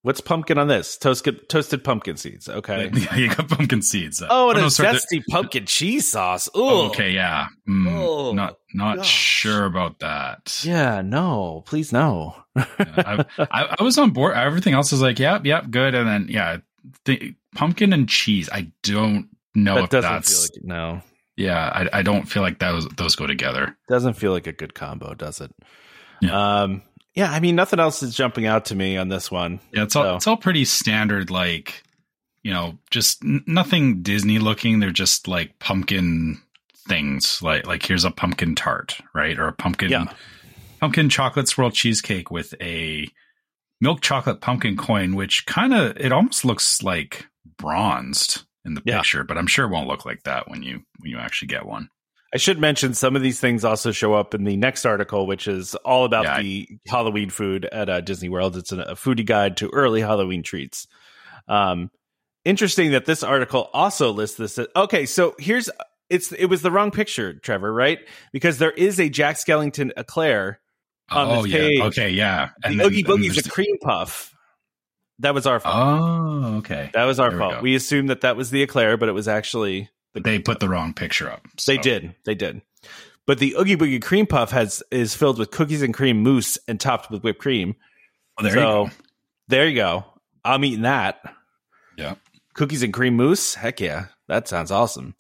What's 0.03 0.21
pumpkin 0.21 0.59
on 0.59 0.69
this? 0.69 0.97
Toasted 0.99 1.49
toasted 1.49 1.85
pumpkin 1.85 2.17
seeds. 2.17 2.49
Okay. 2.49 2.91
Yeah, 2.95 3.17
you 3.17 3.29
got 3.29 3.49
pumpkin 3.49 3.83
seeds. 3.83 4.23
Oh, 4.29 4.51
and 4.51 4.59
no, 4.61 4.67
a 4.67 4.71
sorry, 4.71 4.97
zesty 4.99 5.23
pumpkin 5.29 5.67
cheese 5.67 6.09
sauce. 6.09 6.45
the- 6.47 6.53
Oh, 6.55 6.87
okay, 6.89 7.11
yeah. 7.11 7.47
Mm, 7.69 7.91
Oh, 7.93 8.33
not 8.33 8.57
not 8.75 8.99
gosh. 8.99 9.09
sure 9.11 9.65
about 9.65 9.99
that. 10.01 10.61
Yeah, 10.65 11.03
no, 11.03 11.63
please 11.67 11.93
no. 11.93 12.35
I, 12.57 13.25
I, 13.39 13.77
I 13.79 13.83
was 13.83 13.97
on 13.99 14.11
board. 14.11 14.37
Everything 14.37 14.75
else 14.75 14.93
is 14.93 15.01
like, 15.03 15.19
yep, 15.19 15.45
yep, 15.47 15.71
good. 15.71 15.95
And 15.95 16.09
then 16.09 16.27
yeah, 16.29 16.59
the 17.05 17.35
pumpkin 17.55 17.93
and 17.93 18.09
cheese. 18.09 18.49
I 18.53 18.73
don't 18.83 19.29
know 19.55 19.77
that 19.77 19.85
if 19.85 19.91
doesn't 19.91 20.11
that's 20.11 20.33
feel 20.33 20.43
like 20.43 20.65
no. 20.65 21.03
yeah. 21.37 21.59
I, 21.93 21.99
I 22.01 22.03
don't 22.03 22.25
feel 22.27 22.43
like 22.43 22.59
those 22.59 22.89
those 22.89 23.17
go 23.17 23.27
together. 23.27 23.77
Doesn't 23.89 24.15
feel 24.15 24.33
like 24.33 24.47
a 24.47 24.53
good 24.53 24.75
combo, 24.75 25.15
does 25.15 25.41
it? 25.41 25.53
Yeah. 26.21 26.63
Um. 26.63 26.83
Yeah, 27.15 27.31
I 27.31 27.41
mean, 27.41 27.57
nothing 27.57 27.81
else 27.81 28.03
is 28.03 28.15
jumping 28.15 28.47
out 28.47 28.67
to 28.67 28.75
me 28.75 28.97
on 28.97 29.09
this 29.09 29.31
one. 29.31 29.61
Yeah, 29.73 29.83
it's 29.83 29.97
all 29.97 30.05
So- 30.05 30.17
it's 30.17 30.27
all 30.27 30.37
pretty 30.37 30.65
standard. 30.65 31.31
Like 31.31 31.83
you 32.43 32.53
know, 32.53 32.79
just 32.91 33.23
n- 33.23 33.45
nothing 33.47 34.03
Disney 34.03 34.39
looking. 34.39 34.81
They're 34.81 34.91
just 34.91 35.29
like 35.29 35.59
pumpkin 35.59 36.41
things. 36.89 37.43
Like 37.43 37.67
like 37.67 37.85
here's 37.85 38.05
a 38.05 38.11
pumpkin 38.11 38.55
tart, 38.55 38.99
right, 39.15 39.39
or 39.39 39.49
a 39.49 39.53
pumpkin 39.53 39.91
Yeah. 39.91 40.07
pumpkin 40.81 41.09
chocolate 41.11 41.49
swirl 41.49 41.71
cheesecake 41.71 42.31
with 42.31 42.55
a 42.61 43.09
milk 43.81 44.01
chocolate 44.01 44.41
pumpkin 44.41 44.77
coin, 44.77 45.15
which 45.17 45.45
kind 45.47 45.75
of 45.75 45.97
it 45.99 46.13
almost 46.13 46.45
looks 46.45 46.83
like 46.83 47.27
bronzed 47.59 48.45
in 48.65 48.75
the 48.75 48.83
Yeah. 48.85 48.99
picture, 48.99 49.25
but 49.25 49.37
I'm 49.37 49.47
sure 49.47 49.67
it 49.67 49.71
won't 49.71 49.89
look 49.89 50.05
like 50.07 50.23
that 50.25 50.49
when 50.49 50.63
you 50.63 50.85
when 51.01 51.11
you 51.11 51.19
actually 51.19 51.49
get 51.49 51.67
one. 51.67 51.89
I 52.33 52.39
should 52.39 52.59
mention 52.61 52.95
some 52.95 53.17
of 53.17 53.23
these 53.23 53.41
things 53.41 53.65
also 53.65 53.91
show 53.91 54.15
up 54.15 54.35
in 54.35 54.45
the 54.45 54.57
next 54.57 54.87
article, 54.87 55.27
which 55.27 55.49
is 55.49 55.75
all 55.77 56.05
about 56.05 56.25
Yeah, 56.25 56.37
I- 56.37 56.43
the 56.43 56.69
Halloween 56.87 57.31
food 57.31 57.65
at 57.65 57.89
uh, 57.89 58.01
Disney 58.01 58.29
World. 58.29 58.57
It's 58.57 58.73
a, 58.73 58.79
a 58.81 58.95
foodie 58.95 59.27
guide 59.27 59.57
to 59.59 59.71
early 59.73 60.01
Halloween 60.01 60.43
treats. 60.43 60.87
Um, 61.49 61.91
interesting 62.45 62.93
that 62.93 63.05
this 63.07 63.23
article 63.23 63.69
also 63.73 64.13
lists 64.13 64.37
this. 64.37 64.59
Okay, 64.77 65.07
so 65.07 65.35
here's 65.39 65.69
it's 66.09 66.33
it 66.33 66.47
was 66.47 66.63
the 66.63 66.71
wrong 66.71 66.91
picture, 66.91 67.35
Trevor, 67.35 67.73
right? 67.73 67.99
Because 68.33 68.59
there 68.59 68.71
is 68.73 69.01
a 69.01 69.09
Jack 69.09 69.37
Skellington 69.37 69.91
eclair. 69.97 70.61
On 71.13 71.29
oh 71.29 71.43
this 71.43 71.53
yeah, 71.53 71.59
page, 71.59 71.81
okay, 71.81 72.11
yeah. 72.11 72.51
The 72.63 72.77
then- 72.77 72.87
Oogie 72.87 73.03
Boogie's 73.03 73.45
a 73.45 73.51
cream 73.51 73.79
puff. 73.83 74.33
That 75.19 75.35
was 75.35 75.45
our 75.47 75.59
fault. 75.61 75.75
Oh, 75.77 76.57
okay. 76.59 76.91
that 76.95 77.05
was 77.05 77.19
our 77.19 77.31
there 77.31 77.39
fault. 77.39 77.63
We, 77.63 77.75
assumed 77.75 78.09
that 78.11 78.21
that 78.23 78.37
was 78.37 78.51
the 78.51 78.63
eclair, 78.63 78.97
but 78.97 79.09
it 79.09 79.13
was 79.13 79.29
actually 79.29 79.91
But 80.13 80.25
they 80.25 80.39
put 80.39 80.61
the 80.61 80.69
wrong 80.69 80.93
picture 80.93 81.31
up. 81.31 81.47
They 81.67 81.77
did. 81.77 82.15
They 82.25 82.35
did. 82.35 82.63
but 83.27 83.39
the 83.39 83.55
Oogie 83.59 83.77
Boogie 83.77 84.03
cream 84.03 84.27
puff 84.27 84.51
has 84.51 84.83
is 84.91 85.15
filled 85.15 85.39
with 85.39 85.51
cookies 85.51 85.83
and 85.83 85.95
cream 85.95 86.23
mousse 86.23 86.59
and 86.67 86.81
topped 86.81 87.11
with 87.11 87.23
whipped 87.23 87.41
cream. 87.41 87.77
Oh, 88.39 88.43
there 88.43 88.53
so, 88.53 88.59
you 88.59 88.65
go. 88.89 88.91
There 89.49 89.69
you 89.69 89.75
go. 89.77 90.05
I'm 90.45 90.65
eating 90.65 90.83
that. 90.83 91.21
Yeah. 91.97 92.15
Cookies 92.55 92.83
and 92.83 92.93
cream 92.93 93.17
mousse. 93.17 93.55
Heck 93.55 93.81
yeah. 93.81 94.07
That 94.29 94.49
sounds 94.49 94.71
awesome. 94.71 95.15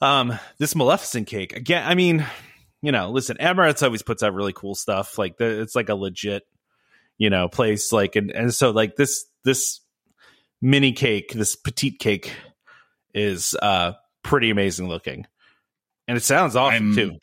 Um, 0.00 0.38
this 0.58 0.74
Maleficent 0.74 1.26
cake 1.26 1.56
again. 1.56 1.86
I 1.86 1.94
mean, 1.94 2.26
you 2.82 2.92
know, 2.92 3.10
listen, 3.10 3.38
Amorette's 3.38 3.82
always 3.82 4.02
puts 4.02 4.22
out 4.22 4.34
really 4.34 4.52
cool 4.52 4.74
stuff. 4.74 5.16
Like 5.16 5.38
the, 5.38 5.62
it's 5.62 5.74
like 5.74 5.88
a 5.88 5.94
legit, 5.94 6.42
you 7.16 7.30
know, 7.30 7.48
place. 7.48 7.92
Like 7.92 8.16
and 8.16 8.30
and 8.30 8.52
so 8.52 8.70
like 8.70 8.96
this 8.96 9.24
this 9.44 9.80
mini 10.60 10.92
cake, 10.92 11.32
this 11.32 11.56
petite 11.56 11.98
cake, 11.98 12.32
is 13.14 13.54
uh 13.62 13.92
pretty 14.22 14.50
amazing 14.50 14.88
looking 14.88 15.26
and 16.08 16.16
it 16.16 16.22
sounds 16.22 16.56
awesome 16.56 16.90
I'm, 16.90 16.94
too. 16.94 17.18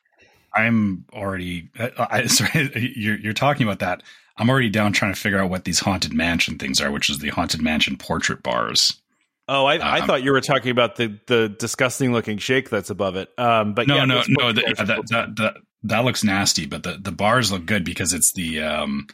I'm 0.53 1.05
already. 1.13 1.69
Uh, 1.77 1.89
I, 1.97 2.25
sorry, 2.27 2.93
you're 2.95 3.17
you're 3.17 3.33
talking 3.33 3.65
about 3.65 3.79
that. 3.79 4.03
I'm 4.37 4.49
already 4.49 4.69
down 4.69 4.93
trying 4.93 5.13
to 5.13 5.19
figure 5.19 5.39
out 5.39 5.49
what 5.49 5.65
these 5.65 5.79
haunted 5.79 6.13
mansion 6.13 6.57
things 6.57 6.81
are, 6.81 6.91
which 6.91 7.09
is 7.09 7.19
the 7.19 7.29
haunted 7.29 7.61
mansion 7.61 7.97
portrait 7.97 8.41
bars. 8.41 8.99
Oh, 9.47 9.65
I, 9.65 9.77
I 9.77 9.99
um, 9.99 10.07
thought 10.07 10.23
you 10.23 10.31
were 10.31 10.41
talking 10.41 10.71
about 10.71 10.95
the 10.95 11.19
the 11.27 11.49
disgusting 11.49 12.11
looking 12.13 12.37
shake 12.37 12.69
that's 12.69 12.89
above 12.89 13.15
it. 13.15 13.29
Um, 13.37 13.73
but 13.73 13.87
no, 13.87 13.97
yeah, 13.97 14.05
no, 14.05 14.23
no. 14.27 14.51
The, 14.51 14.61
that, 14.77 15.07
that, 15.09 15.35
that 15.35 15.53
that 15.83 16.05
looks 16.05 16.23
nasty, 16.23 16.65
but 16.65 16.83
the 16.83 16.97
the 16.99 17.11
bars 17.11 17.51
look 17.51 17.65
good 17.65 17.83
because 17.83 18.13
it's 18.13 18.33
the 18.33 18.61
um, 18.61 19.07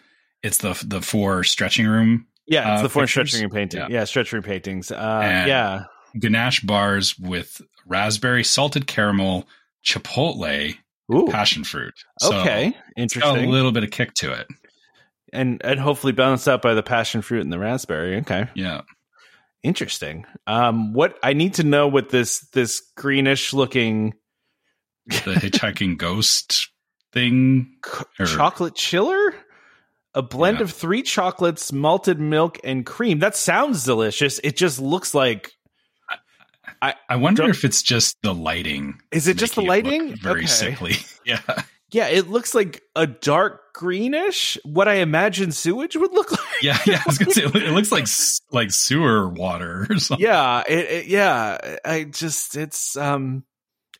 it's 0.43 0.59
the 0.59 0.81
the 0.85 1.01
four 1.01 1.43
stretching 1.43 1.87
room. 1.87 2.27
Yeah, 2.45 2.73
it's 2.73 2.79
uh, 2.79 2.83
the 2.83 2.89
four 2.89 3.03
pictures. 3.03 3.29
stretching 3.29 3.41
room 3.45 3.51
painting. 3.51 3.81
Yeah. 3.81 3.87
yeah, 3.89 4.03
stretching 4.05 4.37
room 4.37 4.43
paintings. 4.43 4.91
Uh, 4.91 5.45
yeah, 5.47 5.83
ganache 6.19 6.61
bars 6.61 7.17
with 7.17 7.61
raspberry, 7.85 8.43
salted 8.43 8.87
caramel, 8.87 9.47
chipotle, 9.83 10.75
passion 11.29 11.63
fruit. 11.63 11.93
So 12.19 12.39
okay, 12.39 12.75
interesting. 12.95 13.45
a 13.45 13.49
little 13.49 13.71
bit 13.71 13.83
of 13.83 13.91
kick 13.91 14.13
to 14.15 14.33
it, 14.33 14.47
and 15.31 15.61
and 15.63 15.79
hopefully 15.79 16.13
balanced 16.13 16.47
out 16.47 16.61
by 16.61 16.73
the 16.73 16.83
passion 16.83 17.21
fruit 17.21 17.41
and 17.41 17.51
the 17.51 17.59
raspberry. 17.59 18.17
Okay, 18.17 18.47
yeah, 18.55 18.81
interesting. 19.63 20.25
Um, 20.45 20.93
what 20.93 21.17
I 21.23 21.33
need 21.33 21.55
to 21.55 21.63
know 21.63 21.87
what 21.87 22.09
this 22.09 22.39
this 22.51 22.81
greenish 22.95 23.53
looking 23.53 24.13
the 25.07 25.33
hitchhiking 25.33 25.97
ghost 25.97 26.69
thing, 27.13 27.77
or... 28.19 28.25
chocolate 28.25 28.75
chiller. 28.75 29.33
A 30.13 30.21
blend 30.23 30.57
yeah. 30.57 30.63
of 30.63 30.71
three 30.71 31.03
chocolates, 31.03 31.71
malted 31.71 32.19
milk, 32.19 32.57
and 32.63 32.83
cream. 32.83 33.19
That 33.19 33.35
sounds 33.35 33.83
delicious. 33.83 34.39
It 34.43 34.57
just 34.57 34.79
looks 34.79 35.13
like 35.13 35.51
I, 36.81 36.95
I 37.09 37.15
wonder 37.17 37.49
if 37.49 37.63
it's 37.63 37.81
just 37.81 38.17
the 38.21 38.33
lighting. 38.33 39.01
Is 39.11 39.27
it 39.27 39.37
just 39.37 39.55
the 39.55 39.61
lighting? 39.61 40.15
Very 40.15 40.41
okay. 40.41 40.47
sickly. 40.47 40.95
yeah. 41.25 41.41
Yeah, 41.89 42.07
it 42.07 42.29
looks 42.29 42.53
like 42.53 42.83
a 42.95 43.07
dark 43.07 43.73
greenish. 43.73 44.57
What 44.63 44.89
I 44.89 44.95
imagine 44.95 45.53
sewage 45.53 45.95
would 45.95 46.11
look 46.11 46.31
like. 46.31 46.41
yeah, 46.61 46.77
yeah. 46.85 47.01
I 47.01 47.03
was 47.07 47.17
gonna 47.17 47.31
say 47.31 47.43
it 47.43 47.71
looks 47.71 47.91
like 47.91 48.07
like 48.51 48.71
sewer 48.71 49.29
water 49.29 49.87
or 49.89 49.97
something. 49.99 50.25
Yeah, 50.25 50.63
it, 50.67 50.91
it, 50.91 51.05
yeah. 51.07 51.77
I 51.85 52.03
just 52.03 52.57
it's 52.57 52.97
um, 52.97 53.45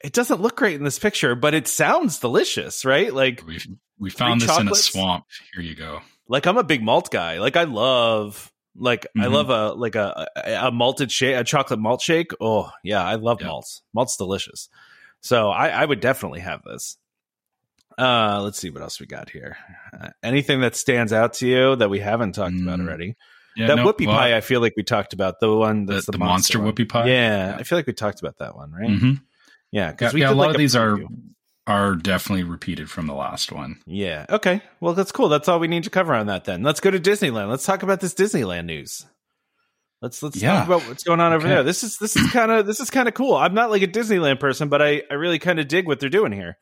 it 0.04 0.12
doesn't 0.12 0.42
look 0.42 0.58
great 0.58 0.76
in 0.76 0.84
this 0.84 1.00
picture, 1.00 1.34
but 1.36 1.54
it 1.54 1.68
sounds 1.68 2.20
delicious, 2.20 2.84
right? 2.84 3.14
Like 3.14 3.46
we 3.48 3.60
we 3.98 4.10
found 4.10 4.42
this 4.42 4.50
chocolates. 4.50 4.70
in 4.70 5.00
a 5.00 5.04
swamp. 5.04 5.26
Here 5.54 5.64
you 5.64 5.76
go. 5.76 6.02
Like 6.28 6.46
I'm 6.46 6.58
a 6.58 6.64
big 6.64 6.84
malt 6.84 7.10
guy. 7.10 7.40
Like 7.40 7.56
I 7.56 7.64
love 7.64 8.52
like 8.78 9.04
mm-hmm. 9.04 9.22
I 9.22 9.26
love 9.28 9.50
a 9.50 9.74
like 9.74 9.96
a 9.96 10.28
a 10.62 10.72
malted 10.72 11.12
shake, 11.12 11.36
a 11.36 11.44
chocolate 11.44 11.80
malt 11.80 12.02
shake. 12.02 12.32
Oh 12.40 12.70
yeah, 12.84 13.04
I 13.04 13.16
love 13.16 13.42
yeah. 13.42 13.48
malts. 13.48 13.82
Malt's 13.94 14.18
delicious. 14.18 14.70
So 15.22 15.50
I, 15.50 15.70
I 15.70 15.86
would 15.86 16.00
definitely 16.00 16.42
have 16.42 16.62
this. 16.64 16.98
Uh, 17.98 18.42
let's 18.44 18.60
see 18.60 18.70
what 18.70 18.84
else 18.84 19.00
we 19.00 19.08
got 19.08 19.30
here. 19.30 19.58
Uh, 19.92 20.10
anything 20.22 20.62
that 20.62 20.76
stands 20.76 21.12
out 21.12 21.34
to 21.34 21.48
you 21.48 21.76
that 21.76 21.90
we 21.90 22.00
haven't 22.00 22.34
talked 22.34 22.54
mm. 22.54 22.62
about 22.62 22.80
already? 22.80 23.16
Yeah, 23.56 23.68
that 23.68 23.78
no, 23.78 23.86
whoopie 23.86 24.06
well, 24.06 24.16
pie, 24.16 24.38
I 24.38 24.42
feel 24.42 24.62
like 24.62 24.74
we 24.78 24.84
talked 24.84 25.14
about 25.14 25.40
the 25.40 25.52
one 25.52 25.88
that's 25.88 26.06
the, 26.06 26.12
the, 26.12 26.20
the 26.20 26.24
monster, 26.24 26.60
monster 26.60 26.84
whoopie 26.84 26.88
pie. 26.88 27.08
Yeah, 27.08 27.50
yeah, 27.50 27.56
I 27.58 27.64
feel 27.64 27.78
like 27.78 27.88
we 27.88 27.94
talked 27.94 28.20
about 28.20 28.38
that 28.38 28.56
one, 28.56 28.72
right? 28.72 28.90
Mm-hmm. 28.90 29.14
Yeah, 29.72 29.92
because 29.92 30.14
yeah, 30.14 30.28
yeah, 30.28 30.30
a 30.30 30.36
lot 30.36 30.48
like 30.48 30.56
of 30.56 30.60
these 30.60 30.76
are 30.76 31.00
are 31.68 31.96
definitely 31.96 32.44
repeated 32.44 32.90
from 32.90 33.06
the 33.08 33.14
last 33.14 33.52
one. 33.52 33.82
Yeah. 33.86 34.26
Okay. 34.30 34.62
Well, 34.80 34.94
that's 34.94 35.12
cool. 35.12 35.28
That's 35.28 35.50
all 35.50 35.60
we 35.60 35.68
need 35.68 35.84
to 35.84 35.90
cover 35.90 36.14
on 36.14 36.28
that 36.28 36.46
then. 36.46 36.64
Let's 36.64 36.80
go 36.80 36.90
to 36.90 37.00
Disneyland. 37.00 37.50
Let's 37.50 37.66
talk 37.66 37.84
about 37.84 38.00
this 38.00 38.14
Disneyland 38.14 38.66
news. 38.66 39.06
Let's 40.02 40.24
let's 40.24 40.42
yeah. 40.42 40.60
talk 40.60 40.68
about 40.68 40.88
what's 40.88 41.04
going 41.04 41.20
on 41.20 41.34
over 41.34 41.46
okay. 41.46 41.56
there. 41.56 41.64
This 41.64 41.84
is 41.84 41.98
this 41.98 42.16
is 42.16 42.32
kind 42.32 42.52
of 42.52 42.66
this 42.66 42.80
is 42.80 42.90
kind 42.90 43.08
of 43.08 43.14
cool. 43.14 43.36
I'm 43.36 43.54
not 43.54 43.70
like 43.70 43.82
a 43.82 43.88
Disneyland 43.88 44.40
person, 44.40 44.70
but 44.70 44.82
I 44.82 45.04
I 45.12 45.16
really 45.16 45.40
kind 45.40 45.60
of 45.60 45.68
dig 45.68 45.88
what 45.88 46.00
they're 46.00 46.10
doing 46.10 46.32
here. 46.32 46.58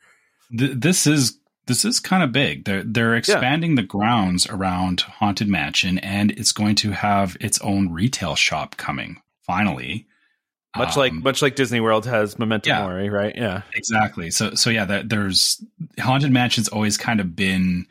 Th- 0.56 0.72
this 0.74 1.06
is 1.06 1.38
this 1.66 1.84
is 1.84 2.00
kind 2.00 2.22
of 2.22 2.32
big. 2.32 2.64
They're 2.64 2.82
they're 2.82 3.14
expanding 3.14 3.72
yeah. 3.72 3.82
the 3.82 3.86
grounds 3.86 4.46
around 4.48 5.02
Haunted 5.02 5.48
Mansion, 5.48 5.98
and 5.98 6.32
it's 6.32 6.52
going 6.52 6.74
to 6.76 6.90
have 6.90 7.36
its 7.40 7.60
own 7.60 7.92
retail 7.92 8.34
shop 8.34 8.76
coming 8.76 9.20
finally. 9.42 10.06
Much 10.76 10.96
um, 10.96 11.00
like 11.00 11.12
much 11.12 11.42
like 11.42 11.56
Disney 11.56 11.80
World 11.80 12.06
has 12.06 12.38
Memento 12.38 12.70
yeah, 12.70 12.82
Mori, 12.82 13.08
right? 13.08 13.34
Yeah, 13.36 13.62
exactly. 13.74 14.30
So 14.30 14.54
so 14.54 14.70
yeah, 14.70 14.84
that 14.84 15.08
there's 15.08 15.62
Haunted 15.98 16.32
Mansion's 16.32 16.68
always 16.68 16.96
kind 16.96 17.20
of 17.20 17.34
been 17.34 17.86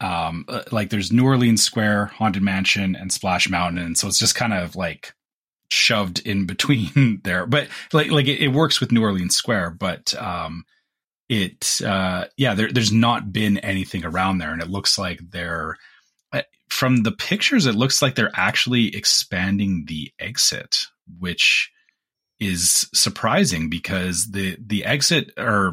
um 0.00 0.44
uh, 0.48 0.62
like 0.70 0.90
there's 0.90 1.12
New 1.12 1.24
Orleans 1.24 1.62
Square, 1.62 2.06
Haunted 2.06 2.42
Mansion, 2.42 2.96
and 2.96 3.12
Splash 3.12 3.48
Mountain, 3.48 3.82
and 3.84 3.98
so 3.98 4.08
it's 4.08 4.18
just 4.18 4.34
kind 4.34 4.52
of 4.52 4.76
like 4.76 5.14
shoved 5.70 6.20
in 6.26 6.46
between 6.46 7.20
there. 7.24 7.46
But 7.46 7.68
like 7.92 8.10
like 8.10 8.26
it, 8.26 8.40
it 8.40 8.48
works 8.48 8.80
with 8.80 8.92
New 8.92 9.02
Orleans 9.02 9.36
Square, 9.36 9.70
but 9.72 10.14
um 10.20 10.64
it 11.28 11.80
uh 11.84 12.24
yeah 12.36 12.54
there, 12.54 12.72
there's 12.72 12.92
not 12.92 13.32
been 13.32 13.58
anything 13.58 14.04
around 14.04 14.38
there 14.38 14.52
and 14.52 14.62
it 14.62 14.70
looks 14.70 14.98
like 14.98 15.20
they're 15.30 15.76
uh, 16.32 16.42
from 16.70 17.02
the 17.02 17.12
pictures 17.12 17.66
it 17.66 17.74
looks 17.74 18.00
like 18.00 18.14
they're 18.14 18.30
actually 18.34 18.94
expanding 18.96 19.84
the 19.86 20.10
exit 20.18 20.86
which 21.18 21.70
is 22.40 22.88
surprising 22.94 23.68
because 23.68 24.30
the 24.30 24.56
the 24.64 24.84
exit 24.84 25.32
or 25.36 25.72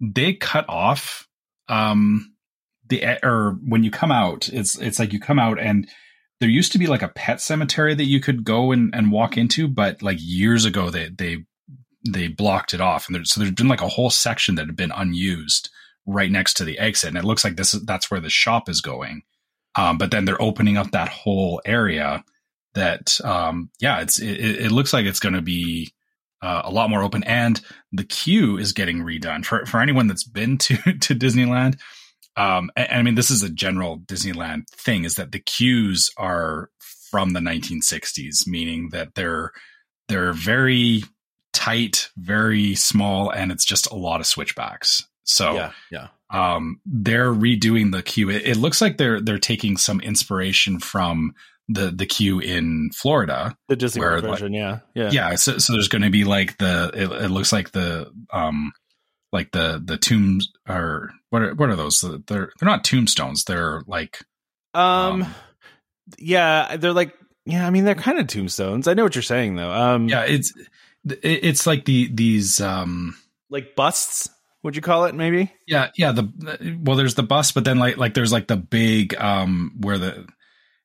they 0.00 0.32
cut 0.32 0.64
off 0.68 1.26
um 1.68 2.32
the 2.88 3.18
or 3.24 3.58
when 3.66 3.82
you 3.82 3.90
come 3.90 4.12
out 4.12 4.48
it's 4.48 4.78
it's 4.78 4.98
like 4.98 5.12
you 5.12 5.18
come 5.18 5.38
out 5.38 5.58
and 5.58 5.88
there 6.40 6.48
used 6.48 6.72
to 6.72 6.78
be 6.78 6.86
like 6.86 7.02
a 7.02 7.08
pet 7.08 7.40
cemetery 7.40 7.94
that 7.94 8.04
you 8.04 8.20
could 8.20 8.44
go 8.44 8.70
and, 8.70 8.94
and 8.94 9.10
walk 9.10 9.36
into 9.36 9.66
but 9.66 10.02
like 10.02 10.18
years 10.20 10.64
ago 10.64 10.90
they 10.90 11.08
they 11.08 11.44
they 12.04 12.28
blocked 12.28 12.74
it 12.74 12.80
off. 12.80 13.06
And 13.06 13.14
there, 13.14 13.24
so 13.24 13.40
there's 13.40 13.52
been 13.52 13.68
like 13.68 13.80
a 13.80 13.88
whole 13.88 14.10
section 14.10 14.54
that 14.56 14.66
had 14.66 14.76
been 14.76 14.92
unused 14.92 15.70
right 16.06 16.30
next 16.30 16.54
to 16.54 16.64
the 16.64 16.78
exit. 16.78 17.08
And 17.08 17.18
it 17.18 17.24
looks 17.24 17.44
like 17.44 17.56
this 17.56 17.74
is 17.74 17.84
that's 17.84 18.10
where 18.10 18.20
the 18.20 18.30
shop 18.30 18.68
is 18.68 18.80
going. 18.80 19.22
Um, 19.76 19.98
but 19.98 20.10
then 20.10 20.24
they're 20.24 20.40
opening 20.40 20.76
up 20.76 20.90
that 20.90 21.08
whole 21.08 21.60
area 21.64 22.24
that 22.74 23.20
um, 23.24 23.70
yeah 23.80 24.00
it's 24.00 24.20
it, 24.20 24.40
it 24.40 24.72
looks 24.72 24.92
like 24.92 25.06
it's 25.06 25.20
going 25.20 25.34
to 25.34 25.42
be 25.42 25.92
uh, 26.44 26.60
a 26.64 26.70
lot 26.70 26.90
more 26.90 27.02
open, 27.02 27.24
and 27.24 27.58
the 27.90 28.04
queue 28.04 28.58
is 28.58 28.74
getting 28.74 28.98
redone 28.98 29.44
for 29.44 29.64
for 29.64 29.80
anyone 29.80 30.08
that's 30.08 30.24
been 30.24 30.58
to 30.58 30.76
to 30.76 31.14
Disneyland. 31.14 31.80
Um, 32.36 32.70
and, 32.76 32.90
and 32.90 32.98
I 32.98 33.02
mean, 33.02 33.14
this 33.14 33.30
is 33.30 33.42
a 33.42 33.48
general 33.48 33.98
Disneyland 33.98 34.68
thing: 34.76 35.04
is 35.04 35.14
that 35.14 35.32
the 35.32 35.38
queues 35.38 36.10
are 36.18 36.68
from 37.10 37.30
the 37.30 37.40
1960s, 37.40 38.46
meaning 38.46 38.90
that 38.90 39.14
they're 39.14 39.52
they're 40.08 40.34
very 40.34 41.04
tight, 41.54 42.10
very 42.16 42.74
small, 42.74 43.30
and 43.30 43.50
it's 43.50 43.64
just 43.64 43.90
a 43.90 43.96
lot 43.96 44.20
of 44.20 44.26
switchbacks. 44.26 45.08
So 45.22 45.54
yeah, 45.54 45.72
yeah. 45.90 46.08
Um, 46.30 46.80
they're 46.84 47.32
redoing 47.32 47.92
the 47.92 48.02
queue. 48.02 48.28
It, 48.28 48.42
it, 48.44 48.56
looks 48.56 48.82
like 48.82 48.98
they're 48.98 49.20
they're 49.20 49.38
taking 49.38 49.78
some 49.78 50.00
inspiration 50.00 50.78
from 50.78 51.34
the 51.68 51.90
the 51.90 52.06
queue 52.06 52.40
in 52.40 52.90
Florida, 52.94 53.56
the 53.68 53.76
Disney 53.76 54.00
where, 54.00 54.20
version, 54.20 54.52
like, 54.52 54.58
yeah, 54.58 54.78
yeah, 54.94 55.10
yeah. 55.10 55.34
So, 55.36 55.58
so 55.58 55.72
there's 55.72 55.88
going 55.88 56.02
to 56.02 56.10
be 56.10 56.24
like 56.24 56.58
the 56.58 56.90
it, 56.94 57.24
it, 57.24 57.30
looks 57.30 57.52
like 57.52 57.72
the 57.72 58.12
um 58.32 58.72
like 59.32 59.50
the 59.52 59.82
the 59.84 59.96
tombs 59.96 60.48
are 60.68 61.10
what 61.30 61.42
are 61.42 61.54
what 61.54 61.70
are 61.70 61.76
those? 61.76 62.00
They're 62.00 62.50
they're 62.58 62.68
not 62.68 62.84
tombstones. 62.84 63.44
They're 63.44 63.82
like 63.86 64.20
um, 64.74 65.22
um 65.22 65.34
yeah, 66.18 66.76
they're 66.76 66.92
like 66.92 67.14
yeah. 67.46 67.66
I 67.66 67.70
mean, 67.70 67.84
they're 67.84 67.94
kind 67.94 68.18
of 68.18 68.26
tombstones. 68.26 68.86
I 68.86 68.94
know 68.94 69.04
what 69.04 69.14
you're 69.14 69.22
saying 69.22 69.56
though. 69.56 69.72
Um, 69.72 70.08
yeah, 70.08 70.24
it's 70.24 70.52
it's 71.04 71.66
like 71.66 71.84
the 71.86 72.10
these 72.12 72.60
um 72.60 73.16
like 73.50 73.74
busts 73.74 74.28
would 74.62 74.74
you 74.74 74.82
call 74.82 75.04
it 75.04 75.14
maybe 75.14 75.52
yeah 75.66 75.90
yeah 75.96 76.12
the 76.12 76.78
well 76.80 76.96
there's 76.96 77.14
the 77.14 77.22
bust 77.22 77.52
but 77.52 77.64
then 77.64 77.78
like 77.78 77.98
like 77.98 78.14
there's 78.14 78.32
like 78.32 78.46
the 78.46 78.56
big 78.56 79.14
um 79.16 79.72
where 79.78 79.98
the 79.98 80.26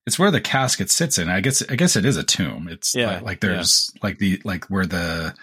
it's 0.09 0.17
where 0.17 0.31
the 0.31 0.41
casket 0.41 0.89
sits 0.89 1.19
in. 1.19 1.29
I 1.29 1.39
guess 1.39 1.61
I 1.69 1.75
guess 1.75 1.95
it 1.95 2.03
is 2.03 2.17
a 2.17 2.23
tomb. 2.23 2.67
It's 2.67 2.95
yeah, 2.95 3.13
like, 3.17 3.21
like 3.21 3.39
there's 3.41 3.91
yeah. 3.93 3.99
like 4.01 4.17
the 4.17 4.41
like 4.43 4.65
where 4.65 4.87
the 4.87 5.35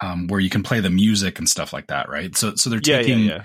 um 0.00 0.28
where 0.28 0.38
you 0.38 0.50
can 0.50 0.62
play 0.62 0.78
the 0.78 0.88
music 0.88 1.40
and 1.40 1.48
stuff 1.48 1.72
like 1.72 1.88
that, 1.88 2.08
right? 2.08 2.36
So 2.36 2.54
so 2.54 2.70
they're 2.70 2.78
taking 2.78 3.24
yeah, 3.24 3.42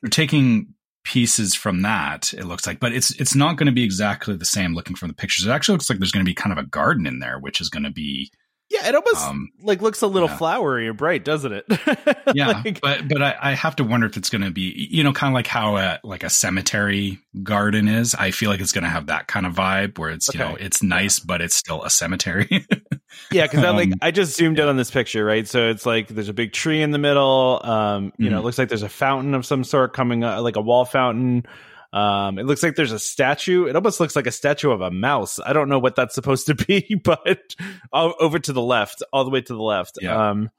they're 0.00 0.10
taking 0.10 0.74
pieces 1.04 1.56
from 1.56 1.82
that 1.82 2.32
it 2.32 2.44
looks 2.44 2.64
like 2.64 2.78
but 2.78 2.92
it's 2.92 3.10
it's 3.20 3.34
not 3.34 3.56
going 3.56 3.66
to 3.66 3.72
be 3.72 3.82
exactly 3.82 4.36
the 4.36 4.44
same 4.44 4.72
looking 4.72 4.94
from 4.94 5.08
the 5.08 5.14
pictures 5.14 5.44
it 5.44 5.50
actually 5.50 5.72
looks 5.72 5.90
like 5.90 5.98
there's 5.98 6.12
going 6.12 6.24
to 6.24 6.30
be 6.30 6.32
kind 6.32 6.56
of 6.56 6.64
a 6.64 6.68
garden 6.68 7.08
in 7.08 7.18
there 7.18 7.40
which 7.40 7.60
is 7.60 7.68
going 7.68 7.82
to 7.82 7.90
be 7.90 8.30
Yeah, 8.72 8.88
it 8.88 8.94
almost 8.94 9.28
um, 9.28 9.50
like 9.60 9.82
looks 9.82 10.00
a 10.00 10.06
little 10.06 10.30
yeah. 10.30 10.36
flowery 10.38 10.88
and 10.88 10.96
bright, 10.96 11.26
doesn't 11.26 11.52
it? 11.52 11.66
yeah, 12.34 12.62
like, 12.64 12.80
but 12.80 13.06
but 13.06 13.20
I, 13.20 13.36
I, 13.38 13.52
have 13.52 13.76
to 13.76 13.84
wonder 13.84 14.06
if 14.06 14.16
it's 14.16 14.30
going 14.30 14.40
to 14.40 14.50
be 14.50 14.88
you 14.90 15.04
know 15.04 15.12
kind 15.12 15.30
of 15.30 15.34
like 15.34 15.46
how 15.46 15.76
a, 15.76 16.00
like 16.02 16.24
a 16.24 16.30
cemetery 16.30 17.18
garden 17.42 17.86
is. 17.86 18.14
I 18.14 18.30
feel 18.30 18.48
like 18.48 18.60
it's 18.60 18.72
going 18.72 18.84
to 18.84 18.90
have 18.90 19.06
that 19.06 19.26
kind 19.26 19.44
of 19.44 19.54
vibe 19.54 19.98
where 19.98 20.08
it's 20.10 20.30
okay. 20.30 20.38
you 20.38 20.44
know 20.44 20.56
it's 20.56 20.82
nice, 20.82 21.18
but 21.18 21.42
it's 21.42 21.54
still 21.54 21.82
a 21.82 21.90
cemetery. 21.90 22.48
yeah, 23.30 23.46
because 23.46 23.62
um, 23.64 23.76
like 23.76 23.90
I 24.00 24.10
just 24.10 24.34
zoomed 24.36 24.58
in 24.58 24.66
on 24.66 24.78
this 24.78 24.90
picture, 24.90 25.22
right? 25.22 25.46
So 25.46 25.68
it's 25.68 25.84
like 25.84 26.08
there's 26.08 26.30
a 26.30 26.34
big 26.34 26.54
tree 26.54 26.80
in 26.80 26.92
the 26.92 26.98
middle. 26.98 27.60
Um, 27.62 28.04
you 28.16 28.24
mm-hmm. 28.24 28.32
know, 28.32 28.40
it 28.40 28.44
looks 28.44 28.56
like 28.56 28.70
there's 28.70 28.82
a 28.82 28.88
fountain 28.88 29.34
of 29.34 29.44
some 29.44 29.64
sort 29.64 29.92
coming, 29.92 30.24
up, 30.24 30.42
like 30.42 30.56
a 30.56 30.62
wall 30.62 30.86
fountain. 30.86 31.44
Um, 31.92 32.38
it 32.38 32.46
looks 32.46 32.62
like 32.62 32.74
there's 32.74 32.92
a 32.92 32.98
statue. 32.98 33.66
It 33.66 33.76
almost 33.76 34.00
looks 34.00 34.16
like 34.16 34.26
a 34.26 34.32
statue 34.32 34.70
of 34.70 34.80
a 34.80 34.90
mouse. 34.90 35.38
I 35.44 35.52
don't 35.52 35.68
know 35.68 35.78
what 35.78 35.94
that's 35.94 36.14
supposed 36.14 36.46
to 36.46 36.54
be, 36.54 36.94
but 37.04 37.54
over 37.92 38.38
to 38.38 38.52
the 38.52 38.62
left, 38.62 39.02
all 39.12 39.24
the 39.24 39.30
way 39.30 39.42
to 39.42 39.52
the 39.52 39.62
left. 39.62 39.98
Yeah. 40.00 40.30
Um, 40.30 40.50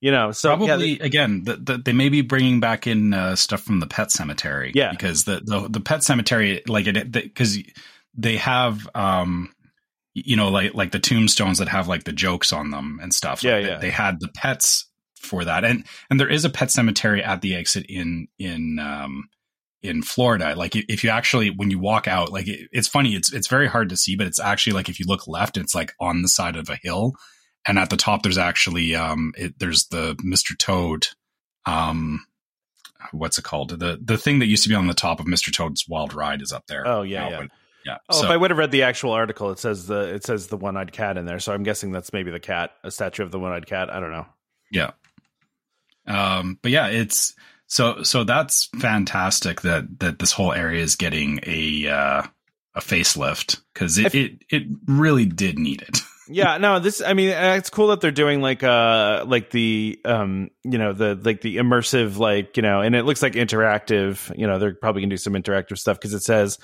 you 0.00 0.10
know, 0.10 0.32
so 0.32 0.56
probably 0.56 0.92
yeah, 0.92 1.04
again, 1.04 1.44
the, 1.44 1.56
the, 1.56 1.78
they 1.78 1.92
may 1.92 2.08
be 2.08 2.22
bringing 2.22 2.58
back 2.58 2.86
in 2.86 3.12
uh, 3.12 3.36
stuff 3.36 3.60
from 3.60 3.80
the 3.80 3.86
pet 3.86 4.10
cemetery. 4.10 4.72
Yeah, 4.74 4.92
because 4.92 5.24
the 5.24 5.42
the, 5.44 5.68
the 5.68 5.80
pet 5.80 6.02
cemetery, 6.02 6.62
like 6.66 6.86
it, 6.86 7.12
because 7.12 7.58
they 8.14 8.38
have, 8.38 8.88
um, 8.94 9.52
you 10.14 10.36
know, 10.36 10.48
like 10.48 10.72
like 10.72 10.92
the 10.92 11.00
tombstones 11.00 11.58
that 11.58 11.68
have 11.68 11.86
like 11.86 12.04
the 12.04 12.14
jokes 12.14 12.50
on 12.50 12.70
them 12.70 12.98
and 13.02 13.12
stuff. 13.12 13.42
Yeah, 13.42 13.56
like 13.56 13.66
yeah. 13.66 13.74
They, 13.74 13.80
they 13.88 13.90
had 13.90 14.20
the 14.20 14.28
pets 14.28 14.86
for 15.16 15.44
that, 15.44 15.66
and 15.66 15.84
and 16.08 16.18
there 16.18 16.30
is 16.30 16.46
a 16.46 16.50
pet 16.50 16.70
cemetery 16.70 17.22
at 17.22 17.42
the 17.42 17.54
exit 17.54 17.84
in 17.86 18.28
in 18.38 18.78
um 18.78 19.28
in 19.82 20.02
Florida. 20.02 20.54
Like 20.54 20.76
if 20.76 21.02
you 21.02 21.10
actually, 21.10 21.50
when 21.50 21.70
you 21.70 21.78
walk 21.78 22.06
out, 22.06 22.30
like 22.30 22.46
it, 22.46 22.68
it's 22.72 22.88
funny, 22.88 23.14
it's, 23.14 23.32
it's 23.32 23.48
very 23.48 23.66
hard 23.66 23.88
to 23.88 23.96
see, 23.96 24.16
but 24.16 24.26
it's 24.26 24.40
actually 24.40 24.74
like, 24.74 24.88
if 24.88 25.00
you 25.00 25.06
look 25.06 25.26
left, 25.26 25.56
it's 25.56 25.74
like 25.74 25.94
on 26.00 26.22
the 26.22 26.28
side 26.28 26.56
of 26.56 26.68
a 26.68 26.78
hill. 26.82 27.14
And 27.66 27.78
at 27.78 27.90
the 27.90 27.96
top, 27.96 28.22
there's 28.22 28.38
actually, 28.38 28.94
um, 28.94 29.32
it, 29.36 29.58
there's 29.58 29.86
the 29.86 30.16
Mr. 30.16 30.56
Toad, 30.56 31.08
um, 31.66 32.24
what's 33.12 33.38
it 33.38 33.44
called? 33.44 33.78
The, 33.78 33.98
the 34.02 34.18
thing 34.18 34.38
that 34.40 34.46
used 34.46 34.62
to 34.64 34.68
be 34.68 34.74
on 34.74 34.86
the 34.86 34.94
top 34.94 35.20
of 35.20 35.26
Mr. 35.26 35.52
Toad's 35.52 35.86
Wild 35.88 36.14
Ride 36.14 36.42
is 36.42 36.52
up 36.52 36.66
there. 36.68 36.86
Oh 36.86 37.02
yeah. 37.02 37.20
Now, 37.20 37.30
yeah. 37.30 37.38
But, 37.38 37.50
yeah. 37.86 37.96
Oh, 38.10 38.20
so, 38.20 38.24
if 38.26 38.30
I 38.30 38.36
would 38.36 38.50
have 38.50 38.58
read 38.58 38.70
the 38.70 38.82
actual 38.82 39.12
article, 39.12 39.50
it 39.50 39.58
says 39.58 39.86
the, 39.86 40.14
it 40.14 40.24
says 40.24 40.48
the 40.48 40.58
one-eyed 40.58 40.92
cat 40.92 41.16
in 41.16 41.24
there. 41.24 41.38
So 41.38 41.54
I'm 41.54 41.62
guessing 41.62 41.92
that's 41.92 42.12
maybe 42.12 42.30
the 42.30 42.40
cat, 42.40 42.72
a 42.84 42.90
statue 42.90 43.22
of 43.22 43.30
the 43.30 43.38
one-eyed 43.38 43.66
cat. 43.66 43.88
I 43.88 44.00
don't 44.00 44.12
know. 44.12 44.26
Yeah. 44.70 44.90
Um, 46.06 46.58
but 46.60 46.70
yeah, 46.70 46.88
it's, 46.88 47.34
so 47.70 48.02
so 48.02 48.24
that's 48.24 48.68
fantastic 48.80 49.60
that 49.60 50.00
that 50.00 50.18
this 50.18 50.32
whole 50.32 50.52
area 50.52 50.82
is 50.82 50.96
getting 50.96 51.38
a 51.46 51.86
uh, 51.88 52.22
a 52.74 52.80
facelift 52.80 53.60
because 53.72 53.96
it, 53.96 54.12
it 54.12 54.42
it 54.50 54.64
really 54.86 55.24
did 55.24 55.56
need 55.56 55.80
it. 55.82 55.98
yeah, 56.28 56.58
no, 56.58 56.80
this 56.80 57.00
I 57.00 57.14
mean 57.14 57.30
uh, 57.30 57.54
it's 57.56 57.70
cool 57.70 57.86
that 57.88 58.00
they're 58.00 58.10
doing 58.10 58.40
like 58.40 58.64
uh 58.64 59.24
like 59.24 59.50
the 59.50 60.00
um 60.04 60.50
you 60.64 60.78
know 60.78 60.92
the 60.92 61.14
like 61.22 61.42
the 61.42 61.58
immersive 61.58 62.18
like 62.18 62.56
you 62.56 62.62
know 62.64 62.80
and 62.80 62.96
it 62.96 63.04
looks 63.04 63.22
like 63.22 63.34
interactive, 63.34 64.36
you 64.36 64.48
know, 64.48 64.58
they're 64.58 64.74
probably 64.74 65.02
going 65.02 65.10
to 65.10 65.14
do 65.14 65.18
some 65.18 65.34
interactive 65.34 65.78
stuff 65.78 65.96
because 65.96 66.12
it 66.12 66.24
says 66.24 66.58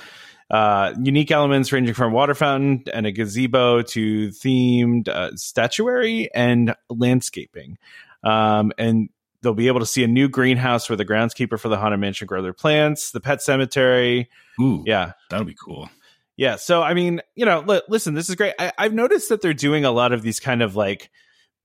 uh, 0.51 0.93
unique 1.01 1.31
elements 1.31 1.71
ranging 1.71 1.95
from 1.95 2.13
water 2.13 2.35
fountain 2.35 2.83
and 2.93 3.07
a 3.07 3.13
gazebo 3.13 3.83
to 3.83 4.31
themed 4.31 5.09
uh, 5.09 5.31
statuary 5.37 6.31
and 6.35 6.75
landscaping. 6.91 7.79
Um, 8.25 8.73
and 8.77 9.09
They'll 9.47 9.55
be 9.55 9.69
able 9.69 9.79
to 9.79 9.87
see 9.87 10.03
a 10.03 10.09
new 10.09 10.29
greenhouse 10.29 10.89
where 10.89 10.97
the 10.97 11.05
groundskeeper 11.05 11.57
for 11.57 11.69
the 11.69 11.77
haunted 11.77 12.01
mansion 12.01 12.27
grow 12.27 12.43
their 12.43 12.53
plants, 12.53 13.13
the 13.13 13.21
pet 13.21 13.41
cemetery. 13.41 14.29
Ooh, 14.61 14.83
yeah, 14.85 15.13
that'll 15.31 15.47
be 15.47 15.55
cool. 15.55 15.89
Yeah. 16.37 16.57
So, 16.57 16.83
I 16.83 16.95
mean, 16.95 17.23
you 17.37 17.47
know, 17.47 17.61
li- 17.61 17.83
listen, 17.89 18.15
this 18.15 18.29
is 18.29 18.35
great. 18.35 18.55
I- 18.59 18.73
I've 18.77 18.93
noticed 18.93 19.29
that 19.29 19.43
they're 19.43 19.55
doing 19.55 19.85
a 19.85 19.93
lot 19.93 20.11
of 20.11 20.23
these 20.23 20.41
kind 20.41 20.63
of 20.63 20.75
like 20.75 21.11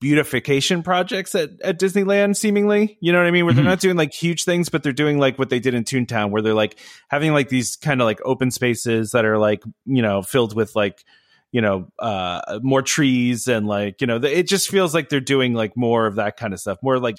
beautification 0.00 0.84
projects 0.84 1.34
at, 1.34 1.50
at 1.64 1.80
Disneyland, 1.80 2.36
seemingly. 2.36 2.98
You 3.00 3.10
know 3.10 3.18
what 3.18 3.26
I 3.26 3.32
mean? 3.32 3.46
Where 3.46 3.52
mm-hmm. 3.52 3.64
they're 3.64 3.70
not 3.70 3.80
doing 3.80 3.96
like 3.96 4.14
huge 4.14 4.44
things, 4.44 4.68
but 4.68 4.84
they're 4.84 4.92
doing 4.92 5.18
like 5.18 5.40
what 5.40 5.50
they 5.50 5.58
did 5.58 5.74
in 5.74 5.82
Toontown, 5.82 6.30
where 6.30 6.40
they're 6.40 6.54
like 6.54 6.78
having 7.08 7.32
like 7.32 7.48
these 7.48 7.74
kind 7.74 8.00
of 8.00 8.04
like 8.04 8.20
open 8.24 8.52
spaces 8.52 9.10
that 9.10 9.24
are 9.24 9.38
like, 9.38 9.64
you 9.86 10.02
know, 10.02 10.22
filled 10.22 10.54
with 10.54 10.76
like, 10.76 11.02
you 11.50 11.60
know, 11.60 11.88
uh, 11.98 12.60
more 12.62 12.80
trees 12.80 13.48
and 13.48 13.66
like, 13.66 14.00
you 14.00 14.06
know, 14.06 14.16
it 14.16 14.44
just 14.44 14.70
feels 14.70 14.94
like 14.94 15.10
they're 15.10 15.20
doing 15.20 15.52
like 15.52 15.76
more 15.76 16.06
of 16.06 16.14
that 16.14 16.38
kind 16.38 16.54
of 16.54 16.60
stuff, 16.60 16.78
more 16.82 16.98
like 16.98 17.16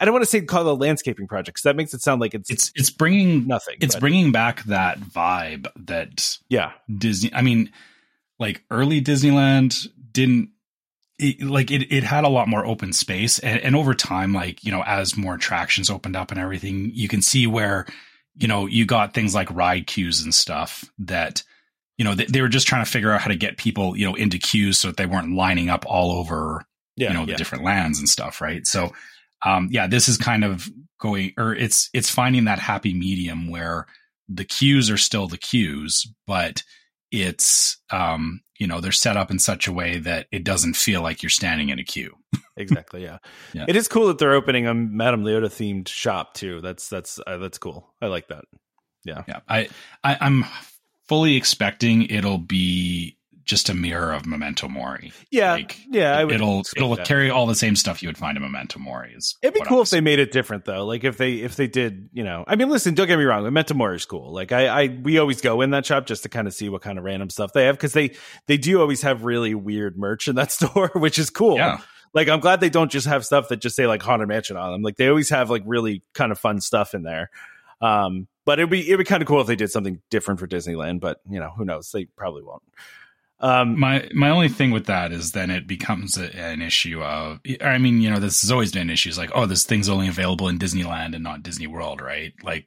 I 0.00 0.06
don't 0.06 0.14
want 0.14 0.24
to 0.24 0.30
say 0.30 0.40
call 0.40 0.66
it 0.66 0.70
a 0.70 0.72
landscaping 0.72 1.28
project 1.28 1.56
because 1.56 1.64
that 1.64 1.76
makes 1.76 1.92
it 1.92 2.00
sound 2.00 2.20
like 2.20 2.34
it's 2.34 2.50
it's 2.50 2.72
it's 2.74 2.90
bringing 2.90 3.46
nothing. 3.46 3.76
It's 3.80 3.94
but. 3.94 4.00
bringing 4.00 4.32
back 4.32 4.64
that 4.64 4.98
vibe 4.98 5.68
that 5.86 6.38
yeah 6.48 6.72
Disney. 6.92 7.32
I 7.34 7.42
mean, 7.42 7.70
like 8.38 8.64
early 8.70 9.02
Disneyland 9.02 9.86
didn't 10.10 10.50
it, 11.18 11.42
like 11.42 11.70
it. 11.70 11.92
It 11.92 12.02
had 12.02 12.24
a 12.24 12.30
lot 12.30 12.48
more 12.48 12.64
open 12.64 12.94
space, 12.94 13.38
and, 13.40 13.60
and 13.60 13.76
over 13.76 13.92
time, 13.92 14.32
like 14.32 14.64
you 14.64 14.72
know, 14.72 14.82
as 14.82 15.18
more 15.18 15.34
attractions 15.34 15.90
opened 15.90 16.16
up 16.16 16.30
and 16.30 16.40
everything, 16.40 16.90
you 16.94 17.08
can 17.08 17.20
see 17.20 17.46
where 17.46 17.86
you 18.36 18.48
know 18.48 18.66
you 18.66 18.86
got 18.86 19.12
things 19.12 19.34
like 19.34 19.50
ride 19.50 19.86
queues 19.86 20.22
and 20.22 20.34
stuff 20.34 20.90
that 20.98 21.42
you 21.98 22.04
know 22.04 22.14
they, 22.14 22.24
they 22.24 22.40
were 22.40 22.48
just 22.48 22.66
trying 22.66 22.84
to 22.84 22.90
figure 22.90 23.12
out 23.12 23.20
how 23.20 23.28
to 23.28 23.36
get 23.36 23.58
people 23.58 23.96
you 23.96 24.06
know 24.06 24.14
into 24.14 24.38
queues 24.38 24.78
so 24.78 24.88
that 24.88 24.96
they 24.96 25.04
weren't 25.04 25.34
lining 25.34 25.68
up 25.68 25.84
all 25.86 26.12
over 26.12 26.64
yeah, 26.96 27.08
you 27.08 27.14
know 27.14 27.26
the 27.26 27.34
different 27.34 27.64
lands 27.64 27.98
and 27.98 28.08
stuff, 28.08 28.40
right? 28.40 28.66
So 28.66 28.92
um, 29.44 29.68
yeah, 29.70 29.86
this 29.86 30.08
is 30.08 30.18
kind 30.18 30.44
of 30.44 30.68
going, 31.00 31.32
or 31.38 31.54
it's 31.54 31.90
it's 31.92 32.10
finding 32.10 32.44
that 32.44 32.58
happy 32.58 32.94
medium 32.94 33.48
where 33.48 33.86
the 34.28 34.44
queues 34.44 34.90
are 34.90 34.96
still 34.96 35.26
the 35.26 35.38
queues, 35.38 36.06
but 36.26 36.62
it's 37.10 37.78
um, 37.90 38.40
you 38.58 38.66
know 38.66 38.80
they're 38.80 38.92
set 38.92 39.16
up 39.16 39.30
in 39.30 39.38
such 39.38 39.66
a 39.66 39.72
way 39.72 39.98
that 39.98 40.26
it 40.30 40.44
doesn't 40.44 40.74
feel 40.74 41.02
like 41.02 41.22
you're 41.22 41.30
standing 41.30 41.70
in 41.70 41.78
a 41.78 41.84
queue. 41.84 42.14
exactly. 42.56 43.02
Yeah. 43.02 43.18
yeah. 43.52 43.64
It 43.68 43.76
is 43.76 43.88
cool 43.88 44.08
that 44.08 44.18
they're 44.18 44.34
opening 44.34 44.66
a 44.66 44.74
Madame 44.74 45.24
Leota 45.24 45.46
themed 45.46 45.88
shop 45.88 46.34
too. 46.34 46.60
That's 46.60 46.88
that's 46.88 47.18
uh, 47.26 47.38
that's 47.38 47.58
cool. 47.58 47.92
I 48.00 48.06
like 48.06 48.28
that. 48.28 48.44
Yeah. 49.04 49.24
Yeah. 49.26 49.40
I, 49.48 49.68
I 50.04 50.18
I'm 50.20 50.44
fully 51.08 51.36
expecting 51.36 52.02
it'll 52.02 52.38
be 52.38 53.16
just 53.50 53.68
a 53.68 53.74
mirror 53.74 54.12
of 54.12 54.26
Memento 54.26 54.68
Mori. 54.68 55.12
Yeah, 55.28 55.54
like, 55.54 55.76
yeah. 55.90 56.22
it'll 56.22 56.62
it'll 56.76 56.94
that. 56.94 57.04
carry 57.04 57.30
all 57.30 57.46
the 57.46 57.56
same 57.56 57.74
stuff 57.74 58.00
you 58.00 58.08
would 58.08 58.16
find 58.16 58.36
in 58.36 58.42
Memento 58.42 58.78
Mori. 58.78 59.12
Is 59.12 59.36
It'd 59.42 59.54
be 59.54 59.60
cool 59.62 59.82
if 59.82 59.90
they 59.90 60.00
made 60.00 60.20
it 60.20 60.30
different 60.30 60.64
though. 60.64 60.86
Like 60.86 61.02
if 61.02 61.16
they 61.16 61.34
if 61.34 61.56
they 61.56 61.66
did, 61.66 62.08
you 62.12 62.22
know. 62.22 62.44
I 62.46 62.54
mean, 62.54 62.70
listen, 62.70 62.94
don't 62.94 63.08
get 63.08 63.18
me 63.18 63.24
wrong. 63.24 63.42
Memento 63.42 63.74
Mori 63.74 63.96
is 63.96 64.06
cool. 64.06 64.32
Like 64.32 64.52
I, 64.52 64.68
I 64.68 64.86
we 65.02 65.18
always 65.18 65.40
go 65.40 65.60
in 65.62 65.70
that 65.70 65.84
shop 65.84 66.06
just 66.06 66.22
to 66.22 66.28
kind 66.28 66.46
of 66.46 66.54
see 66.54 66.68
what 66.68 66.80
kind 66.80 66.96
of 66.96 67.04
random 67.04 67.28
stuff 67.28 67.52
they 67.52 67.66
have 67.66 67.76
because 67.76 67.92
they 67.92 68.14
they 68.46 68.56
do 68.56 68.80
always 68.80 69.02
have 69.02 69.24
really 69.24 69.54
weird 69.54 69.98
merch 69.98 70.28
in 70.28 70.36
that 70.36 70.52
store, 70.52 70.92
which 70.94 71.18
is 71.18 71.28
cool. 71.28 71.56
Yeah. 71.56 71.80
Like 72.14 72.28
I'm 72.28 72.40
glad 72.40 72.60
they 72.60 72.70
don't 72.70 72.90
just 72.90 73.08
have 73.08 73.26
stuff 73.26 73.48
that 73.48 73.56
just 73.56 73.74
say 73.74 73.88
like 73.88 74.02
Haunted 74.02 74.28
Mansion 74.28 74.56
on 74.56 74.70
them. 74.70 74.82
Like 74.82 74.96
they 74.96 75.08
always 75.08 75.30
have 75.30 75.50
like 75.50 75.64
really 75.66 76.04
kind 76.14 76.30
of 76.30 76.38
fun 76.38 76.60
stuff 76.60 76.94
in 76.94 77.02
there. 77.02 77.30
Um, 77.80 78.28
but 78.44 78.58
it'd 78.58 78.70
be 78.70 78.86
it'd 78.86 78.98
be 78.98 79.04
kind 79.04 79.22
of 79.22 79.28
cool 79.28 79.40
if 79.40 79.46
they 79.46 79.56
did 79.56 79.70
something 79.70 80.00
different 80.10 80.38
for 80.40 80.46
Disneyland. 80.46 81.00
But 81.00 81.20
you 81.28 81.40
know, 81.40 81.50
who 81.56 81.64
knows? 81.64 81.90
They 81.90 82.04
probably 82.04 82.42
won't. 82.42 82.62
Um, 83.42 83.78
my 83.78 84.06
my 84.12 84.28
only 84.28 84.48
thing 84.48 84.70
with 84.70 84.86
that 84.86 85.12
is 85.12 85.32
then 85.32 85.50
it 85.50 85.66
becomes 85.66 86.18
a, 86.18 86.34
an 86.36 86.60
issue 86.60 87.02
of 87.02 87.40
I 87.62 87.78
mean 87.78 88.02
you 88.02 88.10
know 88.10 88.20
this 88.20 88.42
has 88.42 88.50
always 88.50 88.70
been 88.70 88.90
issues 88.90 89.16
like 89.16 89.30
oh 89.34 89.46
this 89.46 89.64
thing's 89.64 89.88
only 89.88 90.08
available 90.08 90.48
in 90.48 90.58
Disneyland 90.58 91.14
and 91.14 91.24
not 91.24 91.42
Disney 91.42 91.66
World 91.66 92.02
right 92.02 92.34
like 92.42 92.66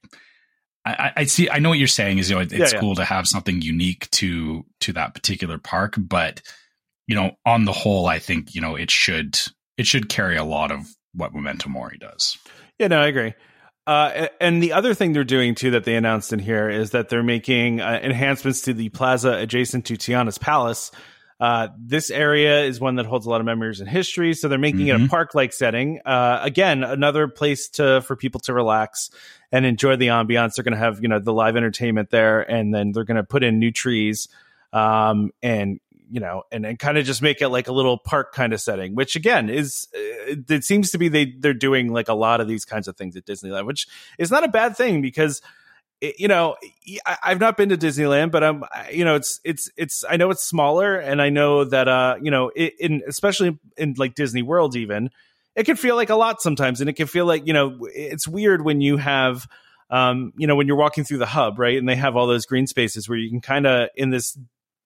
I, 0.83 1.11
I 1.15 1.23
see 1.25 1.47
I 1.47 1.59
know 1.59 1.69
what 1.69 1.77
you're 1.77 1.87
saying 1.87 2.17
is 2.17 2.29
you 2.29 2.35
know 2.35 2.41
it, 2.41 2.51
it's 2.51 2.71
yeah, 2.71 2.77
yeah. 2.77 2.79
cool 2.79 2.95
to 2.95 3.05
have 3.05 3.27
something 3.27 3.61
unique 3.61 4.09
to 4.11 4.65
to 4.79 4.93
that 4.93 5.13
particular 5.13 5.59
park 5.59 5.93
but 5.95 6.41
you 7.07 7.15
know 7.15 7.33
on 7.45 7.65
the 7.65 7.71
whole 7.71 8.07
I 8.07 8.17
think 8.17 8.55
you 8.55 8.61
know 8.61 8.75
it 8.75 8.89
should 8.89 9.39
it 9.77 9.85
should 9.85 10.09
carry 10.09 10.37
a 10.37 10.43
lot 10.43 10.71
of 10.71 10.87
what 11.13 11.33
Memento 11.33 11.69
Mori 11.69 11.97
does. 11.99 12.37
Yeah, 12.79 12.87
no, 12.87 12.99
I 12.99 13.07
agree. 13.07 13.33
Uh, 13.85 14.27
and 14.39 14.63
the 14.63 14.73
other 14.73 14.93
thing 14.93 15.13
they're 15.13 15.23
doing 15.23 15.55
too 15.55 15.71
that 15.71 15.83
they 15.83 15.95
announced 15.95 16.31
in 16.31 16.39
here 16.39 16.69
is 16.69 16.91
that 16.91 17.09
they're 17.09 17.23
making 17.23 17.81
uh, 17.81 17.99
enhancements 18.01 18.61
to 18.61 18.73
the 18.73 18.89
plaza 18.89 19.33
adjacent 19.33 19.85
to 19.85 19.95
Tiana's 19.95 20.37
Palace. 20.37 20.91
Uh, 21.39 21.67
this 21.77 22.09
area 22.09 22.63
is 22.63 22.79
one 22.79 22.95
that 22.95 23.05
holds 23.05 23.25
a 23.25 23.29
lot 23.29 23.41
of 23.41 23.45
memories 23.45 23.81
and 23.81 23.89
history, 23.89 24.33
so 24.33 24.47
they're 24.47 24.57
making 24.57 24.81
mm-hmm. 24.81 24.89
it 24.89 24.95
a 24.95 24.97
mm-hmm. 24.99 25.07
park-like 25.07 25.51
setting. 25.51 25.99
Uh, 26.05 26.39
again, 26.41 26.83
another 26.83 27.27
place 27.27 27.67
to 27.67 28.01
for 28.01 28.15
people 28.15 28.39
to 28.39 28.53
relax 28.53 29.09
and 29.51 29.65
enjoy 29.65 29.97
the 29.97 30.07
ambiance. 30.07 30.55
They're 30.55 30.63
going 30.63 30.75
to 30.75 30.79
have 30.79 31.01
you 31.01 31.09
know 31.09 31.19
the 31.19 31.33
live 31.33 31.57
entertainment 31.57 32.11
there, 32.11 32.39
and 32.39 32.73
then 32.73 32.93
they're 32.93 33.03
going 33.03 33.17
to 33.17 33.23
put 33.23 33.43
in 33.43 33.59
new 33.59 33.71
trees 33.71 34.29
um, 34.73 35.31
and 35.41 35.79
you 36.09 36.19
know, 36.19 36.43
and, 36.51 36.65
and 36.65 36.79
kind 36.79 36.97
of 36.97 37.05
just 37.05 37.21
make 37.21 37.41
it 37.41 37.49
like 37.49 37.67
a 37.67 37.71
little 37.71 37.97
park 37.97 38.33
kind 38.33 38.53
of 38.53 38.61
setting, 38.61 38.95
which 38.95 39.15
again 39.15 39.49
is 39.49 39.87
uh, 39.95 40.35
it 40.49 40.63
seems 40.63 40.91
to 40.91 40.97
be 40.97 41.07
they 41.07 41.33
they're 41.39 41.53
doing 41.53 41.91
like 41.91 42.09
a 42.09 42.13
lot 42.13 42.41
of 42.41 42.47
these 42.47 42.65
kinds 42.65 42.87
of 42.87 42.95
things 42.95 43.15
at 43.15 43.25
Disneyland, 43.25 43.65
which 43.65 43.87
is 44.17 44.31
not 44.31 44.43
a 44.43 44.47
bad 44.47 44.77
thing 44.77 45.01
because 45.01 45.41
you 46.01 46.27
know 46.27 46.55
I've 47.05 47.39
not 47.39 47.57
been 47.57 47.69
to 47.69 47.77
Disneyland, 47.77 48.31
but 48.31 48.43
I'm 48.43 48.63
you 48.91 49.05
know 49.05 49.15
it's 49.15 49.39
it's 49.43 49.69
it's 49.77 50.03
I 50.09 50.17
know 50.17 50.29
it's 50.29 50.43
smaller, 50.43 50.95
and 50.97 51.21
I 51.21 51.29
know 51.29 51.63
that 51.63 51.87
uh 51.87 52.17
you 52.21 52.31
know 52.31 52.49
in 52.49 53.01
especially 53.07 53.57
in 53.77 53.95
like 53.97 54.15
Disney 54.15 54.41
World 54.41 54.75
even 54.75 55.09
it 55.55 55.65
can 55.65 55.75
feel 55.75 55.95
like 55.95 56.09
a 56.09 56.15
lot 56.15 56.41
sometimes, 56.41 56.81
and 56.81 56.89
it 56.89 56.93
can 56.93 57.07
feel 57.07 57.25
like 57.25 57.47
you 57.47 57.53
know 57.53 57.87
it's 57.93 58.27
weird 58.27 58.63
when 58.63 58.81
you 58.81 58.97
have 58.97 59.47
um, 59.93 60.33
you 60.37 60.47
know, 60.47 60.55
when 60.55 60.65
you're 60.65 60.75
walking 60.75 61.03
through 61.03 61.19
the 61.19 61.27
hub, 61.27 61.59
right? 61.59 61.77
And 61.77 61.87
they 61.87 61.95
have 61.95 62.15
all 62.15 62.25
those 62.25 62.47
green 62.47 62.65
spaces 62.65 63.07
where 63.07 63.17
you 63.17 63.29
can 63.29 63.41
kind 63.41 63.67
of 63.67 63.89
in 63.95 64.09
this 64.09 64.35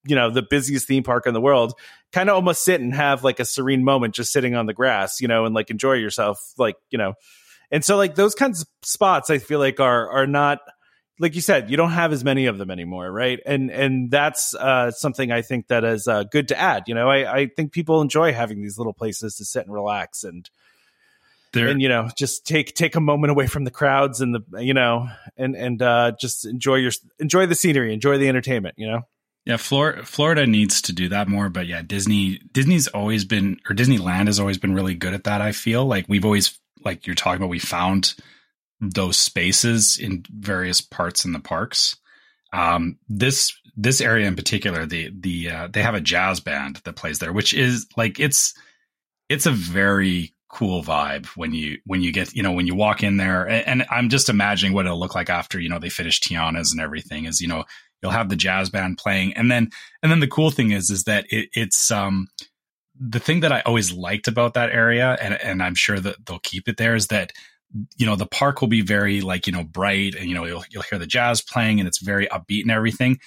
you 0.07 0.15
know 0.15 0.29
the 0.29 0.41
busiest 0.41 0.87
theme 0.87 1.03
park 1.03 1.27
in 1.27 1.33
the 1.33 1.41
world 1.41 1.73
kind 2.11 2.29
of 2.29 2.35
almost 2.35 2.63
sit 2.63 2.81
and 2.81 2.93
have 2.93 3.23
like 3.23 3.39
a 3.39 3.45
serene 3.45 3.83
moment 3.83 4.15
just 4.15 4.31
sitting 4.31 4.55
on 4.55 4.65
the 4.65 4.73
grass, 4.73 5.19
you 5.21 5.27
know, 5.27 5.45
and 5.45 5.53
like 5.53 5.69
enjoy 5.69 5.93
yourself, 5.93 6.53
like, 6.57 6.75
you 6.89 6.97
know. 6.97 7.13
And 7.69 7.83
so 7.83 7.97
like 7.97 8.15
those 8.15 8.33
kinds 8.33 8.61
of 8.61 8.67
spots 8.81 9.29
I 9.29 9.39
feel 9.39 9.59
like 9.59 9.79
are 9.79 10.09
are 10.09 10.27
not 10.27 10.59
like 11.19 11.35
you 11.35 11.41
said, 11.41 11.69
you 11.71 11.77
don't 11.77 11.91
have 11.91 12.13
as 12.13 12.23
many 12.23 12.45
of 12.45 12.57
them 12.57 12.71
anymore, 12.71 13.11
right? 13.11 13.39
And 13.45 13.71
and 13.71 14.09
that's 14.09 14.53
uh, 14.55 14.91
something 14.91 15.31
I 15.31 15.41
think 15.41 15.67
that 15.67 15.83
is 15.83 16.07
uh, 16.07 16.23
good 16.23 16.49
to 16.49 16.59
add. 16.59 16.83
You 16.87 16.95
know, 16.95 17.09
I, 17.09 17.39
I 17.39 17.47
think 17.47 17.71
people 17.71 18.01
enjoy 18.01 18.33
having 18.33 18.61
these 18.61 18.77
little 18.77 18.93
places 18.93 19.35
to 19.37 19.45
sit 19.45 19.65
and 19.65 19.73
relax 19.73 20.23
and 20.23 20.49
there, 21.53 21.67
and 21.67 21.81
you 21.81 21.89
know 21.89 22.09
just 22.15 22.45
take 22.45 22.75
take 22.75 22.95
a 22.95 23.01
moment 23.01 23.31
away 23.31 23.47
from 23.47 23.63
the 23.63 23.71
crowds 23.71 24.21
and 24.21 24.35
the 24.35 24.63
you 24.63 24.73
know 24.73 25.09
and 25.35 25.55
and 25.55 25.81
uh, 25.81 26.11
just 26.19 26.45
enjoy 26.45 26.75
your 26.75 26.91
enjoy 27.19 27.47
the 27.47 27.55
scenery, 27.55 27.93
enjoy 27.93 28.17
the 28.17 28.29
entertainment. 28.29 28.75
You 28.77 28.87
know. 28.87 29.01
Yeah, 29.47 29.55
Florida, 29.55 30.03
Florida 30.03 30.45
needs 30.45 30.81
to 30.81 30.91
do 30.91 31.07
that 31.07 31.29
more, 31.29 31.47
but 31.47 31.67
yeah, 31.67 31.81
Disney 31.81 32.41
Disney's 32.51 32.89
always 32.89 33.23
been 33.23 33.61
or 33.69 33.73
Disneyland 33.73 34.27
has 34.27 34.41
always 34.41 34.57
been 34.57 34.73
really 34.73 34.93
good 34.93 35.13
at 35.13 35.23
that. 35.23 35.39
I 35.39 35.53
feel 35.53 35.85
like 35.85 36.03
we've 36.09 36.25
always 36.25 36.59
like 36.83 37.07
you're 37.07 37.15
talking 37.15 37.37
about, 37.37 37.47
we 37.47 37.57
found 37.57 38.13
those 38.81 39.15
spaces 39.15 39.97
in 39.97 40.25
various 40.29 40.81
parts 40.81 41.23
in 41.23 41.31
the 41.31 41.39
parks. 41.39 41.95
Um, 42.51 42.97
this 43.07 43.53
this 43.77 44.01
area 44.01 44.27
in 44.27 44.35
particular, 44.35 44.85
the 44.85 45.11
the 45.17 45.49
uh, 45.49 45.67
they 45.71 45.81
have 45.81 45.95
a 45.95 46.01
jazz 46.01 46.41
band 46.41 46.81
that 46.83 46.97
plays 46.97 47.19
there, 47.19 47.31
which 47.31 47.53
is 47.53 47.87
like 47.95 48.19
it's 48.19 48.53
it's 49.29 49.45
a 49.45 49.51
very 49.51 50.33
cool 50.49 50.83
vibe 50.83 51.25
when 51.37 51.53
you 51.53 51.77
when 51.85 52.01
you 52.01 52.11
get 52.11 52.33
you 52.33 52.43
know 52.43 52.51
when 52.51 52.67
you 52.67 52.75
walk 52.75 53.03
in 53.03 53.17
there 53.17 53.43
and, 53.43 53.67
and, 53.81 53.85
i'm 53.91 54.07
just 54.07 54.29
imagining 54.29 54.73
what 54.73 54.85
it'll 54.85 54.97
look 54.97 55.13
like 55.13 55.29
after 55.29 55.59
you 55.59 55.67
know 55.67 55.77
they 55.77 55.89
finish 55.89 56.21
tiana's 56.21 56.71
and 56.71 56.79
everything 56.79 57.25
is 57.25 57.41
you 57.41 57.49
know 57.49 57.65
you'll 58.01 58.11
have 58.11 58.29
the 58.29 58.35
jazz 58.35 58.69
band 58.69 58.97
playing. 58.97 59.33
And 59.33 59.49
then 59.51 59.69
and 60.01 60.11
then 60.11 60.19
the 60.19 60.27
cool 60.27 60.51
thing 60.51 60.71
is 60.71 60.89
is 60.89 61.03
that 61.03 61.25
it, 61.29 61.49
it's 61.53 61.91
um 61.91 62.27
the 62.99 63.19
thing 63.19 63.41
that 63.41 63.51
i 63.51 63.61
always 63.61 63.93
liked 63.93 64.27
about 64.27 64.55
that 64.55 64.71
area 64.71 65.15
and 65.21 65.35
and 65.35 65.61
i'm 65.61 65.75
sure 65.75 65.99
that 65.99 66.15
they'll 66.25 66.39
keep 66.39 66.67
it 66.67 66.77
there 66.77 66.95
is 66.95 67.05
that 67.07 67.31
you 67.97 68.05
know 68.05 68.15
the 68.15 68.25
park 68.25 68.61
will 68.61 68.67
be 68.67 68.81
very 68.81 69.21
like 69.21 69.47
you 69.47 69.53
know 69.53 69.63
bright 69.63 70.15
and 70.15 70.29
you 70.29 70.35
know 70.35 70.45
you'll, 70.45 70.63
you'll 70.69 70.83
hear 70.83 70.99
the 70.99 71.07
jazz 71.07 71.41
playing 71.41 71.79
and 71.79 71.87
it's 71.87 71.99
very 71.99 72.27
upbeat 72.27 72.61
and 72.61 72.71
everything. 72.71 73.19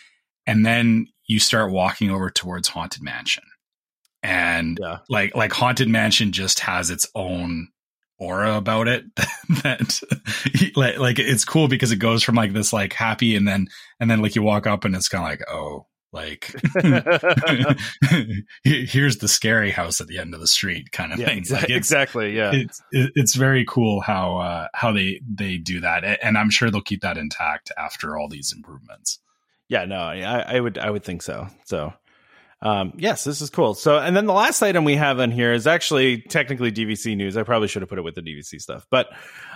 And 0.46 0.64
then 0.64 1.06
you 1.26 1.38
start 1.38 1.70
walking 1.70 2.10
over 2.10 2.30
towards 2.30 2.68
haunted 2.68 3.02
mansion. 3.02 3.44
And 4.22 4.78
yeah. 4.80 4.98
like 5.08 5.34
like 5.34 5.52
haunted 5.52 5.88
mansion 5.88 6.32
just 6.32 6.60
has 6.60 6.90
its 6.90 7.06
own 7.14 7.68
aura 8.20 8.56
about 8.56 8.86
it 8.86 9.04
that 9.62 10.00
like, 10.76 10.98
like 10.98 11.18
it's 11.18 11.44
cool 11.44 11.66
because 11.66 11.90
it 11.90 11.96
goes 11.96 12.22
from 12.22 12.34
like 12.34 12.52
this 12.52 12.72
like 12.72 12.92
happy 12.92 13.34
and 13.34 13.48
then 13.48 13.66
and 13.98 14.10
then 14.10 14.20
like 14.20 14.36
you 14.36 14.42
walk 14.42 14.66
up 14.66 14.84
and 14.84 14.94
it's 14.94 15.08
kind 15.08 15.24
of 15.24 15.30
like 15.30 15.50
oh 15.50 15.86
like 16.12 16.52
here's 18.64 19.18
the 19.18 19.28
scary 19.28 19.70
house 19.70 20.00
at 20.00 20.08
the 20.08 20.18
end 20.18 20.34
of 20.34 20.40
the 20.40 20.46
street 20.46 20.90
kind 20.90 21.12
of 21.12 21.20
yeah, 21.20 21.26
thing. 21.26 21.44
Like 21.50 21.70
exactly 21.70 22.36
yeah. 22.36 22.50
it's 22.52 22.82
it's 22.92 23.34
very 23.36 23.64
cool 23.66 24.00
how 24.00 24.38
uh 24.38 24.68
how 24.74 24.92
they 24.92 25.20
they 25.26 25.56
do 25.56 25.80
that 25.80 26.18
and 26.22 26.36
i'm 26.36 26.50
sure 26.50 26.70
they'll 26.70 26.82
keep 26.82 27.02
that 27.02 27.16
intact 27.16 27.70
after 27.78 28.18
all 28.18 28.28
these 28.28 28.52
improvements. 28.54 29.20
Yeah 29.68 29.84
no 29.84 29.96
i 29.96 30.56
i 30.56 30.60
would 30.60 30.78
i 30.78 30.90
would 30.90 31.04
think 31.04 31.22
so 31.22 31.46
so 31.64 31.92
um, 32.62 32.92
yes, 32.96 33.24
this 33.24 33.40
is 33.40 33.50
cool. 33.50 33.74
So, 33.74 33.98
and 33.98 34.16
then 34.16 34.26
the 34.26 34.32
last 34.32 34.62
item 34.62 34.84
we 34.84 34.96
have 34.96 35.18
on 35.20 35.30
here 35.30 35.52
is 35.52 35.66
actually 35.66 36.22
technically 36.22 36.70
DVC 36.70 37.16
news. 37.16 37.36
I 37.36 37.42
probably 37.42 37.68
should 37.68 37.82
have 37.82 37.88
put 37.88 37.98
it 37.98 38.02
with 38.02 38.14
the 38.14 38.22
DVC 38.22 38.60
stuff, 38.60 38.86
but 38.90 39.08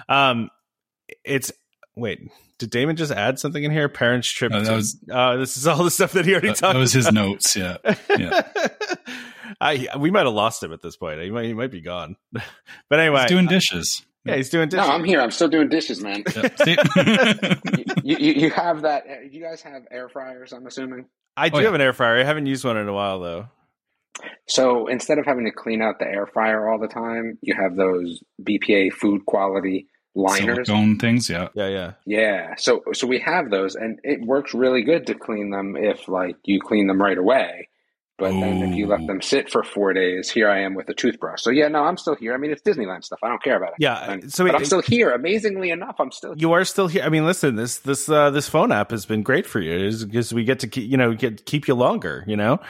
um, 0.08 0.50
it's 1.24 1.52
wait. 1.96 2.30
Did 2.58 2.70
Damon 2.70 2.96
just 2.96 3.12
add 3.12 3.38
something 3.38 3.62
in 3.62 3.70
here? 3.70 3.88
Parents 3.88 4.28
trip. 4.28 4.52
Oh, 4.54 4.64
to, 4.64 4.72
was, 4.72 4.96
uh, 5.10 5.36
this 5.36 5.56
is 5.56 5.66
all 5.66 5.82
the 5.82 5.90
stuff 5.90 6.12
that 6.12 6.24
he 6.24 6.32
already 6.32 6.48
that, 6.48 6.56
talked. 6.56 6.74
That 6.74 6.80
was 6.80 6.92
his 6.92 7.10
notes. 7.12 7.56
Yeah, 7.56 7.76
yeah. 8.18 8.42
I 9.60 9.88
we 9.98 10.10
might 10.10 10.24
have 10.24 10.34
lost 10.34 10.62
him 10.62 10.72
at 10.72 10.80
this 10.80 10.96
point. 10.96 11.20
He 11.20 11.30
might 11.30 11.44
he 11.44 11.52
might 11.54 11.70
be 11.70 11.80
gone. 11.80 12.16
but 12.32 13.00
anyway, 13.00 13.22
he's 13.22 13.30
doing 13.30 13.46
dishes. 13.46 14.04
Yeah, 14.24 14.36
he's 14.36 14.48
doing 14.48 14.70
dishes. 14.70 14.86
No, 14.86 14.94
I'm 14.94 15.04
here. 15.04 15.20
I'm 15.20 15.30
still 15.30 15.48
doing 15.48 15.68
dishes, 15.68 16.00
man. 16.02 16.24
you, 18.02 18.16
you, 18.16 18.32
you 18.32 18.50
have 18.50 18.82
that? 18.82 19.04
You 19.30 19.42
guys 19.42 19.60
have 19.62 19.82
air 19.90 20.08
fryers? 20.08 20.54
I'm 20.54 20.66
assuming. 20.66 21.06
I 21.36 21.46
oh, 21.46 21.50
do 21.50 21.56
oh, 21.56 21.58
yeah. 21.60 21.64
have 21.66 21.74
an 21.74 21.80
air 21.80 21.92
fryer. 21.92 22.20
I 22.20 22.24
haven't 22.24 22.46
used 22.46 22.64
one 22.64 22.76
in 22.76 22.88
a 22.88 22.92
while 22.92 23.20
though. 23.20 23.48
So 24.46 24.86
instead 24.86 25.18
of 25.18 25.26
having 25.26 25.44
to 25.44 25.50
clean 25.50 25.82
out 25.82 25.98
the 25.98 26.06
air 26.06 26.26
fryer 26.26 26.68
all 26.68 26.78
the 26.78 26.88
time, 26.88 27.38
you 27.42 27.54
have 27.54 27.76
those 27.76 28.22
BPA 28.42 28.92
food 28.92 29.26
quality 29.26 29.88
liners. 30.14 30.66
Silicone 30.66 30.98
things, 30.98 31.28
yeah. 31.28 31.48
Yeah, 31.54 31.68
yeah. 31.68 31.92
Yeah. 32.06 32.54
So 32.56 32.82
so 32.92 33.06
we 33.06 33.18
have 33.20 33.50
those 33.50 33.74
and 33.74 33.98
it 34.02 34.20
works 34.24 34.54
really 34.54 34.82
good 34.82 35.06
to 35.08 35.14
clean 35.14 35.50
them 35.50 35.76
if 35.76 36.08
like 36.08 36.36
you 36.44 36.60
clean 36.60 36.86
them 36.86 37.00
right 37.00 37.18
away. 37.18 37.68
But 38.16 38.32
Ooh. 38.32 38.40
then 38.40 38.62
if 38.62 38.76
you 38.76 38.86
let 38.86 39.04
them 39.08 39.20
sit 39.20 39.50
for 39.50 39.64
four 39.64 39.92
days, 39.92 40.30
here 40.30 40.48
I 40.48 40.60
am 40.60 40.74
with 40.74 40.88
a 40.88 40.94
toothbrush. 40.94 41.42
So 41.42 41.50
yeah, 41.50 41.66
no, 41.66 41.82
I'm 41.82 41.96
still 41.96 42.14
here. 42.14 42.32
I 42.32 42.36
mean, 42.36 42.52
it's 42.52 42.62
Disneyland 42.62 43.02
stuff. 43.02 43.18
I 43.24 43.28
don't 43.28 43.42
care 43.42 43.56
about 43.56 43.70
it. 43.70 43.76
Yeah, 43.80 44.10
and, 44.10 44.32
so 44.32 44.46
but 44.46 44.54
I'm 44.54 44.64
still 44.64 44.82
here. 44.82 45.10
Amazingly 45.10 45.70
enough, 45.70 45.96
I'm 45.98 46.12
still. 46.12 46.30
Here. 46.30 46.38
You 46.40 46.52
are 46.52 46.64
still 46.64 46.86
here. 46.86 47.02
I 47.02 47.08
mean, 47.08 47.26
listen 47.26 47.56
this 47.56 47.78
this 47.78 48.08
uh, 48.08 48.30
this 48.30 48.48
phone 48.48 48.70
app 48.70 48.92
has 48.92 49.04
been 49.04 49.22
great 49.22 49.46
for 49.46 49.60
you 49.60 49.90
because 50.04 50.32
we 50.32 50.44
get 50.44 50.60
to 50.60 50.68
keep 50.68 50.88
you 50.88 50.96
know 50.96 51.14
get 51.14 51.44
keep 51.44 51.66
you 51.66 51.74
longer. 51.74 52.22
You 52.28 52.36
know, 52.36 52.60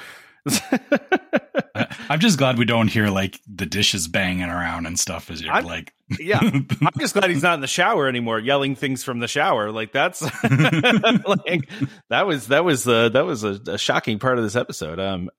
I'm 2.09 2.21
just 2.21 2.39
glad 2.39 2.59
we 2.59 2.65
don't 2.65 2.89
hear 2.89 3.09
like 3.09 3.41
the 3.47 3.67
dishes 3.67 4.09
banging 4.09 4.49
around 4.49 4.87
and 4.87 4.99
stuff 4.99 5.31
as 5.31 5.41
you're 5.41 5.53
I'm, 5.53 5.65
like. 5.65 5.93
yeah, 6.19 6.39
I'm 6.43 6.93
just 6.99 7.15
glad 7.15 7.31
he's 7.31 7.43
not 7.43 7.55
in 7.55 7.61
the 7.61 7.67
shower 7.67 8.09
anymore, 8.09 8.39
yelling 8.39 8.77
things 8.77 9.03
from 9.03 9.21
the 9.21 9.29
shower. 9.29 9.71
Like 9.71 9.93
that's 9.93 10.23
like 10.43 11.69
that 12.11 12.27
was 12.27 12.49
that 12.49 12.65
was 12.65 12.87
uh, 12.87 13.09
that 13.11 13.25
was 13.25 13.45
a, 13.45 13.61
a 13.67 13.79
shocking 13.79 14.19
part 14.19 14.39
of 14.39 14.45
this 14.45 14.57
episode. 14.57 15.01
Um, 15.01 15.31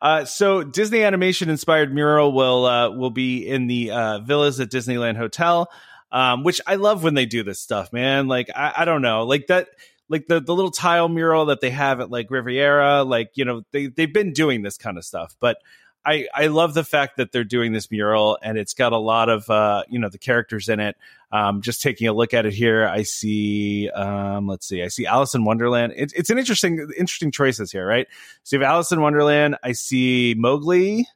uh, 0.00 0.24
so 0.24 0.62
Disney 0.62 1.02
animation 1.02 1.50
inspired 1.50 1.92
mural 1.92 2.32
will 2.32 2.64
uh, 2.64 2.90
will 2.90 3.10
be 3.10 3.46
in 3.46 3.66
the 3.66 3.90
uh, 3.90 4.18
villas 4.20 4.60
at 4.60 4.70
Disneyland 4.70 5.16
Hotel. 5.16 5.70
Um, 6.12 6.44
which 6.44 6.60
I 6.66 6.74
love 6.74 7.02
when 7.02 7.14
they 7.14 7.24
do 7.24 7.42
this 7.42 7.58
stuff, 7.58 7.90
man. 7.90 8.28
Like 8.28 8.50
I, 8.54 8.72
I 8.76 8.84
don't 8.84 9.00
know, 9.00 9.24
like 9.24 9.46
that 9.46 9.68
like 10.12 10.28
the 10.28 10.40
the 10.40 10.54
little 10.54 10.70
tile 10.70 11.08
mural 11.08 11.46
that 11.46 11.60
they 11.60 11.70
have 11.70 12.00
at 12.00 12.10
like 12.10 12.30
Riviera, 12.30 13.02
like 13.02 13.30
you 13.34 13.44
know 13.44 13.62
they 13.72 13.86
they've 13.86 14.12
been 14.12 14.32
doing 14.32 14.62
this 14.62 14.76
kind 14.76 14.98
of 14.98 15.04
stuff, 15.04 15.34
but. 15.40 15.56
I, 16.04 16.26
I 16.34 16.48
love 16.48 16.74
the 16.74 16.82
fact 16.82 17.18
that 17.18 17.30
they're 17.30 17.44
doing 17.44 17.72
this 17.72 17.88
mural 17.88 18.36
and 18.42 18.58
it's 18.58 18.74
got 18.74 18.92
a 18.92 18.98
lot 18.98 19.28
of 19.28 19.48
uh, 19.48 19.84
you 19.88 20.00
know 20.00 20.08
the 20.08 20.18
characters 20.18 20.68
in 20.68 20.80
it. 20.80 20.96
Um, 21.30 21.62
just 21.62 21.80
taking 21.80 22.08
a 22.08 22.12
look 22.12 22.34
at 22.34 22.44
it 22.44 22.52
here, 22.52 22.88
I 22.88 23.04
see 23.04 23.88
um, 23.90 24.48
let's 24.48 24.66
see, 24.66 24.82
I 24.82 24.88
see 24.88 25.06
Alice 25.06 25.36
in 25.36 25.44
Wonderland. 25.44 25.92
It, 25.94 26.12
it's 26.16 26.28
an 26.28 26.38
interesting 26.38 26.88
interesting 26.98 27.30
choices 27.30 27.70
here, 27.70 27.86
right? 27.86 28.08
So 28.42 28.56
you 28.56 28.62
have 28.62 28.68
Alice 28.72 28.90
in 28.90 29.00
Wonderland. 29.00 29.58
I 29.62 29.70
see 29.70 30.34
Mowgli. 30.36 31.06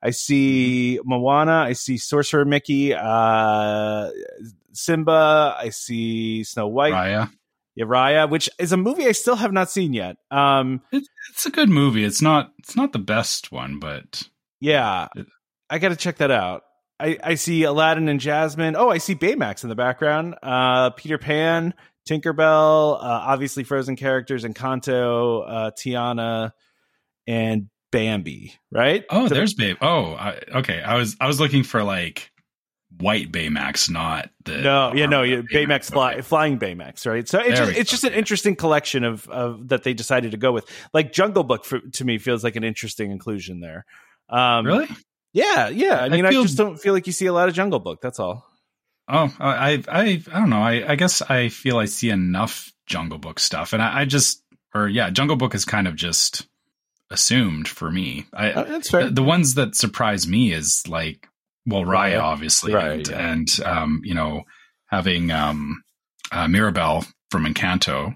I 0.00 0.10
see 0.10 1.00
Moana. 1.04 1.64
I 1.66 1.72
see 1.72 1.98
Sorcerer 1.98 2.44
Mickey. 2.44 2.94
Uh, 2.94 4.10
Simba. 4.72 5.56
I 5.58 5.70
see 5.70 6.44
Snow 6.44 6.68
White. 6.68 6.92
Raya. 6.92 7.32
Raya, 7.84 8.28
which 8.28 8.48
is 8.58 8.72
a 8.72 8.76
movie 8.76 9.06
I 9.06 9.12
still 9.12 9.36
have 9.36 9.52
not 9.52 9.70
seen 9.70 9.92
yet. 9.92 10.16
Um, 10.30 10.80
it's, 10.92 11.08
it's 11.30 11.46
a 11.46 11.50
good 11.50 11.68
movie. 11.68 12.04
It's 12.04 12.22
not 12.22 12.52
it's 12.58 12.76
not 12.76 12.92
the 12.92 12.98
best 12.98 13.52
one, 13.52 13.78
but 13.78 14.22
yeah, 14.60 15.08
it, 15.14 15.26
I 15.68 15.78
got 15.78 15.90
to 15.90 15.96
check 15.96 16.16
that 16.18 16.30
out. 16.30 16.62
I, 16.98 17.18
I 17.22 17.34
see 17.34 17.64
Aladdin 17.64 18.08
and 18.08 18.20
Jasmine. 18.20 18.76
Oh, 18.76 18.88
I 18.88 18.98
see 18.98 19.14
Baymax 19.14 19.62
in 19.62 19.68
the 19.68 19.74
background. 19.74 20.36
Uh, 20.42 20.90
Peter 20.90 21.18
Pan, 21.18 21.74
Tinkerbell, 22.08 22.94
uh, 22.94 22.98
obviously 23.02 23.64
Frozen 23.64 23.96
characters, 23.96 24.44
Encanto, 24.44 25.44
uh, 25.46 25.70
Tiana, 25.72 26.52
and 27.26 27.68
Bambi. 27.92 28.54
Right? 28.70 29.04
Oh, 29.10 29.28
there's 29.28 29.52
Babe. 29.52 29.76
Oh, 29.82 30.12
I, 30.12 30.40
okay. 30.54 30.80
I 30.80 30.96
was 30.96 31.16
I 31.20 31.26
was 31.26 31.38
looking 31.38 31.64
for 31.64 31.82
like 31.82 32.30
white 32.98 33.30
Baymax, 33.30 33.90
not 33.90 34.30
the 34.44 34.58
no, 34.58 34.92
yeah, 34.94 35.06
no, 35.06 35.22
Baymax, 35.22 35.48
Baymax 35.50 35.92
fly, 35.92 36.12
okay. 36.14 36.22
flying 36.22 36.58
Baymax, 36.58 37.06
right? 37.06 37.28
So 37.28 37.40
it's 37.40 37.58
just, 37.58 37.76
it's 37.76 37.90
just 37.90 38.04
an 38.04 38.12
interesting 38.12 38.56
collection 38.56 39.04
of 39.04 39.28
of 39.28 39.68
that 39.68 39.82
they 39.82 39.94
decided 39.94 40.30
to 40.32 40.36
go 40.36 40.52
with. 40.52 40.66
Like 40.92 41.12
Jungle 41.12 41.44
Book 41.44 41.64
for, 41.64 41.80
to 41.80 42.04
me 42.04 42.18
feels 42.18 42.44
like 42.44 42.56
an 42.56 42.64
interesting 42.64 43.10
inclusion 43.10 43.60
there. 43.60 43.84
Um, 44.28 44.66
really? 44.66 44.88
Yeah, 45.32 45.68
yeah. 45.68 45.98
I 46.00 46.08
mean, 46.08 46.24
I, 46.24 46.30
feel, 46.30 46.40
I, 46.40 46.44
just 46.44 46.56
don't 46.56 46.78
feel 46.78 46.94
like 46.94 47.06
you 47.06 47.12
see 47.12 47.26
a 47.26 47.32
lot 47.32 47.48
of 47.48 47.54
Jungle 47.54 47.78
Book. 47.78 48.00
That's 48.00 48.18
all. 48.18 48.46
Oh, 49.08 49.32
I 49.38 49.82
I 49.88 50.22
I 50.32 50.40
don't 50.40 50.50
know. 50.50 50.62
I 50.62 50.92
I 50.92 50.96
guess 50.96 51.22
I 51.22 51.48
feel 51.48 51.78
I 51.78 51.84
see 51.84 52.10
enough 52.10 52.72
Jungle 52.86 53.18
Book 53.18 53.38
stuff, 53.38 53.72
and 53.72 53.82
I, 53.82 54.00
I 54.00 54.04
just 54.04 54.42
or 54.74 54.88
yeah, 54.88 55.10
Jungle 55.10 55.36
Book 55.36 55.54
is 55.54 55.64
kind 55.64 55.86
of 55.86 55.94
just 55.94 56.46
assumed 57.10 57.68
for 57.68 57.90
me. 57.90 58.26
I, 58.32 58.52
oh, 58.52 58.64
that's 58.64 58.90
fair. 58.90 59.04
The, 59.04 59.10
the 59.10 59.22
ones 59.22 59.54
that 59.54 59.76
surprise 59.76 60.26
me 60.26 60.52
is 60.52 60.82
like 60.88 61.28
well, 61.66 61.82
Raya, 61.82 62.20
obviously, 62.20 62.72
right, 62.72 63.08
and, 63.08 63.08
yeah. 63.08 63.32
and 63.32 63.60
um, 63.64 64.00
you 64.04 64.14
know, 64.14 64.42
having 64.86 65.30
um, 65.30 65.82
uh, 66.30 66.48
Mirabel 66.48 67.04
from 67.30 67.44
Encanto 67.44 68.14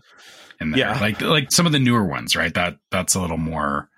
in 0.60 0.70
there, 0.70 0.80
yeah. 0.80 1.00
like 1.00 1.20
like 1.20 1.52
some 1.52 1.66
of 1.66 1.72
the 1.72 1.78
newer 1.78 2.04
ones, 2.04 2.36
right? 2.36 2.54
That 2.54 2.76
that's 2.90 3.14
a 3.14 3.20
little 3.20 3.36
more 3.36 3.88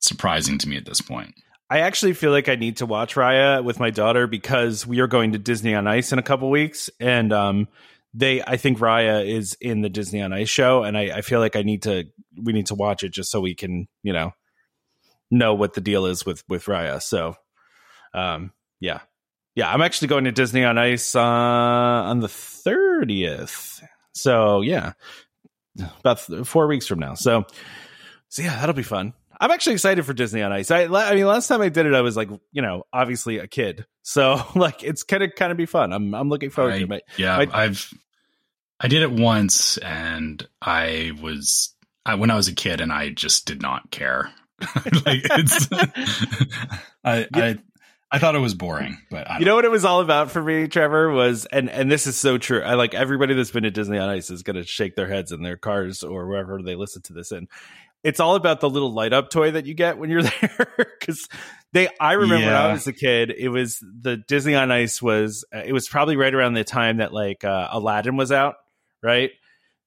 surprising 0.00 0.58
to 0.58 0.68
me 0.68 0.76
at 0.76 0.86
this 0.86 1.00
point. 1.00 1.34
I 1.70 1.80
actually 1.80 2.12
feel 2.12 2.30
like 2.30 2.48
I 2.48 2.56
need 2.56 2.78
to 2.78 2.86
watch 2.86 3.14
Raya 3.14 3.64
with 3.64 3.80
my 3.80 3.90
daughter 3.90 4.26
because 4.26 4.86
we 4.86 5.00
are 5.00 5.06
going 5.06 5.32
to 5.32 5.38
Disney 5.38 5.74
on 5.74 5.86
Ice 5.86 6.12
in 6.12 6.18
a 6.18 6.22
couple 6.22 6.50
weeks, 6.50 6.90
and 7.00 7.32
um, 7.32 7.68
they 8.14 8.42
I 8.42 8.56
think 8.56 8.78
Raya 8.78 9.26
is 9.26 9.56
in 9.60 9.80
the 9.80 9.88
Disney 9.88 10.22
on 10.22 10.32
Ice 10.32 10.48
show, 10.48 10.84
and 10.84 10.96
I, 10.96 11.18
I 11.18 11.20
feel 11.20 11.40
like 11.40 11.56
I 11.56 11.62
need 11.62 11.82
to 11.82 12.04
we 12.40 12.52
need 12.52 12.66
to 12.66 12.74
watch 12.74 13.02
it 13.02 13.12
just 13.12 13.30
so 13.30 13.40
we 13.40 13.54
can 13.54 13.88
you 14.02 14.12
know 14.12 14.32
know 15.30 15.54
what 15.54 15.74
the 15.74 15.80
deal 15.80 16.06
is 16.06 16.24
with 16.24 16.44
with 16.48 16.66
Raya. 16.66 17.02
So, 17.02 17.34
um, 18.14 18.52
yeah, 18.84 19.00
yeah, 19.54 19.72
I'm 19.72 19.82
actually 19.82 20.08
going 20.08 20.24
to 20.24 20.32
Disney 20.32 20.64
on 20.64 20.78
Ice 20.78 21.16
uh, 21.16 21.20
on 21.20 22.20
the 22.20 22.26
30th. 22.26 23.82
So 24.12 24.60
yeah, 24.60 24.92
about 26.00 26.20
four 26.20 26.66
weeks 26.66 26.86
from 26.86 26.98
now. 26.98 27.14
So, 27.14 27.46
so 28.28 28.42
yeah, 28.42 28.60
that'll 28.60 28.74
be 28.74 28.82
fun. 28.82 29.14
I'm 29.40 29.50
actually 29.50 29.72
excited 29.72 30.04
for 30.04 30.12
Disney 30.12 30.42
on 30.42 30.52
Ice. 30.52 30.70
I, 30.70 30.84
I 30.84 31.14
mean, 31.14 31.26
last 31.26 31.48
time 31.48 31.60
I 31.60 31.68
did 31.68 31.86
it, 31.86 31.94
I 31.94 32.02
was 32.02 32.16
like, 32.16 32.28
you 32.52 32.62
know, 32.62 32.84
obviously 32.92 33.38
a 33.38 33.46
kid, 33.46 33.86
so 34.02 34.40
like 34.54 34.84
it's 34.84 35.02
gonna 35.02 35.30
kind 35.30 35.50
of 35.50 35.58
be 35.58 35.66
fun. 35.66 35.92
I'm 35.92 36.14
I'm 36.14 36.28
looking 36.28 36.50
forward 36.50 36.74
I, 36.74 36.84
to 36.84 36.92
it. 36.94 37.04
Yeah, 37.16 37.36
I, 37.36 37.64
I've 37.64 37.92
I 38.78 38.88
did 38.88 39.02
it 39.02 39.10
once, 39.10 39.78
and 39.78 40.46
I 40.60 41.12
was 41.20 41.74
I, 42.04 42.14
when 42.16 42.30
I 42.30 42.36
was 42.36 42.48
a 42.48 42.54
kid, 42.54 42.80
and 42.80 42.92
I 42.92 43.10
just 43.10 43.46
did 43.46 43.62
not 43.62 43.90
care. 43.90 44.30
like 45.04 45.22
it's, 45.24 45.68
I, 47.04 47.26
I 47.34 47.58
I 48.14 48.18
thought 48.18 48.36
it 48.36 48.40
was 48.40 48.54
boring, 48.54 48.96
but 49.10 49.26
you 49.40 49.44
know 49.44 49.56
what 49.56 49.64
it 49.64 49.72
was 49.72 49.84
all 49.84 50.00
about 50.00 50.30
for 50.30 50.40
me, 50.40 50.68
Trevor 50.68 51.10
was, 51.10 51.46
and 51.46 51.68
and 51.68 51.90
this 51.90 52.06
is 52.06 52.16
so 52.16 52.38
true. 52.38 52.62
I 52.62 52.74
like 52.74 52.94
everybody 52.94 53.34
that's 53.34 53.50
been 53.50 53.64
to 53.64 53.72
Disney 53.72 53.98
on 53.98 54.08
Ice 54.08 54.30
is 54.30 54.44
going 54.44 54.54
to 54.54 54.62
shake 54.62 54.94
their 54.94 55.08
heads 55.08 55.32
in 55.32 55.42
their 55.42 55.56
cars 55.56 56.04
or 56.04 56.28
wherever 56.28 56.62
they 56.62 56.76
listen 56.76 57.02
to 57.02 57.12
this 57.12 57.32
in. 57.32 57.48
It's 58.04 58.20
all 58.20 58.36
about 58.36 58.60
the 58.60 58.70
little 58.70 58.92
light 58.92 59.12
up 59.12 59.30
toy 59.30 59.50
that 59.50 59.66
you 59.66 59.74
get 59.74 59.98
when 59.98 60.10
you're 60.10 60.22
there 60.40 60.76
because 61.00 61.28
they. 61.72 61.88
I 61.98 62.12
remember 62.12 62.44
yeah. 62.44 62.62
when 62.62 62.70
I 62.70 62.72
was 62.72 62.86
a 62.86 62.92
kid, 62.92 63.34
it 63.36 63.48
was 63.48 63.78
the 63.82 64.16
Disney 64.16 64.54
on 64.54 64.70
Ice 64.70 65.02
was 65.02 65.44
it 65.52 65.72
was 65.72 65.88
probably 65.88 66.16
right 66.16 66.32
around 66.32 66.54
the 66.54 66.62
time 66.62 66.98
that 66.98 67.12
like 67.12 67.42
uh, 67.42 67.66
Aladdin 67.72 68.16
was 68.16 68.30
out, 68.30 68.54
right? 69.02 69.32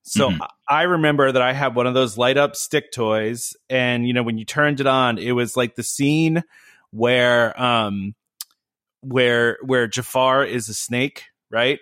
So 0.02 0.32
mm-hmm. 0.32 0.42
I 0.68 0.84
remember 0.84 1.32
that 1.32 1.42
I 1.42 1.54
had 1.54 1.76
one 1.76 1.88
of 1.88 1.94
those 1.94 2.18
light 2.18 2.36
up 2.36 2.58
stick 2.58 2.92
toys, 2.92 3.56
and 3.70 4.06
you 4.06 4.12
know 4.12 4.24
when 4.24 4.38
you 4.38 4.44
turned 4.44 4.82
it 4.82 4.88
on, 4.88 5.18
it 5.18 5.32
was 5.32 5.56
like 5.56 5.76
the 5.76 5.84
scene 5.84 6.44
where 6.92 7.60
um 7.62 8.16
where 9.08 9.58
where 9.64 9.88
Jafar 9.88 10.44
is 10.44 10.70
a 10.70 10.74
snake, 10.74 11.24
right? 11.50 11.80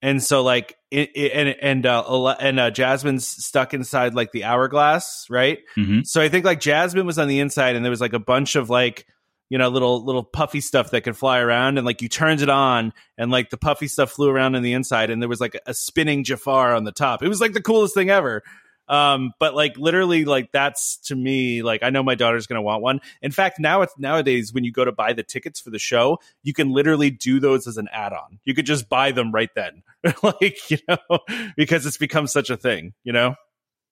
And 0.00 0.22
so 0.22 0.42
like 0.42 0.76
it, 0.90 1.10
it, 1.14 1.32
and 1.32 1.48
and 1.60 1.86
uh 1.86 2.36
and 2.40 2.60
uh, 2.60 2.70
Jasmine's 2.70 3.26
stuck 3.26 3.74
inside 3.74 4.14
like 4.14 4.32
the 4.32 4.44
hourglass, 4.44 5.26
right? 5.28 5.58
Mm-hmm. 5.76 6.02
So 6.04 6.20
I 6.20 6.28
think 6.28 6.44
like 6.44 6.60
Jasmine 6.60 7.06
was 7.06 7.18
on 7.18 7.28
the 7.28 7.40
inside 7.40 7.74
and 7.74 7.84
there 7.84 7.90
was 7.90 8.00
like 8.00 8.12
a 8.12 8.20
bunch 8.20 8.54
of 8.54 8.70
like 8.70 9.06
you 9.50 9.58
know 9.58 9.68
little 9.68 10.04
little 10.04 10.22
puffy 10.22 10.60
stuff 10.60 10.90
that 10.92 11.02
could 11.02 11.16
fly 11.16 11.40
around 11.40 11.78
and 11.78 11.86
like 11.86 12.00
you 12.00 12.08
turned 12.08 12.42
it 12.42 12.50
on 12.50 12.92
and 13.16 13.30
like 13.30 13.50
the 13.50 13.56
puffy 13.56 13.88
stuff 13.88 14.12
flew 14.12 14.28
around 14.28 14.54
in 14.54 14.62
the 14.62 14.72
inside 14.72 15.10
and 15.10 15.20
there 15.20 15.28
was 15.28 15.40
like 15.40 15.58
a 15.66 15.74
spinning 15.74 16.22
Jafar 16.22 16.74
on 16.74 16.84
the 16.84 16.92
top. 16.92 17.22
It 17.22 17.28
was 17.28 17.40
like 17.40 17.52
the 17.52 17.62
coolest 17.62 17.94
thing 17.94 18.10
ever. 18.10 18.42
Um, 18.88 19.32
but 19.38 19.54
like 19.54 19.76
literally, 19.76 20.24
like 20.24 20.50
that's 20.52 20.98
to 21.04 21.16
me, 21.16 21.62
like 21.62 21.82
I 21.82 21.90
know 21.90 22.02
my 22.02 22.14
daughter's 22.14 22.46
gonna 22.46 22.62
want 22.62 22.82
one. 22.82 23.00
In 23.22 23.30
fact, 23.30 23.58
now 23.58 23.82
it's 23.82 23.92
nowadays 23.98 24.52
when 24.52 24.64
you 24.64 24.72
go 24.72 24.84
to 24.84 24.92
buy 24.92 25.12
the 25.12 25.22
tickets 25.22 25.60
for 25.60 25.70
the 25.70 25.78
show, 25.78 26.18
you 26.42 26.54
can 26.54 26.70
literally 26.70 27.10
do 27.10 27.40
those 27.40 27.66
as 27.66 27.76
an 27.76 27.88
add-on. 27.92 28.38
You 28.44 28.54
could 28.54 28.66
just 28.66 28.88
buy 28.88 29.12
them 29.12 29.32
right 29.32 29.50
then, 29.54 29.82
like 30.22 30.70
you 30.70 30.78
know, 30.88 31.18
because 31.56 31.86
it's 31.86 31.98
become 31.98 32.26
such 32.26 32.50
a 32.50 32.56
thing, 32.56 32.94
you 33.04 33.12
know. 33.12 33.34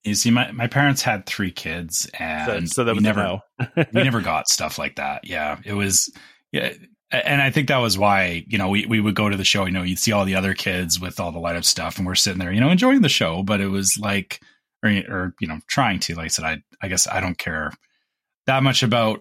You 0.04 0.14
see, 0.14 0.30
my, 0.30 0.52
my 0.52 0.68
parents 0.68 1.02
had 1.02 1.26
three 1.26 1.50
kids, 1.50 2.08
and 2.18 2.68
so, 2.68 2.74
so 2.74 2.84
that 2.84 2.94
we 2.94 3.00
never 3.00 3.42
we 3.76 4.02
never 4.04 4.20
got 4.20 4.48
stuff 4.48 4.78
like 4.78 4.96
that. 4.96 5.26
Yeah, 5.28 5.58
it 5.64 5.72
was 5.72 6.12
yeah, 6.52 6.72
and 7.10 7.42
I 7.42 7.50
think 7.50 7.68
that 7.68 7.78
was 7.78 7.98
why 7.98 8.44
you 8.46 8.56
know 8.56 8.68
we 8.68 8.86
we 8.86 9.00
would 9.00 9.16
go 9.16 9.28
to 9.28 9.36
the 9.36 9.44
show. 9.44 9.64
You 9.64 9.72
know, 9.72 9.82
you'd 9.82 9.98
see 9.98 10.12
all 10.12 10.24
the 10.24 10.36
other 10.36 10.54
kids 10.54 11.00
with 11.00 11.18
all 11.18 11.32
the 11.32 11.40
light 11.40 11.56
up 11.56 11.64
stuff, 11.64 11.98
and 11.98 12.06
we're 12.06 12.14
sitting 12.14 12.38
there, 12.38 12.52
you 12.52 12.60
know, 12.60 12.70
enjoying 12.70 13.02
the 13.02 13.08
show. 13.08 13.42
But 13.42 13.60
it 13.60 13.68
was 13.68 13.98
like 13.98 14.40
or, 14.86 14.90
or 15.08 15.34
you 15.40 15.46
know 15.46 15.58
trying 15.68 15.98
to 15.98 16.14
like 16.14 16.26
i 16.26 16.28
said 16.28 16.44
i 16.44 16.58
i 16.82 16.88
guess 16.88 17.06
i 17.06 17.20
don't 17.20 17.38
care 17.38 17.70
that 18.46 18.62
much 18.62 18.82
about 18.82 19.20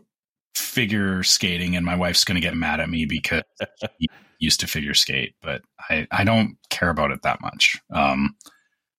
figure 0.56 1.24
skating 1.24 1.76
and 1.76 1.86
my 1.86 1.96
wife's 1.96 2.24
going 2.24 2.36
to 2.36 2.46
get 2.46 2.56
mad 2.56 2.80
at 2.80 2.90
me 2.90 3.06
because 3.06 3.44
he 3.98 4.08
used 4.40 4.60
to 4.60 4.68
figure 4.68 4.94
skate 4.94 5.36
but 5.42 5.62
i 5.90 6.08
i 6.12 6.24
don't 6.24 6.58
care 6.70 6.90
about 6.90 7.12
it 7.12 7.22
that 7.24 7.42
much. 7.42 7.78
Um 7.94 8.36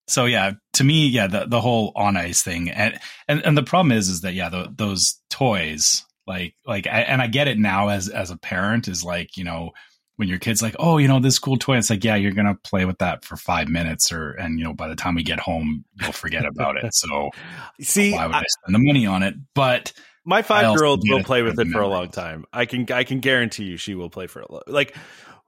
so 0.09 0.25
yeah 0.25 0.53
to 0.75 0.85
me 0.85 1.09
yeah 1.09 1.27
the 1.27 1.47
the 1.47 1.61
whole 1.61 1.93
on 1.97 2.17
ice 2.17 2.43
thing 2.43 2.71
and 2.71 2.99
and, 3.29 3.45
and 3.45 3.57
the 3.57 3.63
problem 3.63 3.93
is 3.93 4.09
is 4.09 4.21
that 4.21 4.35
yeah 4.35 4.49
the, 4.49 4.73
those 4.77 5.21
toys 5.31 6.05
like 6.27 6.55
like 6.65 6.87
I, 6.87 7.01
and 7.01 7.21
i 7.21 7.27
get 7.27 7.49
it 7.49 7.59
now 7.59 7.89
as 7.89 8.09
as 8.09 8.31
a 8.31 8.39
parent 8.39 8.89
is 8.89 9.03
like 9.03 9.37
you 9.37 9.45
know 9.45 9.73
when 10.17 10.29
your 10.29 10.39
kid's 10.39 10.63
like, 10.63 10.75
oh, 10.79 10.99
you 10.99 11.09
know, 11.09 11.21
this 11.21 11.39
cool 11.39 11.59
toy, 11.59 11.77
it's 11.77 11.91
like, 11.91 12.03
yeah, 12.03 12.17
you're 12.17 12.33
gonna 12.33 12.57
play 12.65 12.85
with 12.85 12.99
that 12.99 13.25
for 13.25 13.37
five 13.37 13.69
minutes, 13.69 14.11
or 14.11 14.33
and 14.33 14.59
you 14.59 14.65
know, 14.65 14.73
by 14.73 14.89
the 14.89 14.97
time 14.97 15.15
we 15.15 15.23
get 15.23 15.39
home, 15.39 15.85
you'll 16.01 16.13
forget 16.13 16.45
about 16.45 16.77
it. 16.77 16.95
So, 16.95 17.31
see, 17.81 18.13
why 18.13 18.27
would 18.27 18.35
I, 18.35 18.41
I 18.41 18.45
spend 18.47 18.75
the 18.75 18.79
money 18.79 19.07
on 19.07 19.23
it? 19.23 19.35
But 19.55 19.93
my 20.25 20.43
five 20.43 20.75
year 20.75 20.85
old 20.85 21.03
will 21.09 21.23
play 21.23 21.43
with 21.43 21.59
it 21.61 21.69
for 21.69 21.81
a 21.81 21.89
long 21.89 22.09
time. 22.09 22.45
I 22.53 22.67
can 22.67 22.91
I 22.91 23.05
can 23.05 23.21
guarantee 23.21 23.65
you 23.65 23.77
she 23.77 23.95
will 23.95 24.11
play 24.11 24.27
for 24.27 24.41
a 24.41 24.51
long. 24.51 24.63
Like 24.67 24.97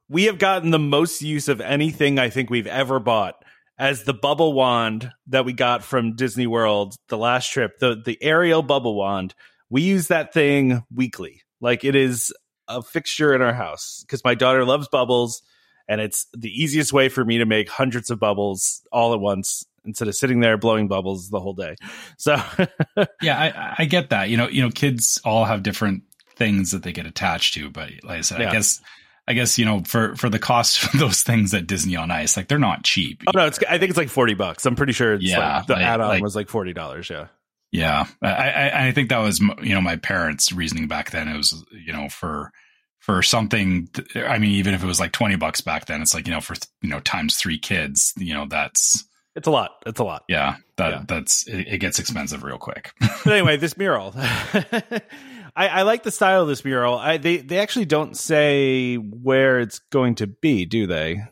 we 0.09 0.25
have 0.25 0.39
gotten 0.39 0.71
the 0.71 0.79
most 0.79 1.21
use 1.21 1.49
of 1.49 1.61
anything 1.61 2.19
I 2.19 2.31
think 2.31 2.49
we've 2.49 2.67
ever 2.67 3.01
bought 3.01 3.43
as 3.79 4.05
the 4.05 4.15
bubble 4.15 4.53
wand 4.53 5.11
that 5.29 5.45
we 5.45 5.53
got 5.53 5.83
from 5.83 6.15
Disney 6.15 6.47
World 6.47 6.95
the 7.09 7.19
last 7.19 7.51
trip. 7.51 7.79
The 7.79 8.01
the 8.03 8.23
Ariel 8.23 8.63
bubble 8.63 8.95
wand. 8.95 9.35
We 9.69 9.83
use 9.83 10.09
that 10.09 10.33
thing 10.33 10.85
weekly. 10.95 11.43
Like 11.61 11.85
it 11.85 11.97
is 11.97 12.33
a 12.69 12.83
fixture 12.83 13.35
in 13.35 13.43
our 13.43 13.55
house 13.55 14.05
because 14.07 14.23
my 14.25 14.35
daughter 14.35 14.65
loves 14.65 14.89
bubbles 14.89 15.43
and 15.89 16.01
it's 16.01 16.27
the 16.37 16.51
easiest 16.51 16.93
way 16.93 17.09
for 17.09 17.25
me 17.25 17.39
to 17.39 17.47
make 17.47 17.69
hundreds 17.69 18.11
of 18.11 18.21
bubbles 18.21 18.83
all 18.93 19.15
at 19.15 19.21
once 19.21 19.65
instead 19.85 20.07
of 20.07 20.15
sitting 20.15 20.41
there 20.41 20.59
blowing 20.59 20.87
bubbles 20.87 21.31
the 21.31 21.41
whole 21.41 21.55
day. 21.55 21.75
So 22.19 22.37
yeah, 23.23 23.39
I, 23.39 23.75
I, 23.79 23.85
get 23.87 24.11
that. 24.11 24.29
You 24.29 24.37
know, 24.37 24.49
you 24.49 24.63
know, 24.63 24.71
kids 24.71 25.21
all 25.25 25.47
have 25.47 25.63
different 25.63 26.03
things 26.37 26.73
that 26.73 26.83
they 26.83 26.93
get 26.93 27.07
attached 27.07 27.55
to, 27.55 27.71
but 27.71 27.91
like 28.05 28.19
I 28.19 28.21
said, 28.21 28.41
yeah. 28.41 28.51
I 28.51 28.53
guess. 28.53 28.81
I 29.27 29.35
guess 29.35 29.59
you 29.59 29.67
know 29.67 29.83
for 29.85 30.17
for 30.17 30.31
the 30.31 30.39
cost 30.39 30.83
of 30.95 30.99
those 30.99 31.23
things 31.23 31.53
at 31.53 31.67
Disney 31.67 31.97
on 31.97 32.11
Ice, 32.11 32.35
like 32.35 32.49
they're 32.49 32.59
not 32.59 32.83
cheap. 32.83 33.23
Oh 33.27 33.33
no, 33.35 33.45
it's 33.45 33.59
I 33.69 33.77
think 33.77 33.91
it's 33.91 33.99
like 33.99 34.09
forty 34.09 34.33
bucks. 34.33 34.65
I'm 34.65 34.75
pretty 34.75 34.95
sure. 34.95 35.17
yeah, 35.21 35.59
like, 35.59 35.67
the 35.67 35.75
like, 35.75 35.83
add-on 35.83 36.09
like, 36.09 36.23
was 36.23 36.35
like 36.35 36.49
forty 36.49 36.73
dollars. 36.73 37.11
Yeah, 37.11 37.27
yeah, 37.71 38.07
I, 38.23 38.29
I, 38.29 38.87
I 38.89 38.93
think 38.93 39.11
that 39.11 39.19
was 39.19 39.41
you 39.41 39.75
know 39.75 39.81
my 39.81 39.97
parents' 39.97 40.53
reasoning 40.53 40.89
back 40.89 41.11
then. 41.11 41.29
It 41.29 41.37
was 41.37 41.65
you 41.73 41.93
know 41.93 42.09
for 42.09 42.51
for 42.99 43.23
something. 43.23 43.89
I 44.17 44.39
mean, 44.39 44.53
even 44.53 44.75
if 44.75 44.83
it 44.83 44.87
was 44.87 45.01
like 45.01 45.13
twenty 45.13 45.37
bucks 45.37 45.61
back 45.61 45.87
then, 45.87 46.01
it's 46.01 46.15
like 46.15 46.27
you 46.27 46.33
know 46.33 46.41
for 46.41 46.55
you 46.83 46.89
know 46.89 47.01
times 47.01 47.37
three 47.37 47.59
kids, 47.59 48.15
you 48.17 48.35
know 48.35 48.47
that's 48.47 49.05
it's 49.39 49.47
a 49.47 49.53
lot. 49.53 49.71
It's 49.87 50.01
a 50.01 50.05
lot. 50.05 50.25
Yeah, 50.29 50.57
that 50.77 50.91
yeah. 50.91 51.05
that's 51.07 51.47
it, 51.47 51.69
it, 51.69 51.79
gets 51.79 51.99
expensive 51.99 52.43
real 52.43 52.59
quick. 52.59 52.93
but 53.01 53.33
anyway, 53.33 53.57
this 53.57 53.77
mural. 53.77 54.13
I, 54.17 55.69
I, 55.69 55.83
like 55.83 56.03
the 56.03 56.11
style 56.11 56.43
of 56.43 56.49
this 56.49 56.65
mural. 56.65 56.99
I, 56.99 57.19
they 57.19 57.37
they 57.39 57.59
actually 57.59 57.85
don't 57.85 58.17
say 58.17 58.97
where 58.97 59.61
it's 59.61 59.79
going 59.91 60.17
to 60.17 60.27
be, 60.27 60.65
do 60.65 60.87
they? 60.87 61.23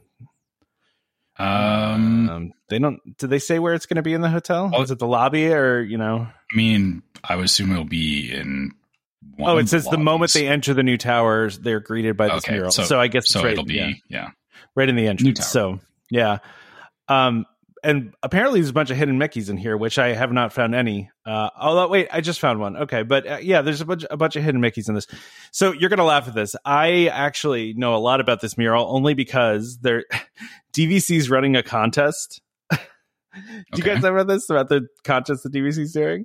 Um, 1.38 2.28
um, 2.30 2.52
they 2.68 2.78
don't. 2.78 3.00
Do 3.18 3.26
they 3.26 3.38
say 3.38 3.58
where 3.58 3.74
it's 3.74 3.86
going 3.86 3.96
to 3.96 4.02
be 4.02 4.14
in 4.14 4.20
the 4.20 4.30
hotel? 4.30 4.70
Oh, 4.72 4.82
Is 4.82 4.90
it 4.90 4.98
the 4.98 5.06
lobby 5.06 5.52
or 5.52 5.80
you 5.80 5.98
know? 5.98 6.26
I 6.52 6.56
mean, 6.56 7.02
I 7.22 7.36
would 7.36 7.44
assume 7.44 7.72
it'll 7.72 7.84
be 7.84 8.32
in. 8.32 8.72
oh, 9.40 9.58
it 9.58 9.68
says 9.68 9.84
the, 9.84 9.92
the 9.92 9.98
moment 9.98 10.32
they 10.32 10.48
enter 10.48 10.72
the 10.72 10.82
new 10.82 10.96
towers, 10.96 11.58
they're 11.58 11.80
greeted 11.80 12.16
by 12.16 12.28
this 12.28 12.44
okay, 12.44 12.54
mural. 12.54 12.70
So, 12.70 12.84
so, 12.84 12.98
I 12.98 13.08
guess 13.08 13.28
so 13.28 13.42
right, 13.42 13.52
it'll 13.52 13.64
be 13.64 13.74
yeah. 13.74 13.92
yeah, 14.08 14.30
right 14.74 14.88
in 14.88 14.96
the 14.96 15.06
entrance. 15.06 15.46
So 15.46 15.80
yeah, 16.10 16.38
um, 17.08 17.44
and 17.86 18.14
apparently 18.20 18.58
there's 18.60 18.70
a 18.70 18.72
bunch 18.72 18.90
of 18.90 18.96
hidden 18.96 19.16
Mickey's 19.16 19.48
in 19.48 19.56
here, 19.56 19.76
which 19.76 19.96
I 19.96 20.12
have 20.12 20.32
not 20.32 20.52
found 20.52 20.74
any. 20.74 21.08
Uh, 21.24 21.50
although 21.56 21.86
wait, 21.86 22.08
I 22.10 22.20
just 22.20 22.40
found 22.40 22.58
one. 22.58 22.76
Okay, 22.76 23.04
but 23.04 23.26
uh, 23.26 23.38
yeah, 23.40 23.62
there's 23.62 23.80
a 23.80 23.84
bunch 23.84 24.04
a 24.10 24.16
bunch 24.16 24.34
of 24.34 24.42
hidden 24.42 24.60
Mickey's 24.60 24.88
in 24.88 24.96
this. 24.96 25.06
So 25.52 25.70
you're 25.70 25.88
gonna 25.88 26.04
laugh 26.04 26.26
at 26.26 26.34
this. 26.34 26.56
I 26.64 27.06
actually 27.06 27.74
know 27.74 27.94
a 27.94 27.98
lot 27.98 28.20
about 28.20 28.40
this 28.40 28.58
mural 28.58 28.92
only 28.92 29.14
because 29.14 29.78
there 29.82 30.04
DVC's 30.72 31.30
running 31.30 31.54
a 31.54 31.62
contest. 31.62 32.42
Do 32.70 32.76
okay. 32.76 32.82
you 33.76 33.84
guys 33.84 34.02
know 34.02 34.12
about 34.12 34.26
this 34.26 34.50
about 34.50 34.68
the 34.68 34.88
contest 35.04 35.44
the 35.44 35.48
DVC's 35.48 35.92
doing? 35.92 36.24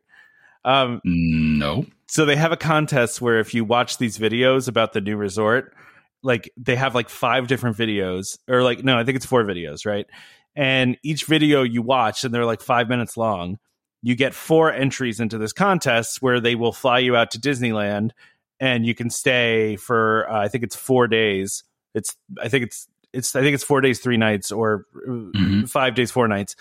Um, 0.66 1.00
no. 1.04 1.86
So 2.08 2.26
they 2.26 2.38
have 2.38 2.52
a 2.52 2.58
contest 2.58 3.22
where 3.22 3.40
if 3.40 3.54
you 3.54 3.66
watch 3.66 4.00
these 4.00 4.18
videos 4.18 4.68
about 4.68 4.94
the 4.94 5.02
new 5.02 5.16
resort, 5.16 5.76
like 6.24 6.52
they 6.58 6.76
have 6.76 6.96
like 6.96 7.10
five 7.10 7.48
different 7.48 7.78
videos, 7.78 8.40
or 8.48 8.64
like 8.64 8.84
no, 8.84 8.98
I 8.98 9.04
think 9.04 9.18
it's 9.18 9.28
four 9.28 9.44
videos, 9.44 9.86
right? 9.86 10.08
And 10.56 10.98
each 11.04 11.26
video 11.26 11.64
you 11.64 11.82
watch, 11.82 12.24
and 12.24 12.34
they're 12.34 12.46
like 12.46 12.62
five 12.62 12.90
minutes 12.90 13.16
long, 13.16 13.58
you 14.02 14.16
get 14.16 14.34
four 14.34 14.72
entries 14.72 15.20
into 15.20 15.38
this 15.38 15.54
contest 15.54 16.22
where 16.22 16.40
they 16.40 16.56
will 16.56 16.74
fly 16.74 17.00
you 17.00 17.16
out 17.16 17.32
to 17.32 17.40
Disneyland 17.40 18.12
and 18.60 18.86
you 18.86 18.94
can 18.94 19.10
stay 19.10 19.76
for, 19.76 20.30
uh, 20.30 20.42
I 20.42 20.48
think 20.48 20.64
it's 20.64 20.76
four 20.76 21.08
days. 21.08 21.64
It's, 21.94 22.16
I 22.42 22.50
think 22.50 22.66
it's, 22.66 22.88
it's, 23.14 23.36
I 23.36 23.42
think 23.42 23.54
it's 23.54 23.64
four 23.64 23.82
days, 23.82 24.00
three 24.00 24.18
nights 24.18 24.52
or 24.52 24.86
mm-hmm. 25.08 25.66
five 25.66 25.96
days, 25.96 26.12
four 26.12 26.28
nights 26.28 26.56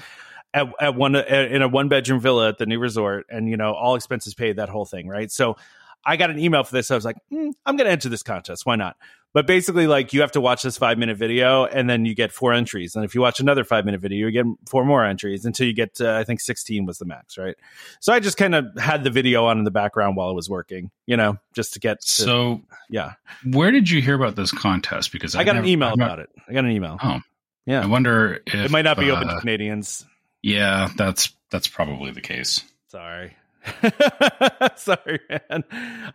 at, 0.55 0.67
at 0.81 0.95
one, 0.95 1.17
in 1.17 1.63
a 1.63 1.69
one 1.69 1.89
bedroom 1.89 2.21
villa 2.21 2.49
at 2.49 2.59
the 2.59 2.67
new 2.67 2.79
resort 2.79 3.27
and, 3.31 3.49
you 3.49 3.57
know, 3.57 3.73
all 3.73 3.95
expenses 3.95 4.35
paid, 4.35 4.57
that 4.57 4.69
whole 4.69 4.85
thing. 4.85 5.09
Right. 5.09 5.31
So, 5.31 5.57
I 6.05 6.17
got 6.17 6.31
an 6.31 6.39
email 6.39 6.65
for 6.65 6.73
this. 6.73 6.89
So 6.89 6.95
I 6.95 6.97
was 6.97 7.05
like, 7.05 7.17
mm, 7.33 7.53
I'm 7.67 7.77
going 7.77 7.87
to 7.87 7.93
enter 7.93 8.09
this 8.09 8.23
contest. 8.23 8.65
Why 8.65 8.77
not? 8.77 8.97
But 9.33 9.47
basically, 9.47 9.87
like 9.87 10.13
you 10.13 10.23
have 10.23 10.33
to 10.33 10.41
watch 10.41 10.63
this 10.63 10.77
five 10.77 10.99
minute 10.99 11.17
video 11.17 11.65
and 11.65 11.89
then 11.89 12.05
you 12.05 12.17
get 12.17 12.33
four 12.33 12.53
entries. 12.53 12.97
And 12.97 13.05
if 13.05 13.15
you 13.15 13.21
watch 13.21 13.39
another 13.39 13.63
five 13.63 13.85
minute 13.85 14.01
video, 14.01 14.27
you 14.27 14.33
get 14.33 14.47
four 14.69 14.85
more 14.85 15.05
entries 15.05 15.45
until 15.45 15.69
you 15.69 15.73
get, 15.73 15.95
to, 15.97 16.13
I 16.13 16.25
think 16.25 16.41
16 16.41 16.85
was 16.85 16.99
the 16.99 17.05
max, 17.05 17.39
right? 17.39 17.55
So 18.01 18.13
I 18.13 18.19
just 18.19 18.37
kind 18.37 18.57
of 18.57 18.67
had 18.77 19.05
the 19.05 19.11
video 19.11 19.45
on 19.45 19.59
in 19.59 19.65
the 19.65 19.71
background 19.71 20.17
while 20.17 20.29
I 20.29 20.33
was 20.33 20.51
working, 20.51 20.91
you 21.07 21.17
know, 21.17 21.39
just 21.55 21.75
to 21.75 21.79
get. 21.79 22.01
To, 22.01 22.09
so, 22.09 22.63
yeah. 22.89 23.13
Where 23.45 23.71
did 23.71 23.89
you 23.89 24.01
hear 24.01 24.17
about 24.17 24.35
this 24.35 24.51
contest? 24.51 25.13
Because 25.13 25.37
I, 25.37 25.41
I 25.41 25.45
got 25.45 25.53
never, 25.53 25.65
an 25.65 25.71
email 25.71 25.93
about 25.93 26.19
it. 26.19 26.31
I 26.49 26.53
got 26.53 26.65
an 26.65 26.73
email. 26.73 26.99
Oh, 27.01 27.21
yeah. 27.67 27.83
I 27.83 27.87
wonder 27.87 28.41
if 28.47 28.55
it 28.55 28.71
might 28.73 28.83
not 28.83 28.99
be 28.99 29.11
uh, 29.13 29.15
open 29.15 29.29
to 29.29 29.35
uh, 29.35 29.41
Canadians. 29.41 30.05
Yeah, 30.43 30.89
that's 30.97 31.33
that's 31.51 31.69
probably 31.69 32.11
the 32.11 32.21
case. 32.21 32.63
Sorry. 32.89 33.37
Sorry, 34.77 35.21
man. 35.29 35.65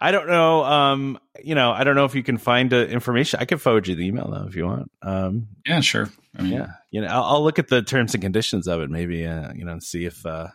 I 0.02 0.12
don't 0.12 0.28
know. 0.28 0.64
Um, 0.64 1.20
you 1.44 1.56
know, 1.56 1.72
I 1.72 1.84
don't 1.84 1.96
know 1.96 2.06
if 2.06 2.16
you 2.16 2.24
can 2.24 2.38
find 2.38 2.74
uh, 2.74 2.78
information. 2.78 3.40
I 3.40 3.46
can 3.46 3.58
forward 3.58 3.88
you 3.88 3.96
the 3.96 4.06
email 4.06 4.30
though 4.30 4.48
if 4.48 4.56
you 4.56 4.66
want. 4.66 4.92
Um, 5.02 5.48
yeah, 5.66 5.80
sure. 5.82 6.10
I 6.38 6.42
mean, 6.42 6.54
yeah, 6.54 6.68
you 6.92 7.02
know, 7.02 7.08
I'll, 7.08 7.24
I'll, 7.24 7.44
look 7.44 7.60
at 7.60 7.68
the 7.68 7.82
terms 7.82 8.14
and 8.14 8.22
conditions 8.22 8.68
of 8.68 8.82
it. 8.82 8.90
Maybe, 8.90 9.26
uh, 9.26 9.54
you 9.54 9.64
know, 9.64 9.80
see 9.80 10.06
if 10.06 10.26
uh, 10.26 10.48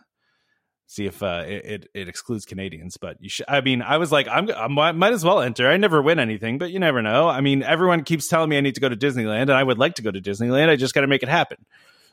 see 0.87 1.05
if 1.05 1.23
uh, 1.23 1.43
it, 1.47 1.65
it, 1.65 1.87
it 1.93 2.09
excludes 2.09 2.45
Canadians. 2.45 2.97
But 2.97 3.17
you 3.21 3.29
should. 3.29 3.45
I 3.47 3.61
mean, 3.61 3.81
I 3.81 3.97
was 3.97 4.11
like, 4.11 4.27
I'm 4.27 4.49
I 4.51 4.91
might 4.91 5.13
as 5.13 5.23
well 5.23 5.39
enter. 5.39 5.69
I 5.69 5.77
never 5.77 6.01
win 6.01 6.19
anything, 6.19 6.57
but 6.57 6.71
you 6.71 6.79
never 6.79 7.01
know. 7.01 7.29
I 7.29 7.41
mean, 7.41 7.63
everyone 7.63 8.03
keeps 8.03 8.27
telling 8.27 8.49
me 8.49 8.57
I 8.57 8.61
need 8.61 8.75
to 8.75 8.81
go 8.81 8.89
to 8.89 8.97
Disneyland, 8.97 9.43
and 9.43 9.53
I 9.53 9.63
would 9.63 9.79
like 9.79 9.95
to 9.95 10.01
go 10.01 10.11
to 10.11 10.21
Disneyland. 10.21 10.69
I 10.69 10.75
just 10.75 10.93
got 10.93 11.01
to 11.01 11.07
make 11.07 11.23
it 11.23 11.29
happen. 11.29 11.57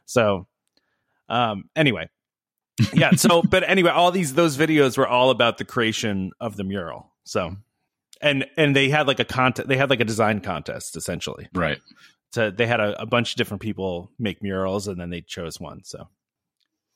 So, 0.07 0.47
um, 1.29 1.69
anyway, 1.77 2.09
yeah. 2.93 3.13
So, 3.13 3.43
but 3.43 3.69
anyway, 3.69 3.91
all 3.91 4.11
these 4.11 4.35
those 4.35 4.57
videos 4.57 4.97
were 4.97 5.07
all 5.07 5.31
about 5.31 5.59
the 5.59 5.65
creation 5.65 6.33
of 6.41 6.57
the 6.57 6.65
mural. 6.65 7.13
So, 7.25 7.57
and 8.21 8.47
and 8.57 8.75
they 8.75 8.89
had 8.89 9.07
like 9.07 9.21
a 9.21 9.25
contest. 9.25 9.69
They 9.69 9.77
had 9.77 9.91
like 9.91 10.01
a 10.01 10.05
design 10.05 10.41
contest 10.41 10.97
essentially. 10.97 11.49
Right. 11.55 11.79
So 12.33 12.51
they 12.51 12.67
had 12.67 12.81
a, 12.81 13.01
a 13.03 13.07
bunch 13.07 13.33
of 13.33 13.37
different 13.37 13.63
people 13.63 14.11
make 14.19 14.43
murals, 14.43 14.87
and 14.87 15.01
then 15.01 15.11
they 15.11 15.23
chose 15.23 15.59
one. 15.59 15.83
So. 15.85 16.09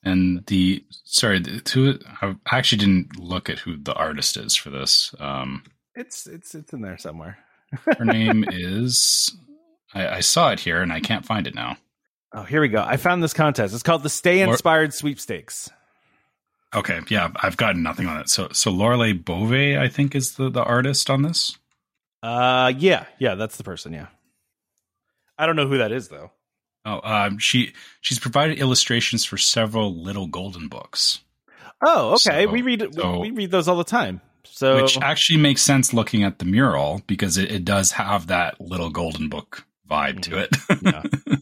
And 0.04 0.44
the 0.46 0.84
sorry, 1.04 1.38
the, 1.38 2.00
I 2.20 2.34
actually 2.59 2.78
didn't 2.78 3.16
look 3.18 3.48
at 3.48 3.60
who 3.60 3.76
the 3.76 3.94
artist 3.94 4.36
is 4.36 4.56
for 4.56 4.70
this. 4.70 5.14
Um, 5.20 5.62
it's 5.94 6.26
it's 6.26 6.54
it's 6.54 6.72
in 6.72 6.82
there 6.82 6.98
somewhere. 6.98 7.38
her 7.98 8.04
name 8.04 8.44
is. 8.50 9.34
I, 9.94 10.09
I 10.09 10.20
saw 10.20 10.50
it 10.50 10.60
here, 10.60 10.82
and 10.82 10.92
I 10.92 11.00
can't 11.00 11.24
find 11.24 11.46
it 11.46 11.54
now. 11.54 11.76
Oh, 12.34 12.42
here 12.42 12.60
we 12.60 12.68
go. 12.68 12.82
I 12.82 12.96
found 12.96 13.22
this 13.22 13.34
contest. 13.34 13.74
It's 13.74 13.82
called 13.82 14.02
the 14.02 14.09
Stay 14.09 14.40
Inspired 14.40 14.94
Sweepstakes. 14.94 15.70
Okay, 16.74 17.00
yeah, 17.09 17.30
I've 17.36 17.59
gotten 17.59 17.82
nothing 17.82 18.06
on 18.06 18.20
it. 18.20 18.30
So, 18.30 18.48
so 18.52 18.72
Lorelay 18.72 19.22
Bove, 19.22 19.52
I 19.52 19.88
think, 19.88 20.14
is 20.14 20.36
the 20.36 20.48
the 20.48 20.62
artist 20.64 21.10
on 21.10 21.22
this. 21.22 21.59
Uh, 22.22 22.72
yeah, 22.78 23.04
yeah, 23.18 23.34
that's 23.34 23.56
the 23.59 23.64
person. 23.64 23.92
Yeah, 23.92 24.06
I 25.36 25.44
don't 25.44 25.56
know 25.56 25.68
who 25.68 25.78
that 25.78 25.92
is 25.92 26.09
though. 26.09 26.30
Oh, 26.86 27.00
um, 27.04 27.38
she 27.38 27.74
she's 28.00 28.18
provided 28.18 28.59
illustrations 28.59 29.24
for 29.24 29.36
several 29.36 29.94
Little 29.94 30.26
Golden 30.26 30.68
books. 30.68 31.20
Oh, 31.84 32.12
okay. 32.12 32.46
So, 32.46 32.50
we 32.50 32.62
read 32.62 32.94
so, 32.94 33.18
we, 33.18 33.30
we 33.30 33.36
read 33.36 33.50
those 33.50 33.68
all 33.68 33.76
the 33.76 33.84
time. 33.84 34.22
So, 34.44 34.82
which 34.82 34.98
actually 34.98 35.40
makes 35.40 35.60
sense 35.60 35.92
looking 35.92 36.24
at 36.24 36.38
the 36.38 36.44
mural 36.46 37.02
because 37.06 37.36
it, 37.36 37.52
it 37.52 37.64
does 37.64 37.92
have 37.92 38.28
that 38.28 38.60
Little 38.60 38.90
Golden 38.90 39.28
Book 39.28 39.66
vibe 39.90 40.22
to 40.22 40.38
it. 40.38 40.56
yeah. 40.82 41.36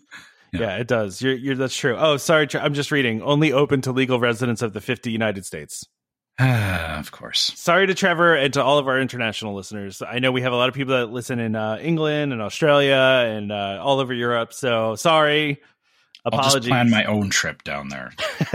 Yeah. 0.53 0.61
yeah, 0.61 0.77
it 0.77 0.89
does. 0.89 1.23
You're, 1.23 1.35
you're, 1.35 1.55
that's 1.55 1.77
true. 1.77 1.97
Oh, 1.97 2.17
sorry. 2.17 2.49
I'm 2.55 2.75
just 2.75 2.91
reading. 2.91 3.23
Only 3.23 3.53
open 3.53 3.83
to 3.83 3.93
legal 3.93 4.19
residents 4.19 4.63
of 4.63 4.73
the 4.73 4.81
50 4.81 5.11
United 5.11 5.47
States. 5.47 5.87
of 6.41 7.11
course. 7.13 7.53
Sorry 7.57 7.87
to 7.87 7.95
Trevor 7.95 8.35
and 8.35 8.53
to 8.55 8.63
all 8.63 8.79
of 8.79 8.89
our 8.89 8.99
international 8.99 9.55
listeners. 9.55 10.03
I 10.03 10.19
know 10.19 10.33
we 10.33 10.43
have 10.43 10.53
a 10.53 10.57
lot 10.57 10.69
of 10.69 10.75
people 10.75 10.95
that 10.97 11.07
listen 11.07 11.39
in 11.39 11.55
uh, 11.55 11.79
England 11.81 12.33
and 12.33 12.41
Australia 12.41 12.95
and 12.95 13.53
uh, 13.53 13.79
all 13.83 14.01
over 14.01 14.15
Europe. 14.15 14.53
So 14.53 14.97
sorry. 14.97 15.61
Apologies. 16.25 16.55
I'll 16.55 16.61
just 16.61 16.69
plan 16.69 16.91
my 16.91 17.05
own 17.05 17.31
trip 17.31 17.63
down 17.63 17.89
there. 17.89 18.13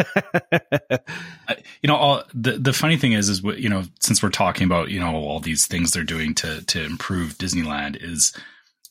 I, 1.48 1.58
you 1.82 1.88
know, 1.88 1.96
all, 1.96 2.24
the 2.34 2.54
the 2.54 2.74
funny 2.74 2.96
thing 2.96 3.14
is, 3.14 3.28
is 3.28 3.42
you 3.42 3.70
know, 3.70 3.84
since 4.00 4.22
we're 4.22 4.30
talking 4.30 4.66
about 4.66 4.92
you 4.92 5.00
know 5.00 5.16
all 5.16 5.40
these 5.40 5.66
things 5.66 5.92
they're 5.92 6.04
doing 6.04 6.36
to 6.36 6.64
to 6.66 6.84
improve 6.84 7.40
Disneyland, 7.40 7.98
is 8.00 8.34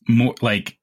more 0.08 0.34
like 0.42 0.76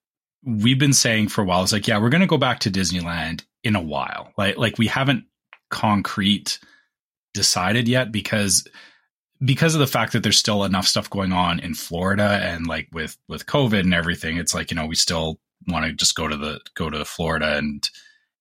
we've 0.44 0.80
been 0.80 0.94
saying 0.94 1.30
for 1.30 1.42
a 1.42 1.46
while, 1.46 1.64
it's 1.64 1.72
like, 1.72 1.88
yeah, 1.88 2.00
we're 2.00 2.10
going 2.10 2.22
to 2.22 2.28
go 2.28 2.38
back 2.38 2.60
to 2.60 2.72
Disneyland 2.72 3.44
in 3.64 3.76
a 3.76 3.82
while. 3.82 4.32
Like, 4.38 4.58
like 4.58 4.78
we 4.78 4.88
haven't 4.88 5.26
concrete 5.70 6.60
decided 7.34 7.88
yet 7.88 8.12
because 8.12 8.68
because 9.44 9.74
of 9.74 9.80
the 9.80 9.88
fact 9.88 10.14
that 10.14 10.22
there's 10.22 10.38
still 10.38 10.64
enough 10.64 10.88
stuff 10.88 11.10
going 11.10 11.32
on 11.32 11.60
in 11.60 11.74
Florida 11.74 12.40
and 12.44 12.68
like 12.68 12.88
with 12.92 13.18
with 13.28 13.46
COVID 13.46 13.80
and 13.80 13.94
everything, 13.94 14.38
it's 14.38 14.54
like 14.54 14.72
you 14.72 14.76
know 14.76 14.86
we 14.86 14.96
still 14.96 15.40
want 15.68 15.86
to 15.86 15.94
just 15.94 16.16
go 16.16 16.28
to 16.28 16.38
the 16.38 16.60
go 16.76 16.90
to 16.90 17.06
Florida 17.06 17.58
and 17.58 17.88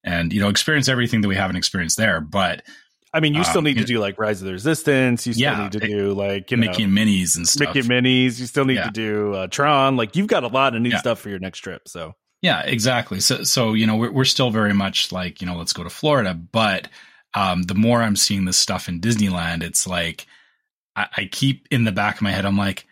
and 0.03 0.33
you 0.33 0.39
know 0.39 0.49
experience 0.49 0.87
everything 0.87 1.21
that 1.21 1.27
we 1.27 1.35
haven't 1.35 1.55
experienced 1.55 1.97
there. 1.97 2.21
But 2.21 2.63
I 3.13 3.19
mean, 3.19 3.33
you 3.33 3.43
still 3.43 3.59
um, 3.59 3.65
need 3.65 3.77
to 3.77 3.83
do 3.83 3.99
like 3.99 4.17
Rise 4.17 4.41
of 4.41 4.45
the 4.45 4.53
Resistance. 4.53 5.27
You 5.27 5.33
still 5.33 5.43
yeah, 5.43 5.63
need 5.63 5.73
to 5.73 5.79
do 5.79 6.13
like 6.13 6.49
you 6.49 6.57
Mickey 6.57 6.83
know, 6.83 6.85
and 6.85 6.93
Minnie's 6.93 7.35
and 7.35 7.47
stuff. 7.47 7.67
Mickey 7.67 7.79
and 7.79 7.87
Minnie's. 7.89 8.39
You 8.39 8.47
still 8.47 8.63
need 8.63 8.75
yeah. 8.75 8.85
to 8.85 8.91
do 8.91 9.33
uh, 9.33 9.47
Tron. 9.47 9.97
Like 9.97 10.15
you've 10.15 10.27
got 10.27 10.43
a 10.43 10.47
lot 10.47 10.75
of 10.75 10.81
new 10.81 10.89
yeah. 10.89 10.97
stuff 10.97 11.19
for 11.19 11.29
your 11.29 11.39
next 11.39 11.59
trip. 11.59 11.87
So 11.89 12.15
yeah, 12.41 12.61
exactly. 12.61 13.19
So 13.19 13.43
so 13.43 13.73
you 13.73 13.85
know 13.85 13.97
we're 13.97 14.11
we're 14.11 14.25
still 14.25 14.49
very 14.49 14.73
much 14.73 15.11
like 15.11 15.41
you 15.41 15.47
know 15.47 15.57
let's 15.57 15.73
go 15.73 15.83
to 15.83 15.89
Florida, 15.89 16.33
but 16.33 16.87
um, 17.33 17.63
the 17.63 17.75
more 17.75 18.01
I'm 18.01 18.15
seeing 18.15 18.45
this 18.45 18.57
stuff 18.57 18.87
in 18.87 19.01
Disneyland, 19.01 19.61
it's 19.61 19.85
like 19.85 20.25
I, 20.95 21.07
I 21.17 21.29
keep 21.31 21.67
in 21.69 21.83
the 21.83 21.91
back 21.91 22.15
of 22.15 22.21
my 22.21 22.31
head. 22.31 22.45
I'm 22.45 22.57
like, 22.57 22.87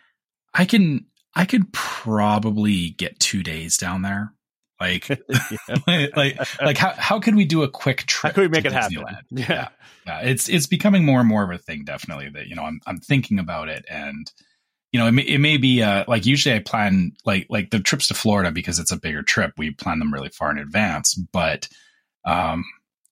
I 0.52 0.66
can 0.66 1.06
I 1.34 1.46
could 1.46 1.72
probably 1.72 2.90
get 2.90 3.20
two 3.20 3.42
days 3.42 3.78
down 3.78 4.02
there. 4.02 4.34
Like, 4.80 5.08
like, 6.16 6.60
like, 6.60 6.76
how 6.76 6.92
how 6.96 7.20
could 7.20 7.34
we 7.34 7.44
do 7.44 7.62
a 7.62 7.68
quick 7.68 8.06
trip? 8.06 8.32
How 8.32 8.34
could 8.34 8.42
we 8.42 8.48
make 8.48 8.64
it 8.64 8.72
Disneyland? 8.72 9.10
happen? 9.10 9.26
Yeah. 9.30 9.46
yeah. 9.48 9.68
yeah, 10.06 10.20
It's 10.20 10.48
it's 10.48 10.66
becoming 10.66 11.04
more 11.04 11.20
and 11.20 11.28
more 11.28 11.42
of 11.42 11.50
a 11.50 11.58
thing. 11.58 11.84
Definitely 11.84 12.30
that 12.30 12.46
you 12.46 12.56
know 12.56 12.64
I'm 12.64 12.80
I'm 12.86 12.98
thinking 12.98 13.38
about 13.38 13.68
it, 13.68 13.84
and 13.90 14.30
you 14.92 14.98
know 14.98 15.06
it 15.06 15.12
may, 15.12 15.22
it 15.22 15.38
may 15.38 15.58
be 15.58 15.82
uh, 15.82 16.04
like 16.08 16.24
usually 16.24 16.54
I 16.54 16.60
plan 16.60 17.12
like 17.26 17.46
like 17.50 17.70
the 17.70 17.80
trips 17.80 18.08
to 18.08 18.14
Florida 18.14 18.50
because 18.50 18.78
it's 18.78 18.92
a 18.92 18.98
bigger 18.98 19.22
trip. 19.22 19.52
We 19.58 19.72
plan 19.72 19.98
them 19.98 20.12
really 20.12 20.30
far 20.30 20.50
in 20.50 20.58
advance, 20.58 21.14
but 21.14 21.68
um, 22.24 22.64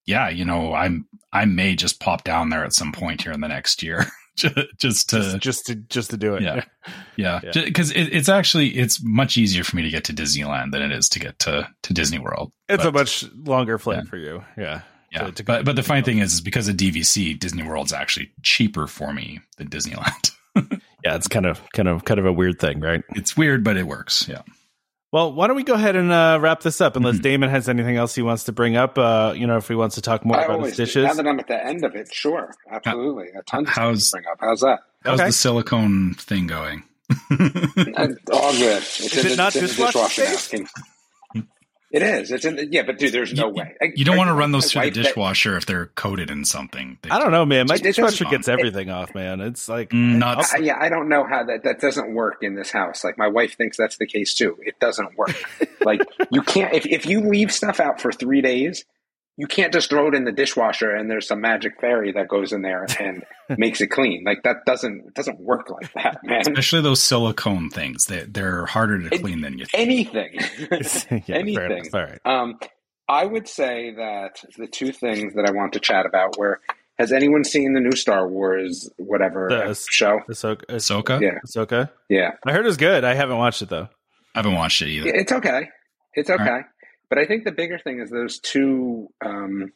yeah, 0.07 0.31
you 0.31 0.47
know 0.47 0.73
I'm 0.73 1.07
I 1.33 1.45
may 1.45 1.77
just 1.77 2.01
pop 2.01 2.25
down 2.25 2.49
there 2.49 2.65
at 2.65 2.73
some 2.73 2.93
point 2.93 3.23
here 3.23 3.33
in 3.33 3.41
the 3.41 3.49
next 3.49 3.83
year. 3.83 4.07
just 4.79 5.11
to 5.11 5.19
just, 5.23 5.41
just, 5.41 5.67
to 5.67 5.75
just 5.75 6.11
to 6.11 6.17
do 6.17 6.35
it. 6.35 6.43
Yeah, 6.43 6.65
yeah, 7.17 7.41
because 7.43 7.93
yeah. 7.93 8.03
it, 8.03 8.15
it's 8.15 8.29
actually 8.29 8.69
it's 8.71 9.03
much 9.03 9.37
easier 9.37 9.65
for 9.65 9.77
me 9.77 9.83
to 9.83 9.91
get 9.91 10.05
to 10.05 10.13
Disneyland 10.13 10.73
than 10.73 10.83
it 10.83 10.93
is 10.93 11.09
to 11.11 11.19
get 11.19 11.39
to 11.41 11.69
to 11.83 11.93
Disney 11.93 12.19
World. 12.19 12.53
It's 12.69 12.83
but, 12.83 12.89
a 12.89 12.93
much 12.93 13.25
longer 13.35 13.79
flight 13.79 14.05
yeah. 14.05 14.11
for 14.11 14.17
you. 14.17 14.45
Yeah, 14.57 14.81
yeah. 15.13 15.25
To, 15.25 15.33
to 15.33 15.45
but 15.45 15.65
but 15.65 15.77
the 15.77 15.83
funny 15.83 16.03
thing 16.03 16.19
is, 16.19 16.35
is 16.35 16.41
because 16.41 16.69
of 16.69 16.77
DVC, 16.77 17.39
Disney 17.39 17.63
World's 17.63 17.93
actually 17.93 18.31
cheaper 18.43 18.87
for 18.87 19.13
me 19.13 19.41
than 19.57 19.69
Disneyland. 19.69 20.33
yeah, 21.05 21.15
it's 21.15 21.29
kind 21.29 21.47
of 21.47 21.61
kind 21.73 21.89
of 21.89 22.05
kind 22.05 22.21
of 22.21 22.27
a 22.27 22.33
weird 22.33 22.59
thing, 22.59 22.81
right? 22.81 23.03
It's 23.11 23.37
weird, 23.37 23.65
but 23.65 23.77
it 23.77 23.87
works. 23.87 24.29
Yeah. 24.29 24.43
Well, 25.11 25.33
why 25.33 25.47
don't 25.47 25.57
we 25.57 25.63
go 25.65 25.73
ahead 25.73 25.97
and 25.97 26.13
uh, 26.13 26.39
wrap 26.41 26.61
this 26.61 26.81
up? 26.83 26.95
Unless 26.95 27.17
mm-hmm. 27.17 27.23
Damon 27.23 27.51
has 27.51 27.69
anything 27.69 27.97
else 27.97 28.15
he 28.15 28.21
wants 28.21 28.45
to 28.45 28.53
bring 28.53 28.77
up, 28.77 28.99
uh, 28.99 29.33
you 29.35 29.47
know, 29.47 29.57
if 29.57 29.67
he 29.67 29.75
wants 29.75 29.95
to 29.95 30.03
talk 30.03 30.25
more 30.25 30.39
I 30.39 30.45
about 30.45 30.65
his 30.65 30.77
dishes. 30.77 31.07
Now 31.07 31.15
that 31.15 31.27
I'm 31.27 31.41
at 31.41 31.47
the 31.47 31.65
end 31.65 31.83
of 31.85 31.95
it, 31.95 32.13
sure, 32.13 32.55
absolutely, 32.71 33.29
a 33.29 33.43
ton 33.45 33.65
how's, 33.65 34.11
to 34.11 34.17
bring 34.17 34.27
up. 34.31 34.39
How's 34.41 34.61
that? 34.61 34.81
How's 35.05 35.21
okay. 35.21 35.29
the 35.29 35.33
silicone 35.33 36.15
thing 36.15 36.47
going? 36.47 36.83
all 37.31 38.53
good. 38.53 38.83
It's 38.83 39.01
Is 39.01 39.25
it 39.25 39.29
the, 39.31 39.37
not 39.37 39.55
dishwasher 39.55 40.25
safe? 40.27 40.71
It 41.91 42.03
is. 42.03 42.31
It's 42.31 42.45
in 42.45 42.57
the, 42.57 42.67
yeah, 42.67 42.83
but 42.83 42.99
dude, 42.99 43.13
there's 43.13 43.33
no 43.33 43.49
you, 43.49 43.55
way. 43.55 43.77
You 43.95 44.05
don't 44.05 44.19
want 44.19 44.29
to 44.29 44.35
run 44.35 44.53
those 44.53 44.71
through 44.71 44.83
the 44.83 44.91
dishwasher 44.91 45.53
that, 45.53 45.57
if 45.59 45.67
they're 45.67 45.87
coated 45.87 46.31
in 46.31 46.45
something. 46.45 46.99
I 47.11 47.19
don't 47.19 47.31
know, 47.31 47.47
man. 47.47 47.67
My 47.67 47.79
dishwasher 47.79 48.27
gets 48.27 48.47
everything 48.47 48.89
it, 48.89 48.93
off, 48.93 49.15
man. 49.15 49.41
It's 49.41 49.71
like 49.71 49.91
mm, 49.91 50.19
nuts. 50.19 50.53
I, 50.53 50.59
yeah, 50.59 50.77
I 50.79 50.91
don't 50.91 51.09
know 51.09 51.25
how 51.27 51.45
that 51.45 51.65
that 51.65 51.81
doesn't 51.81 52.13
work 52.13 52.43
in 52.43 52.55
this 52.55 52.71
house. 52.71 53.05
Like 53.05 53.17
my 53.17 53.29
wife 53.29 53.57
thinks 53.57 53.79
that's 53.79 53.97
the 53.97 54.07
case 54.07 54.35
too. 54.35 54.59
It 54.61 54.79
doesn't 54.79 55.17
work. 55.17 55.35
like 55.81 56.03
you 56.31 56.43
can't 56.43 56.75
if 56.75 56.85
if 56.85 57.07
you 57.07 57.21
leave 57.21 57.51
stuff 57.51 57.81
out 57.81 58.03
for 58.03 58.13
three 58.13 58.43
days, 58.43 58.85
you 59.39 59.47
can't 59.47 59.73
just 59.73 59.89
throw 59.89 60.09
it 60.09 60.17
in 60.17 60.25
the 60.25 60.33
dishwasher 60.33 60.91
and 60.91 61.09
there's 61.09 61.29
some 61.29 61.41
magic 61.41 61.81
fairy 61.81 62.11
that 62.11 62.27
goes 62.27 62.53
in 62.53 62.63
there 62.63 62.87
and 62.99 63.25
makes 63.57 63.81
it 63.81 63.87
clean. 63.87 64.25
Like 64.27 64.43
that 64.43 64.65
doesn't 64.67 65.07
it 65.07 65.15
doesn't 65.15 65.39
work 65.39 65.71
like 65.71 65.93
that, 65.93 66.19
man. 66.25 66.41
Especially 66.41 66.83
those 66.83 67.01
silicone 67.01 67.71
things. 67.71 68.07
They 68.07 68.25
they're 68.25 68.67
harder 68.67 69.09
to 69.09 69.19
clean 69.19 69.41
than 69.41 69.57
you 69.57 69.67
think. 69.67 69.81
Anything. 69.81 70.35
yeah, 71.27 71.37
anything. 71.37 71.85
All 71.95 72.01
right. 72.03 72.19
Um 72.25 72.59
I 73.09 73.25
would 73.25 73.49
say 73.49 73.95
that 73.95 74.43
the 74.59 74.67
two 74.67 74.93
things 74.93 75.35
that 75.35 75.47
I 75.49 75.53
want 75.53 75.73
to 75.75 75.81
chat 75.81 76.05
about 76.05 76.37
were 76.37 76.61
has 76.99 77.13
anyone 77.13 77.45
seen 77.45 77.75
the 77.75 77.81
new 77.81 77.95
Star 77.95 78.27
Wars 78.27 78.91
whatever 78.97 79.47
the, 79.49 79.87
show? 79.89 80.19
Ahsoka. 80.29 80.65
Ahsoka? 80.67 81.21
Yeah. 81.21 81.39
Ahsoka? 81.47 81.91
Yeah. 82.09 82.33
I 82.45 82.51
heard 82.51 82.65
it 82.65 82.69
was 82.69 82.77
good. 82.77 83.05
I 83.05 83.15
haven't 83.15 83.39
watched 83.39 83.63
it 83.63 83.69
though. 83.69 83.89
I 84.35 84.39
haven't 84.41 84.57
watched 84.57 84.83
it 84.83 84.89
either. 84.89 85.15
It's 85.15 85.31
okay. 85.31 85.69
It's 86.15 86.29
okay. 86.29 86.63
But 87.09 87.19
I 87.19 87.27
think 87.27 87.45
the 87.45 87.53
bigger 87.53 87.79
thing 87.79 88.01
is 88.01 88.11
those 88.11 88.39
two 88.39 89.09
um, 89.25 89.73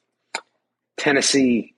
Tennessee 0.96 1.74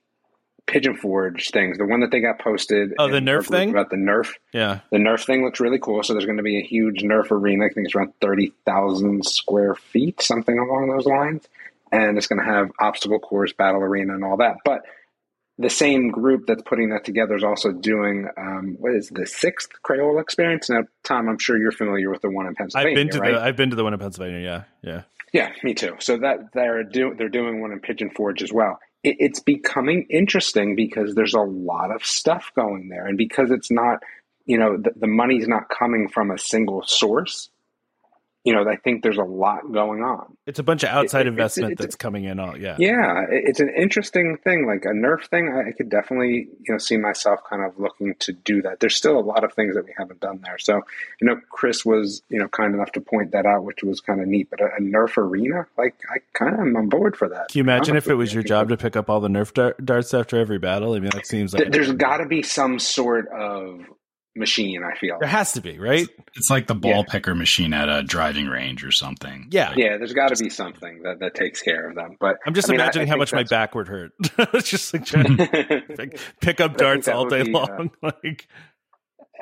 Pigeon 0.67 0.95
Forge 0.95 1.51
things. 1.51 1.77
The 1.77 1.85
one 1.85 2.01
that 2.01 2.11
they 2.11 2.19
got 2.19 2.39
posted. 2.39 2.93
Oh, 2.97 3.07
the 3.07 3.19
Nerf 3.19 3.47
thing 3.47 3.69
about 3.69 3.89
the 3.89 3.97
Nerf. 3.97 4.33
Yeah, 4.51 4.79
the 4.91 4.97
Nerf 4.97 5.25
thing 5.25 5.43
looks 5.43 5.59
really 5.59 5.79
cool. 5.79 6.01
So 6.03 6.13
there's 6.13 6.25
going 6.25 6.37
to 6.37 6.43
be 6.43 6.59
a 6.59 6.65
huge 6.65 7.03
Nerf 7.03 7.31
arena. 7.31 7.65
I 7.65 7.69
think 7.69 7.85
it's 7.85 7.95
around 7.95 8.13
thirty 8.19 8.51
thousand 8.65 9.25
square 9.25 9.75
feet, 9.75 10.21
something 10.21 10.57
along 10.57 10.89
those 10.89 11.05
lines, 11.05 11.47
and 11.91 12.17
it's 12.17 12.27
going 12.27 12.39
to 12.39 12.51
have 12.51 12.71
obstacle 12.79 13.19
course, 13.19 13.53
battle 13.53 13.81
arena, 13.81 14.15
and 14.15 14.23
all 14.23 14.37
that. 14.37 14.57
But 14.65 14.81
the 15.57 15.69
same 15.69 16.09
group 16.09 16.47
that's 16.47 16.63
putting 16.63 16.89
that 16.89 17.05
together 17.05 17.35
is 17.35 17.43
also 17.43 17.71
doing 17.71 18.27
um, 18.37 18.75
what 18.79 18.93
is 18.93 19.09
the 19.09 19.25
sixth 19.25 19.69
Crayola 19.85 20.21
experience. 20.21 20.69
Now, 20.69 20.83
Tom, 21.03 21.29
I'm 21.29 21.37
sure 21.37 21.57
you're 21.57 21.71
familiar 21.71 22.09
with 22.09 22.21
the 22.21 22.29
one 22.29 22.47
in 22.47 22.55
Pennsylvania. 22.55 22.89
I've 22.89 22.95
been 22.95 23.09
to 23.11 23.19
right? 23.19 23.33
the 23.33 23.41
I've 23.41 23.55
been 23.55 23.69
to 23.69 23.75
the 23.75 23.83
one 23.83 23.93
in 23.93 23.99
Pennsylvania. 23.99 24.39
Yeah, 24.39 24.63
yeah, 24.81 25.01
yeah. 25.35 25.51
Me 25.63 25.73
too. 25.73 25.95
So 25.99 26.17
that 26.19 26.53
they're 26.53 26.83
do, 26.83 27.13
they're 27.17 27.27
doing 27.29 27.61
one 27.61 27.73
in 27.73 27.81
Pigeon 27.81 28.09
Forge 28.09 28.41
as 28.41 28.53
well. 28.53 28.79
It, 29.03 29.17
it's 29.19 29.41
becoming 29.41 30.07
interesting 30.09 30.75
because 30.75 31.13
there's 31.13 31.33
a 31.33 31.41
lot 31.41 31.93
of 31.93 32.05
stuff 32.05 32.51
going 32.55 32.87
there, 32.87 33.05
and 33.05 33.17
because 33.17 33.51
it's 33.51 33.69
not, 33.69 33.99
you 34.45 34.57
know, 34.57 34.77
the, 34.77 34.91
the 34.95 35.07
money's 35.07 35.47
not 35.47 35.63
coming 35.67 36.07
from 36.07 36.31
a 36.31 36.37
single 36.37 36.83
source 36.85 37.49
you 38.45 38.53
know, 38.53 38.69
I 38.69 38.75
think 38.75 39.01
there's 39.01 39.17
a 39.17 39.23
lot 39.23 39.71
going 39.71 40.03
on. 40.03 40.37
It's 40.45 40.59
a 40.59 40.63
bunch 40.63 40.83
of 40.83 40.89
outside 40.89 41.25
it, 41.25 41.29
investment 41.29 41.73
it's, 41.73 41.79
it's, 41.79 41.85
that's 41.87 41.95
coming 41.95 42.25
in. 42.25 42.39
All 42.39 42.55
yeah, 42.55 42.75
yeah. 42.77 43.25
It's 43.27 43.59
an 43.59 43.71
interesting 43.75 44.37
thing, 44.37 44.67
like 44.67 44.85
a 44.85 44.89
Nerf 44.89 45.27
thing. 45.27 45.51
I 45.51 45.71
could 45.71 45.89
definitely, 45.89 46.47
you 46.61 46.71
know, 46.71 46.77
see 46.77 46.95
myself 46.95 47.39
kind 47.49 47.63
of 47.63 47.79
looking 47.79 48.13
to 48.19 48.33
do 48.33 48.61
that. 48.61 48.79
There's 48.79 48.95
still 48.95 49.17
a 49.17 49.25
lot 49.25 49.43
of 49.43 49.53
things 49.53 49.73
that 49.73 49.83
we 49.83 49.95
haven't 49.97 50.19
done 50.19 50.41
there. 50.43 50.59
So, 50.59 50.81
you 51.19 51.27
know, 51.27 51.41
Chris 51.49 51.83
was, 51.83 52.21
you 52.29 52.37
know, 52.37 52.47
kind 52.47 52.75
enough 52.75 52.91
to 52.91 53.01
point 53.01 53.31
that 53.31 53.47
out, 53.47 53.63
which 53.63 53.81
was 53.81 53.99
kind 53.99 54.21
of 54.21 54.27
neat. 54.27 54.51
But 54.51 54.61
a, 54.61 54.65
a 54.65 54.79
Nerf 54.79 55.17
arena, 55.17 55.65
like, 55.75 55.95
I 56.13 56.19
kind 56.33 56.53
of 56.53 56.59
am 56.59 56.75
on 56.75 56.87
board 56.87 57.17
for 57.17 57.27
that. 57.27 57.47
Can 57.49 57.57
you 57.57 57.63
imagine 57.63 57.95
if 57.95 58.07
it 58.07 58.15
was 58.15 58.31
your 58.31 58.43
job 58.43 58.69
to 58.69 58.77
pick 58.77 58.95
up 58.95 59.09
all 59.09 59.21
the 59.21 59.27
Nerf 59.27 59.75
darts 59.83 60.13
after 60.13 60.39
every 60.39 60.59
battle? 60.59 60.93
I 60.93 60.99
mean, 60.99 61.09
that 61.15 61.25
seems 61.25 61.51
like 61.51 61.71
there's 61.71 61.93
got 61.93 62.17
to 62.17 62.27
be 62.27 62.43
some 62.43 62.77
sort 62.77 63.27
of 63.29 63.81
machine. 64.35 64.83
I 64.83 64.97
feel 64.97 65.17
there 65.19 65.29
has 65.29 65.53
to 65.53 65.61
be 65.61 65.79
right. 65.79 66.07
It's 66.35 66.49
like 66.49 66.67
the 66.67 66.75
ball 66.75 66.97
yeah. 66.97 67.03
picker 67.07 67.33
machine 67.33 67.73
at 67.73 67.89
a 67.89 68.03
driving 68.03 68.47
range 68.47 68.83
or 68.83 68.91
something. 68.91 69.47
Yeah, 69.51 69.73
yeah. 69.75 69.97
There's 69.97 70.13
got 70.13 70.35
to 70.35 70.43
be 70.43 70.49
something 70.49 71.03
that, 71.03 71.19
that 71.19 71.35
takes 71.35 71.61
care 71.61 71.89
of 71.89 71.95
them. 71.95 72.17
But 72.19 72.37
I'm 72.45 72.53
just 72.53 72.69
I 72.69 72.73
mean, 72.73 72.81
imagining 72.81 73.07
I, 73.07 73.11
I 73.11 73.13
how 73.13 73.17
much 73.17 73.33
my 73.33 73.43
back 73.43 73.75
would 73.75 73.87
hurt. 73.87 74.11
it's 74.37 74.69
just 74.69 74.93
like 74.93 75.05
trying 75.05 75.37
to 75.37 75.47
pick, 75.97 76.19
pick 76.41 76.61
up 76.61 76.77
darts 76.77 77.07
all 77.07 77.27
day 77.27 77.43
be, 77.43 77.51
long. 77.51 77.91
Uh, 78.03 78.11
like. 78.23 78.47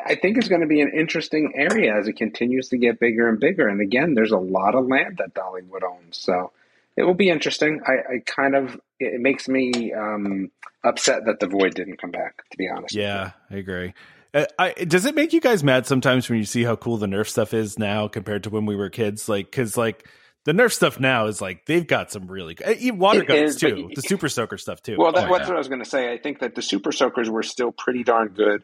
I 0.05 0.15
think 0.15 0.37
it's 0.37 0.49
going 0.49 0.61
to 0.61 0.67
be 0.67 0.81
an 0.81 0.91
interesting 0.93 1.53
area 1.55 1.95
as 1.95 2.07
it 2.07 2.13
continues 2.13 2.69
to 2.69 2.77
get 2.77 2.99
bigger 2.99 3.29
and 3.29 3.39
bigger. 3.39 3.67
And 3.67 3.79
again, 3.79 4.15
there's 4.15 4.31
a 4.31 4.37
lot 4.37 4.75
of 4.75 4.87
land 4.87 5.17
that 5.19 5.33
Dollywood 5.33 5.83
owns, 5.83 6.17
so 6.17 6.51
it 6.97 7.03
will 7.03 7.13
be 7.13 7.29
interesting. 7.29 7.81
I, 7.85 8.15
I 8.15 8.19
kind 8.25 8.55
of 8.55 8.79
it 8.99 9.21
makes 9.21 9.47
me 9.47 9.93
um, 9.93 10.51
upset 10.83 11.25
that 11.25 11.39
the 11.39 11.47
void 11.47 11.75
didn't 11.75 11.97
come 11.97 12.11
back. 12.11 12.43
To 12.51 12.57
be 12.57 12.67
honest, 12.67 12.95
yeah, 12.95 13.31
I 13.49 13.55
agree. 13.55 13.93
Uh, 14.33 14.45
I, 14.57 14.71
does 14.73 15.05
it 15.05 15.13
make 15.15 15.31
you 15.31 15.41
guys 15.41 15.63
mad 15.63 15.85
sometimes 15.85 16.27
when 16.29 16.39
you 16.39 16.45
see 16.45 16.63
how 16.63 16.75
cool 16.75 16.97
the 16.97 17.05
Nerf 17.05 17.27
stuff 17.27 17.53
is 17.53 17.77
now 17.77 18.07
compared 18.07 18.43
to 18.43 18.49
when 18.49 18.65
we 18.65 18.75
were 18.75 18.89
kids? 18.89 19.29
Like, 19.29 19.45
because 19.45 19.77
like 19.77 20.07
the 20.45 20.51
Nerf 20.51 20.71
stuff 20.71 20.99
now 20.99 21.27
is 21.27 21.41
like 21.41 21.65
they've 21.65 21.85
got 21.85 22.11
some 22.11 22.27
really 22.27 22.55
good 22.55 22.67
uh, 22.67 22.95
water 22.95 23.21
it 23.21 23.27
guns 23.27 23.51
is, 23.51 23.55
too, 23.57 23.91
the 23.93 24.01
Super 24.01 24.29
Soaker 24.29 24.57
stuff 24.57 24.81
too. 24.81 24.95
Well, 24.97 25.11
that, 25.11 25.29
oh, 25.29 25.31
that's 25.31 25.43
yeah. 25.43 25.47
what 25.49 25.55
I 25.55 25.59
was 25.59 25.67
going 25.67 25.83
to 25.83 25.89
say. 25.89 26.11
I 26.11 26.17
think 26.17 26.39
that 26.39 26.55
the 26.55 26.61
Super 26.61 26.91
Soakers 26.91 27.29
were 27.29 27.43
still 27.43 27.71
pretty 27.71 28.03
darn 28.03 28.29
good 28.29 28.63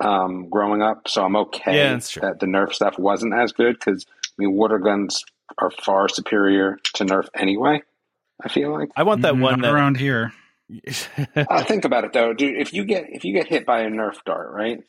um, 0.00 0.48
growing 0.48 0.82
up, 0.82 1.06
so 1.06 1.24
I'm 1.24 1.36
okay 1.36 1.76
yeah, 1.76 1.98
that 2.22 2.40
the 2.40 2.46
Nerf 2.46 2.72
stuff 2.72 2.98
wasn't 2.98 3.34
as 3.34 3.52
good 3.52 3.78
because 3.78 4.06
I 4.08 4.32
mean 4.38 4.52
water 4.52 4.78
guns 4.78 5.22
are 5.58 5.70
far 5.70 6.08
superior 6.08 6.78
to 6.94 7.04
Nerf 7.04 7.28
anyway. 7.34 7.82
I 8.42 8.48
feel 8.48 8.72
like 8.72 8.88
I 8.96 9.02
want 9.02 9.22
that 9.22 9.34
mm, 9.34 9.42
one 9.42 9.60
that, 9.60 9.72
around 9.72 9.98
here. 9.98 10.32
uh, 11.36 11.64
think 11.64 11.84
about 11.84 12.04
it 12.04 12.12
though, 12.12 12.32
dude. 12.32 12.56
If 12.56 12.72
you 12.72 12.84
get 12.84 13.06
if 13.10 13.24
you 13.24 13.34
get 13.34 13.46
hit 13.46 13.66
by 13.66 13.82
a 13.82 13.90
Nerf 13.90 14.24
dart, 14.24 14.50
right? 14.52 14.82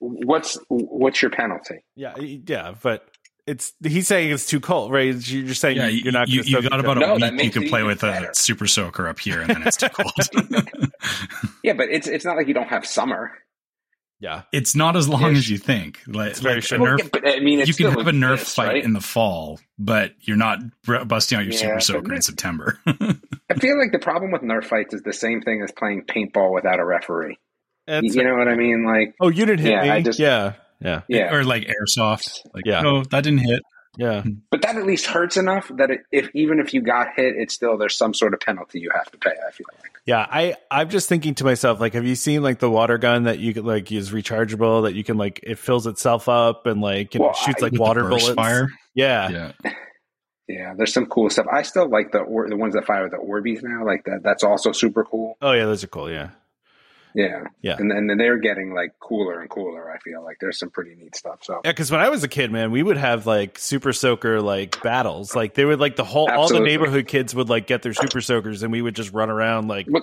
What's 0.00 0.58
what's 0.68 1.22
your 1.22 1.30
penalty? 1.30 1.84
Yeah, 1.94 2.14
yeah, 2.18 2.74
but 2.82 3.08
it's 3.46 3.72
he's 3.82 4.08
saying 4.08 4.30
it's 4.30 4.46
too 4.46 4.60
cold, 4.60 4.92
right? 4.92 5.06
You're 5.06 5.46
just 5.46 5.60
saying 5.60 5.76
yeah, 5.76 5.88
you're 5.88 6.12
not. 6.12 6.28
You, 6.28 6.42
you 6.42 6.62
got 6.68 6.80
about 6.80 6.96
a 6.96 7.00
no, 7.00 7.14
week. 7.14 7.42
You 7.44 7.50
can 7.50 7.68
play 7.68 7.82
with 7.82 8.00
better. 8.00 8.30
a 8.30 8.34
super 8.34 8.66
soaker 8.66 9.08
up 9.08 9.18
here, 9.18 9.40
and 9.40 9.50
then 9.50 9.62
it's 9.64 9.76
too 9.76 9.88
cold. 9.92 10.12
yeah, 11.62 11.74
but 11.74 11.88
it's 11.90 12.06
it's 12.06 12.24
not 12.24 12.36
like 12.36 12.48
you 12.48 12.54
don't 12.54 12.68
have 12.68 12.86
summer. 12.86 13.32
Yeah, 14.20 14.42
it's 14.52 14.76
not 14.76 14.96
as 14.96 15.08
long 15.08 15.34
as 15.34 15.48
you 15.48 15.56
think. 15.56 16.00
Like, 16.06 16.32
it's 16.32 16.40
very 16.40 16.56
like 16.56 16.64
Nerf, 16.64 16.80
well, 16.80 17.08
but, 17.10 17.26
I 17.26 17.40
mean, 17.40 17.60
you 17.60 17.72
can 17.72 17.86
have 17.86 18.06
a 18.06 18.12
Nerf 18.12 18.40
fight 18.40 18.66
right? 18.66 18.84
in 18.84 18.92
the 18.92 19.00
fall, 19.00 19.58
but 19.78 20.12
you're 20.20 20.36
not 20.36 20.58
busting 21.06 21.38
out 21.38 21.44
your 21.44 21.54
yeah, 21.54 21.60
super 21.60 21.80
soaker 21.80 22.12
in 22.12 22.20
September. 22.20 22.78
I 22.86 23.54
feel 23.58 23.78
like 23.78 23.92
the 23.92 23.98
problem 23.98 24.30
with 24.30 24.42
Nerf 24.42 24.64
fights 24.64 24.92
is 24.92 25.00
the 25.02 25.14
same 25.14 25.40
thing 25.40 25.62
as 25.62 25.72
playing 25.72 26.04
paintball 26.04 26.52
without 26.52 26.78
a 26.78 26.84
referee. 26.84 27.38
That's 27.90 28.14
you 28.14 28.22
know 28.22 28.36
what 28.36 28.46
I 28.46 28.54
mean? 28.54 28.84
Like, 28.84 29.16
oh, 29.20 29.28
you 29.28 29.46
didn't 29.46 29.60
hit 29.60 29.72
yeah, 29.72 29.82
me. 29.82 29.90
I 29.90 30.02
just, 30.02 30.18
yeah, 30.20 30.52
yeah, 30.80 31.02
yeah, 31.08 31.34
or 31.34 31.42
like 31.42 31.64
airsoft. 31.66 32.38
Like, 32.54 32.64
yeah, 32.64 32.82
no, 32.82 33.02
that 33.02 33.24
didn't 33.24 33.40
hit. 33.40 33.62
Yeah, 33.96 34.22
but 34.50 34.62
that 34.62 34.76
at 34.76 34.86
least 34.86 35.06
hurts 35.06 35.36
enough 35.36 35.70
that 35.76 35.90
it, 35.90 36.02
if 36.12 36.30
even 36.32 36.60
if 36.60 36.72
you 36.72 36.82
got 36.82 37.08
hit, 37.16 37.34
it's 37.36 37.52
still 37.52 37.76
there's 37.76 37.96
some 37.96 38.14
sort 38.14 38.32
of 38.32 38.40
penalty 38.40 38.78
you 38.78 38.90
have 38.94 39.10
to 39.10 39.18
pay. 39.18 39.30
I 39.30 39.50
feel 39.50 39.66
like. 39.82 39.90
Yeah, 40.06 40.24
I 40.30 40.54
I'm 40.70 40.88
just 40.88 41.08
thinking 41.08 41.34
to 41.36 41.44
myself 41.44 41.80
like, 41.80 41.94
have 41.94 42.06
you 42.06 42.14
seen 42.14 42.44
like 42.44 42.60
the 42.60 42.70
water 42.70 42.98
gun 42.98 43.24
that 43.24 43.40
you 43.40 43.52
could 43.52 43.64
like 43.64 43.90
is 43.90 44.12
rechargeable 44.12 44.84
that 44.84 44.94
you 44.94 45.02
can 45.02 45.18
like 45.18 45.40
it 45.42 45.58
fills 45.58 45.88
itself 45.88 46.28
up 46.28 46.66
and 46.66 46.80
like 46.80 47.16
well, 47.18 47.34
shoots 47.34 47.60
like 47.60 47.78
water 47.78 48.04
bullets. 48.04 48.30
Fire. 48.30 48.68
Yeah. 48.94 49.52
Yeah. 49.64 49.72
Yeah, 50.48 50.74
there's 50.76 50.92
some 50.92 51.06
cool 51.06 51.30
stuff. 51.30 51.46
I 51.46 51.62
still 51.62 51.88
like 51.88 52.10
the 52.10 52.18
or, 52.18 52.48
the 52.48 52.56
ones 52.56 52.74
that 52.74 52.84
fire 52.84 53.08
the 53.08 53.18
Orbeez 53.18 53.62
now. 53.62 53.86
Like 53.86 54.02
that, 54.06 54.22
that's 54.24 54.42
also 54.42 54.72
super 54.72 55.04
cool. 55.04 55.36
Oh 55.40 55.52
yeah, 55.52 55.64
those 55.64 55.84
are 55.84 55.86
cool. 55.86 56.10
Yeah. 56.10 56.30
Yeah, 57.14 57.44
yeah, 57.62 57.76
and 57.78 57.90
and 57.90 58.08
then 58.08 58.18
they're 58.18 58.38
getting 58.38 58.72
like 58.72 58.92
cooler 59.00 59.40
and 59.40 59.50
cooler. 59.50 59.90
I 59.90 59.98
feel 59.98 60.22
like 60.22 60.38
there's 60.40 60.58
some 60.58 60.70
pretty 60.70 60.94
neat 60.94 61.16
stuff. 61.16 61.40
So 61.42 61.60
yeah, 61.64 61.72
because 61.72 61.90
when 61.90 62.00
I 62.00 62.08
was 62.08 62.22
a 62.22 62.28
kid, 62.28 62.52
man, 62.52 62.70
we 62.70 62.82
would 62.82 62.96
have 62.96 63.26
like 63.26 63.58
super 63.58 63.92
soaker 63.92 64.40
like 64.40 64.82
battles. 64.82 65.34
Like 65.34 65.54
they 65.54 65.64
would 65.64 65.80
like 65.80 65.96
the 65.96 66.04
whole 66.04 66.28
Absolutely. 66.28 66.56
all 66.56 66.62
the 66.62 66.64
neighborhood 66.66 67.08
kids 67.08 67.34
would 67.34 67.48
like 67.48 67.66
get 67.66 67.82
their 67.82 67.94
super 67.94 68.20
soakers, 68.20 68.62
and 68.62 68.70
we 68.70 68.82
would 68.82 68.94
just 68.94 69.12
run 69.12 69.30
around 69.30 69.68
like. 69.68 69.86
But, 69.90 70.02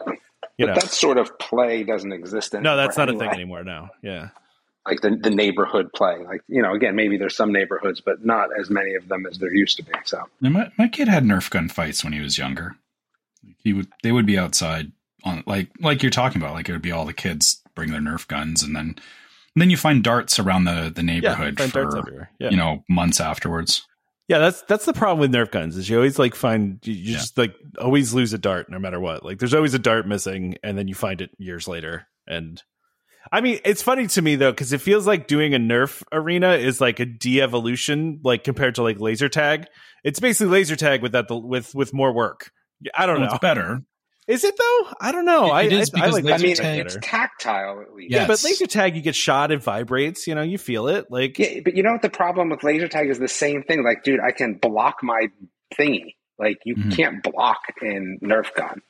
you 0.57 0.65
but 0.65 0.67
know. 0.67 0.73
that 0.81 0.89
sort 0.89 1.17
of 1.17 1.37
play 1.39 1.83
doesn't 1.83 2.11
exist 2.11 2.53
anymore. 2.53 2.75
No, 2.75 2.77
that's 2.77 2.97
not 2.97 3.09
anyway. 3.09 3.25
a 3.25 3.29
thing 3.29 3.35
anymore. 3.39 3.63
No, 3.63 3.89
yeah. 4.01 4.29
Like 4.85 5.01
the 5.01 5.17
the 5.21 5.29
neighborhood 5.29 5.91
play, 5.93 6.17
like 6.25 6.41
you 6.47 6.61
know, 6.61 6.73
again, 6.73 6.95
maybe 6.95 7.17
there's 7.17 7.35
some 7.35 7.51
neighborhoods, 7.51 8.01
but 8.01 8.25
not 8.25 8.49
as 8.57 8.69
many 8.69 8.95
of 8.95 9.07
them 9.07 9.25
as 9.25 9.37
there 9.37 9.53
used 9.53 9.77
to 9.77 9.83
be. 9.83 9.91
So 10.05 10.23
my 10.39 10.71
my 10.77 10.87
kid 10.87 11.07
had 11.07 11.23
Nerf 11.23 11.49
gun 11.49 11.69
fights 11.69 12.03
when 12.03 12.13
he 12.13 12.21
was 12.21 12.37
younger. 12.37 12.75
He 13.63 13.73
would 13.73 13.87
they 14.01 14.11
would 14.11 14.25
be 14.25 14.37
outside 14.37 14.91
on 15.23 15.43
like 15.45 15.69
like 15.79 16.01
you're 16.03 16.09
talking 16.09 16.41
about, 16.41 16.53
like 16.53 16.69
it 16.69 16.71
would 16.71 16.81
be 16.81 16.91
all 16.91 17.05
the 17.05 17.13
kids 17.13 17.61
bring 17.75 17.91
their 17.91 18.01
Nerf 18.01 18.27
guns, 18.27 18.63
and 18.63 18.75
then 18.75 18.95
and 19.57 19.61
then 19.61 19.69
you 19.69 19.77
find 19.77 20.03
darts 20.03 20.39
around 20.39 20.65
the 20.65 20.91
the 20.93 21.03
neighborhood 21.03 21.59
yeah, 21.59 21.67
for 21.67 22.29
yeah. 22.39 22.49
you 22.49 22.57
know 22.57 22.83
months 22.89 23.19
afterwards. 23.19 23.85
Yeah, 24.27 24.39
that's 24.39 24.61
that's 24.63 24.85
the 24.85 24.93
problem 24.93 25.19
with 25.19 25.31
Nerf 25.31 25.51
guns 25.51 25.77
is 25.77 25.89
you 25.89 25.95
always 25.95 26.19
like 26.19 26.35
find 26.35 26.79
you, 26.83 26.93
you 26.93 27.11
yeah. 27.13 27.17
just 27.17 27.37
like 27.37 27.55
always 27.79 28.13
lose 28.13 28.33
a 28.33 28.37
dart 28.37 28.69
no 28.69 28.77
matter 28.77 28.99
what. 28.99 29.23
Like 29.23 29.39
there's 29.39 29.53
always 29.53 29.73
a 29.73 29.79
dart 29.79 30.07
missing, 30.07 30.57
and 30.63 30.77
then 30.77 30.87
you 30.87 30.95
find 30.95 31.21
it 31.21 31.31
years 31.37 31.67
later. 31.67 32.07
And 32.27 32.61
I 33.31 33.41
mean, 33.41 33.59
it's 33.63 33.81
funny 33.81 34.07
to 34.07 34.21
me 34.21 34.35
though 34.35 34.51
because 34.51 34.73
it 34.73 34.81
feels 34.81 35.07
like 35.07 35.27
doing 35.27 35.53
a 35.53 35.59
Nerf 35.59 36.03
arena 36.11 36.51
is 36.51 36.81
like 36.81 36.99
a 36.99 37.05
de-evolution, 37.05 38.19
like 38.23 38.43
compared 38.43 38.75
to 38.75 38.83
like 38.83 38.99
laser 38.99 39.29
tag. 39.29 39.65
It's 40.03 40.19
basically 40.19 40.51
laser 40.51 40.75
tag 40.75 41.01
with 41.01 41.13
that 41.13 41.27
with 41.29 41.73
with 41.73 41.93
more 41.93 42.11
work. 42.11 42.51
I 42.93 43.05
don't 43.05 43.21
well, 43.21 43.29
know. 43.29 43.33
It's 43.33 43.39
better. 43.39 43.81
Is 44.27 44.43
it 44.43 44.55
though? 44.57 44.93
I 44.99 45.13
don't 45.13 45.23
know. 45.23 45.55
It, 45.55 45.71
it 45.71 45.73
I, 45.73 45.79
is 45.79 45.89
because 45.89 46.17
I, 46.17 46.19
like 46.19 46.33
I 46.33 46.43
mean, 46.43 46.55
it's 46.59 46.97
tactile 47.01 47.81
at 47.81 47.93
least. 47.93 48.11
Yes. 48.11 48.21
Yeah, 48.21 48.27
but 48.27 48.43
laser 48.43 48.67
tag, 48.67 48.95
you 48.95 49.01
get 49.01 49.15
shot, 49.15 49.51
it 49.51 49.63
vibrates. 49.63 50.27
You 50.27 50.35
know, 50.35 50.41
you 50.41 50.57
feel 50.57 50.87
it. 50.89 51.09
Like, 51.09 51.39
yeah, 51.39 51.61
but 51.63 51.75
you 51.75 51.83
know 51.83 51.93
what 51.93 52.01
the 52.01 52.09
problem 52.09 52.49
with 52.49 52.61
laser 52.63 52.89
tag 52.89 53.09
is 53.09 53.19
the 53.19 53.29
same 53.29 53.63
thing. 53.63 53.83
Like, 53.83 54.03
dude, 54.03 54.19
I 54.19 54.31
can 54.31 54.55
block 54.55 54.97
my 55.01 55.27
thingy. 55.79 56.15
Like, 56.37 56.59
you 56.65 56.75
mm-hmm. 56.75 56.89
can't 56.89 57.23
block 57.23 57.61
in 57.81 58.19
Nerf 58.21 58.53
gun. 58.53 58.81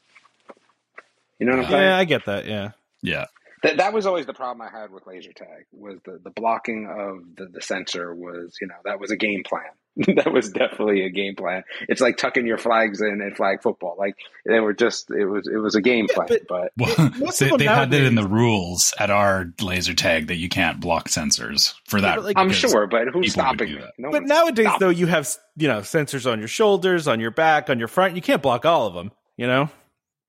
You 1.40 1.46
know 1.46 1.58
what 1.58 1.66
I'm 1.66 1.72
saying? 1.72 1.84
Yeah, 1.84 1.98
I 1.98 2.06
get 2.06 2.26
that. 2.26 2.48
Yeah, 2.48 2.72
yeah. 3.04 3.26
That 3.64 3.78
that 3.78 3.94
was 3.94 4.06
always 4.06 4.26
the 4.26 4.34
problem 4.34 4.68
I 4.68 4.76
had 4.76 4.92
with 4.92 5.06
laser 5.06 5.34
tag 5.34 5.66
was 5.72 6.00
the 6.04 6.20
the 6.24 6.32
blocking 6.32 6.88
of 6.88 7.36
the 7.36 7.46
the 7.52 7.62
sensor 7.62 8.14
was 8.14 8.56
you 8.62 8.68
know 8.68 8.76
that 8.86 9.00
was 9.00 9.12
a 9.12 9.16
game 9.16 9.44
plan. 9.44 9.64
that 10.16 10.32
was 10.32 10.52
definitely 10.52 11.04
a 11.04 11.10
game 11.10 11.36
plan. 11.36 11.64
It's 11.90 12.02
like 12.02 12.18
tucking 12.18 12.46
your 12.46 12.60
flags 12.60 13.02
in 13.02 13.20
at 13.22 13.36
flag 13.36 13.64
football. 13.64 13.96
Like 13.98 14.16
they 14.46 14.60
were 14.60 14.74
just 14.74 15.10
it 15.10 15.26
was 15.26 15.48
it 15.48 15.58
was 15.58 15.74
a 15.74 15.82
game 15.82 16.06
yeah, 16.10 16.16
plan. 16.16 16.28
But, 16.28 16.48
but 16.78 17.20
well, 17.20 17.32
they, 17.40 17.50
they 17.58 17.66
had 17.66 17.90
that 17.90 18.04
in 18.04 18.14
the 18.14 18.28
rules 18.28 18.94
at 19.00 19.10
our 19.10 19.52
laser 19.60 19.96
tag 19.96 20.28
that 20.28 20.36
you 20.36 20.50
can't 20.50 20.80
block 20.80 21.10
sensors 21.10 21.74
for 21.86 22.00
that. 22.00 22.18
Yeah, 22.18 22.24
like, 22.24 22.38
I'm 22.38 22.52
sure, 22.52 22.86
but 22.86 23.08
who's 23.12 23.32
stopping 23.32 23.74
me? 23.74 23.82
No 23.98 24.12
but 24.12 24.24
nowadays, 24.24 24.70
though, 24.80 24.90
you 24.90 25.08
have 25.08 25.36
you 25.56 25.68
know 25.68 25.80
sensors 25.80 26.32
on 26.32 26.38
your 26.38 26.48
shoulders, 26.48 27.08
on 27.08 27.20
your 27.20 27.32
back, 27.32 27.72
on 27.72 27.80
your 27.80 27.88
front. 27.88 28.16
You 28.16 28.22
can't 28.22 28.42
block 28.42 28.66
all 28.66 28.86
of 28.86 28.94
them. 28.94 29.12
You 29.36 29.48
know. 29.48 29.70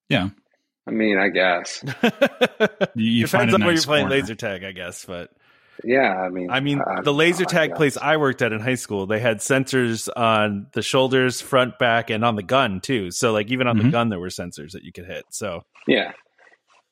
Yeah. 0.08 0.30
I 0.86 0.90
mean, 0.90 1.18
I 1.18 1.28
guess. 1.28 1.84
you, 2.94 3.04
you 3.10 3.26
Depends 3.26 3.52
on 3.52 3.60
nice 3.60 3.66
where 3.66 3.74
you're 3.74 3.82
playing 3.82 4.08
laser 4.08 4.34
tag, 4.34 4.64
I 4.64 4.72
guess, 4.72 5.04
but 5.04 5.30
yeah, 5.84 6.12
I 6.12 6.28
mean, 6.28 6.50
I 6.50 6.60
mean, 6.60 6.80
the 7.02 7.12
laser 7.12 7.44
tag 7.44 7.74
place 7.74 7.96
I 7.96 8.16
worked 8.16 8.42
at 8.42 8.52
in 8.52 8.60
high 8.60 8.74
school, 8.74 9.06
they 9.06 9.20
had 9.20 9.38
sensors 9.38 10.08
on 10.16 10.66
the 10.72 10.82
shoulders, 10.82 11.40
front, 11.40 11.78
back, 11.78 12.10
and 12.10 12.24
on 12.24 12.36
the 12.36 12.42
gun 12.42 12.80
too. 12.80 13.10
So, 13.10 13.32
like, 13.32 13.50
even 13.50 13.66
on 13.66 13.76
mm-hmm. 13.76 13.86
the 13.86 13.92
gun, 13.92 14.08
there 14.08 14.18
were 14.18 14.28
sensors 14.28 14.72
that 14.72 14.82
you 14.82 14.92
could 14.92 15.06
hit. 15.06 15.24
So, 15.30 15.64
yeah, 15.86 16.12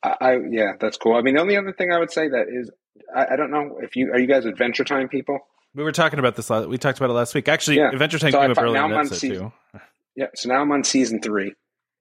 I, 0.02 0.16
I, 0.20 0.36
yeah, 0.50 0.72
that's 0.78 0.96
cool. 0.96 1.16
I 1.16 1.22
mean, 1.22 1.34
the 1.34 1.40
only 1.40 1.56
other 1.56 1.72
thing 1.72 1.90
I 1.90 1.98
would 1.98 2.12
say 2.12 2.28
that 2.28 2.46
is, 2.48 2.70
I, 3.14 3.34
I, 3.34 3.36
don't 3.36 3.50
know 3.50 3.78
if 3.82 3.96
you 3.96 4.12
are 4.12 4.18
you 4.18 4.26
guys 4.26 4.44
Adventure 4.44 4.84
Time 4.84 5.08
people. 5.08 5.38
We 5.74 5.82
were 5.82 5.92
talking 5.92 6.18
about 6.18 6.36
this. 6.36 6.48
We 6.48 6.78
talked 6.78 6.98
about 6.98 7.10
it 7.10 7.14
last 7.14 7.34
week. 7.34 7.48
Actually, 7.48 7.78
yeah. 7.78 7.90
Adventure 7.90 8.18
Time 8.18 8.32
so 8.32 8.40
came 8.40 8.50
up 8.50 8.58
earlier. 8.58 8.74
Now 8.74 8.84
I'm 8.86 8.92
on 8.92 9.08
season, 9.08 9.52
too. 9.72 9.80
Yeah, 10.18 10.28
so 10.34 10.48
now 10.48 10.62
I'm 10.62 10.72
on 10.72 10.82
season 10.82 11.20
three, 11.20 11.52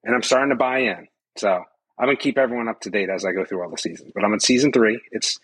and 0.06 0.16
I'm 0.16 0.22
starting 0.22 0.52
to 0.52 0.56
buy 0.56 0.80
in. 0.80 1.10
So 1.38 1.49
I'm 1.52 2.06
gonna 2.06 2.16
keep 2.16 2.38
everyone 2.38 2.70
up 2.70 2.80
to 2.82 2.90
date 2.90 3.10
as 3.10 3.26
I 3.26 3.34
go 3.34 3.44
through 3.44 3.62
all 3.62 3.70
the 3.70 3.78
seasons. 3.78 4.12
But 4.16 4.24
I'm 4.24 4.32
in 4.32 4.40
season 4.40 4.72
three. 4.72 5.02
It's 5.12 5.38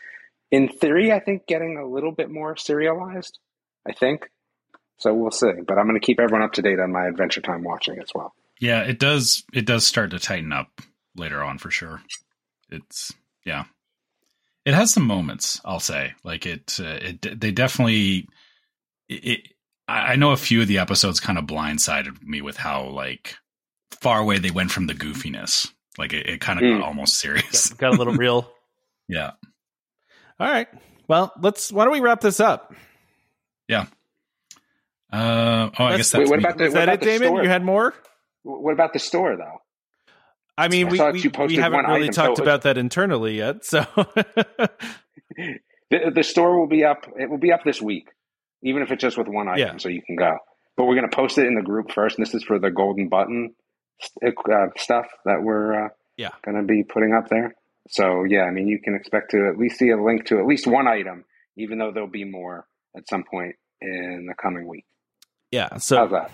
in 0.52 0.68
theory, 0.68 1.12
I 1.12 1.20
think, 1.20 1.48
getting 1.48 1.78
a 1.78 1.88
little 1.88 2.12
bit 2.12 2.30
more 2.30 2.56
serialized. 2.56 3.40
I 3.88 3.94
think. 3.94 4.30
So 4.98 5.14
we'll 5.14 5.32
see. 5.32 5.52
But 5.68 5.80
I'm 5.80 5.88
going 5.88 6.00
to 6.00 6.06
keep 6.06 6.20
everyone 6.20 6.44
up 6.44 6.54
to 6.54 6.62
date 6.62 6.80
on 6.80 6.92
my 6.92 7.08
Adventure 7.08 7.42
Time 7.42 7.64
watching 7.64 7.98
as 8.00 8.10
well. 8.14 8.34
Yeah, 8.60 8.82
it 8.82 9.00
does. 9.00 9.44
It 9.54 9.66
does 9.66 9.86
start 9.86 10.12
to 10.12 10.20
tighten 10.20 10.54
up 10.54 10.82
later 11.16 11.42
on 11.42 11.58
for 11.58 11.72
sure. 11.72 12.02
It's 12.70 13.12
yeah, 13.44 13.64
it 14.66 14.76
has 14.76 14.94
some 14.94 15.08
moments. 15.08 15.60
I'll 15.66 15.80
say 15.80 16.14
like 16.24 16.46
it. 16.46 16.78
Uh, 16.80 17.00
it 17.02 17.40
they 17.40 17.52
definitely. 17.52 18.28
It, 19.10 19.26
it. 19.26 19.48
I 19.88 20.16
know 20.16 20.32
a 20.32 20.38
few 20.38 20.62
of 20.62 20.70
the 20.70 20.78
episodes 20.78 21.20
kind 21.20 21.38
of 21.38 21.46
blindsided 21.46 22.24
me 22.24 22.42
with 22.42 22.56
how 22.56 22.88
like 22.90 23.36
far 24.00 24.20
away 24.20 24.38
they 24.38 24.52
went 24.52 24.72
from 24.72 24.88
the 24.88 24.94
goofiness. 24.94 25.70
Like 25.98 26.14
it, 26.14 26.30
it 26.30 26.42
kind 26.42 26.60
of 26.60 26.64
mm. 26.64 26.80
got 26.80 26.88
almost 26.88 27.20
serious. 27.20 27.70
Got, 27.70 27.80
got 27.80 27.94
a 27.96 27.98
little 27.98 28.14
real. 28.14 28.50
yeah. 29.10 29.32
All 30.42 30.48
right. 30.48 30.68
Well, 31.08 31.32
let's. 31.40 31.72
Why 31.72 31.84
don't 31.84 31.94
we 31.94 32.00
wrap 32.00 32.20
this 32.20 32.40
up? 32.40 32.74
Yeah. 33.68 33.86
Uh, 35.14 35.70
oh, 35.78 35.84
I 35.84 35.98
guess 35.98 36.10
that's. 36.10 36.22
Wait, 36.22 36.30
what 36.32 36.40
about 36.40 36.58
the, 36.58 36.66
Is 36.66 36.74
that 36.74 36.90
it, 36.90 37.00
Damon? 37.02 37.28
Store? 37.28 37.44
You 37.44 37.50
had 37.50 37.64
more. 37.64 37.94
What 38.42 38.72
about 38.74 38.92
the 38.92 38.98
store, 38.98 39.38
though? 39.38 39.62
I 40.58 40.68
mean, 40.68 40.88
I 40.88 41.12
we, 41.12 41.22
we, 41.22 41.46
we, 41.46 41.56
haven't 41.58 41.86
really 41.86 42.06
item, 42.06 42.14
talked 42.14 42.38
so 42.38 42.44
about 42.44 42.64
that 42.64 42.80
internally 42.80 43.38
yet. 43.38 43.64
So 43.66 43.86
the, 45.36 45.60
the, 45.92 46.24
store 46.24 46.60
will 46.60 46.68
be 46.68 46.86
up. 46.86 47.06
It 47.20 47.30
will 47.30 47.38
be 47.38 47.52
up 47.52 47.64
this 47.64 47.80
week, 47.80 48.08
even 48.64 48.82
if 48.82 48.92
it's 48.92 49.02
just 49.02 49.20
with 49.20 49.28
one 49.28 49.48
item, 49.48 49.60
yeah. 49.60 49.78
so 49.78 49.90
you 49.90 50.02
can 50.02 50.16
go. 50.16 50.40
But 50.76 50.86
we're 50.86 50.96
going 50.96 51.08
to 51.08 51.16
post 51.16 51.38
it 51.38 51.46
in 51.46 51.54
the 51.54 51.62
group 51.62 51.92
first. 51.92 52.18
And 52.18 52.26
this 52.26 52.34
is 52.34 52.44
for 52.44 52.58
the 52.58 52.72
golden 52.72 53.10
button 53.10 53.54
uh, 54.26 54.68
stuff 54.76 55.06
that 55.26 55.44
we're 55.44 55.86
uh, 55.86 55.90
yeah 56.18 56.32
going 56.44 56.58
to 56.58 56.64
be 56.64 56.82
putting 56.82 57.14
up 57.14 57.30
there. 57.30 57.54
So 57.92 58.24
yeah, 58.24 58.44
I 58.44 58.52
mean, 58.52 58.68
you 58.68 58.80
can 58.80 58.96
expect 58.96 59.32
to 59.32 59.48
at 59.48 59.60
least 59.60 59.78
see 59.78 59.90
a 59.90 60.02
link 60.02 60.26
to 60.28 60.40
at 60.40 60.46
least 60.46 60.66
one 60.66 60.88
item, 60.88 61.26
even 61.58 61.78
though 61.78 61.92
there'll 61.92 62.10
be 62.10 62.24
more 62.24 62.66
at 62.96 63.08
some 63.10 63.26
point 63.30 63.56
in 63.82 64.28
the 64.28 64.34
coming 64.34 64.68
week. 64.68 64.86
Yeah. 65.52 65.78
So 65.78 65.98
how's 65.98 66.12
that? 66.12 66.32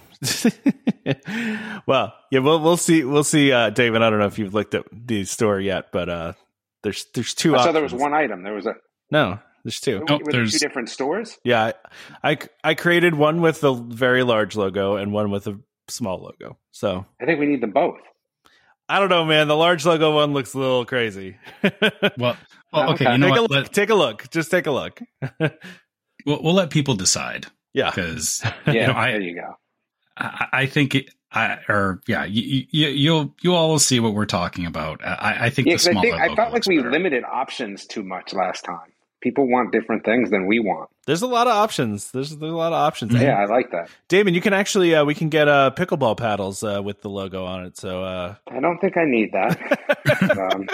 well, 1.87 2.13
yeah, 2.31 2.39
we'll 2.39 2.61
we'll 2.61 2.77
see 2.77 3.03
we'll 3.03 3.23
see. 3.23 3.51
Uh, 3.51 3.71
David, 3.71 4.03
I 4.03 4.11
don't 4.11 4.19
know 4.19 4.27
if 4.27 4.37
you've 4.37 4.53
looked 4.53 4.75
at 4.75 4.85
the 4.91 5.25
store 5.25 5.59
yet, 5.59 5.91
but 5.91 6.09
uh, 6.09 6.33
there's 6.83 7.07
there's 7.15 7.33
two. 7.33 7.55
I 7.55 7.63
saw 7.63 7.71
there 7.71 7.81
was 7.81 7.93
one 7.93 8.13
item. 8.13 8.43
There 8.43 8.53
was 8.53 8.67
a 8.67 8.75
no. 9.09 9.39
There's 9.63 9.79
two. 9.79 10.05
Were, 10.07 10.17
were 10.17 10.31
there's 10.31 10.53
two 10.53 10.59
different 10.59 10.89
stores. 10.89 11.39
Yeah, 11.43 11.71
I, 12.23 12.31
I 12.31 12.37
I 12.63 12.73
created 12.75 13.15
one 13.15 13.41
with 13.41 13.63
a 13.63 13.73
very 13.73 14.23
large 14.23 14.55
logo 14.55 14.95
and 14.95 15.11
one 15.11 15.31
with 15.31 15.47
a 15.47 15.59
small 15.87 16.21
logo. 16.21 16.57
So 16.71 17.05
I 17.19 17.25
think 17.25 17.39
we 17.39 17.47
need 17.47 17.61
them 17.61 17.71
both. 17.71 17.97
I 18.89 18.99
don't 18.99 19.09
know, 19.09 19.25
man. 19.25 19.47
The 19.47 19.55
large 19.55 19.85
logo 19.85 20.15
one 20.15 20.33
looks 20.33 20.53
a 20.53 20.59
little 20.59 20.85
crazy. 20.85 21.37
well, 22.17 22.37
well, 22.71 22.93
okay. 22.93 23.11
You 23.11 23.17
know 23.17 23.27
take 23.27 23.31
what? 23.31 23.37
a 23.37 23.41
look. 23.41 23.51
Let, 23.51 23.73
take 23.73 23.89
a 23.89 23.95
look. 23.95 24.29
Just 24.29 24.49
take 24.49 24.67
a 24.67 24.71
look. 24.71 25.01
we'll, 26.25 26.41
we'll 26.41 26.53
let 26.53 26.69
people 26.69 26.95
decide. 26.95 27.47
Yeah, 27.73 27.89
because 27.89 28.41
yeah, 28.67 28.73
you 28.73 28.87
know, 28.87 28.93
I, 28.93 29.11
there 29.11 29.21
you 29.21 29.35
go. 29.35 29.57
I, 30.17 30.47
I 30.53 30.65
think 30.65 30.95
it, 30.95 31.13
I 31.31 31.59
or 31.67 32.01
yeah, 32.07 32.23
you, 32.23 32.65
you 32.71 32.87
you'll 32.87 33.35
you 33.41 33.53
all 33.53 33.69
will 33.69 33.79
see 33.79 33.99
what 33.99 34.13
we're 34.13 34.25
talking 34.25 34.65
about. 34.65 35.05
I, 35.05 35.37
I 35.41 35.49
think 35.49 35.67
yeah, 35.67 35.75
the 35.75 35.79
small. 35.79 35.99
I, 35.99 36.01
think, 36.01 36.15
I 36.15 36.35
felt 36.35 36.53
like 36.53 36.65
we 36.65 36.77
better. 36.77 36.91
limited 36.91 37.23
options 37.25 37.85
too 37.85 38.03
much 38.03 38.33
last 38.33 38.63
time 38.63 38.93
people 39.21 39.47
want 39.47 39.71
different 39.71 40.05
things 40.05 40.29
than 40.29 40.47
we 40.47 40.59
want. 40.59 40.89
There's 41.05 41.21
a 41.21 41.27
lot 41.27 41.47
of 41.47 41.53
options. 41.53 42.11
There's 42.11 42.35
there's 42.35 42.51
a 42.51 42.55
lot 42.55 42.73
of 42.73 42.79
options. 42.79 43.13
Yeah, 43.13 43.37
I 43.37 43.45
like 43.45 43.71
that. 43.71 43.89
Damon, 44.07 44.33
you 44.33 44.41
can 44.41 44.53
actually 44.53 44.93
uh, 44.93 45.05
we 45.05 45.15
can 45.15 45.29
get 45.29 45.47
uh, 45.47 45.71
pickleball 45.75 46.17
paddles 46.17 46.63
uh, 46.63 46.81
with 46.83 47.01
the 47.01 47.09
logo 47.09 47.45
on 47.45 47.65
it. 47.65 47.77
So 47.77 48.03
uh... 48.03 48.35
I 48.49 48.59
don't 48.59 48.79
think 48.79 48.97
I 48.97 49.05
need 49.05 49.31
that. 49.33 49.57
um, 50.53 50.67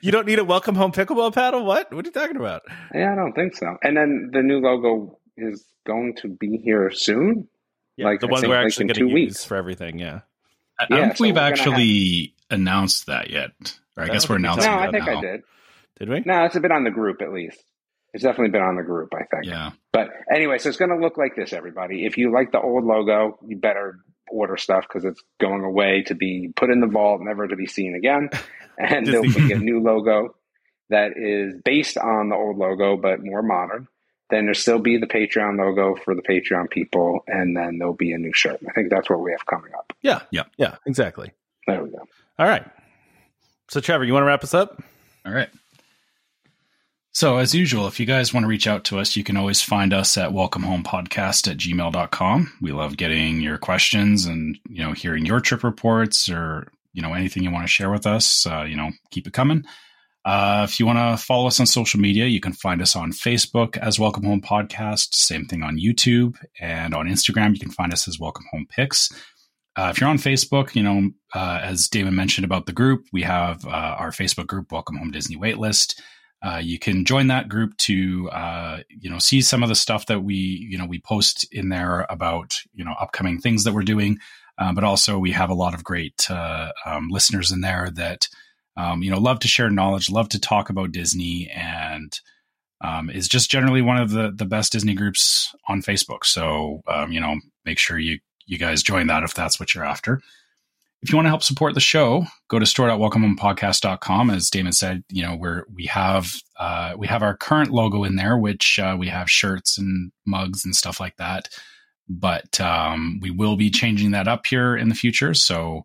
you 0.00 0.10
don't 0.10 0.26
need 0.26 0.38
a 0.38 0.44
welcome 0.44 0.74
home 0.74 0.92
pickleball 0.92 1.32
paddle. 1.32 1.64
What? 1.64 1.92
What 1.92 2.04
are 2.04 2.08
you 2.08 2.12
talking 2.12 2.36
about? 2.36 2.62
Yeah, 2.94 3.12
I 3.12 3.16
don't 3.16 3.32
think 3.32 3.56
so. 3.56 3.76
And 3.82 3.96
then 3.96 4.30
the 4.32 4.42
new 4.42 4.58
logo 4.58 5.18
is 5.36 5.64
going 5.86 6.14
to 6.16 6.28
be 6.28 6.56
here 6.56 6.90
soon. 6.90 7.48
Yeah, 7.96 8.06
like 8.06 8.20
the 8.20 8.28
one 8.28 8.46
we're 8.48 8.54
actually 8.54 8.86
like 8.86 8.98
going 8.98 9.10
to 9.10 9.20
use 9.20 9.44
for 9.44 9.56
everything. 9.56 9.98
Yeah. 9.98 10.20
I, 10.78 10.86
yeah, 10.88 10.96
don't 10.96 11.04
think 11.08 11.16
so 11.16 11.24
we've 11.24 11.36
actually 11.36 12.34
have... 12.50 12.60
announced 12.60 13.06
that 13.06 13.30
yet. 13.30 13.50
Or 13.96 14.04
I, 14.04 14.06
I 14.06 14.08
guess 14.10 14.28
we're 14.28 14.36
announcing. 14.36 14.70
No, 14.70 14.78
I 14.78 14.90
think 14.90 15.04
now. 15.04 15.18
I 15.18 15.20
did. 15.20 15.42
Did 15.98 16.08
we? 16.08 16.22
No, 16.24 16.44
it's 16.44 16.58
been 16.58 16.72
on 16.72 16.84
the 16.84 16.90
group 16.90 17.22
at 17.22 17.32
least. 17.32 17.62
It's 18.14 18.22
definitely 18.22 18.50
been 18.50 18.62
on 18.62 18.76
the 18.76 18.82
group, 18.82 19.12
I 19.14 19.24
think. 19.30 19.44
Yeah. 19.44 19.70
But 19.92 20.08
anyway, 20.34 20.58
so 20.58 20.68
it's 20.68 20.78
going 20.78 20.90
to 20.90 20.96
look 20.96 21.18
like 21.18 21.36
this, 21.36 21.52
everybody. 21.52 22.06
If 22.06 22.16
you 22.16 22.32
like 22.32 22.52
the 22.52 22.60
old 22.60 22.84
logo, 22.84 23.38
you 23.46 23.58
better 23.58 23.98
order 24.30 24.56
stuff 24.56 24.86
because 24.88 25.04
it's 25.04 25.22
going 25.40 25.62
away 25.62 26.02
to 26.06 26.14
be 26.14 26.52
put 26.56 26.70
in 26.70 26.80
the 26.80 26.86
vault, 26.86 27.20
never 27.22 27.46
to 27.46 27.56
be 27.56 27.66
seen 27.66 27.94
again. 27.94 28.30
And 28.80 29.08
there'll 29.08 29.24
be 29.24 29.50
a 29.50 29.58
new 29.58 29.80
logo 29.80 30.36
that 30.88 31.14
is 31.16 31.60
based 31.64 31.98
on 31.98 32.28
the 32.28 32.36
old 32.36 32.58
logo, 32.58 32.96
but 32.96 33.18
more 33.20 33.42
modern. 33.42 33.88
Then 34.30 34.44
there'll 34.44 34.54
still 34.54 34.78
be 34.78 34.98
the 34.98 35.08
Patreon 35.08 35.58
logo 35.58 35.96
for 35.96 36.14
the 36.14 36.22
Patreon 36.22 36.70
people, 36.70 37.24
and 37.26 37.56
then 37.56 37.78
there'll 37.78 37.94
be 37.94 38.12
a 38.12 38.18
new 38.18 38.32
shirt. 38.32 38.60
I 38.68 38.72
think 38.74 38.90
that's 38.90 39.10
what 39.10 39.18
we 39.18 39.32
have 39.32 39.44
coming 39.46 39.72
up. 39.76 39.92
Yeah. 40.00 40.20
Yeah. 40.30 40.44
Yeah. 40.58 40.76
Exactly. 40.86 41.32
There 41.66 41.82
we 41.82 41.90
go. 41.90 42.06
All 42.38 42.46
right. 42.46 42.64
So, 43.68 43.80
Trevor, 43.80 44.04
you 44.04 44.12
want 44.12 44.22
to 44.22 44.28
wrap 44.28 44.44
us 44.44 44.54
up? 44.54 44.80
All 45.26 45.32
right. 45.32 45.48
So, 47.18 47.38
as 47.38 47.52
usual, 47.52 47.88
if 47.88 47.98
you 47.98 48.06
guys 48.06 48.32
want 48.32 48.44
to 48.44 48.48
reach 48.48 48.68
out 48.68 48.84
to 48.84 49.00
us, 49.00 49.16
you 49.16 49.24
can 49.24 49.36
always 49.36 49.60
find 49.60 49.92
us 49.92 50.16
at 50.16 50.30
welcomehomepodcast 50.30 51.50
at 51.50 51.56
gmail.com. 51.56 52.52
We 52.62 52.70
love 52.70 52.96
getting 52.96 53.40
your 53.40 53.58
questions 53.58 54.26
and, 54.26 54.56
you 54.68 54.84
know, 54.84 54.92
hearing 54.92 55.26
your 55.26 55.40
trip 55.40 55.64
reports 55.64 56.28
or, 56.28 56.70
you 56.92 57.02
know, 57.02 57.14
anything 57.14 57.42
you 57.42 57.50
want 57.50 57.64
to 57.64 57.72
share 57.72 57.90
with 57.90 58.06
us. 58.06 58.46
Uh, 58.46 58.62
you 58.62 58.76
know, 58.76 58.92
keep 59.10 59.26
it 59.26 59.32
coming. 59.32 59.64
Uh, 60.24 60.64
if 60.68 60.78
you 60.78 60.86
want 60.86 60.98
to 61.00 61.20
follow 61.20 61.48
us 61.48 61.58
on 61.58 61.66
social 61.66 61.98
media, 61.98 62.26
you 62.26 62.38
can 62.38 62.52
find 62.52 62.80
us 62.80 62.94
on 62.94 63.10
Facebook 63.10 63.76
as 63.78 63.98
Welcome 63.98 64.22
Home 64.22 64.40
Podcast. 64.40 65.16
Same 65.16 65.44
thing 65.44 65.64
on 65.64 65.76
YouTube 65.76 66.36
and 66.60 66.94
on 66.94 67.08
Instagram. 67.08 67.52
You 67.52 67.58
can 67.58 67.72
find 67.72 67.92
us 67.92 68.06
as 68.06 68.20
Welcome 68.20 68.44
Home 68.52 68.68
Pics. 68.70 69.10
Uh, 69.74 69.88
if 69.90 70.00
you're 70.00 70.08
on 70.08 70.18
Facebook, 70.18 70.76
you 70.76 70.84
know, 70.84 71.10
uh, 71.34 71.58
as 71.64 71.88
Damon 71.88 72.14
mentioned 72.14 72.44
about 72.44 72.66
the 72.66 72.72
group, 72.72 73.06
we 73.12 73.22
have 73.22 73.66
uh, 73.66 73.70
our 73.70 74.12
Facebook 74.12 74.46
group, 74.46 74.70
Welcome 74.70 74.98
Home 74.98 75.10
Disney 75.10 75.36
Waitlist. 75.36 76.00
Uh, 76.40 76.60
you 76.62 76.78
can 76.78 77.04
join 77.04 77.26
that 77.26 77.48
group 77.48 77.76
to 77.78 78.30
uh, 78.30 78.78
you 78.88 79.10
know 79.10 79.18
see 79.18 79.40
some 79.40 79.62
of 79.62 79.68
the 79.68 79.74
stuff 79.74 80.06
that 80.06 80.20
we 80.20 80.34
you 80.34 80.78
know 80.78 80.86
we 80.86 81.00
post 81.00 81.46
in 81.52 81.68
there 81.68 82.06
about 82.08 82.54
you 82.74 82.84
know 82.84 82.94
upcoming 83.00 83.40
things 83.40 83.64
that 83.64 83.72
we're 83.74 83.82
doing, 83.82 84.18
uh, 84.58 84.72
but 84.72 84.84
also 84.84 85.18
we 85.18 85.32
have 85.32 85.50
a 85.50 85.54
lot 85.54 85.74
of 85.74 85.82
great 85.82 86.30
uh, 86.30 86.70
um, 86.86 87.08
listeners 87.10 87.50
in 87.50 87.60
there 87.60 87.90
that 87.90 88.28
um, 88.76 89.02
you 89.02 89.10
know 89.10 89.18
love 89.18 89.40
to 89.40 89.48
share 89.48 89.68
knowledge, 89.68 90.10
love 90.10 90.28
to 90.28 90.40
talk 90.40 90.70
about 90.70 90.92
Disney, 90.92 91.50
and 91.50 92.20
um, 92.80 93.10
is 93.10 93.26
just 93.26 93.50
generally 93.50 93.82
one 93.82 93.96
of 93.96 94.10
the 94.10 94.32
the 94.32 94.46
best 94.46 94.72
Disney 94.72 94.94
groups 94.94 95.52
on 95.66 95.82
Facebook. 95.82 96.24
So 96.24 96.82
um, 96.86 97.10
you 97.10 97.20
know 97.20 97.36
make 97.64 97.78
sure 97.78 97.98
you 97.98 98.20
you 98.46 98.58
guys 98.58 98.82
join 98.84 99.08
that 99.08 99.24
if 99.24 99.34
that's 99.34 99.58
what 99.58 99.74
you're 99.74 99.84
after. 99.84 100.22
If 101.00 101.10
you 101.10 101.16
want 101.16 101.26
to 101.26 101.30
help 101.30 101.44
support 101.44 101.74
the 101.74 101.80
show, 101.80 102.26
go 102.48 102.58
to 102.58 102.66
store.welcomehomepodcast.com. 102.66 104.30
As 104.30 104.50
Damon 104.50 104.72
said, 104.72 105.04
you 105.08 105.22
know, 105.22 105.36
we're, 105.36 105.62
we 105.72 105.86
have, 105.86 106.32
uh, 106.58 106.94
we 106.98 107.06
have 107.06 107.22
our 107.22 107.36
current 107.36 107.70
logo 107.70 108.02
in 108.02 108.16
there, 108.16 108.36
which, 108.36 108.80
uh, 108.80 108.96
we 108.98 109.08
have 109.08 109.30
shirts 109.30 109.78
and 109.78 110.10
mugs 110.26 110.64
and 110.64 110.74
stuff 110.74 110.98
like 110.98 111.16
that. 111.16 111.48
But, 112.08 112.60
um, 112.60 113.20
we 113.22 113.30
will 113.30 113.56
be 113.56 113.70
changing 113.70 114.10
that 114.10 114.26
up 114.26 114.46
here 114.46 114.76
in 114.76 114.88
the 114.88 114.94
future. 114.96 115.34
So, 115.34 115.82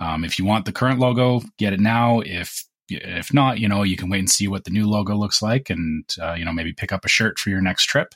um, 0.00 0.24
if 0.24 0.36
you 0.38 0.44
want 0.44 0.64
the 0.64 0.72
current 0.72 0.98
logo, 0.98 1.42
get 1.58 1.72
it 1.72 1.80
now. 1.80 2.20
If, 2.20 2.64
if 2.88 3.32
not, 3.32 3.60
you 3.60 3.68
know, 3.68 3.84
you 3.84 3.96
can 3.96 4.10
wait 4.10 4.18
and 4.18 4.30
see 4.30 4.48
what 4.48 4.64
the 4.64 4.70
new 4.70 4.88
logo 4.88 5.14
looks 5.14 5.40
like 5.40 5.70
and, 5.70 6.04
uh, 6.20 6.34
you 6.34 6.44
know, 6.44 6.52
maybe 6.52 6.72
pick 6.72 6.90
up 6.92 7.04
a 7.04 7.08
shirt 7.08 7.38
for 7.38 7.50
your 7.50 7.60
next 7.60 7.84
trip. 7.84 8.14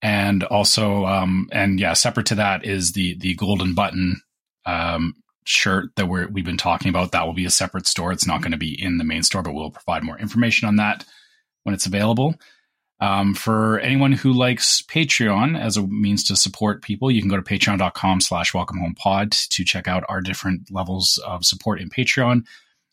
And 0.00 0.42
also, 0.44 1.04
um, 1.04 1.48
and 1.52 1.78
yeah, 1.78 1.92
separate 1.92 2.26
to 2.26 2.34
that 2.36 2.64
is 2.64 2.92
the, 2.92 3.16
the 3.18 3.34
golden 3.34 3.74
button, 3.74 4.22
um, 4.64 5.14
shirt 5.46 5.90
that 5.96 6.06
we're, 6.06 6.28
we've 6.28 6.44
been 6.44 6.56
talking 6.56 6.88
about, 6.88 7.12
that 7.12 7.26
will 7.26 7.32
be 7.32 7.46
a 7.46 7.50
separate 7.50 7.86
store. 7.86 8.12
It's 8.12 8.26
not 8.26 8.42
going 8.42 8.52
to 8.52 8.58
be 8.58 8.80
in 8.80 8.98
the 8.98 9.04
main 9.04 9.22
store, 9.22 9.42
but 9.42 9.54
we'll 9.54 9.70
provide 9.70 10.02
more 10.02 10.18
information 10.18 10.68
on 10.68 10.76
that 10.76 11.04
when 11.62 11.74
it's 11.74 11.86
available. 11.86 12.34
Um, 12.98 13.34
for 13.34 13.78
anyone 13.80 14.12
who 14.12 14.32
likes 14.32 14.82
Patreon 14.82 15.60
as 15.60 15.76
a 15.76 15.82
means 15.82 16.24
to 16.24 16.36
support 16.36 16.82
people, 16.82 17.10
you 17.10 17.20
can 17.20 17.28
go 17.28 17.36
to 17.36 17.42
patreon.com 17.42 18.20
slash 18.22 18.54
welcome 18.54 18.78
home 18.78 18.94
pod 18.94 19.32
to 19.32 19.64
check 19.64 19.86
out 19.86 20.04
our 20.08 20.20
different 20.22 20.70
levels 20.70 21.18
of 21.26 21.44
support 21.44 21.80
in 21.80 21.90
Patreon. 21.90 22.44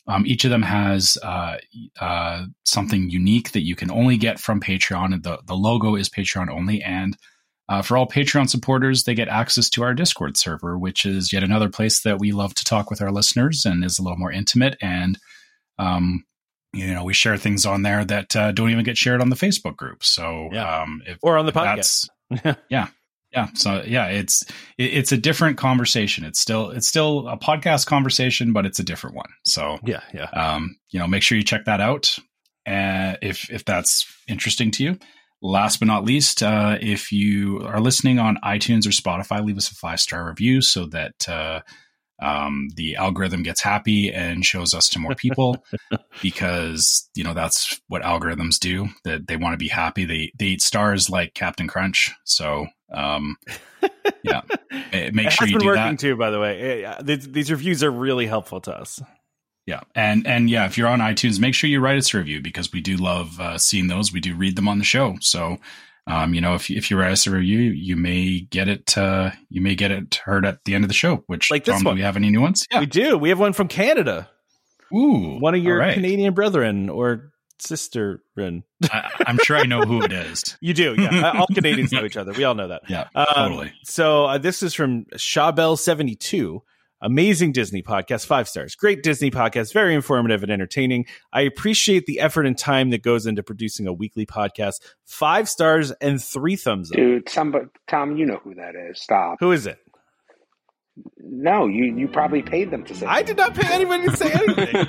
Um, 0.06 0.26
each 0.26 0.44
of 0.44 0.52
them 0.52 0.64
has 0.64 1.18
uh, 1.24 1.58
uh, 2.02 2.46
something 2.66 3.10
unique 3.10 3.54
that 3.54 3.64
you 3.64 3.78
can 3.78 3.90
only 3.90 4.18
get 4.18 4.40
from 4.40 4.60
Patreon. 4.60 5.24
The, 5.24 5.40
the 5.46 5.56
logo 5.56 5.96
is 5.96 6.10
Patreon 6.10 6.50
only, 6.50 6.84
and 6.84 7.16
uh, 7.69 7.81
for 7.81 7.98
all 7.98 8.07
Patreon 8.07 8.49
supporters, 8.49 9.03
they 9.03 9.15
get 9.15 9.30
access 9.30 9.69
to 9.72 9.84
our 9.84 9.94
Discord 9.94 10.38
server, 10.38 10.77
which 10.77 11.06
is 11.06 11.31
yet 11.31 11.44
another 11.44 11.69
place 11.69 12.02
that 12.02 12.19
we 12.19 12.31
love 12.31 12.53
to 12.56 12.65
talk 12.65 12.90
with 12.90 13.02
our 13.02 13.11
listeners 13.11 13.65
and 13.65 13.84
is 13.84 13.99
a 13.99 14.03
little 14.03 14.18
more 14.18 14.31
intimate. 14.31 14.77
And 14.81 15.18
um, 15.80 16.26
you 16.73 16.94
know 16.94 17.03
we 17.03 17.14
share 17.14 17.38
things 17.38 17.65
on 17.65 17.84
there 17.84 18.03
that 18.03 18.35
uh, 18.35 18.52
don't 18.52 18.72
even 18.72 18.84
get 18.84 18.98
shared 18.98 19.22
on 19.22 19.30
the 19.30 19.35
Facebook 19.35 19.77
group. 19.77 20.03
So 20.03 20.49
yeah. 20.52 20.81
um, 20.81 21.02
if, 21.06 21.19
or 21.22 21.38
on 21.38 21.45
the 21.45 21.52
podcast. 21.52 22.10
yeah, 22.69 22.88
yeah. 23.31 23.48
So 23.53 23.84
yeah, 23.85 24.07
it's 24.07 24.44
it, 24.77 24.94
it's 24.94 25.11
a 25.11 25.18
different 25.18 25.57
conversation. 25.57 26.26
It's 26.26 26.40
still 26.40 26.72
it's 26.72 26.88
still 26.88 27.27
a 27.27 27.38
podcast 27.38 27.85
conversation, 27.85 28.52
but 28.52 28.65
it's 28.65 28.80
a 28.80 28.84
different 28.84 29.15
one. 29.15 29.30
So 29.45 29.77
yeah, 29.85 30.02
yeah. 30.14 30.30
Um, 30.34 30.76
you 30.90 30.99
know, 30.99 31.07
make 31.07 31.22
sure 31.22 31.38
you 31.38 31.44
check 31.44 31.65
that 31.65 31.80
out, 31.80 32.18
uh, 32.68 33.15
if 33.22 33.49
if 33.52 33.64
that's 33.64 34.06
interesting 34.27 34.72
to 34.72 34.84
you. 34.84 34.99
Last 35.45 35.80
but 35.80 35.90
not 35.90 36.06
least, 36.06 36.41
uh, 36.41 36.78
if 36.80 37.11
you 37.11 37.60
are 37.65 37.82
listening 37.82 38.18
on 38.18 38.38
iTunes 38.45 38.88
or 38.88 38.91
Spotify, 38.91 39.44
leave 39.45 39.57
us 39.57 39.70
a 39.70 39.76
five 39.76 39.99
star 39.99 40.26
review 40.26 40.61
so 40.61 40.86
that 40.86 41.28
uh, 41.28 41.60
um, 42.22 42.70
the 42.76 42.95
algorithm 42.95 43.44
gets 43.44 43.60
happy 43.60 44.10
and 44.10 44.45
shows 44.45 44.74
us 44.74 44.88
to 44.90 44.99
more 44.99 45.15
people 45.15 45.61
because 46.22 47.10
you 47.14 47.26
know 47.26 47.34
that's 47.34 47.82
what 47.90 48.03
algorithms 48.03 48.57
do. 48.57 48.88
That 49.03 49.28
they 49.28 49.36
want 49.36 49.53
to 49.53 49.57
be 49.57 49.68
happy. 49.68 50.06
They 50.06 50.32
they 50.40 50.45
eat 50.45 50.61
stars 50.61 51.10
like 51.10 51.34
Captain 51.34 51.68
Crunch. 51.68 52.11
So 52.24 52.68
um, 52.94 53.36
yeah, 54.24 54.41
make 55.11 55.28
it 55.28 55.34
sure 55.34 55.48
you 55.48 55.60
do 55.60 55.65
working 55.65 55.84
that. 55.84 55.99
too. 55.99 56.15
By 56.15 56.30
the 56.30 56.40
way, 56.40 56.95
these, 57.03 57.30
these 57.30 57.52
reviews 57.52 57.84
are 57.84 57.91
really 57.91 58.28
helpful 58.28 58.61
to 58.61 58.74
us. 58.74 59.02
Yeah, 59.65 59.81
and 59.95 60.27
and 60.27 60.49
yeah, 60.49 60.65
if 60.65 60.77
you're 60.77 60.90
on 60.90 60.99
iTunes, 60.99 61.40
make 61.40 61.56
sure 61.56 61.69
you 61.69 61.80
write 61.80 61.98
us 61.98 62.14
a 62.14 62.18
review 62.18 62.41
because 62.41 62.73
we 62.73 62.81
do 62.81 62.98
love 62.98 63.40
uh, 63.40 63.57
seeing 63.57 63.88
those. 63.88 64.11
We 64.11 64.19
do 64.19 64.35
read 64.35 64.57
them 64.57 64.68
on 64.68 64.77
the 64.77 64.84
show. 64.84 65.15
So, 65.22 65.57
um, 66.06 66.34
you 66.34 66.41
know, 66.41 66.56
if 66.56 66.69
if 66.69 66.91
you 66.91 66.99
write 66.99 67.14
us 67.14 67.26
a 67.27 67.31
review, 67.31 67.60
you 67.60 67.95
may 67.95 68.41
get 68.41 68.68
it. 68.68 68.98
Uh, 68.98 69.31
you 69.49 69.61
may 69.61 69.76
get 69.76 69.91
it 69.91 70.15
heard 70.15 70.45
at 70.45 70.65
the 70.65 70.76
end 70.76 70.84
of 70.84 70.90
the 70.90 70.94
show. 70.94 71.23
Which 71.27 71.49
like 71.49 71.64
this 71.64 71.76
Tom, 71.76 71.85
one, 71.85 71.95
do 71.95 71.99
we 71.99 72.03
have 72.03 72.18
any 72.18 72.30
new 72.30 72.41
ones? 72.41 72.68
Yeah, 72.69 72.81
we 72.81 72.88
do. 72.88 73.18
We 73.18 73.30
have 73.30 73.40
one 73.40 73.53
from 73.53 73.69
Canada. 73.69 74.30
Ooh, 74.94 75.40
one 75.40 75.56
of 75.56 75.64
your 75.64 75.77
right. 75.77 75.94
Canadian 75.94 76.34
brethren 76.34 76.90
or 76.90 77.31
sister. 77.60 78.22
I, 78.38 78.61
am 79.26 79.38
sure 79.44 79.56
I 79.56 79.64
know 79.64 79.81
who 79.81 80.03
it 80.03 80.11
is. 80.11 80.57
you 80.61 80.73
do, 80.73 80.95
yeah. 80.98 81.31
all 81.40 81.48
Canadians 81.48 81.94
know 81.94 82.03
each 82.03 82.18
other. 82.18 82.34
We 82.34 82.44
all 82.44 82.56
know 82.56 82.68
that. 82.68 82.81
Yeah, 82.90 83.07
um, 83.15 83.26
totally. 83.34 83.73
So 83.85 84.26
uh, 84.26 84.38
this 84.40 84.61
is 84.61 84.73
from 84.73 85.06
Shawbell 85.15 85.80
seventy 85.80 86.15
two. 86.15 86.64
Amazing 87.04 87.52
Disney 87.52 87.84
podcast, 87.84 88.26
five 88.26 88.48
stars. 88.48 88.76
Great 88.76 89.04
Disney 89.04 89.30
podcast, 89.30 89.74
very 89.74 89.94
informative 89.94 90.42
and 90.42 90.50
entertaining. 90.50 91.06
I 91.34 91.42
appreciate 91.42 92.06
the 92.06 92.22
effort 92.22 92.46
and 92.46 92.58
time 92.58 92.92
that 92.92 93.04
goes 93.04 93.26
into 93.26 93.44
producing 93.44 93.88
a 93.88 93.94
weekly 93.94 94.26
podcast. 94.26 94.76
Five 95.04 95.50
stars 95.50 95.92
and 95.92 96.24
three 96.24 96.56
thumbs 96.56 96.92
up. 96.92 96.96
Dude, 96.96 97.28
somebody, 97.28 97.66
Tom, 97.90 98.16
you 98.16 98.26
know 98.26 98.40
who 98.42 98.56
that 98.56 98.76
is. 98.76 99.02
Stop. 99.02 99.38
Who 99.42 99.52
is 99.52 99.68
it? 99.68 99.80
No, 101.18 101.65
you 101.65 101.86
you 101.86 102.07
probably 102.07 102.44
paid 102.44 102.70
them 102.70 102.84
to 102.84 102.94
say. 102.94 103.06
I 103.07 103.24
did 103.24 103.38
not 103.38 103.56
pay 103.56 103.74
anybody 103.74 104.07
to 104.07 104.15
say 104.15 104.32
anything. 104.32 104.88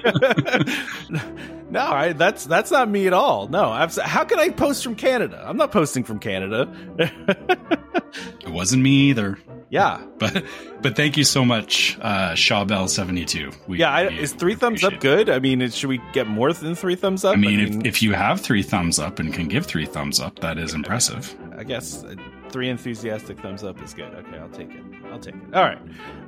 no, 1.70 1.80
I, 1.80 2.12
that's 2.12 2.44
that's 2.44 2.70
not 2.70 2.90
me 2.90 3.06
at 3.06 3.14
all. 3.14 3.48
No, 3.48 3.72
how 4.02 4.24
can 4.24 4.38
I 4.38 4.50
post 4.50 4.84
from 4.84 4.94
Canada? 4.94 5.42
I'm 5.46 5.56
not 5.56 5.72
posting 5.72 6.04
from 6.04 6.18
Canada. 6.18 6.70
it 6.98 8.50
wasn't 8.50 8.82
me 8.82 9.08
either. 9.10 9.38
Yeah, 9.70 10.04
but 10.18 10.44
but 10.82 10.94
thank 10.94 11.16
you 11.16 11.24
so 11.24 11.44
much, 11.44 11.98
uh, 12.02 12.32
Shawbell 12.32 12.90
seventy 12.90 13.24
two. 13.24 13.50
Yeah, 13.66 13.90
I, 13.90 14.08
is 14.08 14.34
three 14.34 14.54
thumbs 14.54 14.84
up 14.84 15.00
good? 15.00 15.30
I 15.30 15.38
mean, 15.38 15.68
should 15.70 15.88
we 15.88 16.00
get 16.12 16.26
more 16.26 16.52
than 16.52 16.74
three 16.74 16.96
thumbs 16.96 17.24
up? 17.24 17.32
I 17.32 17.36
mean, 17.36 17.60
I 17.60 17.64
mean 17.64 17.80
if, 17.80 17.86
if 17.86 18.02
you 18.02 18.12
have 18.12 18.40
three 18.42 18.62
thumbs 18.62 18.98
up 18.98 19.18
and 19.18 19.32
can 19.32 19.48
give 19.48 19.64
three 19.64 19.86
thumbs 19.86 20.20
up, 20.20 20.40
that 20.40 20.58
is 20.58 20.74
impressive. 20.74 21.34
I 21.56 21.64
guess 21.64 22.04
three 22.54 22.70
enthusiastic 22.70 23.36
thumbs 23.40 23.64
up 23.64 23.82
is 23.82 23.94
good. 23.94 24.14
Okay, 24.14 24.38
I'll 24.38 24.48
take 24.48 24.70
it. 24.70 24.80
I'll 25.10 25.18
take 25.18 25.34
it. 25.34 25.42
All 25.52 25.64
right. 25.64 25.78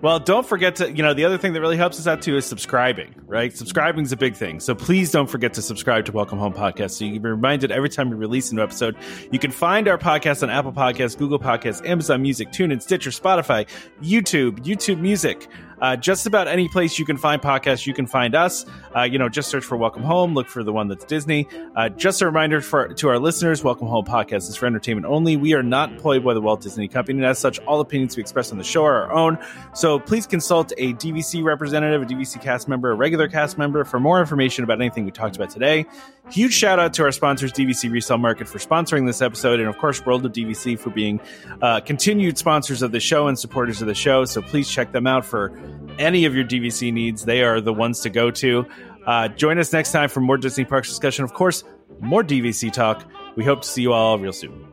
Well, 0.03 0.19
don't 0.19 0.45
forget 0.45 0.75
to, 0.77 0.91
you 0.91 1.05
know, 1.05 1.15
the 1.15 1.25
other 1.25 1.39
thing 1.39 1.53
that 1.53 1.61
really 1.61 1.77
helps 1.77 2.01
us 2.01 2.09
out 2.09 2.21
too 2.21 2.37
is 2.37 2.45
subscribing, 2.45 3.15
right? 3.29 3.57
Subscribing 3.57 4.05
is 4.05 4.11
a 4.11 4.17
big 4.17 4.35
thing. 4.35 4.59
So 4.59 4.75
please 4.75 5.13
don't 5.13 5.31
forget 5.31 5.55
to 5.55 5.63
subscribe 5.63 6.05
to 6.07 6.13
Welcome 6.13 6.41
Home 6.41 6.53
Podcast 6.53 6.91
so 6.91 7.05
you 7.05 7.13
can 7.13 7.23
be 7.23 7.29
reminded 7.29 7.71
every 7.71 7.89
time 7.89 8.11
we 8.11 8.17
release 8.17 8.51
a 8.51 8.57
new 8.57 8.63
episode. 8.65 8.97
You 9.31 9.39
can 9.39 9.53
find 9.53 9.87
our 9.87 9.99
podcast 9.99 10.43
on 10.43 10.51
Apple 10.51 10.73
Podcasts, 10.73 11.17
Google 11.17 11.39
Podcasts, 11.39 11.89
Amazon 11.89 12.23
Music, 12.23 12.49
TuneIn, 12.49 12.83
Stitcher, 12.83 13.11
Spotify, 13.11 13.69
YouTube, 14.03 14.65
YouTube 14.65 14.99
Music. 14.99 15.47
Uh, 15.81 15.97
just 15.97 16.27
about 16.27 16.49
any 16.49 16.69
place 16.69 16.99
you 16.99 17.05
can 17.05 17.17
find 17.17 17.43
podcasts, 17.43 17.87
you 17.87 17.95
can 17.95 18.07
find 18.07 18.35
us. 18.35 18.65
Uh, 18.95 19.03
you 19.03 19.19
know, 19.19 19.29
just 19.29 19.49
search 19.51 19.65
for 19.65 19.77
Welcome 19.77 20.03
Home, 20.03 20.35
look 20.35 20.49
for 20.49 20.63
the 20.65 20.73
one 20.73 20.89
that's 20.89 21.05
Disney. 21.05 21.49
Uh, 21.75 21.89
just 21.91 22.23
a 22.23 22.27
reminder 22.27 22.61
for 22.61 22.89
to 22.95 23.09
our 23.09 23.19
listeners, 23.19 23.63
Welcome 23.63 23.89
Home 23.89 24.05
podcast 24.05 24.49
is 24.49 24.57
for 24.57 24.67
entertainment 24.67 25.07
only. 25.07 25.37
We 25.37 25.55
are 25.55 25.63
not 25.63 25.93
employed 25.93 26.25
by 26.25 26.35
the 26.35 26.41
Walt 26.41 26.63
Disney 26.63 26.89
Company, 26.89 27.19
and 27.19 27.27
as 27.27 27.39
such, 27.39 27.59
all 27.61 27.81
opinions 27.81 28.17
we 28.17 28.23
express 28.23 28.53
on 28.53 28.59
the 28.59 28.65
show 28.65 28.85
are 28.85 29.05
our 29.05 29.13
own. 29.13 29.39
So 29.75 29.99
please 29.99 30.27
consult 30.27 30.73
a 30.79 30.95
DVC 30.95 31.45
representative, 31.45 32.03
a 32.03 32.07
DVC 32.07 32.41
cast 32.41 32.69
member, 32.69 32.91
a 32.91 32.95
regular 32.95 33.29
cast 33.29 33.59
member 33.59 33.85
for 33.85 34.01
more 34.01 34.21
information 34.21 34.65
about 34.65 34.81
anything 34.81 35.05
we 35.05 35.11
talked 35.11 35.37
about 35.37 35.51
today. 35.51 35.87
Huge 36.31 36.53
shout 36.53 36.81
out 36.81 36.93
to 36.95 37.05
our 37.05 37.13
sponsors, 37.13 37.53
DVC 37.53 37.91
Resale 37.91 38.19
Market, 38.19 38.49
for 38.49 38.59
sponsoring 38.59 39.07
this 39.07 39.23
episode, 39.23 39.61
and 39.61 39.69
of 39.69 39.79
course, 39.79 40.05
World 40.05 40.27
of 40.27 40.33
DVC 40.33 40.77
for 40.77 40.91
being 40.91 41.21
uh, 41.63 41.81
continued 41.81 42.37
sponsors 42.37 42.83
of 42.83 42.91
the 42.91 42.99
show 42.99 43.29
and 43.29 43.39
supporters 43.39 43.81
of 43.81 43.87
the 43.87 43.95
show. 43.95 44.25
So 44.25 44.43
please 44.43 44.69
check 44.69 44.91
them 44.91 45.07
out 45.07 45.25
for 45.25 45.53
any 45.99 46.25
of 46.25 46.35
your 46.35 46.45
DVC 46.45 46.93
needs. 46.93 47.25
They 47.25 47.43
are 47.43 47.61
the 47.61 47.73
ones 47.73 48.01
to 48.01 48.11
go 48.11 48.31
to. 48.31 48.67
Uh, 49.07 49.29
join 49.29 49.59
us 49.59 49.73
next 49.73 49.93
time 49.93 50.09
for 50.09 50.21
more 50.21 50.37
Disney 50.37 50.65
Parks 50.65 50.89
discussion. 50.89 51.25
Of 51.25 51.33
course, 51.33 51.65
more 52.01 52.23
DVC 52.23 52.73
talk. 52.73 53.05
We 53.37 53.45
hope 53.45 53.63
to 53.63 53.69
see 53.69 53.83
you 53.83 53.93
all 53.93 54.19
real 54.19 54.33
soon. 54.33 54.67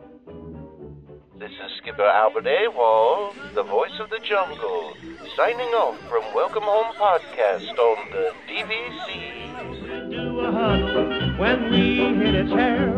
This 1.37 1.51
is 1.51 1.71
Skipper 1.81 2.05
Albert 2.05 2.45
Awol, 2.45 3.33
the 3.53 3.63
voice 3.63 3.99
of 3.99 4.09
the 4.09 4.19
jungle, 4.19 4.93
signing 5.35 5.67
off 5.75 5.99
from 6.09 6.23
Welcome 6.33 6.63
Home 6.63 6.93
Podcast 6.95 7.77
on 7.77 8.11
the 8.11 8.31
DVC. 8.47 10.09
Do 10.09 10.39
a 10.39 10.51
huddle 10.51 11.37
when 11.37 11.69
we 11.69 11.97
hit 12.23 12.35
its 12.35 12.51
hair. 12.51 12.91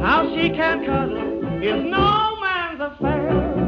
How 0.00 0.28
she 0.34 0.50
can 0.50 0.84
cuddle 0.86 1.62
is 1.62 1.84
no 1.84 2.36
man's 2.40 2.80
affair. 2.80 3.59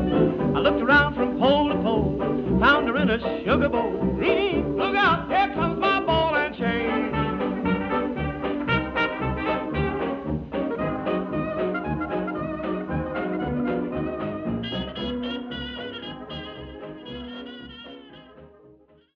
I 0.55 0.59
looked 0.59 0.83
around 0.83 1.15
from 1.15 1.39
pole 1.39 1.69
to 1.71 1.75
pole, 1.77 2.19
found 2.61 2.87
her 2.89 2.97
in 2.99 3.09
a 3.11 3.19
sugar 3.45 3.69
bowl. 3.69 3.93
Look 4.77 4.95
out, 4.95 5.29
here 5.29 5.55
comes 5.55 5.81
my 5.81 5.92